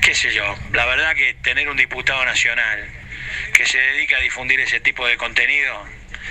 Qué 0.00 0.14
sé 0.14 0.32
yo, 0.32 0.56
la 0.72 0.86
verdad 0.86 1.14
que 1.14 1.34
tener 1.34 1.68
un 1.68 1.76
diputado 1.76 2.24
nacional 2.24 2.88
que 3.52 3.66
se 3.66 3.78
dedica 3.78 4.16
a 4.16 4.20
difundir 4.20 4.60
ese 4.60 4.80
tipo 4.80 5.06
de 5.06 5.16
contenido, 5.16 5.86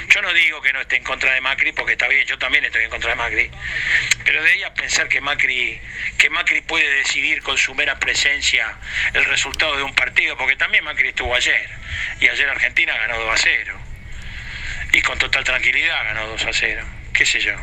yo 0.09 0.21
no 0.21 0.33
digo 0.33 0.61
que 0.61 0.73
no 0.73 0.81
esté 0.81 0.97
en 0.97 1.03
contra 1.03 1.33
de 1.33 1.41
Macri, 1.41 1.71
porque 1.71 1.93
está 1.93 2.07
bien, 2.07 2.25
yo 2.25 2.37
también 2.37 2.63
estoy 2.65 2.83
en 2.83 2.89
contra 2.89 3.11
de 3.11 3.15
Macri, 3.15 3.51
pero 4.23 4.43
de 4.43 4.53
ella 4.53 4.73
pensar 4.73 5.07
que 5.07 5.21
Macri, 5.21 5.79
que 6.17 6.29
Macri 6.29 6.61
puede 6.61 6.89
decidir 6.95 7.41
con 7.41 7.57
su 7.57 7.73
mera 7.75 7.99
presencia 7.99 8.77
el 9.13 9.25
resultado 9.25 9.77
de 9.77 9.83
un 9.83 9.95
partido, 9.95 10.37
porque 10.37 10.55
también 10.55 10.83
Macri 10.83 11.09
estuvo 11.09 11.33
ayer, 11.35 11.69
y 12.19 12.27
ayer 12.27 12.49
Argentina 12.49 12.97
ganó 12.97 13.19
2 13.19 13.33
a 13.33 13.37
0, 13.37 13.79
y 14.93 15.01
con 15.01 15.17
total 15.17 15.43
tranquilidad 15.43 16.03
ganó 16.05 16.27
2 16.27 16.45
a 16.45 16.53
0, 16.53 16.85
qué 17.13 17.25
sé 17.25 17.39
yo. 17.39 17.53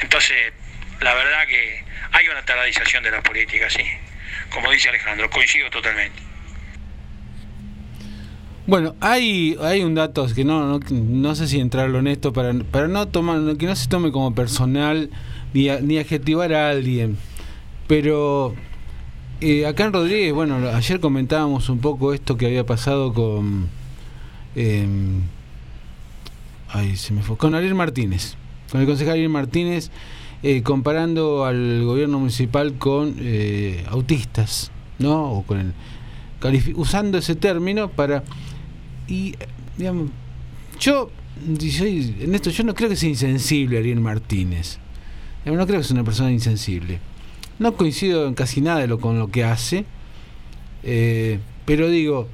Entonces, 0.00 0.52
la 1.00 1.14
verdad 1.14 1.46
que 1.46 1.84
hay 2.12 2.28
una 2.28 2.44
taradización 2.44 3.02
de 3.02 3.10
la 3.10 3.22
política, 3.22 3.70
sí 3.70 3.86
como 4.50 4.70
dice 4.70 4.88
Alejandro, 4.88 5.30
coincido 5.30 5.70
totalmente. 5.70 6.29
Bueno, 8.70 8.94
hay, 9.00 9.56
hay 9.60 9.82
un 9.82 9.96
dato 9.96 10.24
que 10.32 10.44
no, 10.44 10.64
no, 10.64 10.80
no 10.92 11.34
sé 11.34 11.48
si 11.48 11.58
entrarlo 11.58 11.98
en 11.98 12.06
esto 12.06 12.32
para, 12.32 12.54
para 12.54 12.86
no 12.86 13.08
tomar, 13.08 13.56
que 13.56 13.66
no 13.66 13.74
se 13.74 13.88
tome 13.88 14.12
como 14.12 14.32
personal 14.32 15.10
ni, 15.52 15.68
a- 15.68 15.80
ni 15.80 15.98
adjetivar 15.98 16.52
a 16.54 16.70
alguien. 16.70 17.16
Pero 17.88 18.54
eh, 19.40 19.66
acá 19.66 19.86
en 19.86 19.92
Rodríguez, 19.92 20.32
bueno, 20.32 20.54
ayer 20.72 21.00
comentábamos 21.00 21.68
un 21.68 21.80
poco 21.80 22.14
esto 22.14 22.36
que 22.36 22.46
había 22.46 22.64
pasado 22.64 23.12
con. 23.12 23.66
eh, 24.54 24.86
ay, 26.68 26.94
se 26.94 27.12
me 27.12 27.22
fue. 27.22 27.36
Con 27.36 27.56
Ariel 27.56 27.74
Martínez. 27.74 28.36
Con 28.70 28.82
el 28.82 28.86
concejal 28.86 29.14
Ariel 29.14 29.30
Martínez, 29.30 29.90
eh, 30.44 30.62
comparando 30.62 31.44
al 31.44 31.82
gobierno 31.84 32.20
municipal 32.20 32.74
con 32.74 33.16
eh, 33.18 33.84
autistas, 33.90 34.70
¿no? 35.00 35.24
O 35.32 35.42
con 35.42 35.58
el, 35.58 35.72
usando 36.76 37.18
ese 37.18 37.34
término 37.34 37.88
para. 37.88 38.22
Y, 39.10 39.34
digamos, 39.76 40.10
yo, 40.78 41.10
en 41.46 42.34
esto, 42.34 42.50
yo 42.50 42.64
no 42.64 42.74
creo 42.74 42.88
que 42.88 42.96
sea 42.96 43.08
insensible 43.08 43.78
Ariel 43.78 44.00
Martínez. 44.00 44.78
No 45.44 45.66
creo 45.66 45.78
que 45.80 45.84
sea 45.84 45.94
una 45.94 46.04
persona 46.04 46.30
insensible. 46.30 47.00
No 47.58 47.74
coincido 47.74 48.26
en 48.26 48.34
casi 48.34 48.60
nada 48.60 48.86
con 48.98 49.18
lo 49.18 49.28
que 49.28 49.44
hace. 49.44 49.84
eh, 50.84 51.40
pero 51.66 51.88
digo, 51.90 52.28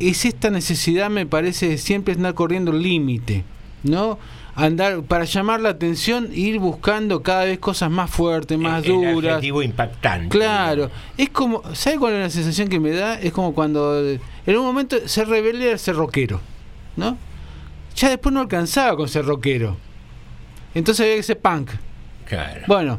es 0.00 0.24
esta 0.24 0.50
necesidad, 0.50 1.10
me 1.10 1.26
parece, 1.26 1.78
siempre 1.78 2.14
andar 2.14 2.34
corriendo 2.34 2.70
el 2.70 2.82
límite, 2.82 3.44
¿no? 3.82 4.18
Andar 4.56 5.02
para 5.02 5.24
llamar 5.24 5.60
la 5.60 5.70
atención 5.70 6.28
e 6.32 6.38
ir 6.38 6.58
buscando 6.60 7.22
cada 7.22 7.44
vez 7.44 7.58
cosas 7.58 7.90
más 7.90 8.08
fuertes, 8.08 8.56
más 8.56 8.84
El 8.84 8.92
duras. 8.92 9.32
adjetivo 9.34 9.62
impactante. 9.62 10.28
Claro, 10.28 10.90
es 11.18 11.28
como, 11.30 11.62
¿sabe 11.74 11.98
cuál 11.98 12.14
es 12.14 12.20
la 12.20 12.30
sensación 12.30 12.68
que 12.68 12.78
me 12.78 12.90
da? 12.92 13.18
Es 13.20 13.32
como 13.32 13.52
cuando 13.52 14.00
eh, 14.00 14.20
en 14.46 14.56
un 14.56 14.64
momento 14.64 14.96
ser 15.08 15.28
rebelde 15.28 15.76
ser 15.76 15.96
rockero, 15.96 16.40
¿no? 16.96 17.18
Ya 17.96 18.10
después 18.10 18.32
no 18.32 18.40
alcanzaba 18.40 18.96
con 18.96 19.08
ser 19.08 19.24
rockero. 19.24 19.76
Entonces 20.74 21.04
había 21.04 21.16
que 21.16 21.22
ser 21.24 21.38
punk. 21.40 21.70
Claro. 22.26 22.62
Bueno, 22.66 22.98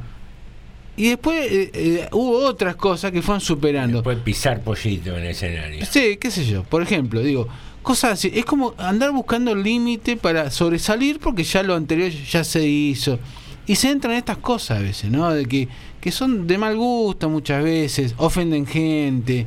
y 0.98 1.10
después 1.10 1.52
eh, 1.52 1.72
eh, 1.74 2.10
hubo 2.12 2.38
otras 2.46 2.76
cosas 2.76 3.12
que 3.12 3.22
fueron 3.22 3.42
superando. 3.42 3.98
Después 3.98 4.18
pisar 4.20 4.62
pollito 4.62 5.12
en 5.16 5.24
el 5.24 5.30
escenario. 5.32 5.86
Sí, 5.86 6.18
qué 6.20 6.32
sé 6.32 6.46
yo. 6.46 6.64
Por 6.64 6.82
ejemplo, 6.82 7.20
digo, 7.22 7.48
cosas 7.86 8.14
así. 8.14 8.32
Es 8.34 8.44
como 8.44 8.74
andar 8.78 9.12
buscando 9.12 9.52
el 9.52 9.64
límite 9.64 10.18
para 10.18 10.50
sobresalir 10.52 11.20
porque 11.20 11.44
ya 11.44 11.64
lo 11.64 11.76
anterior 11.76 12.10
ya 12.10 12.44
se 12.44 12.68
hizo. 12.68 13.20
Y 13.68 13.76
se 13.76 13.90
entran 13.90 14.14
en 14.14 14.20
estas 14.20 14.38
cosas 14.38 14.80
a 14.80 14.82
veces, 14.82 15.10
¿no? 15.10 15.32
De 15.32 15.46
que, 15.46 15.70
que 16.02 16.12
son 16.12 16.48
de 16.48 16.58
mal 16.58 16.76
gusto 16.76 17.30
muchas 17.30 17.64
veces, 17.64 18.14
ofenden 18.18 18.66
gente. 18.66 19.46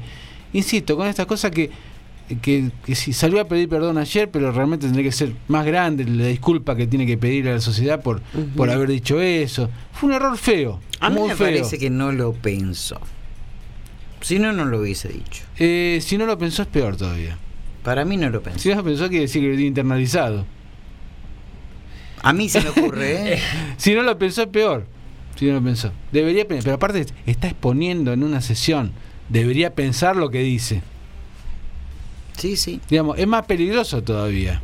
Insisto, 0.52 0.96
con 0.96 1.06
estas 1.06 1.26
cosas 1.26 1.50
que, 1.50 1.70
que, 2.40 2.70
que 2.84 2.94
si 2.94 3.12
salió 3.12 3.40
a 3.40 3.48
pedir 3.48 3.68
perdón 3.68 3.98
ayer, 3.98 4.30
pero 4.30 4.50
realmente 4.52 4.86
tendría 4.86 5.04
que 5.04 5.12
ser 5.12 5.34
más 5.48 5.66
grande 5.66 6.04
la 6.04 6.26
disculpa 6.26 6.74
que 6.76 6.86
tiene 6.86 7.06
que 7.06 7.18
pedir 7.18 7.48
a 7.48 7.54
la 7.54 7.60
sociedad 7.60 8.02
por, 8.02 8.22
por 8.56 8.70
haber 8.70 8.88
dicho 8.88 9.20
eso. 9.20 9.68
Fue 9.92 10.08
un 10.08 10.14
error 10.14 10.38
feo. 10.38 10.80
A 11.00 11.10
mí 11.10 11.20
me 11.20 11.34
feo. 11.34 11.46
parece 11.46 11.78
que 11.78 11.90
no 11.90 12.12
lo 12.12 12.32
pensó. 12.32 13.00
Si 14.20 14.38
no, 14.38 14.52
no 14.52 14.64
lo 14.64 14.80
hubiese 14.80 15.08
dicho. 15.08 15.44
Eh, 15.58 15.98
si 16.02 16.18
no 16.18 16.26
lo 16.26 16.38
pensó 16.38 16.62
es 16.62 16.68
peor 16.68 16.96
todavía. 16.96 17.38
Para 17.88 18.04
mí 18.04 18.18
no 18.18 18.28
lo 18.28 18.42
pensó. 18.42 18.58
Si 18.58 18.68
no 18.68 18.74
lo 18.74 18.84
pensó 18.84 19.08
quiere 19.08 19.22
decir 19.22 19.40
que 19.40 19.48
lo 19.48 19.54
tiene 19.54 19.68
internalizado. 19.68 20.44
A 22.22 22.34
mí 22.34 22.50
se 22.50 22.60
me 22.60 22.68
ocurre, 22.68 23.32
¿eh? 23.32 23.38
si 23.78 23.94
no 23.94 24.02
lo 24.02 24.18
pensó 24.18 24.42
es 24.42 24.48
peor. 24.48 24.84
Si 25.36 25.46
no 25.46 25.54
lo 25.54 25.62
pensó. 25.62 25.90
Debería 26.12 26.46
pen- 26.46 26.60
pero 26.62 26.74
aparte 26.76 27.06
está 27.24 27.46
exponiendo 27.48 28.12
en 28.12 28.24
una 28.24 28.42
sesión. 28.42 28.92
Debería 29.30 29.74
pensar 29.74 30.16
lo 30.16 30.28
que 30.28 30.40
dice. 30.42 30.82
Sí, 32.36 32.56
sí. 32.58 32.78
Digamos, 32.90 33.18
es 33.18 33.26
más 33.26 33.46
peligroso 33.46 34.02
todavía. 34.02 34.60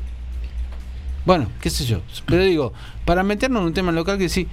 Bueno, 1.24 1.48
qué 1.62 1.70
sé 1.70 1.86
yo. 1.86 2.02
Pero 2.26 2.44
digo, 2.44 2.74
para 3.06 3.22
meternos 3.22 3.62
en 3.62 3.68
un 3.68 3.72
tema 3.72 3.90
local 3.90 4.18
que 4.18 4.28
sí. 4.28 4.46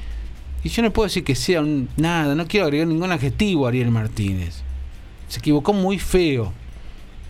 Y 0.63 0.69
yo 0.69 0.81
no 0.81 0.93
puedo 0.93 1.07
decir 1.07 1.25
que 1.25 1.35
sea 1.35 1.59
un, 1.59 1.89
nada, 1.97 2.35
no 2.35 2.47
quiero 2.47 2.67
agregar 2.67 2.87
ningún 2.87 3.11
adjetivo 3.11 3.65
a 3.65 3.69
Ariel 3.69 3.91
Martínez. 3.91 4.61
Se 5.27 5.39
equivocó 5.39 5.73
muy 5.73 5.99
feo. 5.99 6.53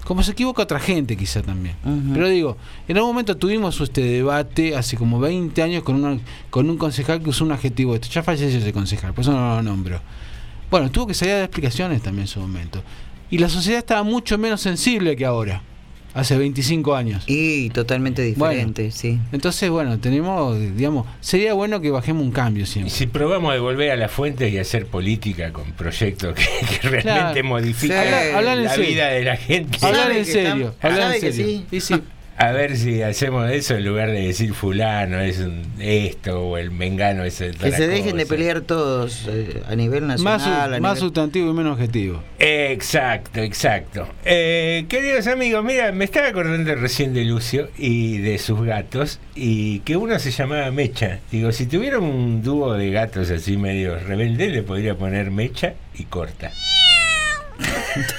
Como 0.06 0.23
se 0.23 0.32
equivoca 0.32 0.64
otra 0.64 0.80
gente 0.80 1.15
quizá 1.15 1.41
también. 1.41 1.76
Pero 2.14 2.28
digo, 2.28 2.57
en 2.88 2.98
algún 2.98 3.11
momento 3.11 3.38
tuvimos 3.38 3.80
este 3.82 4.02
debate 4.02 4.76
hace 4.76 4.98
como 4.98 5.19
20 5.19 5.61
años 5.61 5.84
con, 5.84 6.03
una, 6.03 6.19
con 6.49 6.69
un 6.69 6.78
concejal 6.78 7.22
que 7.22 7.30
usó 7.30 7.45
un 7.45 7.52
adjetivo. 7.52 7.95
Esto 7.95 8.07
ya 8.10 8.23
falleció 8.23 8.60
ese 8.60 8.73
concejal, 8.73 9.14
por 9.14 9.22
eso 9.22 9.32
no 9.32 9.56
lo 9.56 9.64
nombro. 9.64 10.02
Bueno, 10.69 10.90
tuvo 10.90 11.07
que 11.07 11.14
salir 11.14 11.34
a 11.34 11.38
dar 11.38 11.45
explicaciones 11.45 12.02
también 12.02 12.23
en 12.23 12.28
su 12.28 12.40
momento. 12.40 12.82
Y 13.30 13.38
la 13.38 13.49
sociedad 13.49 13.80
estaba 13.80 14.03
mucho 14.03 14.38
menos 14.38 14.61
sensible 14.61 15.15
que 15.15 15.26
ahora, 15.26 15.61
hace 16.13 16.38
25 16.38 16.95
años. 16.95 17.23
Y 17.27 17.69
totalmente 17.69 18.21
diferente, 18.21 18.91
sí. 18.91 19.19
Entonces, 19.31 19.69
bueno, 19.69 19.99
tenemos, 19.99 20.57
digamos, 20.75 21.07
sería 21.19 21.53
bueno 21.53 21.81
que 21.81 21.89
bajemos 21.91 22.23
un 22.23 22.31
cambio 22.31 22.63
Y 22.63 22.67
siempre. 22.67 22.91
si 22.93 23.07
probamos 23.07 23.53
de 23.53 23.59
volver 23.59 23.91
a 23.91 23.95
la 23.95 24.07
fuente 24.09 24.49
y 24.49 24.57
hacer 24.57 24.88
política 24.88 25.51
con 25.53 25.71
proyectos 25.73 26.35
que, 26.35 26.45
que 26.81 26.89
realmente 26.89 27.41
Claro. 27.88 28.38
Sí. 28.38 28.59
En 28.59 28.63
la 28.65 28.75
vida 28.77 29.07
de 29.09 29.23
la 29.23 29.38
gente. 29.38 29.77
Hablar 29.85 30.11
en 30.11 30.25
serio, 30.25 30.75
hablar 30.81 31.15
en 31.15 31.21
que 31.21 31.31
serio. 31.33 31.45
sí. 31.45 31.65
Y 31.71 31.79
sí, 31.81 31.95
A 32.37 32.51
ver 32.51 32.75
si 32.75 33.03
hacemos 33.03 33.51
eso 33.51 33.75
en 33.75 33.85
lugar 33.85 34.09
de 34.09 34.21
decir 34.27 34.53
fulano 34.53 35.19
es 35.19 35.37
un 35.39 35.61
esto 35.79 36.41
o 36.41 36.57
el 36.57 36.71
mengano 36.71 37.23
es 37.23 37.39
el 37.39 37.55
Que 37.55 37.71
se 37.71 37.85
dejen 37.87 38.17
de 38.17 38.25
pelear 38.25 38.61
todos 38.61 39.27
eh, 39.29 39.61
a 39.69 39.75
nivel 39.75 40.03
más, 40.05 40.21
nacional. 40.23 40.73
a 40.73 40.79
más 40.79 40.97
nivel- 40.97 40.99
sustantivo 40.99 41.51
y 41.51 41.53
menos 41.53 41.73
objetivo. 41.73 42.23
Exacto, 42.39 43.41
exacto. 43.41 44.07
Eh, 44.25 44.85
queridos 44.89 45.27
amigos, 45.27 45.63
mira, 45.63 45.91
me 45.91 46.05
estaba 46.05 46.29
acordando 46.29 46.73
recién 46.75 47.13
de 47.13 47.25
Lucio 47.25 47.69
y 47.77 48.17
de 48.17 48.39
sus 48.39 48.63
gatos 48.63 49.19
y 49.35 49.79
que 49.79 49.95
uno 49.97 50.17
se 50.17 50.31
llamaba 50.31 50.71
Mecha. 50.71 51.19
Digo, 51.31 51.51
si 51.51 51.67
tuviera 51.67 51.99
un 51.99 52.41
dúo 52.41 52.73
de 52.73 52.89
gatos 52.89 53.29
así 53.29 53.55
medio 53.57 53.99
rebelde, 53.99 54.49
le 54.49 54.63
podría 54.63 54.95
poner 54.95 55.29
Mecha 55.29 55.73
y 55.93 56.05
Corta. 56.05 56.51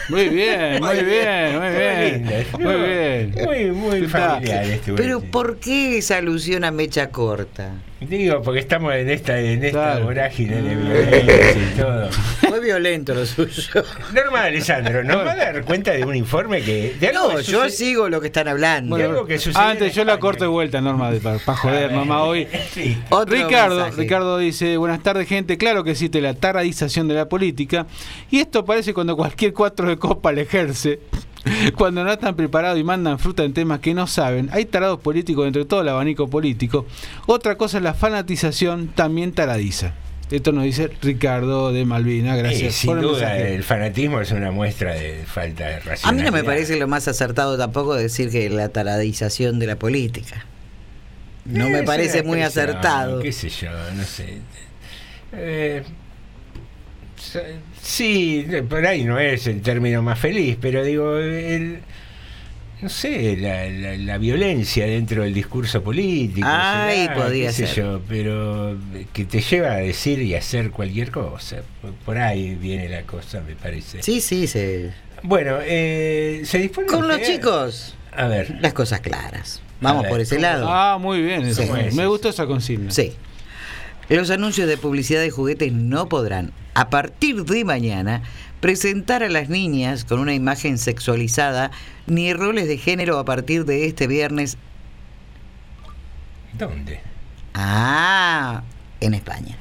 Muy 0.08 0.28
bien, 0.28 0.80
muy 0.82 1.02
bien, 1.04 1.58
muy 1.58 1.68
bien. 1.70 2.44
Muy 2.58 2.74
bien. 2.74 3.34
Muy, 3.44 3.70
muy 3.70 4.06
familiar 4.08 4.64
este 4.64 4.92
Pero. 4.92 5.20
¿por 5.20 5.56
qué 5.58 5.98
esa 5.98 6.18
alusión 6.18 6.64
a 6.64 6.70
mecha 6.70 7.10
corta? 7.10 7.70
Digo, 8.00 8.42
porque 8.42 8.58
estamos 8.58 8.92
en 8.94 9.08
esta, 9.10 9.38
en 9.38 9.64
esta 9.64 9.92
Claro. 9.92 10.04
vorágine 10.06 10.60
de 10.60 10.74
violencia 10.74 11.52
y 11.54 11.78
todo. 11.78 12.08
Fue 12.48 12.58
violento 12.60 13.14
lo 13.14 13.24
suyo. 13.24 13.84
Norma 14.12 14.42
Alessandro, 14.42 15.04
¿nos 15.04 15.18
va 15.24 15.32
a 15.32 15.36
dar 15.36 15.64
cuenta 15.64 15.92
de 15.92 16.04
un 16.04 16.16
informe 16.16 16.62
que... 16.62 16.96
De 16.98 17.08
algo 17.08 17.30
No, 17.30 17.36
que 17.38 17.44
yo 17.44 17.68
sigo 17.70 18.08
lo 18.08 18.20
que 18.20 18.26
están 18.26 18.48
hablando. 18.48 18.96
de 18.96 19.04
algo 19.04 19.24
que 19.24 19.38
sucede 19.38 19.62
Antes 19.62 19.94
yo 19.94 20.04
la 20.04 20.18
corto 20.18 20.42
de 20.42 20.48
vuelta, 20.50 20.80
Norma, 20.80 21.12
para 21.22 21.38
joder, 21.38 21.92
Norma, 21.92 22.24
hoy. 22.24 22.48
Sí. 22.72 22.98
Otro 23.10 23.36
Ricardo, 23.36 23.76
mensaje. 23.76 24.00
Ricardo 24.02 24.38
dice, 24.38 24.76
buenas 24.78 25.00
tardes 25.02 25.28
gente, 25.28 25.56
claro 25.56 25.84
que 25.84 25.92
existe 25.92 26.20
la 26.20 26.34
taradización 26.34 27.06
de 27.06 27.14
la 27.14 27.28
política 27.28 27.86
y 28.32 28.40
esto 28.40 28.64
parece 28.64 28.92
cuando 28.94 29.16
cualquier 29.16 29.31
cuatro 29.54 29.88
de 29.88 29.96
copa 29.98 30.32
le 30.32 30.42
ejerce, 30.42 31.00
cuando 31.76 32.04
no 32.04 32.12
están 32.12 32.36
preparados 32.36 32.78
y 32.78 32.84
mandan 32.84 33.18
fruta 33.18 33.42
en 33.44 33.52
temas 33.52 33.80
que 33.80 33.94
no 33.94 34.06
saben, 34.06 34.48
hay 34.52 34.64
tarados 34.64 35.00
políticos 35.00 35.44
dentro 35.44 35.62
de 35.62 35.68
todo 35.68 35.80
el 35.82 35.88
abanico 35.88 36.28
político, 36.28 36.86
otra 37.26 37.56
cosa 37.56 37.78
es 37.78 37.82
la 37.84 37.94
fanatización, 37.94 38.88
también 38.88 39.32
taradiza. 39.32 39.94
Esto 40.30 40.52
nos 40.52 40.64
dice 40.64 40.88
Ricardo 41.02 41.72
de 41.72 41.84
Malvina, 41.84 42.36
gracias 42.36 42.62
Eh, 42.62 42.72
sin 42.72 42.88
por 42.88 42.98
el 42.98 43.02
duda, 43.04 43.20
mensaje. 43.28 43.54
el 43.54 43.62
fanatismo 43.64 44.20
es 44.20 44.30
una 44.30 44.50
muestra 44.50 44.94
de 44.94 45.24
falta 45.26 45.66
de 45.66 45.74
A 45.74 45.76
mí 45.78 45.82
racionalidad. 45.84 46.24
no 46.26 46.32
me 46.32 46.44
parece 46.44 46.76
lo 46.78 46.88
más 46.88 47.06
acertado 47.06 47.58
tampoco 47.58 47.94
decir 47.94 48.30
que 48.30 48.48
la 48.48 48.70
taradización 48.70 49.58
de 49.58 49.66
la 49.66 49.76
política. 49.76 50.46
No 51.44 51.66
Eh, 51.66 51.70
me 51.70 51.78
es 51.80 51.84
parece 51.84 52.22
muy 52.22 52.40
acertado. 52.40 53.20
qué 53.20 53.30
sé 53.32 53.50
yo, 53.50 53.68
no 53.94 54.04
sé. 54.04 54.38
Eh, 55.32 55.82
sí, 57.82 58.46
por 58.68 58.86
ahí 58.86 59.04
no 59.04 59.18
es 59.18 59.46
el 59.46 59.60
término 59.62 60.02
más 60.02 60.18
feliz, 60.18 60.56
pero 60.60 60.84
digo, 60.84 61.18
el, 61.18 61.78
no 62.80 62.88
sé, 62.88 63.36
la, 63.36 63.68
la- 63.68 63.96
la 63.96 64.18
violencia 64.18 64.86
dentro 64.86 65.22
del 65.22 65.34
discurso 65.34 65.82
político. 65.82 66.46
Ay, 66.50 67.02
será, 67.02 67.14
podría 67.14 67.46
qué 67.48 67.52
sé 67.52 67.66
ser. 67.66 67.76
yo, 67.84 68.00
pero 68.08 68.76
que 69.12 69.24
te 69.24 69.40
lleva 69.40 69.72
a 69.72 69.76
decir 69.76 70.20
y 70.22 70.34
hacer 70.34 70.70
cualquier 70.70 71.10
cosa. 71.10 71.58
Por- 71.80 71.92
Por 71.92 72.18
ahí 72.18 72.54
viene 72.54 72.88
la 72.88 73.02
cosa, 73.02 73.40
me 73.46 73.54
parece. 73.54 74.02
Sí, 74.02 74.20
sí, 74.20 74.46
se... 74.46 74.92
Bueno, 75.24 75.58
eh, 75.62 76.42
se 76.44 76.58
dispone 76.58 76.88
Con 76.88 77.06
los 77.06 77.20
chicos, 77.22 77.94
A 78.10 78.26
ver. 78.26 78.56
las 78.60 78.72
cosas 78.72 79.00
claras. 79.00 79.62
Vamos 79.80 80.02
ver, 80.02 80.10
por 80.10 80.20
ese 80.20 80.34
¿cómo? 80.36 80.42
lado. 80.46 80.66
Ah, 80.68 80.98
muy 81.00 81.22
bien, 81.22 81.42
eso. 81.42 81.62
Sí. 81.62 81.68
me 81.96 82.06
gustó 82.06 82.28
esa 82.28 82.46
consigna. 82.46 82.90
Sí. 82.90 83.12
Los 84.08 84.30
anuncios 84.30 84.68
de 84.68 84.76
publicidad 84.76 85.20
de 85.20 85.30
juguetes 85.30 85.72
no 85.72 86.08
podrán, 86.08 86.52
a 86.74 86.90
partir 86.90 87.44
de 87.44 87.64
mañana, 87.64 88.22
presentar 88.60 89.22
a 89.22 89.28
las 89.28 89.48
niñas 89.48 90.04
con 90.04 90.20
una 90.20 90.34
imagen 90.34 90.78
sexualizada 90.78 91.70
ni 92.06 92.32
roles 92.32 92.68
de 92.68 92.78
género 92.78 93.18
a 93.18 93.24
partir 93.24 93.64
de 93.64 93.86
este 93.86 94.06
viernes. 94.06 94.56
¿Dónde? 96.58 97.00
Ah, 97.54 98.62
en 99.00 99.14
España. 99.14 99.56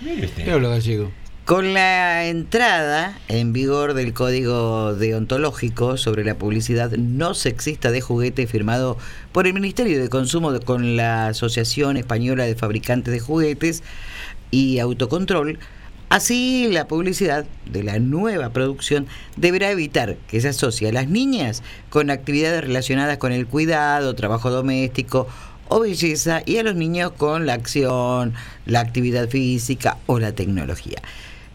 Mire 0.00 0.26
usted. 0.26 0.44
¿Qué 0.44 0.50
hablo 0.50 0.70
gallego? 0.70 1.10
Con 1.44 1.74
la 1.74 2.24
entrada 2.26 3.18
en 3.28 3.52
vigor 3.52 3.92
del 3.92 4.14
Código 4.14 4.94
Deontológico 4.94 5.98
sobre 5.98 6.24
la 6.24 6.36
publicidad 6.36 6.90
no 6.92 7.34
sexista 7.34 7.90
de 7.90 8.00
juguete 8.00 8.46
firmado 8.46 8.96
por 9.32 9.46
el 9.46 9.52
Ministerio 9.52 10.00
de 10.00 10.08
Consumo 10.08 10.52
de- 10.52 10.60
con 10.60 10.96
la 10.96 11.26
Asociación 11.28 11.98
Española 11.98 12.44
de 12.44 12.54
Fabricantes 12.54 13.12
de 13.12 13.20
Juguetes 13.20 13.82
y 14.50 14.78
Autocontrol, 14.78 15.58
así 16.14 16.68
la 16.70 16.86
publicidad 16.86 17.44
de 17.66 17.82
la 17.82 17.98
nueva 17.98 18.50
producción 18.50 19.08
deberá 19.36 19.72
evitar 19.72 20.16
que 20.28 20.40
se 20.40 20.46
asocie 20.46 20.88
a 20.88 20.92
las 20.92 21.08
niñas 21.08 21.64
con 21.90 22.08
actividades 22.08 22.62
relacionadas 22.62 23.18
con 23.18 23.32
el 23.32 23.48
cuidado, 23.48 24.14
trabajo 24.14 24.48
doméstico 24.48 25.26
o 25.66 25.80
belleza 25.80 26.42
y 26.46 26.58
a 26.58 26.62
los 26.62 26.76
niños 26.76 27.10
con 27.16 27.46
la 27.46 27.54
acción, 27.54 28.32
la 28.64 28.78
actividad 28.78 29.28
física 29.28 29.98
o 30.06 30.20
la 30.20 30.30
tecnología. 30.30 31.02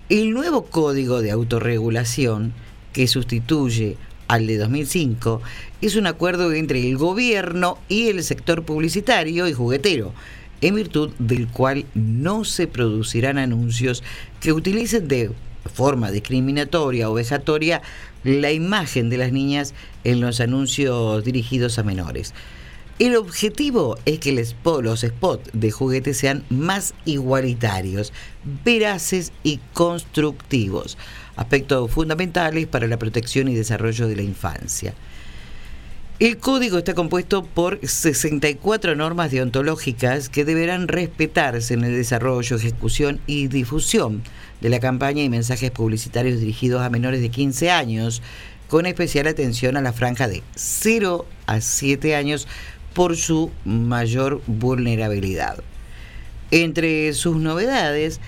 El 0.09 0.31
nuevo 0.31 0.65
código 0.65 1.21
de 1.21 1.31
autorregulación 1.31 2.51
que 2.91 3.07
sustituye 3.07 3.95
al 4.27 4.45
de 4.45 4.57
2005 4.57 5.41
es 5.79 5.95
un 5.95 6.05
acuerdo 6.05 6.51
entre 6.51 6.85
el 6.85 6.97
gobierno 6.97 7.77
y 7.87 8.09
el 8.09 8.21
sector 8.25 8.63
publicitario 8.63 9.47
y 9.47 9.53
juguetero, 9.53 10.11
en 10.61 10.75
virtud 10.75 11.11
del 11.19 11.47
cual 11.47 11.85
no 11.93 12.43
se 12.43 12.67
producirán 12.67 13.37
anuncios 13.37 14.03
que 14.39 14.53
utilicen 14.53 15.07
de 15.07 15.31
forma 15.73 16.11
discriminatoria 16.11 17.09
o 17.09 17.13
vejatoria 17.13 17.81
la 18.23 18.51
imagen 18.51 19.09
de 19.09 19.17
las 19.17 19.31
niñas 19.31 19.73
en 20.03 20.21
los 20.21 20.39
anuncios 20.39 21.23
dirigidos 21.23 21.79
a 21.79 21.83
menores. 21.83 22.33
El 22.99 23.15
objetivo 23.15 23.97
es 24.03 24.19
que 24.19 24.33
los 24.33 24.49
spots 24.99 25.49
de 25.53 25.71
juguetes 25.71 26.17
sean 26.17 26.43
más 26.49 26.93
igualitarios, 27.05 28.11
veraces 28.65 29.31
y 29.41 29.61
constructivos, 29.71 30.97
aspectos 31.37 31.89
fundamentales 31.91 32.67
para 32.67 32.87
la 32.87 32.99
protección 32.99 33.47
y 33.47 33.55
desarrollo 33.55 34.09
de 34.09 34.17
la 34.17 34.23
infancia. 34.23 34.93
El 36.19 36.37
código 36.37 36.77
está 36.77 36.93
compuesto 36.95 37.43
por 37.45 37.79
64 37.85 38.95
normas 38.95 39.31
deontológicas 39.31 40.27
que 40.27 40.43
deberán 40.43 40.89
respetarse 40.89 41.73
en 41.73 41.85
el 41.85 41.93
desarrollo, 41.95 42.57
ejecución 42.57 43.21
y 43.25 43.47
difusión 43.47 44.21
de 44.59 44.67
la 44.69 44.81
campaña 44.81 45.23
y 45.23 45.29
mensajes 45.29 45.71
publicitarios 45.71 46.41
dirigidos 46.41 46.81
a 46.81 46.89
menores 46.89 47.21
de 47.21 47.29
15 47.29 47.71
años, 47.71 48.21
con 48.67 48.85
especial 48.85 49.27
atención 49.27 49.77
a 49.77 49.81
la 49.81 49.93
franja 49.93 50.27
de 50.27 50.43
0 50.55 51.25
a 51.45 51.61
7 51.61 52.15
años 52.15 52.49
por 52.93 53.15
su 53.15 53.49
mayor 53.63 54.41
vulnerabilidad. 54.45 55.63
Entre 56.51 57.13
sus 57.13 57.37
novedades 57.37 58.19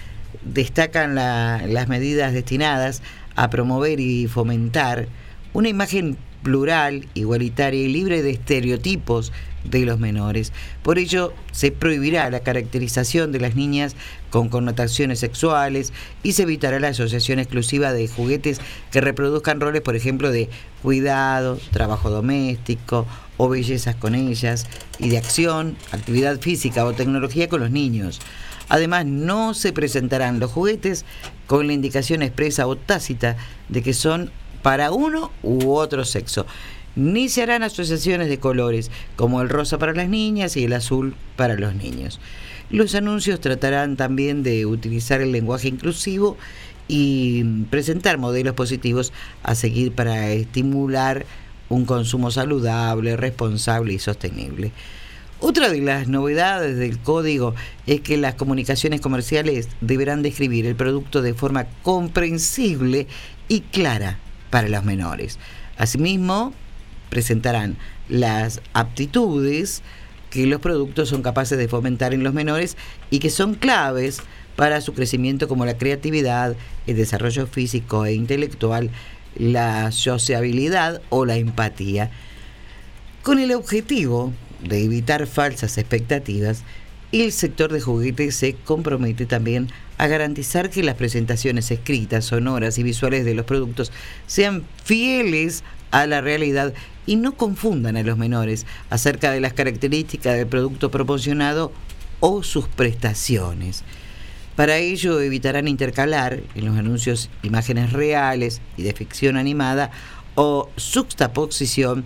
destacan 0.45 1.13
la- 1.15 1.61
las 1.67 1.89
medidas 1.89 2.31
destinadas 2.31 3.01
a 3.35 3.49
promover 3.49 3.99
y 3.99 4.27
fomentar 4.27 5.09
una 5.51 5.67
imagen 5.67 6.15
plural, 6.43 7.07
igualitaria 7.13 7.81
y 7.81 7.87
libre 7.87 8.21
de 8.21 8.31
estereotipos 8.31 9.31
de 9.63 9.85
los 9.85 9.99
menores. 9.99 10.53
Por 10.83 10.97
ello, 10.97 11.33
se 11.51 11.71
prohibirá 11.71 12.29
la 12.29 12.39
caracterización 12.39 13.31
de 13.31 13.39
las 13.39 13.55
niñas 13.55 13.95
con 14.29 14.49
connotaciones 14.49 15.19
sexuales 15.19 15.93
y 16.23 16.33
se 16.33 16.43
evitará 16.43 16.79
la 16.79 16.89
asociación 16.89 17.39
exclusiva 17.39 17.93
de 17.93 18.07
juguetes 18.07 18.59
que 18.91 19.01
reproduzcan 19.01 19.59
roles, 19.59 19.81
por 19.81 19.95
ejemplo, 19.95 20.31
de 20.31 20.49
cuidado, 20.81 21.59
trabajo 21.71 22.09
doméstico 22.09 23.05
o 23.37 23.49
bellezas 23.49 23.95
con 23.95 24.15
ellas 24.15 24.67
y 24.99 25.09
de 25.09 25.17
acción, 25.17 25.75
actividad 25.91 26.39
física 26.39 26.85
o 26.85 26.93
tecnología 26.93 27.49
con 27.49 27.61
los 27.61 27.71
niños. 27.71 28.19
Además, 28.69 29.05
no 29.05 29.53
se 29.53 29.73
presentarán 29.73 30.39
los 30.39 30.49
juguetes 30.49 31.03
con 31.45 31.67
la 31.67 31.73
indicación 31.73 32.21
expresa 32.21 32.67
o 32.67 32.77
tácita 32.77 33.35
de 33.67 33.83
que 33.83 33.93
son 33.93 34.31
para 34.61 34.91
uno 34.91 35.31
u 35.43 35.71
otro 35.71 36.05
sexo. 36.05 36.45
Ni 36.95 37.29
se 37.29 37.43
harán 37.43 37.63
asociaciones 37.63 38.27
de 38.27 38.39
colores, 38.39 38.91
como 39.15 39.41
el 39.41 39.49
rosa 39.49 39.77
para 39.77 39.93
las 39.93 40.09
niñas 40.09 40.57
y 40.57 40.65
el 40.65 40.73
azul 40.73 41.15
para 41.37 41.55
los 41.55 41.73
niños. 41.75 42.19
Los 42.69 42.95
anuncios 42.95 43.39
tratarán 43.39 43.97
también 43.97 44.43
de 44.43 44.65
utilizar 44.65 45.21
el 45.21 45.31
lenguaje 45.31 45.67
inclusivo 45.67 46.37
y 46.87 47.43
presentar 47.69 48.17
modelos 48.17 48.53
positivos 48.53 49.13
a 49.43 49.55
seguir 49.55 49.93
para 49.93 50.31
estimular 50.31 51.25
un 51.69 51.85
consumo 51.85 52.31
saludable, 52.31 53.15
responsable 53.15 53.93
y 53.93 53.99
sostenible. 53.99 54.71
Otra 55.39 55.69
de 55.69 55.81
las 55.81 56.07
novedades 56.07 56.77
del 56.77 56.99
código 56.99 57.55
es 57.87 58.01
que 58.01 58.17
las 58.17 58.35
comunicaciones 58.35 59.01
comerciales 59.01 59.69
deberán 59.79 60.21
describir 60.21 60.65
el 60.65 60.75
producto 60.75 61.21
de 61.21 61.33
forma 61.33 61.65
comprensible 61.83 63.07
y 63.47 63.61
clara 63.61 64.19
para 64.51 64.69
los 64.69 64.83
menores. 64.83 65.39
Asimismo, 65.77 66.53
presentarán 67.09 67.77
las 68.07 68.61
aptitudes 68.73 69.81
que 70.29 70.45
los 70.45 70.61
productos 70.61 71.09
son 71.09 71.23
capaces 71.23 71.57
de 71.57 71.67
fomentar 71.67 72.13
en 72.13 72.23
los 72.23 72.33
menores 72.33 72.77
y 73.09 73.19
que 73.19 73.31
son 73.31 73.55
claves 73.55 74.21
para 74.55 74.81
su 74.81 74.93
crecimiento 74.93 75.47
como 75.47 75.65
la 75.65 75.77
creatividad, 75.77 76.55
el 76.85 76.95
desarrollo 76.95 77.47
físico 77.47 78.05
e 78.05 78.13
intelectual, 78.13 78.91
la 79.35 79.91
sociabilidad 79.91 81.01
o 81.09 81.25
la 81.25 81.37
empatía, 81.37 82.11
con 83.23 83.39
el 83.39 83.53
objetivo 83.53 84.33
de 84.63 84.83
evitar 84.83 85.27
falsas 85.27 85.77
expectativas, 85.77 86.63
el 87.11 87.31
sector 87.31 87.71
de 87.71 87.81
juguetes 87.81 88.35
se 88.35 88.53
compromete 88.53 89.25
también 89.25 89.67
a 90.01 90.07
garantizar 90.07 90.71
que 90.71 90.81
las 90.81 90.95
presentaciones 90.95 91.69
escritas, 91.69 92.25
sonoras 92.25 92.79
y 92.79 92.81
visuales 92.83 93.23
de 93.23 93.35
los 93.35 93.45
productos 93.45 93.91
sean 94.25 94.63
fieles 94.83 95.63
a 95.91 96.07
la 96.07 96.21
realidad 96.21 96.73
y 97.05 97.17
no 97.17 97.33
confundan 97.33 97.95
a 97.95 98.01
los 98.01 98.17
menores 98.17 98.65
acerca 98.89 99.29
de 99.29 99.39
las 99.39 99.53
características 99.53 100.37
del 100.37 100.47
producto 100.47 100.89
proporcionado 100.89 101.71
o 102.19 102.41
sus 102.41 102.67
prestaciones. 102.67 103.83
Para 104.55 104.77
ello 104.77 105.21
evitarán 105.21 105.67
intercalar 105.67 106.41
en 106.55 106.65
los 106.65 106.75
anuncios 106.79 107.29
imágenes 107.43 107.93
reales 107.93 108.59
y 108.77 108.81
de 108.81 108.93
ficción 108.93 109.37
animada 109.37 109.91
o 110.33 110.71
juxtaposición, 110.77 112.05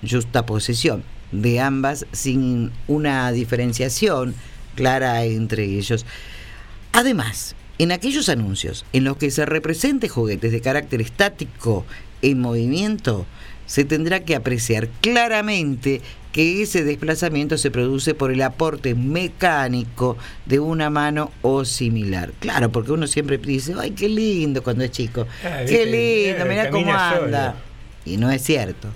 juxtaposición 0.00 1.04
de 1.30 1.60
ambas 1.60 2.06
sin 2.12 2.72
una 2.88 3.30
diferenciación 3.32 4.34
clara 4.76 5.22
entre 5.24 5.64
ellos. 5.64 6.06
Además, 6.94 7.56
en 7.78 7.90
aquellos 7.90 8.28
anuncios 8.28 8.84
en 8.92 9.02
los 9.02 9.16
que 9.16 9.32
se 9.32 9.44
represente 9.44 10.08
juguetes 10.08 10.52
de 10.52 10.60
carácter 10.60 11.00
estático 11.00 11.84
en 12.22 12.40
movimiento, 12.40 13.26
se 13.66 13.84
tendrá 13.84 14.20
que 14.20 14.36
apreciar 14.36 14.88
claramente 15.00 16.00
que 16.30 16.62
ese 16.62 16.84
desplazamiento 16.84 17.58
se 17.58 17.72
produce 17.72 18.14
por 18.14 18.30
el 18.30 18.42
aporte 18.42 18.94
mecánico 18.94 20.16
de 20.46 20.60
una 20.60 20.88
mano 20.88 21.32
o 21.42 21.64
similar. 21.64 22.32
Claro, 22.38 22.70
porque 22.70 22.92
uno 22.92 23.08
siempre 23.08 23.38
dice, 23.38 23.74
ay, 23.76 23.90
qué 23.90 24.08
lindo 24.08 24.62
cuando 24.62 24.84
es 24.84 24.92
chico, 24.92 25.26
Ah, 25.44 25.62
qué 25.66 25.84
lindo, 25.86 26.44
eh, 26.44 26.48
mira 26.48 26.70
cómo 26.70 26.92
anda. 26.94 27.50
solo. 27.52 27.60
Y 28.04 28.18
no 28.18 28.30
es 28.30 28.40
cierto. 28.42 28.88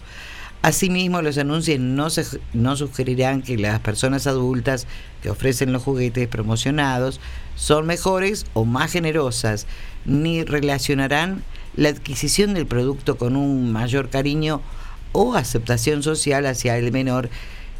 Asimismo, 0.63 1.21
los 1.23 1.37
anuncios 1.39 1.81
no, 1.81 2.11
se, 2.11 2.25
no 2.53 2.77
sugerirán 2.77 3.43
que 3.43 3.57
las 3.57 3.81
personas 3.81 4.27
adultas 4.29 4.87
que 5.23 5.31
ofrecen 5.31 5.73
los 5.73 5.83
juguetes 5.83 6.27
promocionados 6.29 7.21
son 7.59 7.87
mejores 7.87 8.47
o 8.55 8.65
más 8.65 8.93
generosas, 8.93 9.67
ni 10.05 10.45
relacionarán 10.45 11.43
la 11.77 11.89
adquisición 11.89 12.55
del 12.55 12.67
producto 12.67 13.19
con 13.19 13.35
un 13.35 13.73
mayor 13.73 14.11
cariño 14.11 14.63
o 15.11 15.35
aceptación 15.35 16.05
social 16.05 16.47
hacia 16.47 16.79
el 16.79 16.93
menor, 16.93 17.31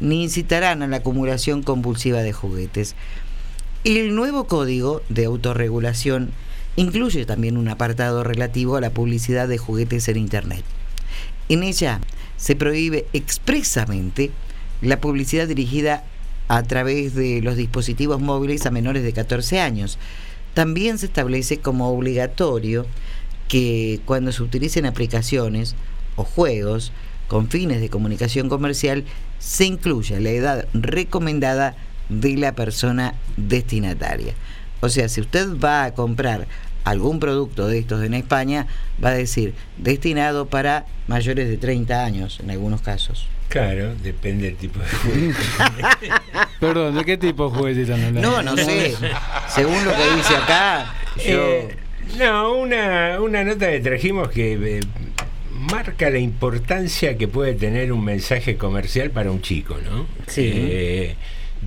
ni 0.01 0.23
incitarán 0.23 0.83
a 0.83 0.87
la 0.87 0.97
acumulación 0.97 1.63
compulsiva 1.63 2.21
de 2.21 2.33
juguetes. 2.33 2.95
El 3.85 4.15
nuevo 4.15 4.43
código 4.43 5.01
de 5.07 5.25
autorregulación 5.25 6.31
incluye 6.75 7.25
también 7.25 7.55
un 7.55 7.69
apartado 7.69 8.25
relativo 8.25 8.75
a 8.75 8.81
la 8.81 8.89
publicidad 8.89 9.47
de 9.47 9.57
juguetes 9.57 10.09
en 10.09 10.17
Internet. 10.17 10.65
En 11.47 11.63
ella 11.63 12.01
se 12.35 12.57
prohíbe 12.57 13.05
expresamente 13.13 14.31
la 14.81 14.99
publicidad 14.99 15.47
dirigida 15.47 16.03
a 16.49 16.63
través 16.63 17.15
de 17.15 17.41
los 17.41 17.55
dispositivos 17.55 18.19
móviles 18.19 18.65
a 18.65 18.71
menores 18.71 19.03
de 19.03 19.13
14 19.13 19.61
años. 19.61 19.97
También 20.53 20.97
se 20.97 21.05
establece 21.05 21.59
como 21.59 21.89
obligatorio 21.89 22.85
que 23.47 24.01
cuando 24.05 24.31
se 24.31 24.43
utilicen 24.43 24.85
aplicaciones 24.85 25.75
o 26.15 26.23
juegos 26.23 26.91
con 27.27 27.49
fines 27.49 27.79
de 27.79 27.89
comunicación 27.89 28.49
comercial 28.49 29.05
se 29.37 29.65
incluya 29.65 30.19
la 30.19 30.31
edad 30.31 30.67
recomendada 30.73 31.75
de 32.09 32.35
la 32.35 32.53
persona 32.55 33.13
destinataria. 33.37 34.33
O 34.81 34.89
sea, 34.89 35.07
si 35.07 35.21
usted 35.21 35.59
va 35.59 35.83
a 35.83 35.93
comprar 35.93 36.47
algún 36.83 37.19
producto 37.19 37.67
de 37.67 37.77
estos 37.77 38.03
en 38.03 38.15
España, 38.15 38.65
va 39.03 39.09
a 39.09 39.13
decir 39.13 39.53
destinado 39.77 40.47
para 40.47 40.87
mayores 41.07 41.47
de 41.47 41.57
30 41.57 42.03
años 42.03 42.39
en 42.39 42.49
algunos 42.49 42.81
casos. 42.81 43.27
Claro, 43.49 43.95
depende 44.03 44.45
del 44.45 44.55
tipo 44.55 44.79
de 44.79 44.85
juguete. 44.87 45.39
Perdón, 46.59 46.95
¿de 46.95 47.03
qué 47.03 47.17
tipo 47.17 47.49
de 47.49 47.57
juguete 47.57 47.81
están 47.81 48.03
hablando? 48.03 48.21
No, 48.21 48.43
no 48.43 48.55
sé. 48.55 48.93
Según 49.47 49.83
lo 49.83 49.91
que 49.91 50.15
dice 50.15 50.35
acá, 50.35 50.93
yo... 51.17 51.43
Eh, 51.45 51.75
no, 52.17 52.53
una, 52.53 53.19
una 53.19 53.43
nota 53.43 53.69
que 53.69 53.79
trajimos 53.79 54.29
que 54.29 54.53
eh, 54.53 54.79
marca 55.51 56.09
la 56.09 56.19
importancia 56.19 57.17
que 57.17 57.27
puede 57.27 57.53
tener 57.53 57.91
un 57.91 58.03
mensaje 58.03 58.55
comercial 58.55 59.09
para 59.09 59.31
un 59.31 59.41
chico, 59.41 59.77
¿no? 59.83 60.05
Sí. 60.27 60.51
Eh, 60.53 61.15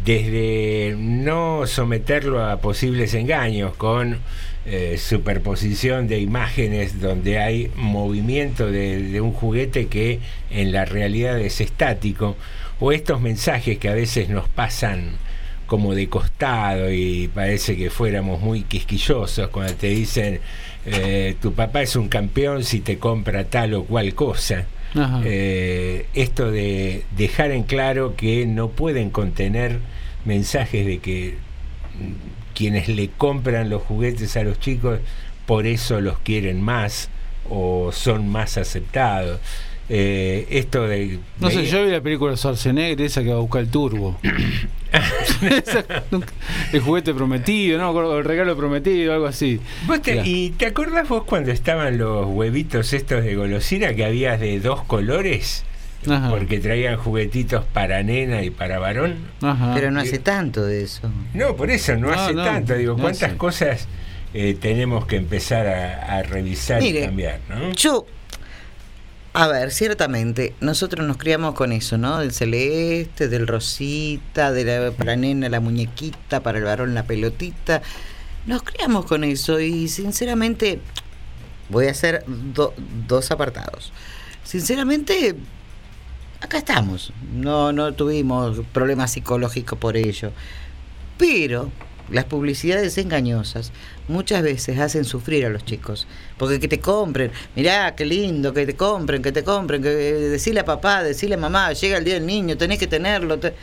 desde 0.05 0.95
no 0.99 1.67
someterlo 1.67 2.45
a 2.45 2.61
posibles 2.61 3.13
engaños 3.15 3.75
con 3.75 4.19
eh, 4.67 4.97
superposición 4.99 6.09
de 6.09 6.21
imágenes 6.21 7.01
donde 7.01 7.39
hay 7.39 7.71
movimiento 7.77 8.71
de, 8.71 9.03
de 9.03 9.21
un 9.21 9.33
juguete 9.33 9.87
que 9.87 10.21
en 10.51 10.73
la 10.73 10.85
realidad 10.85 11.41
es 11.41 11.61
estático, 11.61 12.37
o 12.81 12.93
estos 12.93 13.21
mensajes 13.21 13.79
que 13.79 13.89
a 13.89 13.95
veces 13.95 14.29
nos 14.29 14.49
pasan 14.49 15.13
como 15.67 15.95
de 15.95 16.09
costado 16.09 16.93
y 16.93 17.29
parece 17.29 17.77
que 17.79 17.89
fuéramos 17.89 18.43
muy 18.43 18.63
quisquillosos 18.63 19.49
cuando 19.49 19.75
te 19.75 19.87
dicen 19.87 20.41
eh, 20.85 21.37
tu 21.41 21.55
papá 21.55 21.83
es 21.83 21.97
un 21.97 22.09
campeón 22.09 22.65
si 22.65 22.81
te 22.81 22.99
compra 22.99 23.45
tal 23.45 23.75
o 23.75 23.85
cual 23.85 24.15
cosa. 24.15 24.67
Eh, 25.25 26.07
esto 26.13 26.51
de 26.51 27.05
dejar 27.17 27.53
en 27.53 27.63
claro 27.63 28.15
que 28.17 28.45
no 28.45 28.69
pueden 28.69 29.09
contener 29.09 29.79
mensajes 30.27 30.85
de 30.85 30.99
que 30.99 31.37
quienes 32.63 32.87
le 32.87 33.09
compran 33.09 33.69
los 33.71 33.83
juguetes 33.83 34.37
a 34.37 34.45
los 34.45 34.61
chicos 34.61 35.01
por 35.47 35.67
eso 35.67 36.01
los 36.01 36.21
quieren 36.21 36.63
más 36.63 37.09
o 37.51 37.91
son 37.93 38.29
más 38.29 38.57
aceptados. 38.57 39.41
Eh, 39.89 40.47
esto 40.49 40.87
de 40.87 41.19
No 41.41 41.51
sé, 41.51 41.67
yo 41.67 41.85
vi 41.85 41.91
la 41.91 42.01
película 42.01 42.31
de 42.31 42.37
Schwarzenegger, 42.37 43.01
esa 43.03 43.25
que 43.25 43.31
va 43.31 43.39
a 43.39 43.41
buscar 43.41 43.63
el 43.63 43.69
turbo. 43.69 44.17
Esa, 45.43 45.85
el 46.73 46.81
juguete 46.81 47.15
prometido, 47.15 47.79
¿no? 47.79 48.19
El 48.19 48.25
regalo 48.25 48.57
prometido, 48.57 49.13
algo 49.13 49.27
así. 49.27 49.59
Vos 49.87 50.01
te-. 50.03 50.23
¿Y 50.25 50.51
te 50.51 50.67
acordás 50.67 51.09
vos 51.09 51.25
cuando 51.25 51.51
estaban 51.51 51.99
los 51.99 52.27
huevitos 52.27 52.93
estos 52.93 53.25
de 53.25 53.35
golosina 53.35 53.95
que 53.95 54.05
había 54.05 54.37
de 54.37 54.61
dos 54.61 54.85
colores? 54.85 55.65
Ajá. 56.09 56.31
Porque 56.31 56.59
traían 56.59 56.97
juguetitos 56.97 57.65
para 57.67 58.03
nena 58.03 58.43
y 58.43 58.51
para 58.51 58.79
varón. 58.79 59.17
Ajá. 59.41 59.73
Pero 59.75 59.91
no 59.91 60.01
hace 60.01 60.19
tanto 60.19 60.65
de 60.65 60.83
eso. 60.83 61.11
No, 61.35 61.55
por 61.57 61.71
eso 61.71 61.95
no, 61.97 62.09
No, 62.09 62.13
hace 62.15 62.35
no, 62.35 62.45
tanto. 62.45 62.75
Digo, 62.75 62.95
no 62.97 63.03
cuántas 63.03 63.31
hace. 63.31 63.37
cosas 63.37 63.89
eh, 64.35 64.57
tenemos 64.61 65.07
que 65.07 65.17
empezar 65.17 65.67
a, 65.67 66.19
a 66.19 66.23
revisar 66.23 66.81
Mire, 66.81 67.01
y 67.01 67.05
cambiar, 67.05 67.41
¿no? 67.49 67.73
Yo, 67.73 68.07
a 69.35 69.47
ver, 69.49 69.71
ciertamente, 69.71 70.55
nosotros 70.61 71.07
nos 71.07 71.17
criamos 71.17 71.55
con 71.55 71.73
eso, 71.73 71.97
¿no? 71.99 72.19
Del 72.19 72.33
celeste, 72.33 73.29
del 73.29 73.47
rosita, 73.47 74.53
de 74.53 74.65
la 74.65 74.91
para 74.91 75.17
nena 75.17 75.49
la 75.49 75.61
muñequita, 75.61 76.41
para 76.43 76.59
el 76.59 76.65
varón 76.65 76.95
la 76.95 77.05
pelotita. 77.05 77.81
Nos 78.47 78.63
criamos 78.63 79.07
con 79.07 79.23
eso 79.25 79.61
y 79.61 79.89
sinceramente 79.89 80.81
voy 81.69 81.87
a 81.87 81.93
hacer 81.93 82.25
do- 82.27 82.75
dos 83.09 83.31
apartados. 83.31 83.93
Sinceramente, 84.45 85.37
acá 86.43 86.59
estamos. 86.59 87.13
No, 87.33 87.73
no 87.73 87.93
tuvimos 87.95 88.61
problemas 88.73 89.13
psicológicos 89.13 89.79
por 89.79 89.97
ello. 89.97 90.33
Pero 91.19 91.71
las 92.11 92.25
publicidades 92.25 92.99
engañosas 92.99 93.73
muchas 94.09 94.43
veces 94.43 94.79
hacen 94.79 95.05
sufrir 95.05 95.47
a 95.47 95.49
los 95.51 95.65
chicos. 95.65 96.07
Porque 96.39 96.59
que 96.61 96.69
te 96.69 96.81
compren, 96.81 97.31
mirá 97.57 97.95
qué 97.95 98.05
lindo, 98.05 98.53
que 98.53 98.67
te 98.67 98.75
compren, 98.77 99.23
que 99.23 99.33
te 99.33 99.45
compren, 99.45 99.83
que 99.83 99.89
decirle 99.89 100.61
a 100.61 100.65
papá, 100.65 101.03
decirle 101.03 101.37
a 101.37 101.39
mamá, 101.39 101.73
llega 101.73 101.99
el 101.99 102.05
día 102.05 102.15
del 102.15 102.27
niño, 102.27 102.57
tenés 102.57 102.79
que 102.79 102.87
tenerlo. 102.87 103.39
te- 103.39 103.55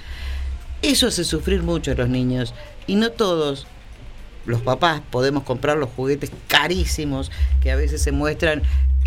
Eso 0.81 1.07
hace 1.07 1.23
sufrir 1.23 1.61
mucho 1.61 1.91
a 1.91 1.95
los 1.95 2.10
niños. 2.10 2.53
Y 2.88 2.95
no 2.95 3.11
todos 3.11 3.68
los 4.45 4.61
papás 4.61 5.01
podemos 5.11 5.43
comprar 5.43 5.77
los 5.77 5.89
juguetes 5.89 6.31
carísimos 6.47 7.30
que 7.61 7.72
a 7.72 7.76
veces 7.76 8.01
se 8.01 8.11
muestran 8.11 8.64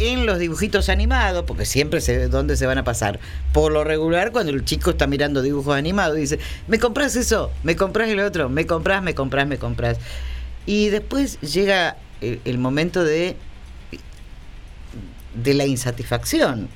en 0.09 0.27
los 0.27 0.39
dibujitos 0.39 0.89
animados, 0.89 1.45
porque 1.45 1.65
siempre 1.65 2.01
se 2.01 2.29
dónde 2.29 2.57
se 2.57 2.67
van 2.67 2.79
a 2.79 2.85
pasar. 2.85 3.21
Por 3.53 3.73
lo 3.73 3.85
regular, 3.85 4.33
cuando 4.33 4.53
el 4.53 4.65
chico 4.65 4.91
está 4.91 5.07
mirando 5.07 5.43
dibujos 5.43 5.77
animados, 5.77 6.17
dice, 6.17 6.39
¿me 6.69 6.79
compras 6.79 7.17
eso? 7.17 7.51
¿Me 7.63 7.77
compras 7.77 8.09
el 8.09 8.21
otro? 8.21 8.49
¿Me 8.49 8.67
compras? 8.67 9.03
¿Me 9.03 9.15
compras? 9.15 9.47
¿Me 9.47 9.59
compras? 9.59 9.99
Y 10.67 10.89
después 10.89 11.41
llega 11.41 11.97
el, 12.21 12.41
el 12.45 12.59
momento 12.59 13.05
de, 13.05 13.37
de 15.35 15.55
la 15.55 15.67
insatisfacción. 15.67 16.69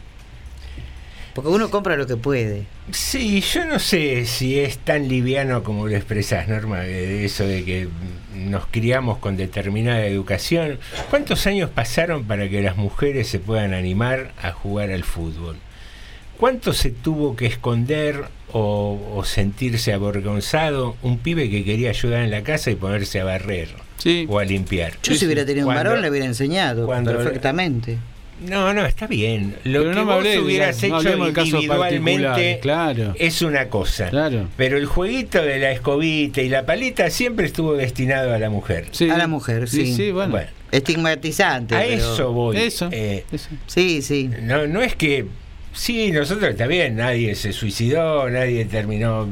Porque 1.35 1.51
uno 1.51 1.71
compra 1.71 1.97
lo 1.97 2.07
que 2.07 2.17
puede. 2.17 2.67
Sí, 2.93 3.41
yo 3.41 3.65
no 3.65 3.79
sé 3.81 4.27
si 4.27 4.61
es 4.61 4.79
tan 4.79 5.09
liviano 5.09 5.65
como 5.65 5.89
lo 5.89 5.97
expresás, 5.97 6.47
Norma, 6.49 6.81
de 6.81 7.25
eso 7.25 7.45
de 7.47 7.65
que 7.65 7.89
nos 8.37 8.67
criamos 8.67 9.19
con 9.19 9.37
determinada 9.37 10.07
educación. 10.07 10.79
¿Cuántos 11.11 11.47
años 11.49 11.69
pasaron 11.71 12.25
para 12.25 12.49
que 12.49 12.63
las 12.63 12.77
mujeres 12.77 13.27
se 13.29 13.41
puedan 13.41 13.75
animar 13.75 14.33
a 14.41 14.53
jugar 14.53 14.93
al 14.93 15.03
fútbol? 15.03 15.57
¿Cuánto 16.39 16.73
se 16.73 16.91
tuvo 16.91 17.35
que 17.35 17.47
esconder 17.47 18.27
o, 18.53 19.15
o 19.17 19.25
sentirse 19.25 19.93
avergonzado 19.93 20.97
un 21.03 21.19
pibe 21.19 21.51
que 21.51 21.65
quería 21.65 21.91
ayudar 21.91 22.23
en 22.23 22.31
la 22.31 22.43
casa 22.43 22.71
y 22.71 22.77
ponerse 22.77 23.21
a 23.21 23.25
barrer 23.25 23.69
o 24.29 24.39
a 24.39 24.45
limpiar? 24.45 24.93
Yo 25.03 25.15
si 25.15 25.25
hubiera 25.27 25.45
tenido 25.45 25.67
un 25.67 25.75
varón 25.75 26.03
le 26.03 26.11
hubiera 26.11 26.27
enseñado 26.27 26.87
cuando- 26.87 27.17
perfectamente. 27.17 27.99
No, 28.41 28.75
no, 28.75 28.85
está 28.85 29.07
bien. 29.07 29.57
Lo 29.65 29.81
Pero 29.81 29.91
que 29.91 29.97
no 29.97 30.05
me 30.05 30.13
vos 30.13 30.15
hablé, 30.17 30.39
hubieras 30.41 30.83
hecho 30.83 31.29
individualmente 31.29 32.59
claro. 32.61 33.15
es 33.19 33.43
una 33.43 33.69
cosa. 33.69 34.09
Claro. 34.11 34.49
Pero 34.57 34.77
el 34.77 34.87
jueguito 34.87 35.43
de 35.43 35.59
la 35.59 35.71
escobita 35.73 36.43
y 36.43 36.49
la 36.49 36.67
palita 36.67 37.09
siempre 37.11 37.47
estuvo 37.47 37.75
destinado 37.75 38.33
a 38.35 38.39
la 38.39 38.51
mujer. 38.51 38.87
A 39.11 39.17
la 39.17 39.27
mujer, 39.27 39.69
sí. 39.69 40.11
bueno. 40.11 40.39
Estigmatizante. 40.71 41.77
A 41.77 41.81
pero- 41.81 41.93
eso 42.13 42.33
voy. 42.33 42.57
Eso, 42.57 42.89
Eh, 42.93 43.25
Sí, 43.67 44.03
sí. 44.03 44.31
No, 44.43 44.67
no 44.67 44.83
es 44.83 44.95
que. 44.95 45.27
Sí, 45.73 46.11
nosotros 46.11 46.51
está 46.51 46.67
bien, 46.67 46.97
nadie 46.97 47.35
se 47.35 47.53
suicidó, 47.53 48.31
nadie 48.31 48.65
terminó. 48.65 49.29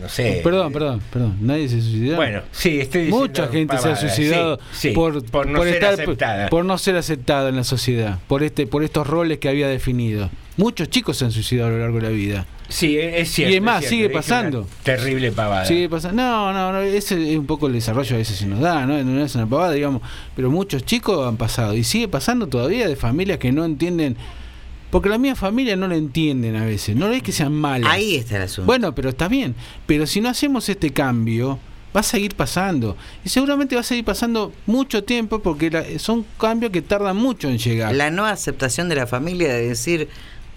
No 0.00 0.08
sé. 0.08 0.40
Perdón, 0.42 0.72
perdón, 0.72 1.00
perdón. 1.12 1.36
Nadie 1.40 1.68
se 1.68 1.80
suicidó. 1.80 2.16
Bueno, 2.16 2.42
sí, 2.50 2.80
estoy 2.80 3.02
diciendo 3.02 3.26
Mucha 3.26 3.48
gente 3.48 3.78
se 3.78 3.88
ha 3.88 3.96
suicidado 3.96 4.58
sí, 4.72 4.88
sí, 4.88 4.90
por, 4.90 5.24
por 5.26 5.46
no 5.46 5.62
ser 5.62 5.84
aceptada. 5.84 6.48
por 6.48 6.64
no 6.64 6.76
ser 6.78 6.96
aceptada 6.96 7.48
en 7.48 7.56
la 7.56 7.64
sociedad, 7.64 8.18
por 8.26 8.42
este, 8.42 8.66
por 8.66 8.82
estos 8.82 9.06
roles 9.06 9.38
que 9.38 9.48
había 9.48 9.68
definido. 9.68 10.28
Muchos 10.56 10.88
chicos 10.88 11.18
se 11.18 11.26
han 11.26 11.32
suicidado 11.32 11.68
a 11.68 11.72
lo 11.72 11.78
largo 11.78 11.98
de 11.98 12.02
la 12.02 12.08
vida. 12.08 12.46
Sí, 12.68 12.98
es 12.98 13.30
cierto. 13.30 13.52
Y 13.52 13.56
es 13.56 13.62
más, 13.62 13.84
sigue 13.84 14.10
pasando. 14.10 14.66
Terrible 14.82 15.30
pavada. 15.30 15.66
Sigue 15.66 15.88
pasando. 15.88 16.22
No, 16.22 16.52
no, 16.52 16.72
no, 16.72 16.80
ese 16.80 17.32
es 17.32 17.38
un 17.38 17.46
poco 17.46 17.66
el 17.68 17.74
desarrollo 17.74 18.16
a 18.16 18.18
veces 18.18 18.36
se 18.36 18.46
nos 18.46 18.60
da, 18.60 18.86
¿no? 18.86 19.02
No 19.04 19.24
es 19.24 19.34
una 19.34 19.46
pavada, 19.46 19.72
digamos. 19.72 20.02
Pero 20.34 20.50
muchos 20.50 20.84
chicos 20.84 21.26
han 21.28 21.36
pasado 21.36 21.74
y 21.74 21.84
sigue 21.84 22.08
pasando 22.08 22.48
todavía 22.48 22.88
de 22.88 22.96
familias 22.96 23.38
que 23.38 23.52
no 23.52 23.64
entienden. 23.64 24.16
Porque 24.96 25.10
la 25.10 25.18
mía 25.18 25.34
familia 25.36 25.76
no 25.76 25.88
la 25.88 25.96
entienden 25.96 26.56
a 26.56 26.64
veces. 26.64 26.96
No 26.96 27.10
es 27.10 27.22
que 27.22 27.30
sean 27.30 27.52
malas. 27.52 27.92
Ahí 27.92 28.16
está 28.16 28.36
el 28.36 28.42
asunto. 28.44 28.64
Bueno, 28.64 28.94
pero 28.94 29.10
está 29.10 29.28
bien. 29.28 29.54
Pero 29.84 30.06
si 30.06 30.22
no 30.22 30.30
hacemos 30.30 30.70
este 30.70 30.90
cambio, 30.90 31.58
va 31.94 32.00
a 32.00 32.02
seguir 32.02 32.34
pasando. 32.34 32.96
Y 33.22 33.28
seguramente 33.28 33.74
va 33.74 33.82
a 33.82 33.84
seguir 33.84 34.06
pasando 34.06 34.54
mucho 34.64 35.04
tiempo 35.04 35.40
porque 35.40 35.70
la- 35.70 35.84
son 35.98 36.24
cambios 36.40 36.72
que 36.72 36.80
tardan 36.80 37.18
mucho 37.18 37.46
en 37.50 37.58
llegar. 37.58 37.94
La 37.94 38.10
no 38.10 38.24
aceptación 38.24 38.88
de 38.88 38.94
la 38.94 39.06
familia 39.06 39.48
de 39.52 39.68
decir, 39.68 40.08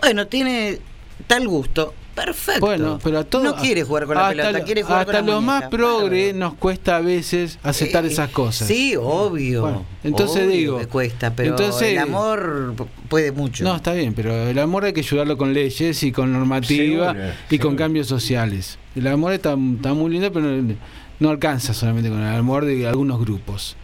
bueno, 0.02 0.28
tiene 0.28 0.80
tal 1.28 1.46
gusto, 1.50 1.94
perfecto. 2.26 2.66
Bueno, 2.66 3.00
pero 3.04 3.20
a 3.20 3.24
todos. 3.24 3.44
No 3.46 3.56
quiere 3.56 3.84
jugar 3.84 4.06
con 4.06 4.16
la 4.16 4.22
hasta 4.28 4.42
pelota, 4.44 4.60
lo- 4.60 4.66
quiere 4.66 4.84
jugar 4.84 5.00
hasta 5.02 5.18
con 5.20 5.26
la 5.28 5.34
los 5.34 5.44
más 5.44 5.56
muñeca. 5.64 5.70
progre 5.78 6.34
nos 6.34 6.54
cuesta 6.56 6.98
a 6.98 7.02
veces 7.02 7.60
aceptar 7.64 8.06
Eh, 8.06 8.10
esas 8.10 8.30
cosas. 8.30 8.68
Sí, 8.68 8.96
obvio. 8.96 9.62
Bueno, 9.62 9.86
entonces 10.04 10.44
Obvio 10.44 10.50
digo, 10.56 10.78
que 10.80 10.88
cuesta, 10.88 11.34
pero 11.36 11.50
entonces- 11.52 11.90
el 11.94 11.98
amor 12.00 12.76
puede 13.10 13.32
mucho. 13.32 13.64
No, 13.64 13.76
está 13.76 13.94
bien, 13.94 14.14
pero 14.14 14.34
el 14.50 14.60
amor 14.60 14.86
hay 14.86 14.94
que 14.94 15.02
ayudarlo 15.02 15.38
con 15.38 15.54
leyes 15.54 16.02
y 16.04 16.12
con 16.12 16.32
normativa 16.34 17.14
Seguro, 17.14 17.32
y 17.50 17.58
con 17.60 17.76
cambios 17.76 18.08
sociales. 18.08 18.78
El 18.96 19.08
amor 19.08 19.34
está, 19.34 19.56
está 19.76 19.94
muy 19.94 20.12
lindo, 20.12 20.32
pero 20.32 20.46
no, 20.46 20.74
no 21.20 21.30
alcanza 21.30 21.74
solamente 21.74 22.10
con 22.10 22.22
el 22.22 22.36
amor 22.36 22.66
de 22.66 22.88
algunos 22.88 23.20
grupos. 23.20 23.76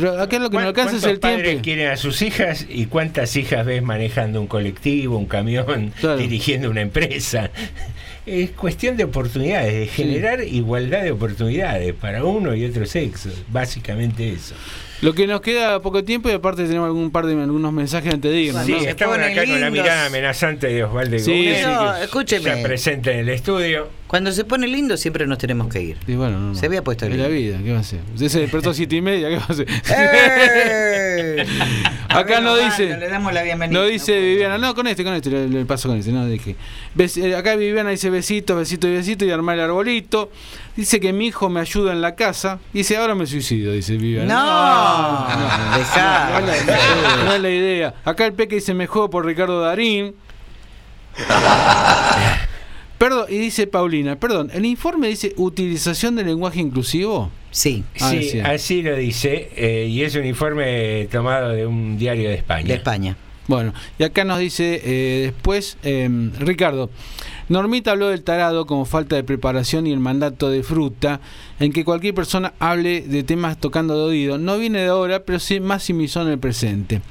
Pero 0.00 0.20
acá 0.20 0.38
lo 0.38 0.50
que 0.50 0.56
no 0.56 0.62
¿Cuán- 0.62 0.66
alcanza 0.66 0.96
es 0.96 1.02
cuántos 1.02 1.12
el 1.12 1.20
tiempo. 1.20 1.38
padres 1.38 1.62
quieren 1.62 1.88
a 1.88 1.96
sus 1.96 2.22
hijas 2.22 2.66
y 2.68 2.86
cuántas 2.86 3.36
hijas 3.36 3.64
ves 3.66 3.82
manejando 3.82 4.40
un 4.40 4.46
colectivo, 4.46 5.16
un 5.18 5.26
camión, 5.26 5.92
dirigiendo 6.18 6.70
una 6.70 6.80
empresa? 6.80 7.50
Es 8.26 8.50
cuestión 8.52 8.96
de 8.96 9.04
oportunidades, 9.04 9.74
de 9.74 9.86
generar 9.86 10.42
igualdad 10.42 11.02
de 11.02 11.10
oportunidades 11.10 11.92
para 11.92 12.24
uno 12.24 12.54
y 12.54 12.64
otro 12.64 12.86
sexo. 12.86 13.28
Básicamente 13.50 14.32
eso. 14.32 14.54
Lo 15.02 15.12
que 15.12 15.26
nos 15.26 15.42
queda 15.42 15.82
poco 15.82 16.02
tiempo 16.04 16.30
y 16.30 16.32
aparte 16.32 16.64
tenemos 16.64 16.86
algún 16.86 17.10
par 17.10 17.26
de 17.26 17.34
algunos 17.34 17.70
mensajes 17.74 18.14
antes 18.14 18.30
de 18.32 18.40
irnos. 18.40 18.64
Sí, 18.64 18.72
¿no? 18.72 18.78
estamos 18.78 19.18
acá 19.18 19.44
con 19.44 19.60
la 19.60 19.68
mirada 19.70 20.06
amenazante 20.06 20.68
de 20.68 20.84
Osvaldo 20.84 21.18
Sí, 21.18 21.32
Gómez, 21.32 21.58
sí. 21.58 21.64
No, 21.66 21.94
que 21.98 22.04
escúcheme. 22.04 22.44
ya 22.44 22.62
presente 22.62 23.12
en 23.12 23.18
el 23.18 23.28
estudio. 23.28 23.88
Cuando 24.06 24.30
se 24.32 24.44
pone 24.44 24.66
lindo 24.68 24.96
siempre 24.96 25.26
nos 25.26 25.38
tenemos 25.38 25.66
que 25.68 25.80
ir. 25.82 25.96
Y 26.06 26.14
bueno, 26.14 26.38
no, 26.38 26.48
no. 26.48 26.54
Se 26.54 26.66
había 26.66 26.84
puesto 26.84 27.04
Es 27.06 27.10
lindo. 27.10 27.24
la 27.26 27.30
vida, 27.34 27.58
¿qué 27.64 27.72
va 27.72 27.78
a 27.78 27.80
hacer? 27.80 28.00
Usted 28.14 28.28
se 28.28 28.40
despertó 28.40 28.70
a 28.70 28.74
siete 28.74 28.96
y 28.96 29.00
media, 29.00 29.28
¿qué 29.28 29.36
va 29.36 29.44
a 29.48 29.52
hacer? 29.52 29.66
¡Eh! 29.90 31.46
Acá 32.10 32.40
no 32.40 32.54
dice. 32.56 32.96
Le 32.96 33.08
damos 33.08 33.32
la 33.32 33.42
bienvenida. 33.42 33.80
No 33.80 33.86
dice 33.86 34.20
Viviana, 34.20 34.56
no, 34.58 34.72
con 34.74 34.86
este, 34.86 35.02
con 35.02 35.14
este, 35.14 35.30
le, 35.30 35.48
le 35.48 35.64
paso 35.64 35.88
con 35.88 35.98
este, 35.98 36.12
no 36.12 36.26
dije. 36.26 36.54
Bes- 36.94 37.16
eh, 37.16 37.34
acá 37.34 37.56
Viviana 37.56 37.90
dice 37.90 38.08
besitos, 38.10 38.56
besitos 38.56 38.88
y 38.88 38.92
besitos 38.92 39.26
y 39.26 39.32
armar 39.32 39.56
el 39.56 39.62
arbolito. 39.64 40.30
Dice 40.76 41.00
que 41.00 41.12
mi 41.12 41.26
hijo 41.28 41.48
me 41.48 41.58
ayuda 41.60 41.92
en 41.92 42.00
la 42.00 42.14
casa. 42.14 42.60
Dice, 42.72 42.96
ahora 42.96 43.16
me 43.16 43.26
suicido, 43.26 43.72
dice 43.72 43.96
Viviana. 43.96 44.32
No, 44.32 45.28
no, 45.28 45.78
dejá. 45.78 46.40
no, 46.40 46.46
no 46.46 46.52
es 46.52 46.66
la- 46.66 47.24
no 47.24 47.32
es 47.34 47.40
la 47.42 47.50
idea. 47.50 47.94
Acá 48.04 48.26
el 48.26 48.34
peque 48.34 48.56
dice, 48.56 48.74
me 48.74 48.86
juego 48.86 49.10
por 49.10 49.24
Ricardo 49.26 49.60
Darín. 49.60 50.14
Perdón, 52.98 53.26
y 53.28 53.38
dice 53.38 53.66
Paulina, 53.66 54.16
perdón, 54.16 54.50
¿el 54.54 54.64
informe 54.64 55.08
dice 55.08 55.34
utilización 55.36 56.16
del 56.16 56.26
lenguaje 56.26 56.60
inclusivo? 56.60 57.30
Sí. 57.50 57.84
Ah, 58.00 58.10
sí, 58.10 58.22
sí. 58.30 58.40
así 58.40 58.82
lo 58.82 58.96
dice, 58.96 59.50
eh, 59.56 59.86
y 59.88 60.02
es 60.02 60.14
un 60.14 60.24
informe 60.24 61.08
tomado 61.10 61.50
de 61.50 61.66
un 61.66 61.98
diario 61.98 62.28
de 62.28 62.36
España. 62.36 62.68
De 62.68 62.74
España. 62.74 63.16
Bueno, 63.46 63.74
y 63.98 64.04
acá 64.04 64.24
nos 64.24 64.38
dice 64.38 64.80
eh, 64.84 65.22
después, 65.32 65.76
eh, 65.82 66.08
Ricardo, 66.38 66.88
Normita 67.50 67.90
habló 67.90 68.08
del 68.08 68.22
tarado 68.22 68.64
como 68.64 68.86
falta 68.86 69.16
de 69.16 69.24
preparación 69.24 69.86
y 69.86 69.92
el 69.92 70.00
mandato 70.00 70.48
de 70.48 70.62
fruta, 70.62 71.20
en 71.60 71.72
que 71.72 71.84
cualquier 71.84 72.14
persona 72.14 72.54
hable 72.58 73.02
de 73.02 73.22
temas 73.22 73.58
tocando 73.58 73.98
de 73.98 74.04
oído. 74.04 74.38
No 74.38 74.56
viene 74.56 74.80
de 74.80 74.88
ahora, 74.88 75.24
pero 75.24 75.38
sí 75.38 75.60
maximizó 75.60 76.22
en 76.22 76.28
el 76.28 76.38
presente. 76.38 77.02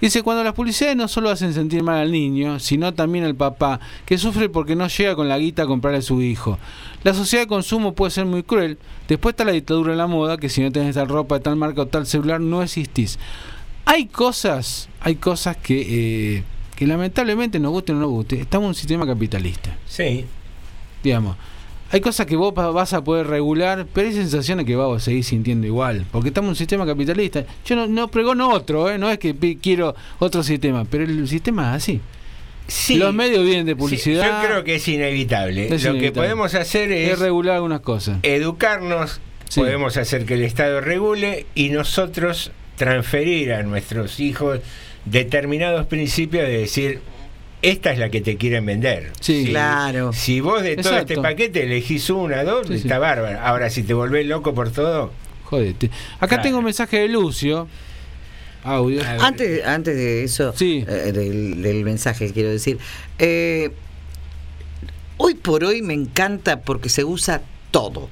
Dice, 0.00 0.22
cuando 0.22 0.42
las 0.42 0.54
publicidades 0.54 0.96
no 0.96 1.08
solo 1.08 1.30
hacen 1.30 1.52
sentir 1.52 1.82
mal 1.82 1.98
al 1.98 2.10
niño, 2.10 2.58
sino 2.58 2.94
también 2.94 3.24
al 3.24 3.34
papá, 3.34 3.80
que 4.06 4.16
sufre 4.16 4.48
porque 4.48 4.74
no 4.74 4.88
llega 4.88 5.14
con 5.14 5.28
la 5.28 5.38
guita 5.38 5.64
a 5.64 5.66
comprarle 5.66 5.98
a 5.98 6.02
su 6.02 6.22
hijo. 6.22 6.58
La 7.04 7.12
sociedad 7.12 7.44
de 7.44 7.48
consumo 7.48 7.94
puede 7.94 8.10
ser 8.10 8.24
muy 8.24 8.42
cruel. 8.42 8.78
Después 9.08 9.34
está 9.34 9.44
la 9.44 9.52
dictadura 9.52 9.92
de 9.92 9.98
la 9.98 10.06
moda, 10.06 10.38
que 10.38 10.48
si 10.48 10.62
no 10.62 10.72
tenés 10.72 10.94
tal 10.94 11.08
ropa 11.08 11.36
de 11.36 11.42
tal 11.42 11.56
marca 11.56 11.82
o 11.82 11.86
tal 11.86 12.06
celular, 12.06 12.40
no 12.40 12.62
existís. 12.62 13.18
Hay 13.84 14.06
cosas, 14.06 14.88
hay 15.00 15.16
cosas 15.16 15.56
que, 15.58 16.36
eh, 16.36 16.44
que 16.76 16.86
lamentablemente 16.86 17.58
nos 17.60 17.72
guste 17.72 17.92
o 17.92 17.96
no 17.96 18.02
nos 18.02 18.10
guste. 18.10 18.40
Estamos 18.40 18.64
en 18.64 18.68
un 18.68 18.74
sistema 18.74 19.06
capitalista. 19.06 19.76
Sí. 19.86 20.24
Digamos, 21.02 21.36
hay 21.92 22.00
cosas 22.00 22.26
que 22.26 22.36
vos 22.36 22.54
vas 22.54 22.92
a 22.92 23.02
poder 23.02 23.26
regular, 23.26 23.86
pero 23.92 24.08
hay 24.08 24.14
sensaciones 24.14 24.64
que 24.66 24.76
vas 24.76 24.96
a 24.96 25.00
seguir 25.04 25.24
sintiendo 25.24 25.66
igual. 25.66 26.06
Porque 26.12 26.28
estamos 26.28 26.48
en 26.48 26.50
un 26.50 26.56
sistema 26.56 26.86
capitalista. 26.86 27.44
Yo 27.64 27.76
no, 27.76 27.86
no 27.86 28.08
pregono 28.08 28.50
otro, 28.50 28.88
¿eh? 28.90 28.96
no 28.98 29.10
es 29.10 29.18
que 29.18 29.34
quiero 29.60 29.94
otro 30.18 30.42
sistema, 30.42 30.84
pero 30.84 31.04
el 31.04 31.26
sistema 31.28 31.70
es 31.76 31.82
así. 31.82 32.00
Sí. 32.68 32.96
Los 32.98 33.12
medios 33.12 33.44
vienen 33.44 33.66
de 33.66 33.72
Sí, 33.72 33.78
publicidad. 33.78 34.42
yo 34.42 34.48
creo 34.48 34.64
que 34.64 34.76
es 34.76 34.86
inevitable. 34.86 35.74
Es 35.74 35.82
Lo 35.84 35.94
que 35.94 36.12
podemos 36.12 36.54
hacer 36.54 36.92
es, 36.92 37.10
es 37.14 37.18
regular 37.18 37.56
algunas 37.56 37.80
cosas. 37.80 38.18
educarnos, 38.22 39.20
Sí. 39.48 39.58
podemos 39.60 39.96
hacer 39.96 40.24
que 40.26 40.34
el 40.34 40.42
Estado 40.42 40.80
regule 40.80 41.46
y 41.56 41.70
nosotros 41.70 42.52
transferir 42.76 43.52
a 43.52 43.64
nuestros 43.64 44.20
hijos 44.20 44.60
determinados 45.04 45.86
principios 45.86 46.44
de 46.46 46.58
decir, 46.58 47.00
esta 47.62 47.92
es 47.92 47.98
la 47.98 48.08
que 48.10 48.20
te 48.20 48.36
quieren 48.36 48.64
vender. 48.66 49.12
Sí. 49.20 49.44
Si- 49.46 49.50
Claro. 49.50 50.12
Si 50.12 50.40
vos 50.40 50.62
de 50.62 50.76
todo 50.76 50.92
Exacto. 50.92 51.12
este 51.14 51.22
paquete 51.22 51.62
elegís 51.64 52.08
una, 52.10 52.42
dos, 52.44 52.66
Sí, 52.66 52.74
sí. 52.74 52.80
está 52.82 52.98
bárbaro. 52.98 53.38
Ahora, 53.40 53.70
si 53.70 53.82
te 53.82 53.94
volvés 53.94 54.26
loco 54.26 54.54
por 54.54 54.70
todo, 54.70 55.12
Jodete. 55.44 55.90
Acá 56.16 56.28
Claro. 56.28 56.42
tengo 56.42 56.58
un 56.58 56.64
mensaje 56.64 56.98
de 57.00 57.08
Lucio. 57.08 57.66
Audio. 58.62 59.02
Antes, 59.20 59.64
antes 59.66 59.96
de 59.96 60.22
eso, 60.24 60.52
Sí. 60.54 60.84
eh, 60.86 61.12
del, 61.12 61.62
del 61.62 61.82
mensaje, 61.84 62.30
quiero 62.32 62.50
decir, 62.50 62.78
eh, 63.18 63.70
hoy 65.16 65.34
por 65.34 65.64
hoy 65.64 65.82
me 65.82 65.94
encanta 65.94 66.60
porque 66.60 66.88
se 66.88 67.04
usa 67.04 67.42
todo. 67.70 68.08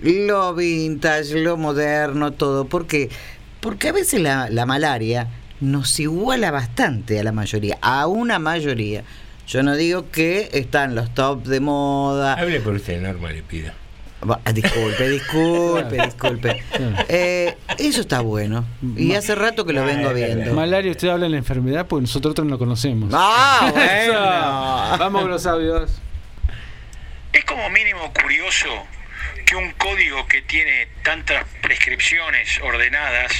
Lo 0.00 0.54
vintage, 0.54 1.38
lo 1.40 1.56
moderno, 1.56 2.32
todo. 2.32 2.64
¿Por 2.66 2.86
qué? 2.86 3.10
Porque 3.60 3.88
a 3.88 3.92
veces 3.92 4.20
la, 4.20 4.50
la 4.50 4.66
malaria 4.66 5.28
nos 5.62 6.00
iguala 6.00 6.50
bastante 6.50 7.20
a 7.20 7.22
la 7.22 7.32
mayoría, 7.32 7.78
a 7.80 8.06
una 8.08 8.38
mayoría. 8.38 9.04
Yo 9.46 9.62
no 9.62 9.76
digo 9.76 10.10
que 10.10 10.50
están 10.52 10.94
los 10.94 11.14
top 11.14 11.44
de 11.44 11.60
moda. 11.60 12.34
hable 12.34 12.60
por 12.60 12.74
usted, 12.74 13.00
Norma, 13.00 13.30
le 13.30 13.42
pido. 13.42 13.72
Va, 14.28 14.40
Disculpe, 14.52 15.08
disculpe, 15.08 15.96
disculpe. 16.04 16.62
Eh, 17.08 17.56
eso 17.78 18.00
está 18.00 18.20
bueno. 18.20 18.64
Y 18.96 19.14
hace 19.14 19.34
rato 19.34 19.64
que 19.64 19.72
lo 19.72 19.84
vengo 19.84 20.12
viendo. 20.12 20.52
Malaria, 20.54 20.90
usted 20.90 21.08
habla 21.08 21.24
de 21.24 21.30
la 21.30 21.38
enfermedad 21.38 21.86
porque 21.86 22.02
nosotros 22.02 22.32
otros 22.32 22.46
no 22.46 22.58
conocemos. 22.58 23.10
Ah, 23.14 23.68
bueno. 23.72 23.92
Eso. 23.92 24.98
Vamos 24.98 25.22
con 25.22 25.30
los 25.30 25.46
audios. 25.46 25.90
Es 27.32 27.44
como 27.44 27.68
mínimo 27.70 28.12
curioso 28.20 28.68
que 29.46 29.56
un 29.56 29.70
código 29.72 30.26
que 30.26 30.42
tiene 30.42 30.88
tantas 31.02 31.44
prescripciones 31.62 32.60
ordenadas 32.62 33.32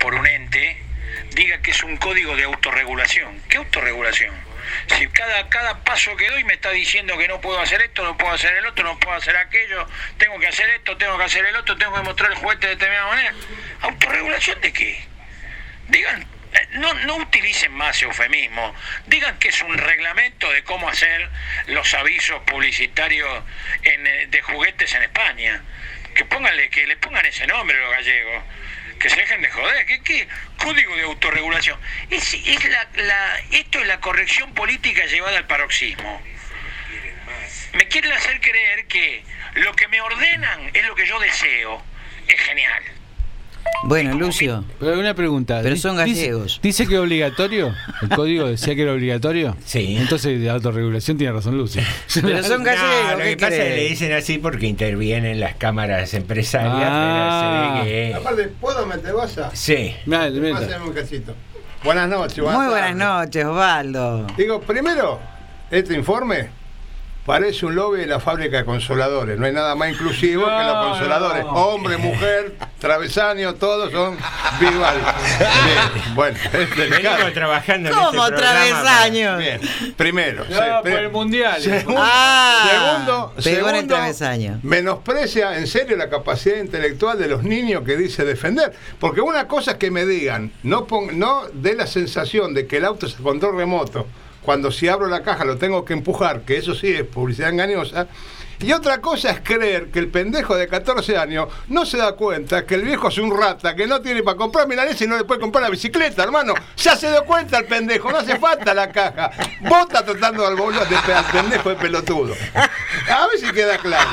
por 0.00 0.14
un 0.14 0.26
ente 0.26 0.85
diga 1.30 1.60
que 1.62 1.70
es 1.70 1.82
un 1.82 1.96
código 1.96 2.36
de 2.36 2.44
autorregulación. 2.44 3.40
¿Qué 3.48 3.58
autorregulación? 3.58 4.34
Si 4.88 5.06
cada, 5.08 5.48
cada 5.48 5.84
paso 5.84 6.16
que 6.16 6.28
doy 6.28 6.44
me 6.44 6.54
está 6.54 6.70
diciendo 6.70 7.16
que 7.18 7.28
no 7.28 7.40
puedo 7.40 7.60
hacer 7.60 7.80
esto, 7.82 8.04
no 8.04 8.16
puedo 8.16 8.32
hacer 8.32 8.54
el 8.56 8.66
otro, 8.66 8.84
no 8.84 8.98
puedo 8.98 9.16
hacer 9.16 9.36
aquello, 9.36 9.86
tengo 10.18 10.38
que 10.38 10.48
hacer 10.48 10.68
esto, 10.70 10.96
tengo 10.96 11.16
que 11.18 11.24
hacer 11.24 11.44
el 11.46 11.56
otro, 11.56 11.76
tengo 11.76 11.94
que 11.94 12.02
mostrar 12.02 12.32
el 12.32 12.38
juguete 12.38 12.66
de 12.66 12.74
determinada 12.74 13.08
manera. 13.08 13.34
¿Autorregulación 13.82 14.60
de 14.60 14.72
qué? 14.72 15.04
Digan, 15.88 16.26
eh, 16.52 16.68
no, 16.72 16.94
no 16.94 17.16
utilicen 17.16 17.72
más 17.72 18.00
eufemismo. 18.02 18.74
Digan 19.06 19.38
que 19.38 19.48
es 19.48 19.62
un 19.62 19.76
reglamento 19.76 20.50
de 20.50 20.64
cómo 20.64 20.88
hacer 20.88 21.28
los 21.66 21.92
avisos 21.94 22.42
publicitarios 22.42 23.44
eh, 23.82 24.26
de 24.28 24.42
juguetes 24.42 24.94
en 24.94 25.02
España. 25.02 25.62
Que 26.14 26.24
que 26.70 26.86
le 26.86 26.96
pongan 26.96 27.26
ese 27.26 27.46
nombre 27.46 27.76
a 27.76 27.80
los 27.80 27.90
gallegos. 27.90 28.42
Que 28.98 29.10
se 29.10 29.16
dejen 29.16 29.42
de 29.42 29.50
joder. 29.50 29.86
¿Qué, 29.86 30.02
qué? 30.02 30.28
Código 30.58 30.96
de 30.96 31.02
autorregulación. 31.02 31.78
Es, 32.10 32.34
es 32.34 32.64
la, 32.96 33.40
esto 33.52 33.80
es 33.80 33.86
la 33.86 34.00
corrección 34.00 34.54
política 34.54 35.04
llevada 35.06 35.38
al 35.38 35.46
paroxismo. 35.46 36.22
Me 37.74 37.88
quieren 37.88 38.12
hacer 38.12 38.40
creer 38.40 38.86
que 38.86 39.22
lo 39.54 39.74
que 39.74 39.88
me 39.88 40.00
ordenan 40.00 40.70
es 40.72 40.84
lo 40.86 40.94
que 40.94 41.06
yo 41.06 41.18
deseo. 41.20 41.84
Es 42.26 42.40
genial. 42.40 42.82
Bueno, 43.84 44.14
Lucio. 44.14 44.64
Pero 44.80 44.98
una 44.98 45.14
pregunta. 45.14 45.60
Pero 45.62 45.76
son 45.76 46.02
dice- 46.04 46.20
gallegos. 46.22 46.60
Dice, 46.62 46.86
que 46.86 46.94
es 46.94 47.00
obligatorio. 47.00 47.72
El 48.02 48.08
código 48.08 48.46
decía 48.48 48.74
que 48.74 48.82
era 48.82 48.92
obligatorio. 48.92 49.56
Sí. 49.64 49.96
Entonces 49.98 50.40
de 50.40 50.50
autorregulación 50.50 51.16
tiene 51.18 51.32
razón 51.32 51.56
Lucio. 51.56 51.82
Pero 52.14 52.42
son 52.42 52.64
gallegos, 52.64 52.90
No, 53.04 53.10
lo 53.12 53.18
¿qué 53.18 53.30
que 53.30 53.36
pasa 53.36 53.54
es 53.54 53.58
que 53.60 53.64
crees? 53.66 53.76
le 53.76 53.88
dicen 53.88 54.12
así 54.12 54.38
porque 54.38 54.66
intervienen 54.66 55.38
las 55.40 55.54
cámaras 55.54 56.12
empresarias, 56.14 56.88
Ah. 56.90 57.80
pero 57.82 57.84
se 57.84 57.90
ve 57.90 58.10
que... 58.10 58.14
Aparte, 58.14 58.48
¿puedo 58.60 58.86
meter 58.86 59.12
baza? 59.14 59.50
Sí. 59.54 59.94
Pásame 60.08 60.50
un 60.84 60.92
casito. 60.92 61.34
Buenas 61.84 62.08
noches. 62.08 62.38
Muy 62.42 62.66
buenas 62.66 62.96
noches, 62.96 63.44
Osvaldo. 63.44 64.26
Digo, 64.36 64.60
primero, 64.62 65.20
este 65.70 65.94
informe 65.94 66.48
parece 67.26 67.66
un 67.66 67.74
lobby 67.74 68.00
de 68.00 68.06
la 68.06 68.20
fábrica 68.20 68.58
de 68.58 68.64
consoladores. 68.64 69.38
No 69.38 69.46
hay 69.46 69.52
nada 69.52 69.74
más 69.74 69.90
inclusivo 69.90 70.44
que 70.46 70.64
los 70.64 70.86
consoladores. 70.86 71.44
no. 71.44 71.50
Hombre, 71.50 71.96
mujer, 71.96 72.54
travesaño, 72.78 73.54
todos 73.56 73.90
son 73.92 74.16
vival. 74.60 74.96
Bien, 75.64 76.14
bueno, 76.14 76.38
es 76.52 76.76
delicado. 76.76 77.16
Venimos 77.16 77.32
trabajando 77.34 77.88
en 77.88 77.94
¿Cómo 77.94 78.08
este 78.26 78.36
programa, 78.36 78.60
travesaño? 78.82 79.36
Bien, 79.38 79.60
primero. 79.96 80.44
No, 80.48 80.56
sí, 80.56 80.62
por 80.82 80.90
el 80.92 81.10
mundial. 81.10 81.60
Segundo, 81.60 82.00
Ah, 82.04 82.68
segundo, 82.70 83.32
en 83.32 83.38
el 83.38 83.42
segundo, 83.66 83.94
travesaño. 83.94 84.60
menosprecia 84.62 85.58
en 85.58 85.66
serio 85.66 85.96
la 85.96 86.08
capacidad 86.08 86.56
intelectual 86.58 87.18
de 87.18 87.28
los 87.28 87.42
niños 87.42 87.82
que 87.84 87.96
dice 87.96 88.24
defender. 88.24 88.72
Porque 89.00 89.20
una 89.20 89.48
cosa 89.48 89.72
es 89.72 89.76
que 89.78 89.90
me 89.90 90.04
digan, 90.06 90.52
no, 90.62 90.86
pon- 90.86 91.18
no 91.18 91.42
dé 91.52 91.74
la 91.74 91.86
sensación 91.86 92.54
de 92.54 92.66
que 92.66 92.76
el 92.76 92.84
auto 92.84 93.06
es 93.06 93.14
control 93.14 93.56
remoto, 93.56 94.06
cuando 94.46 94.70
si 94.70 94.86
abro 94.86 95.08
la 95.08 95.24
caja 95.24 95.44
lo 95.44 95.58
tengo 95.58 95.84
que 95.84 95.92
empujar, 95.92 96.42
que 96.42 96.56
eso 96.56 96.72
sí 96.72 96.86
es 96.86 97.02
publicidad 97.02 97.50
engañosa. 97.50 98.06
Y 98.60 98.72
otra 98.72 99.00
cosa 99.00 99.30
es 99.30 99.40
creer 99.40 99.90
que 99.90 99.98
el 99.98 100.08
pendejo 100.08 100.56
de 100.56 100.66
14 100.68 101.16
años 101.16 101.48
no 101.68 101.84
se 101.84 101.98
da 101.98 102.12
cuenta 102.12 102.64
que 102.64 102.74
el 102.74 102.82
viejo 102.82 103.08
es 103.08 103.18
un 103.18 103.36
rata, 103.36 103.74
que 103.74 103.86
no 103.86 104.00
tiene 104.00 104.22
para 104.22 104.36
comprar 104.36 104.66
milanesa 104.66 105.04
y 105.04 105.06
no 105.06 105.16
le 105.16 105.24
puede 105.24 105.40
comprar 105.40 105.64
la 105.64 105.70
bicicleta, 105.70 106.22
hermano. 106.22 106.54
Ya 106.76 106.96
se 106.96 107.10
dio 107.10 107.24
cuenta 107.24 107.58
el 107.58 107.66
pendejo, 107.66 108.10
no 108.10 108.18
hace 108.18 108.38
falta 108.38 108.72
la 108.72 108.90
caja. 108.90 109.30
Vos 109.60 109.80
estás 109.82 110.04
tratando 110.04 110.46
al, 110.46 110.56
boludo 110.56 110.84
de, 110.84 111.12
al 111.12 111.24
pendejo 111.26 111.70
de 111.70 111.76
pelotudo. 111.76 112.34
A 112.54 113.26
ver 113.26 113.38
si 113.38 113.52
queda 113.52 113.78
claro. 113.78 114.08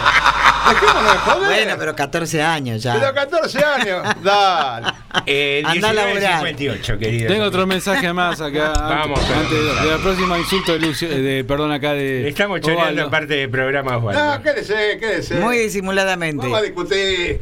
Dejémonos 0.70 1.14
de 1.14 1.20
joder. 1.20 1.50
Bueno, 1.50 1.76
pero 1.78 1.96
14 1.96 2.42
años 2.42 2.84
ya. 2.84 2.94
Pero 2.94 3.14
14 3.14 3.64
años, 3.64 4.08
dale. 4.22 4.88
Eh, 5.26 5.64
Andá 5.66 5.90
a 5.90 5.94
laburar. 5.94 6.44
19.58, 6.44 7.00
querido. 7.00 7.28
Tengo 7.28 7.46
otro 7.46 7.68
mensaje 7.68 8.12
más 8.14 8.42
acá. 8.42 8.74
Vamos, 8.76 9.20
antes, 9.20 9.38
antes 9.38 9.52
de, 9.52 9.82
de 9.82 9.92
la 9.92 9.98
próxima 9.98 10.38
insulto 10.38 10.74
de 10.74 10.80
Lucio, 10.80 11.10
eh, 11.10 11.22
de, 11.22 11.44
perdón 11.44 11.72
acá 11.72 11.94
de. 11.94 12.28
Estamos 12.28 12.62
choreando 12.62 13.04
en 13.04 13.10
parte 13.10 13.36
del 13.36 13.50
programa. 13.50 13.98
No, 13.98 14.33
quédese, 14.42 14.98
quédese. 15.00 15.36
Muy 15.36 15.58
disimuladamente. 15.58 16.38
Vamos 16.42 16.60
a 16.60 16.62
discutir. 16.64 17.42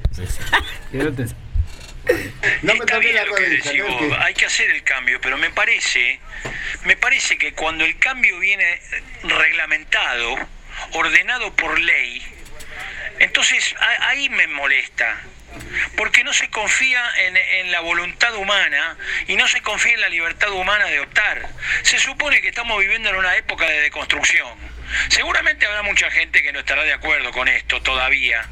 No 2.64 2.74
me 2.74 2.80
Está 2.80 2.98
bien 2.98 3.16
la 3.16 3.26
lo 3.26 3.36
que 3.36 3.44
rodilla, 3.44 3.64
decís 3.72 3.84
vos, 3.84 4.00
Kelky. 4.02 4.16
hay 4.20 4.34
que 4.34 4.46
hacer 4.46 4.70
el 4.72 4.84
cambio, 4.84 5.22
pero 5.22 5.38
me 5.38 5.52
parece, 5.52 6.20
me 6.86 6.98
parece 6.98 7.38
que 7.38 7.54
cuando 7.54 7.86
el 7.86 7.98
cambio 8.00 8.40
viene 8.40 8.82
reglamentado, 9.24 10.36
ordenado 10.94 11.56
por 11.56 11.80
ley, 11.80 12.22
entonces 13.20 13.76
a- 13.80 14.10
ahí 14.10 14.30
me 14.30 14.48
molesta. 14.48 15.22
Porque 15.98 16.24
no 16.24 16.32
se 16.32 16.50
confía 16.50 17.04
en, 17.28 17.36
en 17.36 17.72
la 17.74 17.82
voluntad 17.82 18.34
humana 18.36 18.98
y 19.28 19.36
no 19.36 19.48
se 19.50 19.62
confía 19.62 19.94
en 19.94 20.02
la 20.02 20.08
libertad 20.08 20.50
humana 20.54 20.86
de 20.86 21.02
optar. 21.02 21.50
Se 21.84 22.00
supone 22.00 22.42
que 22.42 22.48
estamos 22.48 22.80
viviendo 22.80 23.10
en 23.10 23.18
una 23.18 23.36
época 23.36 23.68
de 23.70 23.82
deconstrucción. 23.82 24.48
Seguramente 25.10 25.66
habrá 25.66 25.84
mucha 25.84 26.10
gente 26.12 26.42
que 26.44 26.52
no 26.52 26.60
estará 26.60 26.84
de 26.84 26.94
acuerdo 26.94 27.32
con 27.32 27.48
esto 27.48 27.82
todavía. 27.82 28.48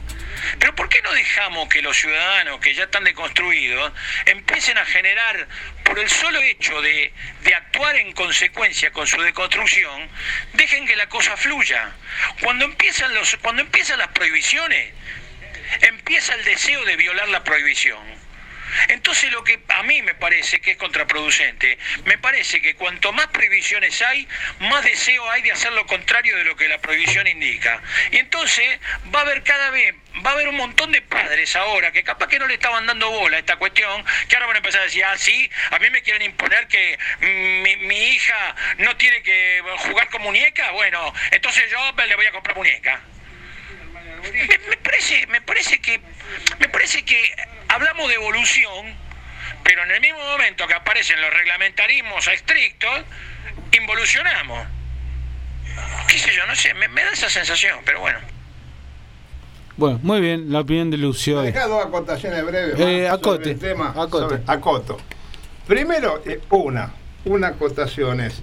Pero 0.60 0.76
¿por 0.76 0.90
qué 0.90 1.02
no 1.02 1.12
dejamos 1.12 1.68
que 1.70 1.82
los 1.82 1.98
ciudadanos 1.98 2.60
que 2.60 2.74
ya 2.74 2.84
están 2.84 3.04
deconstruidos 3.04 3.92
empiecen 4.26 4.78
a 4.78 4.86
generar, 4.86 5.48
por 5.84 6.00
el 6.00 6.10
solo 6.10 6.42
hecho 6.42 6.82
de, 6.82 7.14
de 7.42 7.56
actuar 7.56 7.96
en 7.98 8.14
consecuencia 8.14 8.92
con 8.92 9.08
su 9.08 9.22
deconstrucción, 9.22 10.10
dejen 10.54 10.88
que 10.88 10.96
la 10.96 11.10
cosa 11.10 11.36
fluya? 11.36 11.92
Cuando 12.42 12.66
empiezan, 12.66 13.14
los, 13.14 13.36
cuando 13.42 13.62
empiezan 13.62 14.00
las 14.00 14.10
prohibiciones, 14.10 14.94
empieza 15.82 16.36
el 16.36 16.46
deseo 16.46 16.84
de 16.86 16.96
violar 16.96 17.28
la 17.30 17.44
prohibición. 17.44 18.29
Entonces 18.88 19.32
lo 19.32 19.44
que 19.44 19.60
a 19.68 19.84
mí 19.84 20.02
me 20.02 20.16
parece 20.16 20.62
que 20.62 20.72
es 20.72 20.78
contraproducente, 20.78 21.78
me 22.06 22.18
parece 22.18 22.62
que 22.62 22.76
cuanto 22.76 23.12
más 23.12 23.28
prohibiciones 23.28 24.02
hay, 24.02 24.28
más 24.60 24.84
deseo 24.84 25.30
hay 25.32 25.42
de 25.42 25.52
hacer 25.52 25.72
lo 25.74 25.86
contrario 25.86 26.36
de 26.38 26.44
lo 26.44 26.56
que 26.56 26.68
la 26.68 26.80
prohibición 26.80 27.28
indica. 27.28 27.82
Y 28.12 28.18
entonces 28.18 28.80
va 29.14 29.20
a 29.20 29.22
haber 29.24 29.44
cada 29.44 29.70
vez, 29.72 29.94
va 30.26 30.32
a 30.32 30.34
haber 30.34 30.48
un 30.48 30.56
montón 30.56 30.92
de 30.92 31.02
padres 31.02 31.56
ahora 31.56 31.92
que 31.92 32.04
capaz 32.04 32.28
que 32.28 32.40
no 32.40 32.48
le 32.48 32.56
estaban 32.56 32.86
dando 32.86 33.10
bola 33.10 33.38
a 33.38 33.40
esta 33.40 33.58
cuestión, 33.58 34.06
que 34.28 34.36
ahora 34.36 34.48
van 34.48 34.56
a 34.56 34.60
empezar 34.60 34.82
a 34.82 34.86
decir, 34.86 35.04
ah, 35.04 35.18
sí, 35.18 35.50
a 35.72 35.80
mí 35.80 35.90
me 35.90 36.02
quieren 36.02 36.22
imponer 36.22 36.68
que 36.68 36.98
mi, 37.22 37.76
mi 37.78 38.10
hija 38.10 38.56
no 38.78 38.96
tiene 38.98 39.22
que 39.24 39.62
jugar 39.78 40.10
con 40.10 40.22
muñeca, 40.22 40.72
bueno, 40.72 41.14
entonces 41.32 41.70
yo 41.70 41.80
le 42.06 42.16
voy 42.16 42.26
a 42.26 42.32
comprar 42.32 42.56
muñeca. 42.56 43.02
Me, 44.34 44.48
me 44.48 44.78
parece, 44.78 45.28
me 45.28 45.42
parece 45.42 45.80
que, 45.80 46.00
me 46.60 46.68
parece 46.68 47.04
que 47.04 47.34
hablamos 47.70 48.08
de 48.10 48.16
evolución, 48.16 48.86
pero 49.64 49.84
en 49.84 49.92
el 49.92 50.02
mismo 50.02 50.20
momento 50.20 50.68
que 50.68 50.74
aparecen 50.74 51.20
los 51.22 51.34
reglamentarismos 51.34 52.28
estrictos, 52.28 53.02
involucionamos. 53.72 54.68
¿Qué 56.08 56.18
sé 56.20 56.36
yo? 56.36 56.46
No 56.46 56.56
sé, 56.56 56.74
me, 56.74 56.88
me 56.88 57.04
da 57.04 57.12
esa 57.12 57.30
sensación, 57.30 57.80
pero 57.86 58.00
bueno. 58.02 58.20
Bueno, 59.78 60.00
muy 60.04 60.20
bien, 60.20 60.52
la 60.52 60.60
opinión 60.60 60.92
de 60.92 60.98
Lucio. 60.98 61.42
Deja 61.42 61.68
dos 61.68 61.86
acotaciones 61.86 62.44
breves. 62.46 62.76
Eh, 62.80 63.04
más 63.08 63.14
acote, 63.18 63.38
sobre 63.38 63.52
el 63.52 63.60
tema, 63.60 63.90
acote. 63.96 64.36
sobre- 64.36 64.42
acoto. 64.48 64.98
Primero, 65.68 66.22
eh, 66.26 66.42
una, 66.50 66.92
una 67.26 67.48
acotación 67.50 68.20
es. 68.20 68.42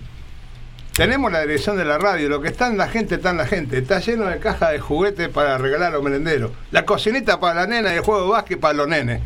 Tenemos 0.97 1.31
la 1.31 1.43
dirección 1.43 1.77
de 1.77 1.85
la 1.85 1.99
radio, 1.99 2.31
lo 2.31 2.41
que 2.41 2.49
está 2.49 2.69
en 2.69 2.79
la 2.79 2.89
gente 2.89 3.17
está 3.17 3.29
en 3.29 3.37
la 3.37 3.47
gente. 3.47 3.77
Está 3.77 4.01
lleno 4.01 4.25
de 4.25 4.39
cajas 4.39 4.73
de 4.73 4.79
juguetes 4.79 5.29
para 5.29 5.59
regalar 5.59 5.93
a 5.93 5.97
los 5.97 6.03
merenderos. 6.03 6.53
La 6.71 6.87
cocinita 6.87 7.39
para 7.39 7.55
la 7.55 7.67
nena 7.67 7.93
y 7.93 7.97
el 7.97 8.01
juego 8.01 8.23
de 8.23 8.31
básquet 8.31 8.59
para 8.59 8.73
los 8.73 8.89
nenes. 8.89 9.21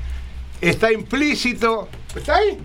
Está 0.61 0.93
implícito. 0.93 1.89
¿Está 2.17 2.39
ahí? 2.39 2.59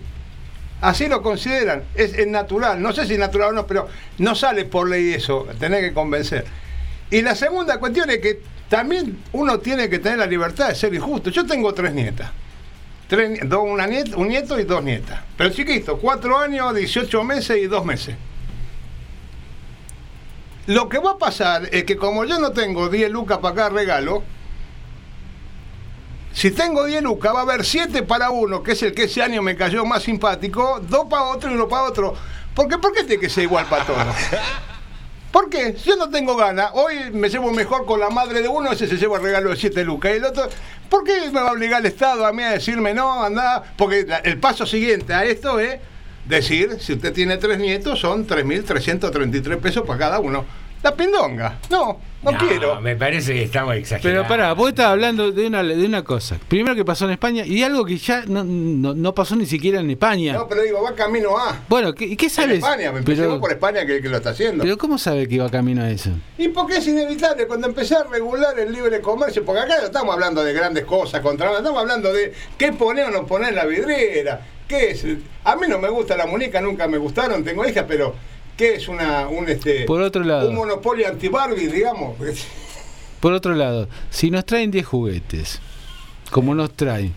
Así 0.81 1.07
lo 1.07 1.21
consideran. 1.21 1.83
Es, 1.93 2.25
natural. 2.25 2.81
No 2.81 2.93
sé 2.93 3.05
si 3.05 3.13
es 3.13 3.19
natural 3.19 3.49
o 3.49 3.53
no, 3.53 3.67
pero 3.67 3.87
no 4.17 4.33
sale 4.33 4.65
por 4.65 4.89
ley 4.89 5.13
eso. 5.13 5.47
Tenés 5.59 5.81
que 5.81 5.93
convencer. 5.93 6.43
Y 7.11 7.21
la 7.21 7.35
segunda 7.35 7.77
cuestión 7.79 8.09
es 8.09 8.17
que 8.17 8.41
también 8.69 9.19
uno 9.33 9.59
tiene 9.59 9.87
que 9.87 9.99
tener 9.99 10.17
la 10.17 10.25
libertad 10.25 10.69
de 10.69 10.75
ser 10.75 10.91
injusto. 10.95 11.29
Yo 11.29 11.45
tengo 11.45 11.75
tres 11.75 11.93
nietas. 11.93 12.31
Tres, 13.07 13.39
dos, 13.47 13.65
un 14.15 14.27
nieto 14.27 14.59
y 14.59 14.63
dos 14.63 14.83
nietas. 14.83 15.19
Pero 15.37 15.51
chiquito, 15.51 15.99
cuatro 15.99 16.39
años, 16.39 16.73
18 16.73 17.23
meses 17.23 17.57
y 17.61 17.67
dos 17.67 17.85
meses. 17.85 18.15
Lo 20.67 20.89
que 20.89 20.97
va 20.97 21.11
a 21.11 21.17
pasar 21.17 21.69
es 21.71 21.83
que 21.83 21.95
como 21.95 22.25
yo 22.25 22.39
no 22.39 22.51
tengo 22.51 22.89
10 22.89 23.11
lucas 23.11 23.37
para 23.37 23.55
cada 23.55 23.69
regalo, 23.69 24.23
si 26.33 26.51
tengo 26.51 26.85
10 26.85 27.03
lucas 27.03 27.33
va 27.33 27.39
a 27.39 27.43
haber 27.43 27.63
7 27.63 28.03
para 28.03 28.31
uno, 28.31 28.63
que 28.63 28.71
es 28.73 28.83
el 28.83 28.93
que 28.93 29.03
ese 29.03 29.21
año 29.21 29.41
me 29.41 29.55
cayó 29.55 29.85
más 29.85 30.03
simpático, 30.03 30.81
dos 30.81 31.05
para 31.07 31.23
otro 31.23 31.51
y 31.51 31.53
uno 31.53 31.67
para 31.67 31.83
otro. 31.83 32.15
¿Por 32.55 32.67
qué? 32.67 32.77
¿Por 32.77 32.93
qué 32.93 33.03
tiene 33.03 33.21
que 33.21 33.29
ser 33.29 33.43
igual 33.43 33.65
para 33.67 33.85
todos? 33.85 34.05
¿Por 35.31 35.49
qué? 35.49 35.75
Si 35.77 35.89
yo 35.89 35.97
no 35.97 36.09
tengo 36.09 36.35
ganas, 36.35 36.71
hoy 36.73 37.11
me 37.11 37.29
llevo 37.29 37.51
mejor 37.51 37.85
con 37.85 37.99
la 37.99 38.09
madre 38.09 38.41
de 38.41 38.47
uno, 38.47 38.71
ese 38.71 38.87
se 38.87 38.97
lleva 38.97 39.17
el 39.17 39.23
regalo 39.23 39.49
de 39.51 39.57
7 39.57 39.83
lucas, 39.83 40.13
y 40.13 40.15
el 40.15 40.25
otro, 40.25 40.47
¿por 40.89 41.03
qué 41.03 41.29
me 41.31 41.41
va 41.41 41.49
a 41.49 41.51
obligar 41.51 41.81
el 41.81 41.87
Estado 41.87 42.25
a 42.25 42.33
mí 42.33 42.41
a 42.41 42.51
decirme 42.51 42.93
no, 42.93 43.23
anda? 43.23 43.61
Porque 43.77 44.07
el 44.23 44.39
paso 44.39 44.65
siguiente 44.65 45.13
a 45.13 45.25
esto 45.25 45.59
es 45.59 45.79
decir, 46.27 46.77
si 46.79 46.93
usted 46.93 47.13
tiene 47.13 47.37
tres 47.37 47.59
nietos, 47.59 47.99
son 47.99 48.25
3.333 48.27 49.57
pesos 49.57 49.83
para 49.85 49.99
cada 49.99 50.19
uno. 50.19 50.45
La 50.83 50.93
pindonga. 50.95 51.57
No, 51.71 51.99
No, 52.21 52.31
quiero. 52.37 52.79
Me 52.79 52.95
parece 52.95 53.33
que 53.33 53.43
estamos 53.43 53.75
exagerando. 53.75 54.21
Pero 54.21 54.27
pará, 54.27 54.53
vos 54.53 54.69
estás 54.69 54.85
hablando 54.87 55.31
de 55.31 55.47
una, 55.47 55.63
de 55.63 55.83
una 55.83 56.03
cosa. 56.03 56.37
Primero 56.47 56.75
que 56.75 56.85
pasó 56.85 57.05
en 57.05 57.11
España 57.11 57.43
y 57.43 57.63
algo 57.63 57.83
que 57.85 57.97
ya 57.97 58.23
no, 58.27 58.43
no, 58.43 58.93
no 58.93 59.15
pasó 59.15 59.35
ni 59.35 59.47
siquiera 59.47 59.79
en 59.79 59.89
España. 59.89 60.33
No, 60.33 60.47
pero 60.47 60.61
digo, 60.61 60.83
va 60.83 60.93
camino 60.93 61.35
a. 61.39 61.59
Bueno, 61.67 61.91
¿qué, 61.95 62.05
¿y 62.05 62.15
qué 62.15 62.25
En 62.25 62.31
sabes? 62.31 62.57
España, 62.59 62.91
me 62.91 62.99
empecemos 62.99 63.29
pero, 63.29 63.41
por 63.41 63.51
España 63.51 63.83
que, 63.83 63.99
que 63.99 64.09
lo 64.09 64.17
está 64.17 64.29
haciendo. 64.31 64.63
pero 64.63 64.77
¿cómo 64.77 64.99
sabe 64.99 65.27
que 65.27 65.35
iba 65.35 65.49
camino 65.49 65.81
a 65.81 65.89
eso? 65.89 66.11
Y 66.37 66.49
porque 66.49 66.77
es 66.77 66.87
inevitable 66.87 67.47
cuando 67.47 67.65
empecé 67.67 67.95
a 67.95 68.03
regular 68.03 68.59
el 68.59 68.71
libre 68.71 69.01
comercio, 69.01 69.43
porque 69.43 69.61
acá 69.61 69.77
no 69.79 69.85
estamos 69.85 70.13
hablando 70.13 70.43
de 70.43 70.53
grandes 70.53 70.85
cosas 70.85 71.21
contra 71.21 71.47
nada, 71.47 71.59
estamos 71.59 71.81
hablando 71.81 72.13
de 72.13 72.31
qué 72.59 72.73
poner 72.73 73.05
o 73.05 73.11
no 73.11 73.25
poner 73.25 73.49
en 73.49 73.55
la 73.55 73.65
vidriera, 73.65 74.39
qué 74.67 74.91
es. 74.91 75.05
A 75.43 75.55
mí 75.55 75.67
no 75.67 75.79
me 75.79 75.89
gusta 75.89 76.15
la 76.17 76.25
muñeca, 76.25 76.61
nunca 76.61 76.87
me 76.87 76.97
gustaron, 76.97 77.43
tengo 77.43 77.67
hijas, 77.67 77.85
pero 77.87 78.15
¿qué 78.57 78.75
es 78.75 78.87
una 78.87 79.27
un 79.27 79.47
este 79.49 79.85
Por 79.85 80.01
otro 80.01 80.23
lado. 80.23 80.49
un 80.49 80.55
monopolio 80.55 81.07
anti-Barbie, 81.07 81.67
digamos? 81.67 82.15
Por 83.19 83.33
otro 83.33 83.55
lado, 83.55 83.87
si 84.09 84.29
nos 84.29 84.45
traen 84.45 84.69
10 84.71 84.85
juguetes, 84.85 85.59
como 86.31 86.53
nos 86.53 86.73
traen, 86.73 87.13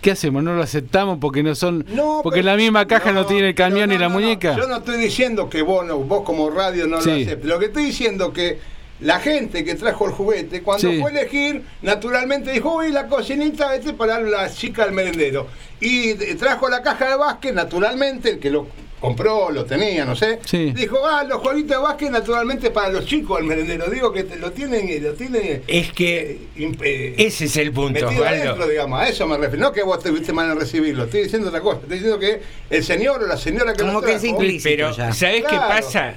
¿qué 0.00 0.12
hacemos? 0.12 0.42
¿No 0.42 0.54
lo 0.54 0.62
aceptamos 0.62 1.18
porque 1.20 1.42
no 1.42 1.54
son 1.54 1.84
No, 1.88 2.20
porque 2.22 2.42
la 2.42 2.56
misma 2.56 2.86
caja 2.86 3.12
no, 3.12 3.26
tiene 3.26 3.48
el 3.48 3.54
camión 3.54 3.90
No, 3.90 3.94
y 3.94 3.98
la 3.98 4.08
muñeca? 4.08 4.56
Yo 4.56 4.66
no 4.66 4.76
estoy 4.78 4.96
diciendo 4.98 5.50
que 5.50 5.60
vos, 5.62 5.84
no- 5.84 5.98
vos 5.98 6.22
como 6.24 6.48
radio 6.50 6.86
no 6.86 7.00
Sí. 7.02 7.10
lo 7.10 7.16
aceptes. 7.16 7.44
Lo 7.46 7.58
que 7.58 7.66
estoy 7.66 7.84
diciendo 7.84 8.32
que 8.32 8.58
la 9.00 9.18
gente 9.20 9.64
que 9.64 9.74
trajo 9.74 10.06
el 10.06 10.12
juguete, 10.12 10.62
cuando 10.62 10.90
Sí. 10.90 11.00
fue 11.00 11.10
a 11.10 11.20
elegir, 11.20 11.64
naturalmente 11.82 12.52
dijo, 12.52 12.74
uy, 12.76 12.90
la 12.92 13.06
cocinita 13.08 13.74
este 13.74 13.92
para 13.94 14.20
la 14.20 14.52
chica 14.52 14.84
del 14.84 14.92
merendero. 14.94 15.46
Y 15.80 16.14
trajo 16.36 16.68
la 16.68 16.82
caja 16.82 17.08
de 17.08 17.16
básquet, 17.16 17.54
naturalmente, 17.54 18.30
el 18.30 18.38
que 18.38 18.50
lo 18.50 18.66
compró, 19.00 19.50
lo 19.50 19.64
tenía, 19.64 20.04
no 20.04 20.14
sé. 20.14 20.38
Sí. 20.44 20.72
Dijo, 20.72 20.98
ah, 21.06 21.24
los 21.24 21.38
jueguitos 21.40 21.76
de 21.76 21.82
básquet 21.82 22.10
naturalmente 22.10 22.70
para 22.70 22.90
los 22.90 23.06
chicos 23.06 23.38
del 23.38 23.46
merendero. 23.46 23.86
Digo 23.90 24.12
que 24.12 24.24
te- 24.24 24.36
lo 24.36 24.52
tienen, 24.52 25.02
lo 25.02 25.12
tienen 25.14 25.62
Es 25.66 25.92
que 25.92 26.38
eh, 26.58 27.14
ese 27.18 27.46
es 27.46 27.56
el 27.56 27.72
punto, 27.72 27.92
metido 28.06 28.24
adentro, 28.24 28.68
digamos, 28.68 29.00
a 29.00 29.08
eso 29.08 29.26
me 29.26 29.36
refiero. 29.38 29.64
No 29.66 29.72
que 29.72 29.82
vos 29.82 29.98
estuviste 29.98 30.32
mal 30.32 30.50
en 30.52 30.60
recibirlo, 30.60 31.04
estoy 31.04 31.22
diciendo 31.22 31.48
otra 31.48 31.60
cosa. 31.60 31.78
Estoy 31.82 31.98
diciendo 31.98 32.18
que 32.18 32.40
el 32.68 32.84
señor 32.84 33.22
o 33.22 33.26
la 33.26 33.36
señora 33.36 33.72
que 33.72 33.82
lo 33.84 34.00
trajo- 34.00 34.38
Pero, 34.62 34.94
¿sabés 34.94 35.44
qué 35.48 35.56
pasa? 35.56 36.14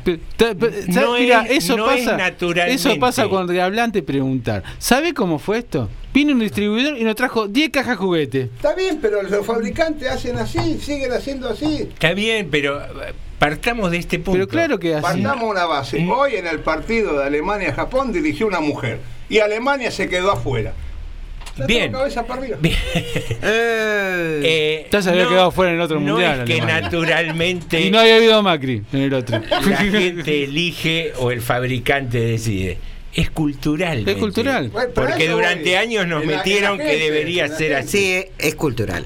No 0.88 1.14
Mira, 1.18 1.41
es- 1.47 1.64
eso 1.64 1.77
no 1.77 1.89
es 1.91 2.03
pasa. 2.03 2.18
naturalmente. 2.18 2.76
Eso 2.76 2.99
pasa 2.99 3.27
cuando 3.27 3.53
te 3.53 3.61
hablan 3.61 3.91
te 3.91 4.03
preguntar. 4.03 4.64
¿Sabe 4.77 5.14
cómo 5.14 5.39
fue 5.39 5.60
esto? 5.60 5.89
Vino 6.14 6.34
un 6.34 6.40
distribuidor 6.40 6.98
y 6.98 7.03
nos 7.03 7.15
trajo 7.15 7.48
10 7.48 7.69
cajas 7.72 7.98
juguete. 7.98 8.41
Está 8.56 8.76
bien, 8.76 8.99
pero 9.02 9.22
los 9.23 9.45
fabricantes 9.45 10.07
hacen 10.10 10.38
así, 10.38 10.80
siguen 10.80 11.11
haciendo 11.11 11.49
así. 11.49 11.88
Está 11.91 12.14
bien, 12.14 12.49
pero 12.52 12.80
eh, 12.81 13.14
partamos 13.40 13.90
de 13.91 13.98
este 13.98 14.19
punto. 14.19 14.34
Pero 14.34 14.48
claro 14.48 14.80
que 14.80 14.94
así. 14.95 15.02
Partamos 15.02 15.49
una 15.49 15.65
base. 15.65 16.07
Hoy 16.10 16.35
en 16.35 16.45
el 16.48 16.60
partido 16.60 17.18
de 17.18 17.26
Alemania-Japón 17.26 18.14
dirigió 18.14 18.45
una 18.48 18.60
mujer 18.60 18.99
y 19.30 19.40
Alemania 19.40 19.90
se 19.90 20.07
quedó 20.07 20.31
afuera. 20.31 20.73
La 21.57 21.68
Bien. 21.68 21.84
tengo 21.85 21.99
cabeza 21.99 22.26
para 22.26 22.41
arriba. 22.41 22.57
Eh, 23.45 24.88
Ya 24.91 25.02
se 25.02 25.10
había 25.10 25.23
no- 25.23 25.30
quedado 25.30 25.52
fuera 25.52 25.72
en 25.72 25.77
el 25.77 25.81
otro 25.84 25.99
no 25.99 26.14
mundial. 26.14 26.40
es 26.41 26.45
que 26.45 26.53
Alemania. 26.53 26.81
naturalmente 26.81 27.81
Y 27.85 27.91
no 27.91 27.99
había 27.99 28.15
habido 28.18 28.41
Macri 28.44 28.81
en 28.91 28.99
el 29.02 29.14
otro. 29.14 29.40
la 29.40 29.61
gente 29.77 30.44
elige 30.45 31.14
o 31.19 31.31
el 31.31 31.41
fabricante 31.41 32.19
decide. 32.19 32.77
Es 33.15 33.30
cultural. 33.30 34.07
Es 34.07 34.15
cultural. 34.18 34.69
Bueno, 34.69 34.90
Porque 34.95 35.27
durante 35.27 35.64
voy. 35.64 35.73
años 35.76 36.07
nos 36.07 36.26
la- 36.26 36.38
metieron 36.38 36.77
que 36.77 36.98
debería 36.98 37.48
ser 37.48 37.57
gente. 37.57 37.76
así. 37.76 37.98
Sí, 37.98 38.26
es 38.40 38.56
cultural. 38.56 39.06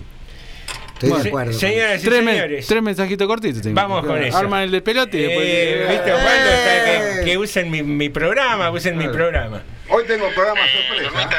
Estoy 0.94 1.10
Bueno, 1.10 1.24
de 1.24 1.30
acuerdo. 1.30 1.52
con 1.52 1.60
Señoras 1.60 2.02
y 2.04 2.06
Tres, 2.08 2.24
me- 2.24 2.32
señores. 2.32 2.68
tres 2.68 2.82
mensajitos 2.82 3.28
cortitos. 3.28 3.62
tengo. 3.62 3.76
Vamos 3.76 4.06
con 4.06 4.24
eso. 4.24 4.38
Arman 4.38 4.64
el 4.64 4.72
de 4.72 4.82
pelote 4.82 5.18
y 5.18 5.22
después. 5.22 5.46
Eh, 5.48 5.86
¿Viste, 5.90 6.12
Osvaldo? 6.14 6.50
Está 6.50 7.20
que, 7.20 7.26
que 7.26 7.38
usen 7.38 7.70
mi, 7.70 7.84
mi 7.84 8.10
programa, 8.10 8.72
usen 8.72 8.98
mi 8.98 9.08
programa. 9.08 9.62
Hoy 9.90 10.06
tengo 10.08 10.28
programa 10.34 10.62
sorpresa. 10.68 11.30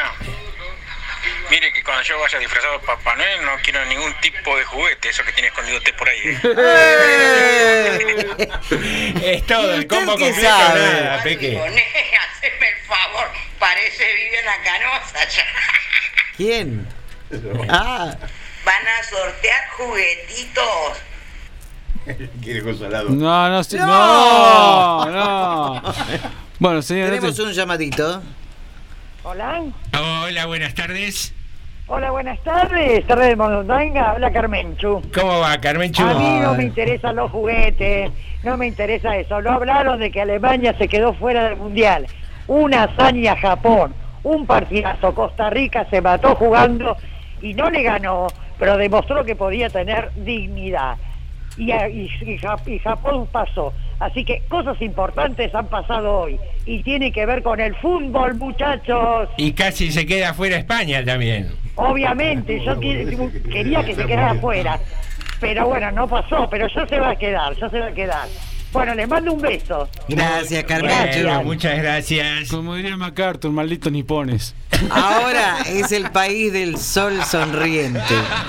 Mire 1.50 1.72
que 1.72 1.82
cuando 1.82 2.02
yo 2.02 2.18
vaya 2.20 2.38
disfrazado 2.38 2.74
de 2.78 2.86
Papá 2.86 3.16
Noel 3.16 3.44
no 3.44 3.52
quiero 3.62 3.82
ningún 3.86 4.12
tipo 4.20 4.54
de 4.56 4.64
juguete, 4.64 5.08
eso 5.08 5.24
que 5.24 5.32
tiene 5.32 5.48
escondido 5.48 5.78
usted 5.78 5.94
por 5.96 6.08
ahí. 6.08 6.18
¿eh? 6.24 6.40
Es 9.38 9.46
todo, 9.46 9.74
el 9.74 9.86
combo 9.86 10.12
completo, 10.12 10.40
sabe? 10.42 10.80
nada, 10.80 11.22
Peque. 11.22 11.58
Haceme 11.58 12.68
el 12.68 12.76
favor, 12.86 13.28
parece 13.58 14.04
Viviana 14.14 14.52
Canosa 14.62 15.28
ya. 15.28 15.44
¿Quién? 16.36 16.86
Ah, 17.68 18.14
Van 18.64 18.86
a 18.86 19.02
sortear 19.04 19.68
juguetitos. 19.70 20.98
Quiere 22.42 22.62
consolado. 22.62 23.08
No, 23.10 23.48
no, 23.48 23.62
No. 23.72 25.04
no, 25.06 25.80
no. 25.80 25.94
Bueno, 26.58 26.82
señor. 26.82 27.08
tenemos 27.10 27.38
un 27.38 27.52
llamadito. 27.52 28.22
Hola. 29.22 29.62
Hola, 29.98 30.46
buenas 30.46 30.74
tardes. 30.74 31.32
Hola, 31.90 32.10
buenas 32.10 32.38
tardes. 32.40 33.06
Tarde 33.06 33.28
de 33.28 33.36
Mondonga, 33.36 34.10
habla 34.10 34.30
Carmenchu. 34.30 35.00
¿Cómo 35.14 35.40
va, 35.40 35.58
Carmen 35.58 35.90
A 35.98 36.14
mí 36.14 36.38
no 36.42 36.54
me 36.54 36.64
interesan 36.64 37.16
los 37.16 37.30
juguetes, 37.30 38.10
no 38.42 38.58
me 38.58 38.66
interesa 38.66 39.16
eso. 39.16 39.40
No 39.40 39.52
hablaron 39.52 39.98
de 39.98 40.10
que 40.10 40.20
Alemania 40.20 40.76
se 40.76 40.86
quedó 40.86 41.14
fuera 41.14 41.48
del 41.48 41.56
Mundial. 41.56 42.06
Una 42.46 42.82
hazaña 42.82 43.32
a 43.32 43.36
Japón, 43.36 43.94
un 44.22 44.46
partidazo. 44.46 45.14
Costa 45.14 45.48
Rica 45.48 45.86
se 45.88 46.02
mató 46.02 46.34
jugando 46.34 46.94
y 47.40 47.54
no 47.54 47.70
le 47.70 47.82
ganó, 47.82 48.26
pero 48.58 48.76
demostró 48.76 49.24
que 49.24 49.34
podía 49.34 49.70
tener 49.70 50.12
dignidad. 50.14 50.98
Y, 51.56 51.72
y 51.72 52.78
Japón 52.80 53.26
pasó. 53.32 53.72
Así 54.00 54.24
que 54.24 54.42
cosas 54.48 54.80
importantes 54.80 55.54
han 55.54 55.66
pasado 55.66 56.20
hoy. 56.20 56.38
Y 56.66 56.82
tiene 56.82 57.10
que 57.10 57.26
ver 57.26 57.42
con 57.42 57.60
el 57.60 57.74
fútbol, 57.76 58.34
muchachos. 58.34 59.28
Y 59.36 59.52
casi 59.52 59.90
se 59.90 60.06
queda 60.06 60.34
fuera 60.34 60.56
España 60.56 61.04
también. 61.04 61.50
Obviamente, 61.74 62.64
yo 62.64 62.78
quería 63.50 63.84
que 63.84 63.94
se 63.94 64.06
quedara 64.06 64.32
afuera. 64.32 64.78
Pero 65.40 65.66
bueno, 65.66 65.90
no 65.92 66.08
pasó, 66.08 66.48
pero 66.50 66.66
ya 66.68 66.86
se 66.86 66.98
va 66.98 67.10
a 67.10 67.16
quedar, 67.16 67.54
ya 67.54 67.68
se 67.68 67.78
va 67.78 67.86
a 67.86 67.92
quedar. 67.92 68.28
Bueno, 68.78 68.94
les 68.94 69.08
mando 69.08 69.32
un 69.32 69.40
beso. 69.42 69.88
Gracias, 70.08 70.64
Bueno, 70.64 70.88
Carmen. 70.88 71.44
muchas 71.46 71.78
gracias. 71.78 72.48
Como 72.48 72.76
diría 72.76 72.96
MacArthur, 72.96 73.50
malditos 73.50 73.90
nipones. 73.90 74.54
Ahora 74.90 75.56
es 75.66 75.90
el 75.90 76.10
país 76.12 76.52
del 76.52 76.76
sol 76.76 77.24
sonriente. 77.24 78.00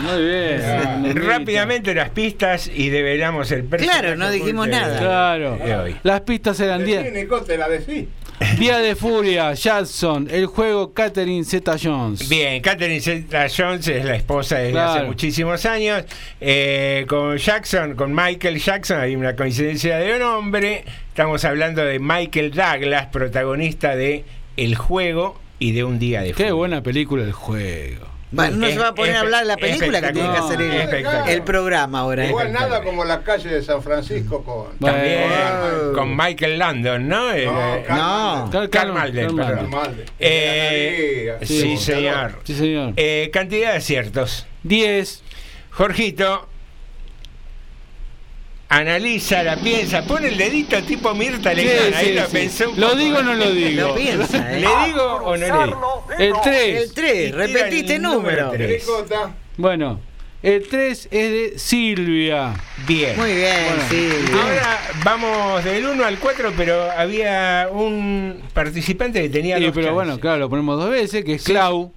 Muy 0.01 0.23
bien. 0.23 1.15
Rápidamente 1.27 1.95
las 1.95 2.09
pistas 2.09 2.69
y 2.71 2.89
develamos 2.89 3.51
el 3.51 3.63
personaje 3.63 3.99
Claro, 4.01 4.15
no 4.17 4.29
dijimos 4.29 4.67
nada. 4.67 4.99
Claro. 4.99 5.57
Las 6.03 6.21
pistas 6.21 6.59
eran 6.59 6.85
10. 6.85 7.11
Día 8.57 8.77
de 8.79 8.95
Furia, 8.95 9.53
Jackson, 9.53 10.27
el 10.31 10.45
juego 10.45 10.93
Catherine 10.93 11.43
Zeta 11.43 11.75
Jones. 11.81 12.29
Bien, 12.29 12.61
Catherine 12.61 13.01
Zeta 13.01 13.47
Jones 13.55 13.87
es 13.87 14.05
la 14.05 14.15
esposa 14.15 14.57
desde 14.59 14.71
Claro. 14.71 14.91
hace 14.91 15.03
muchísimos 15.05 15.65
años. 15.65 16.03
Eh, 16.39 17.05
con 17.09 17.37
Jackson, 17.37 17.95
con 17.95 18.13
Michael 18.15 18.59
Jackson, 18.59 18.99
hay 19.01 19.15
una 19.15 19.35
coincidencia 19.35 19.97
de 19.97 20.17
nombre. 20.19 20.85
Estamos 21.09 21.43
hablando 21.43 21.83
de 21.83 21.99
Michael 21.99 22.51
Douglas, 22.51 23.07
protagonista 23.07 23.95
de 23.95 24.23
El 24.55 24.75
juego 24.75 25.37
y 25.59 25.73
de 25.73 25.83
Un 25.83 25.99
Día 25.99 26.21
de 26.21 26.27
Qué 26.29 26.33
Furia. 26.35 26.53
buena 26.53 26.81
película 26.83 27.23
el 27.23 27.33
juego. 27.33 28.07
Bueno, 28.31 28.57
no 28.57 28.67
Es- 28.67 28.73
se 28.75 28.79
va 28.79 28.89
a 28.89 28.93
poner 28.93 29.15
a 29.15 29.21
hablar 29.21 29.39
de 29.41 29.45
la 29.47 29.57
película 29.57 30.01
que 30.01 30.11
tiene 30.11 30.31
que 30.31 30.37
hacer 30.37 30.61
el, 31.29 31.41
programa 31.41 32.01
ahora. 32.01 32.25
¿eh? 32.25 32.29
Igual 32.29 32.51
nada 32.53 32.83
como 32.83 33.03
la 33.03 33.23
calle 33.23 33.49
de 33.49 33.63
San 33.63 33.81
Francisco 33.81 34.43
con. 34.43 34.77
También 34.77 35.21
Bueno. 35.29 35.93
con 35.93 36.15
Michael 36.15 36.59
Landon, 36.59 37.07
¿no? 37.07 37.31
Eh, 37.33 37.45
No, 37.45 37.53
Carl 37.87 37.97
No. 37.97 38.49
Carl- 38.51 38.51
Carl 38.51 38.69
Carl- 38.69 38.93
Malden, 38.93 39.35
Carl 39.37 39.49
perdón. 39.55 39.69
Malden. 39.71 40.05
Eh, 40.19 41.37
Sí, 41.41 41.47
sí, 41.47 41.61
sí, 41.61 41.77
señor. 41.77 42.39
Sí, 42.43 42.55
señor. 42.55 42.93
Eh, 42.97 43.29
cantidad 43.33 43.71
de 43.71 43.77
aciertos. 43.77 44.45
10. 44.63 45.23
Jorgito 45.71 46.48
analiza, 48.69 49.43
la 49.43 49.57
piensa, 49.57 50.03
pone 50.03 50.27
el 50.29 50.37
dedito 50.37 50.81
tipo 50.83 51.13
Mirta 51.15 51.53
Legrand. 51.53 51.93
Ahí 51.95 52.05
sí, 52.07 52.13
lo 52.13 52.25
sí. 52.25 52.31
pensó. 52.31 52.69
un 52.69 52.79
¿Lo 52.79 52.87
poco. 52.89 52.99
digo 52.99 53.17
o 53.17 53.23
no 53.23 53.33
lo 53.33 53.51
digo? 53.51 53.87
Lo 53.89 53.95
piensa, 53.95 54.51
¿eh? 54.53 54.59
¿Le 54.61 54.67
digo 54.85 55.03
o 55.23 55.37
no 55.37 55.37
le 55.37 55.45
digo? 55.45 56.05
El 56.17 56.33
3. 56.43 56.81
El 56.83 56.93
3, 56.93 57.13
Y 57.13 57.31
tira 57.31 57.37
repetiste 57.37 57.95
el 57.95 58.01
número 58.01 58.45
número. 58.47 58.51
tres. 58.51 58.81
Ricota. 58.85 59.35
Bueno, 59.57 59.99
el 60.43 60.67
3 60.67 61.07
es 61.09 61.09
de 61.11 61.53
Silvia. 61.57 62.53
Bien. 62.87 63.17
Muy 63.17 63.33
bien, 63.35 63.55
Bueno. 63.67 63.83
sí. 63.89 64.09
Ahora 64.33 64.79
vamos 65.03 65.63
del 65.63 65.85
1 65.87 66.05
al 66.05 66.17
4, 66.19 66.53
pero 66.55 66.89
había 66.91 67.67
un 67.71 68.41
participante 68.53 69.21
que 69.21 69.29
tenía 69.29 69.57
Sí, 69.57 69.63
dos 69.65 69.71
pero 69.73 69.87
chances. 69.87 69.95
bueno, 69.95 70.19
claro, 70.19 70.37
lo 70.37 70.49
ponemos 70.49 70.79
dos 70.79 70.91
veces, 70.91 71.25
que 71.25 71.33
es 71.33 71.43
Clau. 71.43 71.91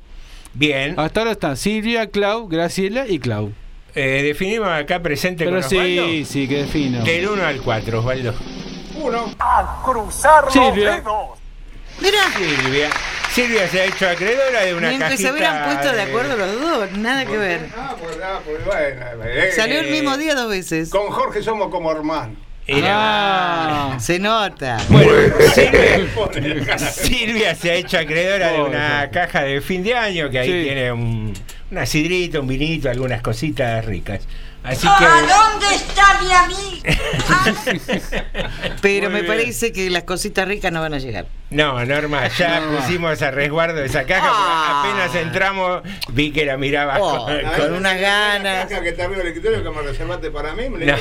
Bien. 0.55 0.95
Hasta 0.99 1.21
ahora 1.21 1.33
están 1.33 1.57
Silvia, 1.57 2.09
Clau, 2.09 2.49
Graciela 2.49 3.07
y 3.09 3.19
Clau. 3.19 3.53
Eh, 3.95 4.23
definimos 4.23 4.69
acá 4.69 5.01
presente 5.03 5.45
Pero 5.45 5.57
con 5.57 5.65
Osvaldo. 5.65 6.07
sí, 6.07 6.25
sí, 6.25 6.49
que 6.49 6.63
defino. 6.63 7.05
Del 7.05 7.29
1 7.29 7.45
al 7.45 7.61
4, 7.61 7.99
Osvaldo. 7.99 8.35
Uno. 8.95 9.35
Silvia. 10.51 11.03
Mira, 12.01 12.19
Silvia. 12.37 12.91
Silvia 13.33 13.69
se 13.69 13.81
ha 13.81 13.85
hecho 13.87 14.09
acreedora 14.09 14.61
de 14.63 14.75
una 14.75 14.99
cajita. 14.99 15.17
se 15.17 15.33
hubieran 15.33 15.65
puesto 15.65 15.93
de 15.93 16.03
acuerdo 16.03 16.37
los 16.37 16.61
dos, 16.61 16.93
nada 16.93 17.25
que 17.25 17.37
ver. 17.37 17.69
Ah, 17.77 17.95
pues, 17.99 18.19
ah, 18.23 18.41
pues 18.45 18.65
bueno. 18.65 19.25
eh, 19.25 19.53
Salió 19.55 19.81
el 19.81 19.87
eh, 19.87 19.91
mismo 19.91 20.17
día 20.19 20.35
dos 20.35 20.51
veces. 20.51 20.91
Con 20.91 21.11
Jorge 21.11 21.43
somos 21.43 21.69
como 21.71 21.91
hermanos. 21.91 22.37
Ah, 22.85 23.97
se 23.99 24.19
nota. 24.19 24.79
Silvia, 25.55 26.79
Silvia 26.79 27.55
se 27.55 27.71
ha 27.71 27.75
hecho 27.75 27.99
acreedora 27.99 28.53
de 28.53 28.63
una 28.63 29.11
caja 29.11 29.43
de 29.43 29.61
fin 29.61 29.83
de 29.83 29.95
año 29.95 30.31
que 30.31 30.39
ahí 30.39 30.49
Sí. 30.49 30.63
tiene 30.65 30.93
un, 30.93 31.33
una 31.71 31.87
sidrita, 31.87 32.41
un 32.41 32.47
vinito, 32.47 32.89
algunas 32.91 33.21
cositas 33.23 33.85
ricas. 33.85 34.27
Así 34.65 34.87
¿A 34.89 35.21
dónde 35.23 35.75
está 35.75 36.21
mi 36.23 36.31
amiga? 36.33 36.73
Pero 38.81 39.11
Muy 39.11 39.15
me 39.15 39.23
bien. 39.23 39.27
parece 39.27 39.73
que 39.73 39.91
las 39.91 40.05
cositas 40.05 40.47
ricas 40.47 40.71
no 40.73 40.81
van 40.81 40.95
a 40.95 40.99
llegar. 40.99 41.27
No, 41.51 41.85
Norma, 41.85 42.29
ya 42.29 42.61
No. 42.61 42.79
pusimos 42.79 43.21
a 43.23 43.31
resguardo 43.33 43.83
esa 43.83 44.05
caja. 44.05 44.29
Ah. 44.31 44.85
Apenas 44.85 45.15
entramos, 45.17 45.83
vi 46.13 46.33
que 46.33 46.45
la 46.47 46.57
miraba 46.57 46.97
Oh, 47.01 47.27
con, 47.27 47.41
con 47.61 47.73
unas 47.75 48.01
ganas. 48.01 48.67
caja 48.69 48.83
que 48.83 48.91
está 48.91 49.05
arriba 49.05 49.19
del 49.19 49.29
escritorio 49.29 49.63
que 49.65 49.71
me 49.71 49.83
reservaste 49.83 50.31
para 50.31 50.55
mí, 50.55 50.69
me 50.71 50.87
la 50.87 50.97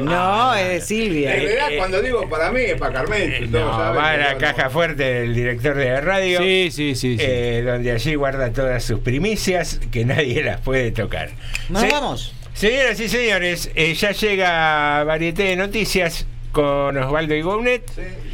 No, 0.00 0.54
es 0.54 0.68
de 0.68 0.80
Silvia. 0.80 1.34
En 1.36 1.42
realidad, 1.42 1.72
Eh, 1.72 1.76
cuando 1.78 2.00
digo 2.02 2.28
para 2.28 2.50
mí, 2.52 2.60
es 2.62 2.78
para 2.78 2.92
Carmen. 2.94 3.50
No, 3.52 3.66
va 3.66 4.10
a 4.10 4.16
la 4.16 4.38
caja 4.38 4.70
fuerte 4.70 5.04
del 5.04 5.34
director 5.34 5.74
de 5.76 5.90
la 5.90 6.00
radio. 6.00 6.38
Sí, 6.40 6.70
sí, 6.72 6.94
sí. 6.94 7.16
sí. 7.18 7.24
eh, 7.24 7.62
donde 7.64 7.92
allí 7.92 8.14
guarda 8.14 8.50
todas 8.52 8.82
sus 8.82 9.00
primicias 9.00 9.78
que 9.92 10.04
nadie 10.04 10.42
las 10.42 10.60
puede 10.60 10.90
tocar. 10.90 11.30
Nos 11.68 11.86
vamos. 11.88 12.34
Señoras 12.54 12.98
y 13.00 13.08
señores, 13.08 13.70
eh, 13.74 13.94
ya 13.94 14.12
llega 14.12 15.02
Varieté 15.04 15.42
de 15.44 15.56
Noticias 15.56 16.24
con 16.52 16.96
Osvaldo 16.96 17.34
y 17.34 17.42
Gounet. 17.42 17.82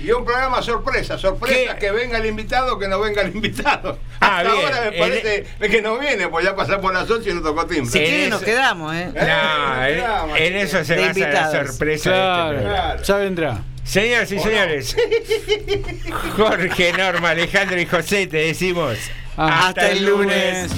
Y 0.05 0.11
un 0.13 0.27
programa 0.27 0.61
sorpresa, 0.61 1.17
sorpresa 1.17 1.79
que 1.79 1.91
venga 1.91 2.19
el 2.19 2.27
invitado, 2.27 2.79
que 2.79 2.87
no 2.87 3.01
venga 3.01 3.23
el 3.23 3.35
invitado. 3.35 3.99
Ah, 4.21 4.39
Hasta 4.41 4.53
bien. 4.53 4.65
ahora 4.67 4.91
me 4.91 4.97
En- 4.97 5.01
parece 5.01 5.47
que 5.71 5.81
no 5.83 5.99
viene, 5.99 6.29
pues 6.29 6.45
ya 6.45 6.55
pasamos 6.55 6.83
por 6.83 6.93
las 6.93 7.11
8 7.11 7.31
y 7.31 7.33
no 7.35 7.41
tocó 7.43 7.65
timbre. 7.67 7.91
Si 7.91 7.99
quieren 7.99 8.29
nos 8.31 8.43
quedamos, 8.43 8.95
¿eh? 8.95 9.09
No, 9.15 9.87
en, 10.37 10.43
en 10.43 10.57
eso 10.59 10.85
se 10.85 10.97
De 10.97 11.07
basa 11.07 11.29
la 11.31 11.51
sorpresa 11.67 12.11
de 12.11 12.17
Claro, 12.17 12.53
este 12.53 12.63
programa. 12.67 13.03
ya 13.03 13.17
vendrá. 13.17 13.59
Señoras 13.85 14.31
y 14.31 14.39
señores, 14.39 14.97
Jorge, 16.37 16.93
Norma, 16.93 17.31
Alejandro 17.31 17.81
y 17.81 17.87
José, 17.87 18.27
te 18.27 18.37
decimos 18.37 18.99
Hasta 19.37 19.89
el 19.91 20.05
lunes. 20.05 20.71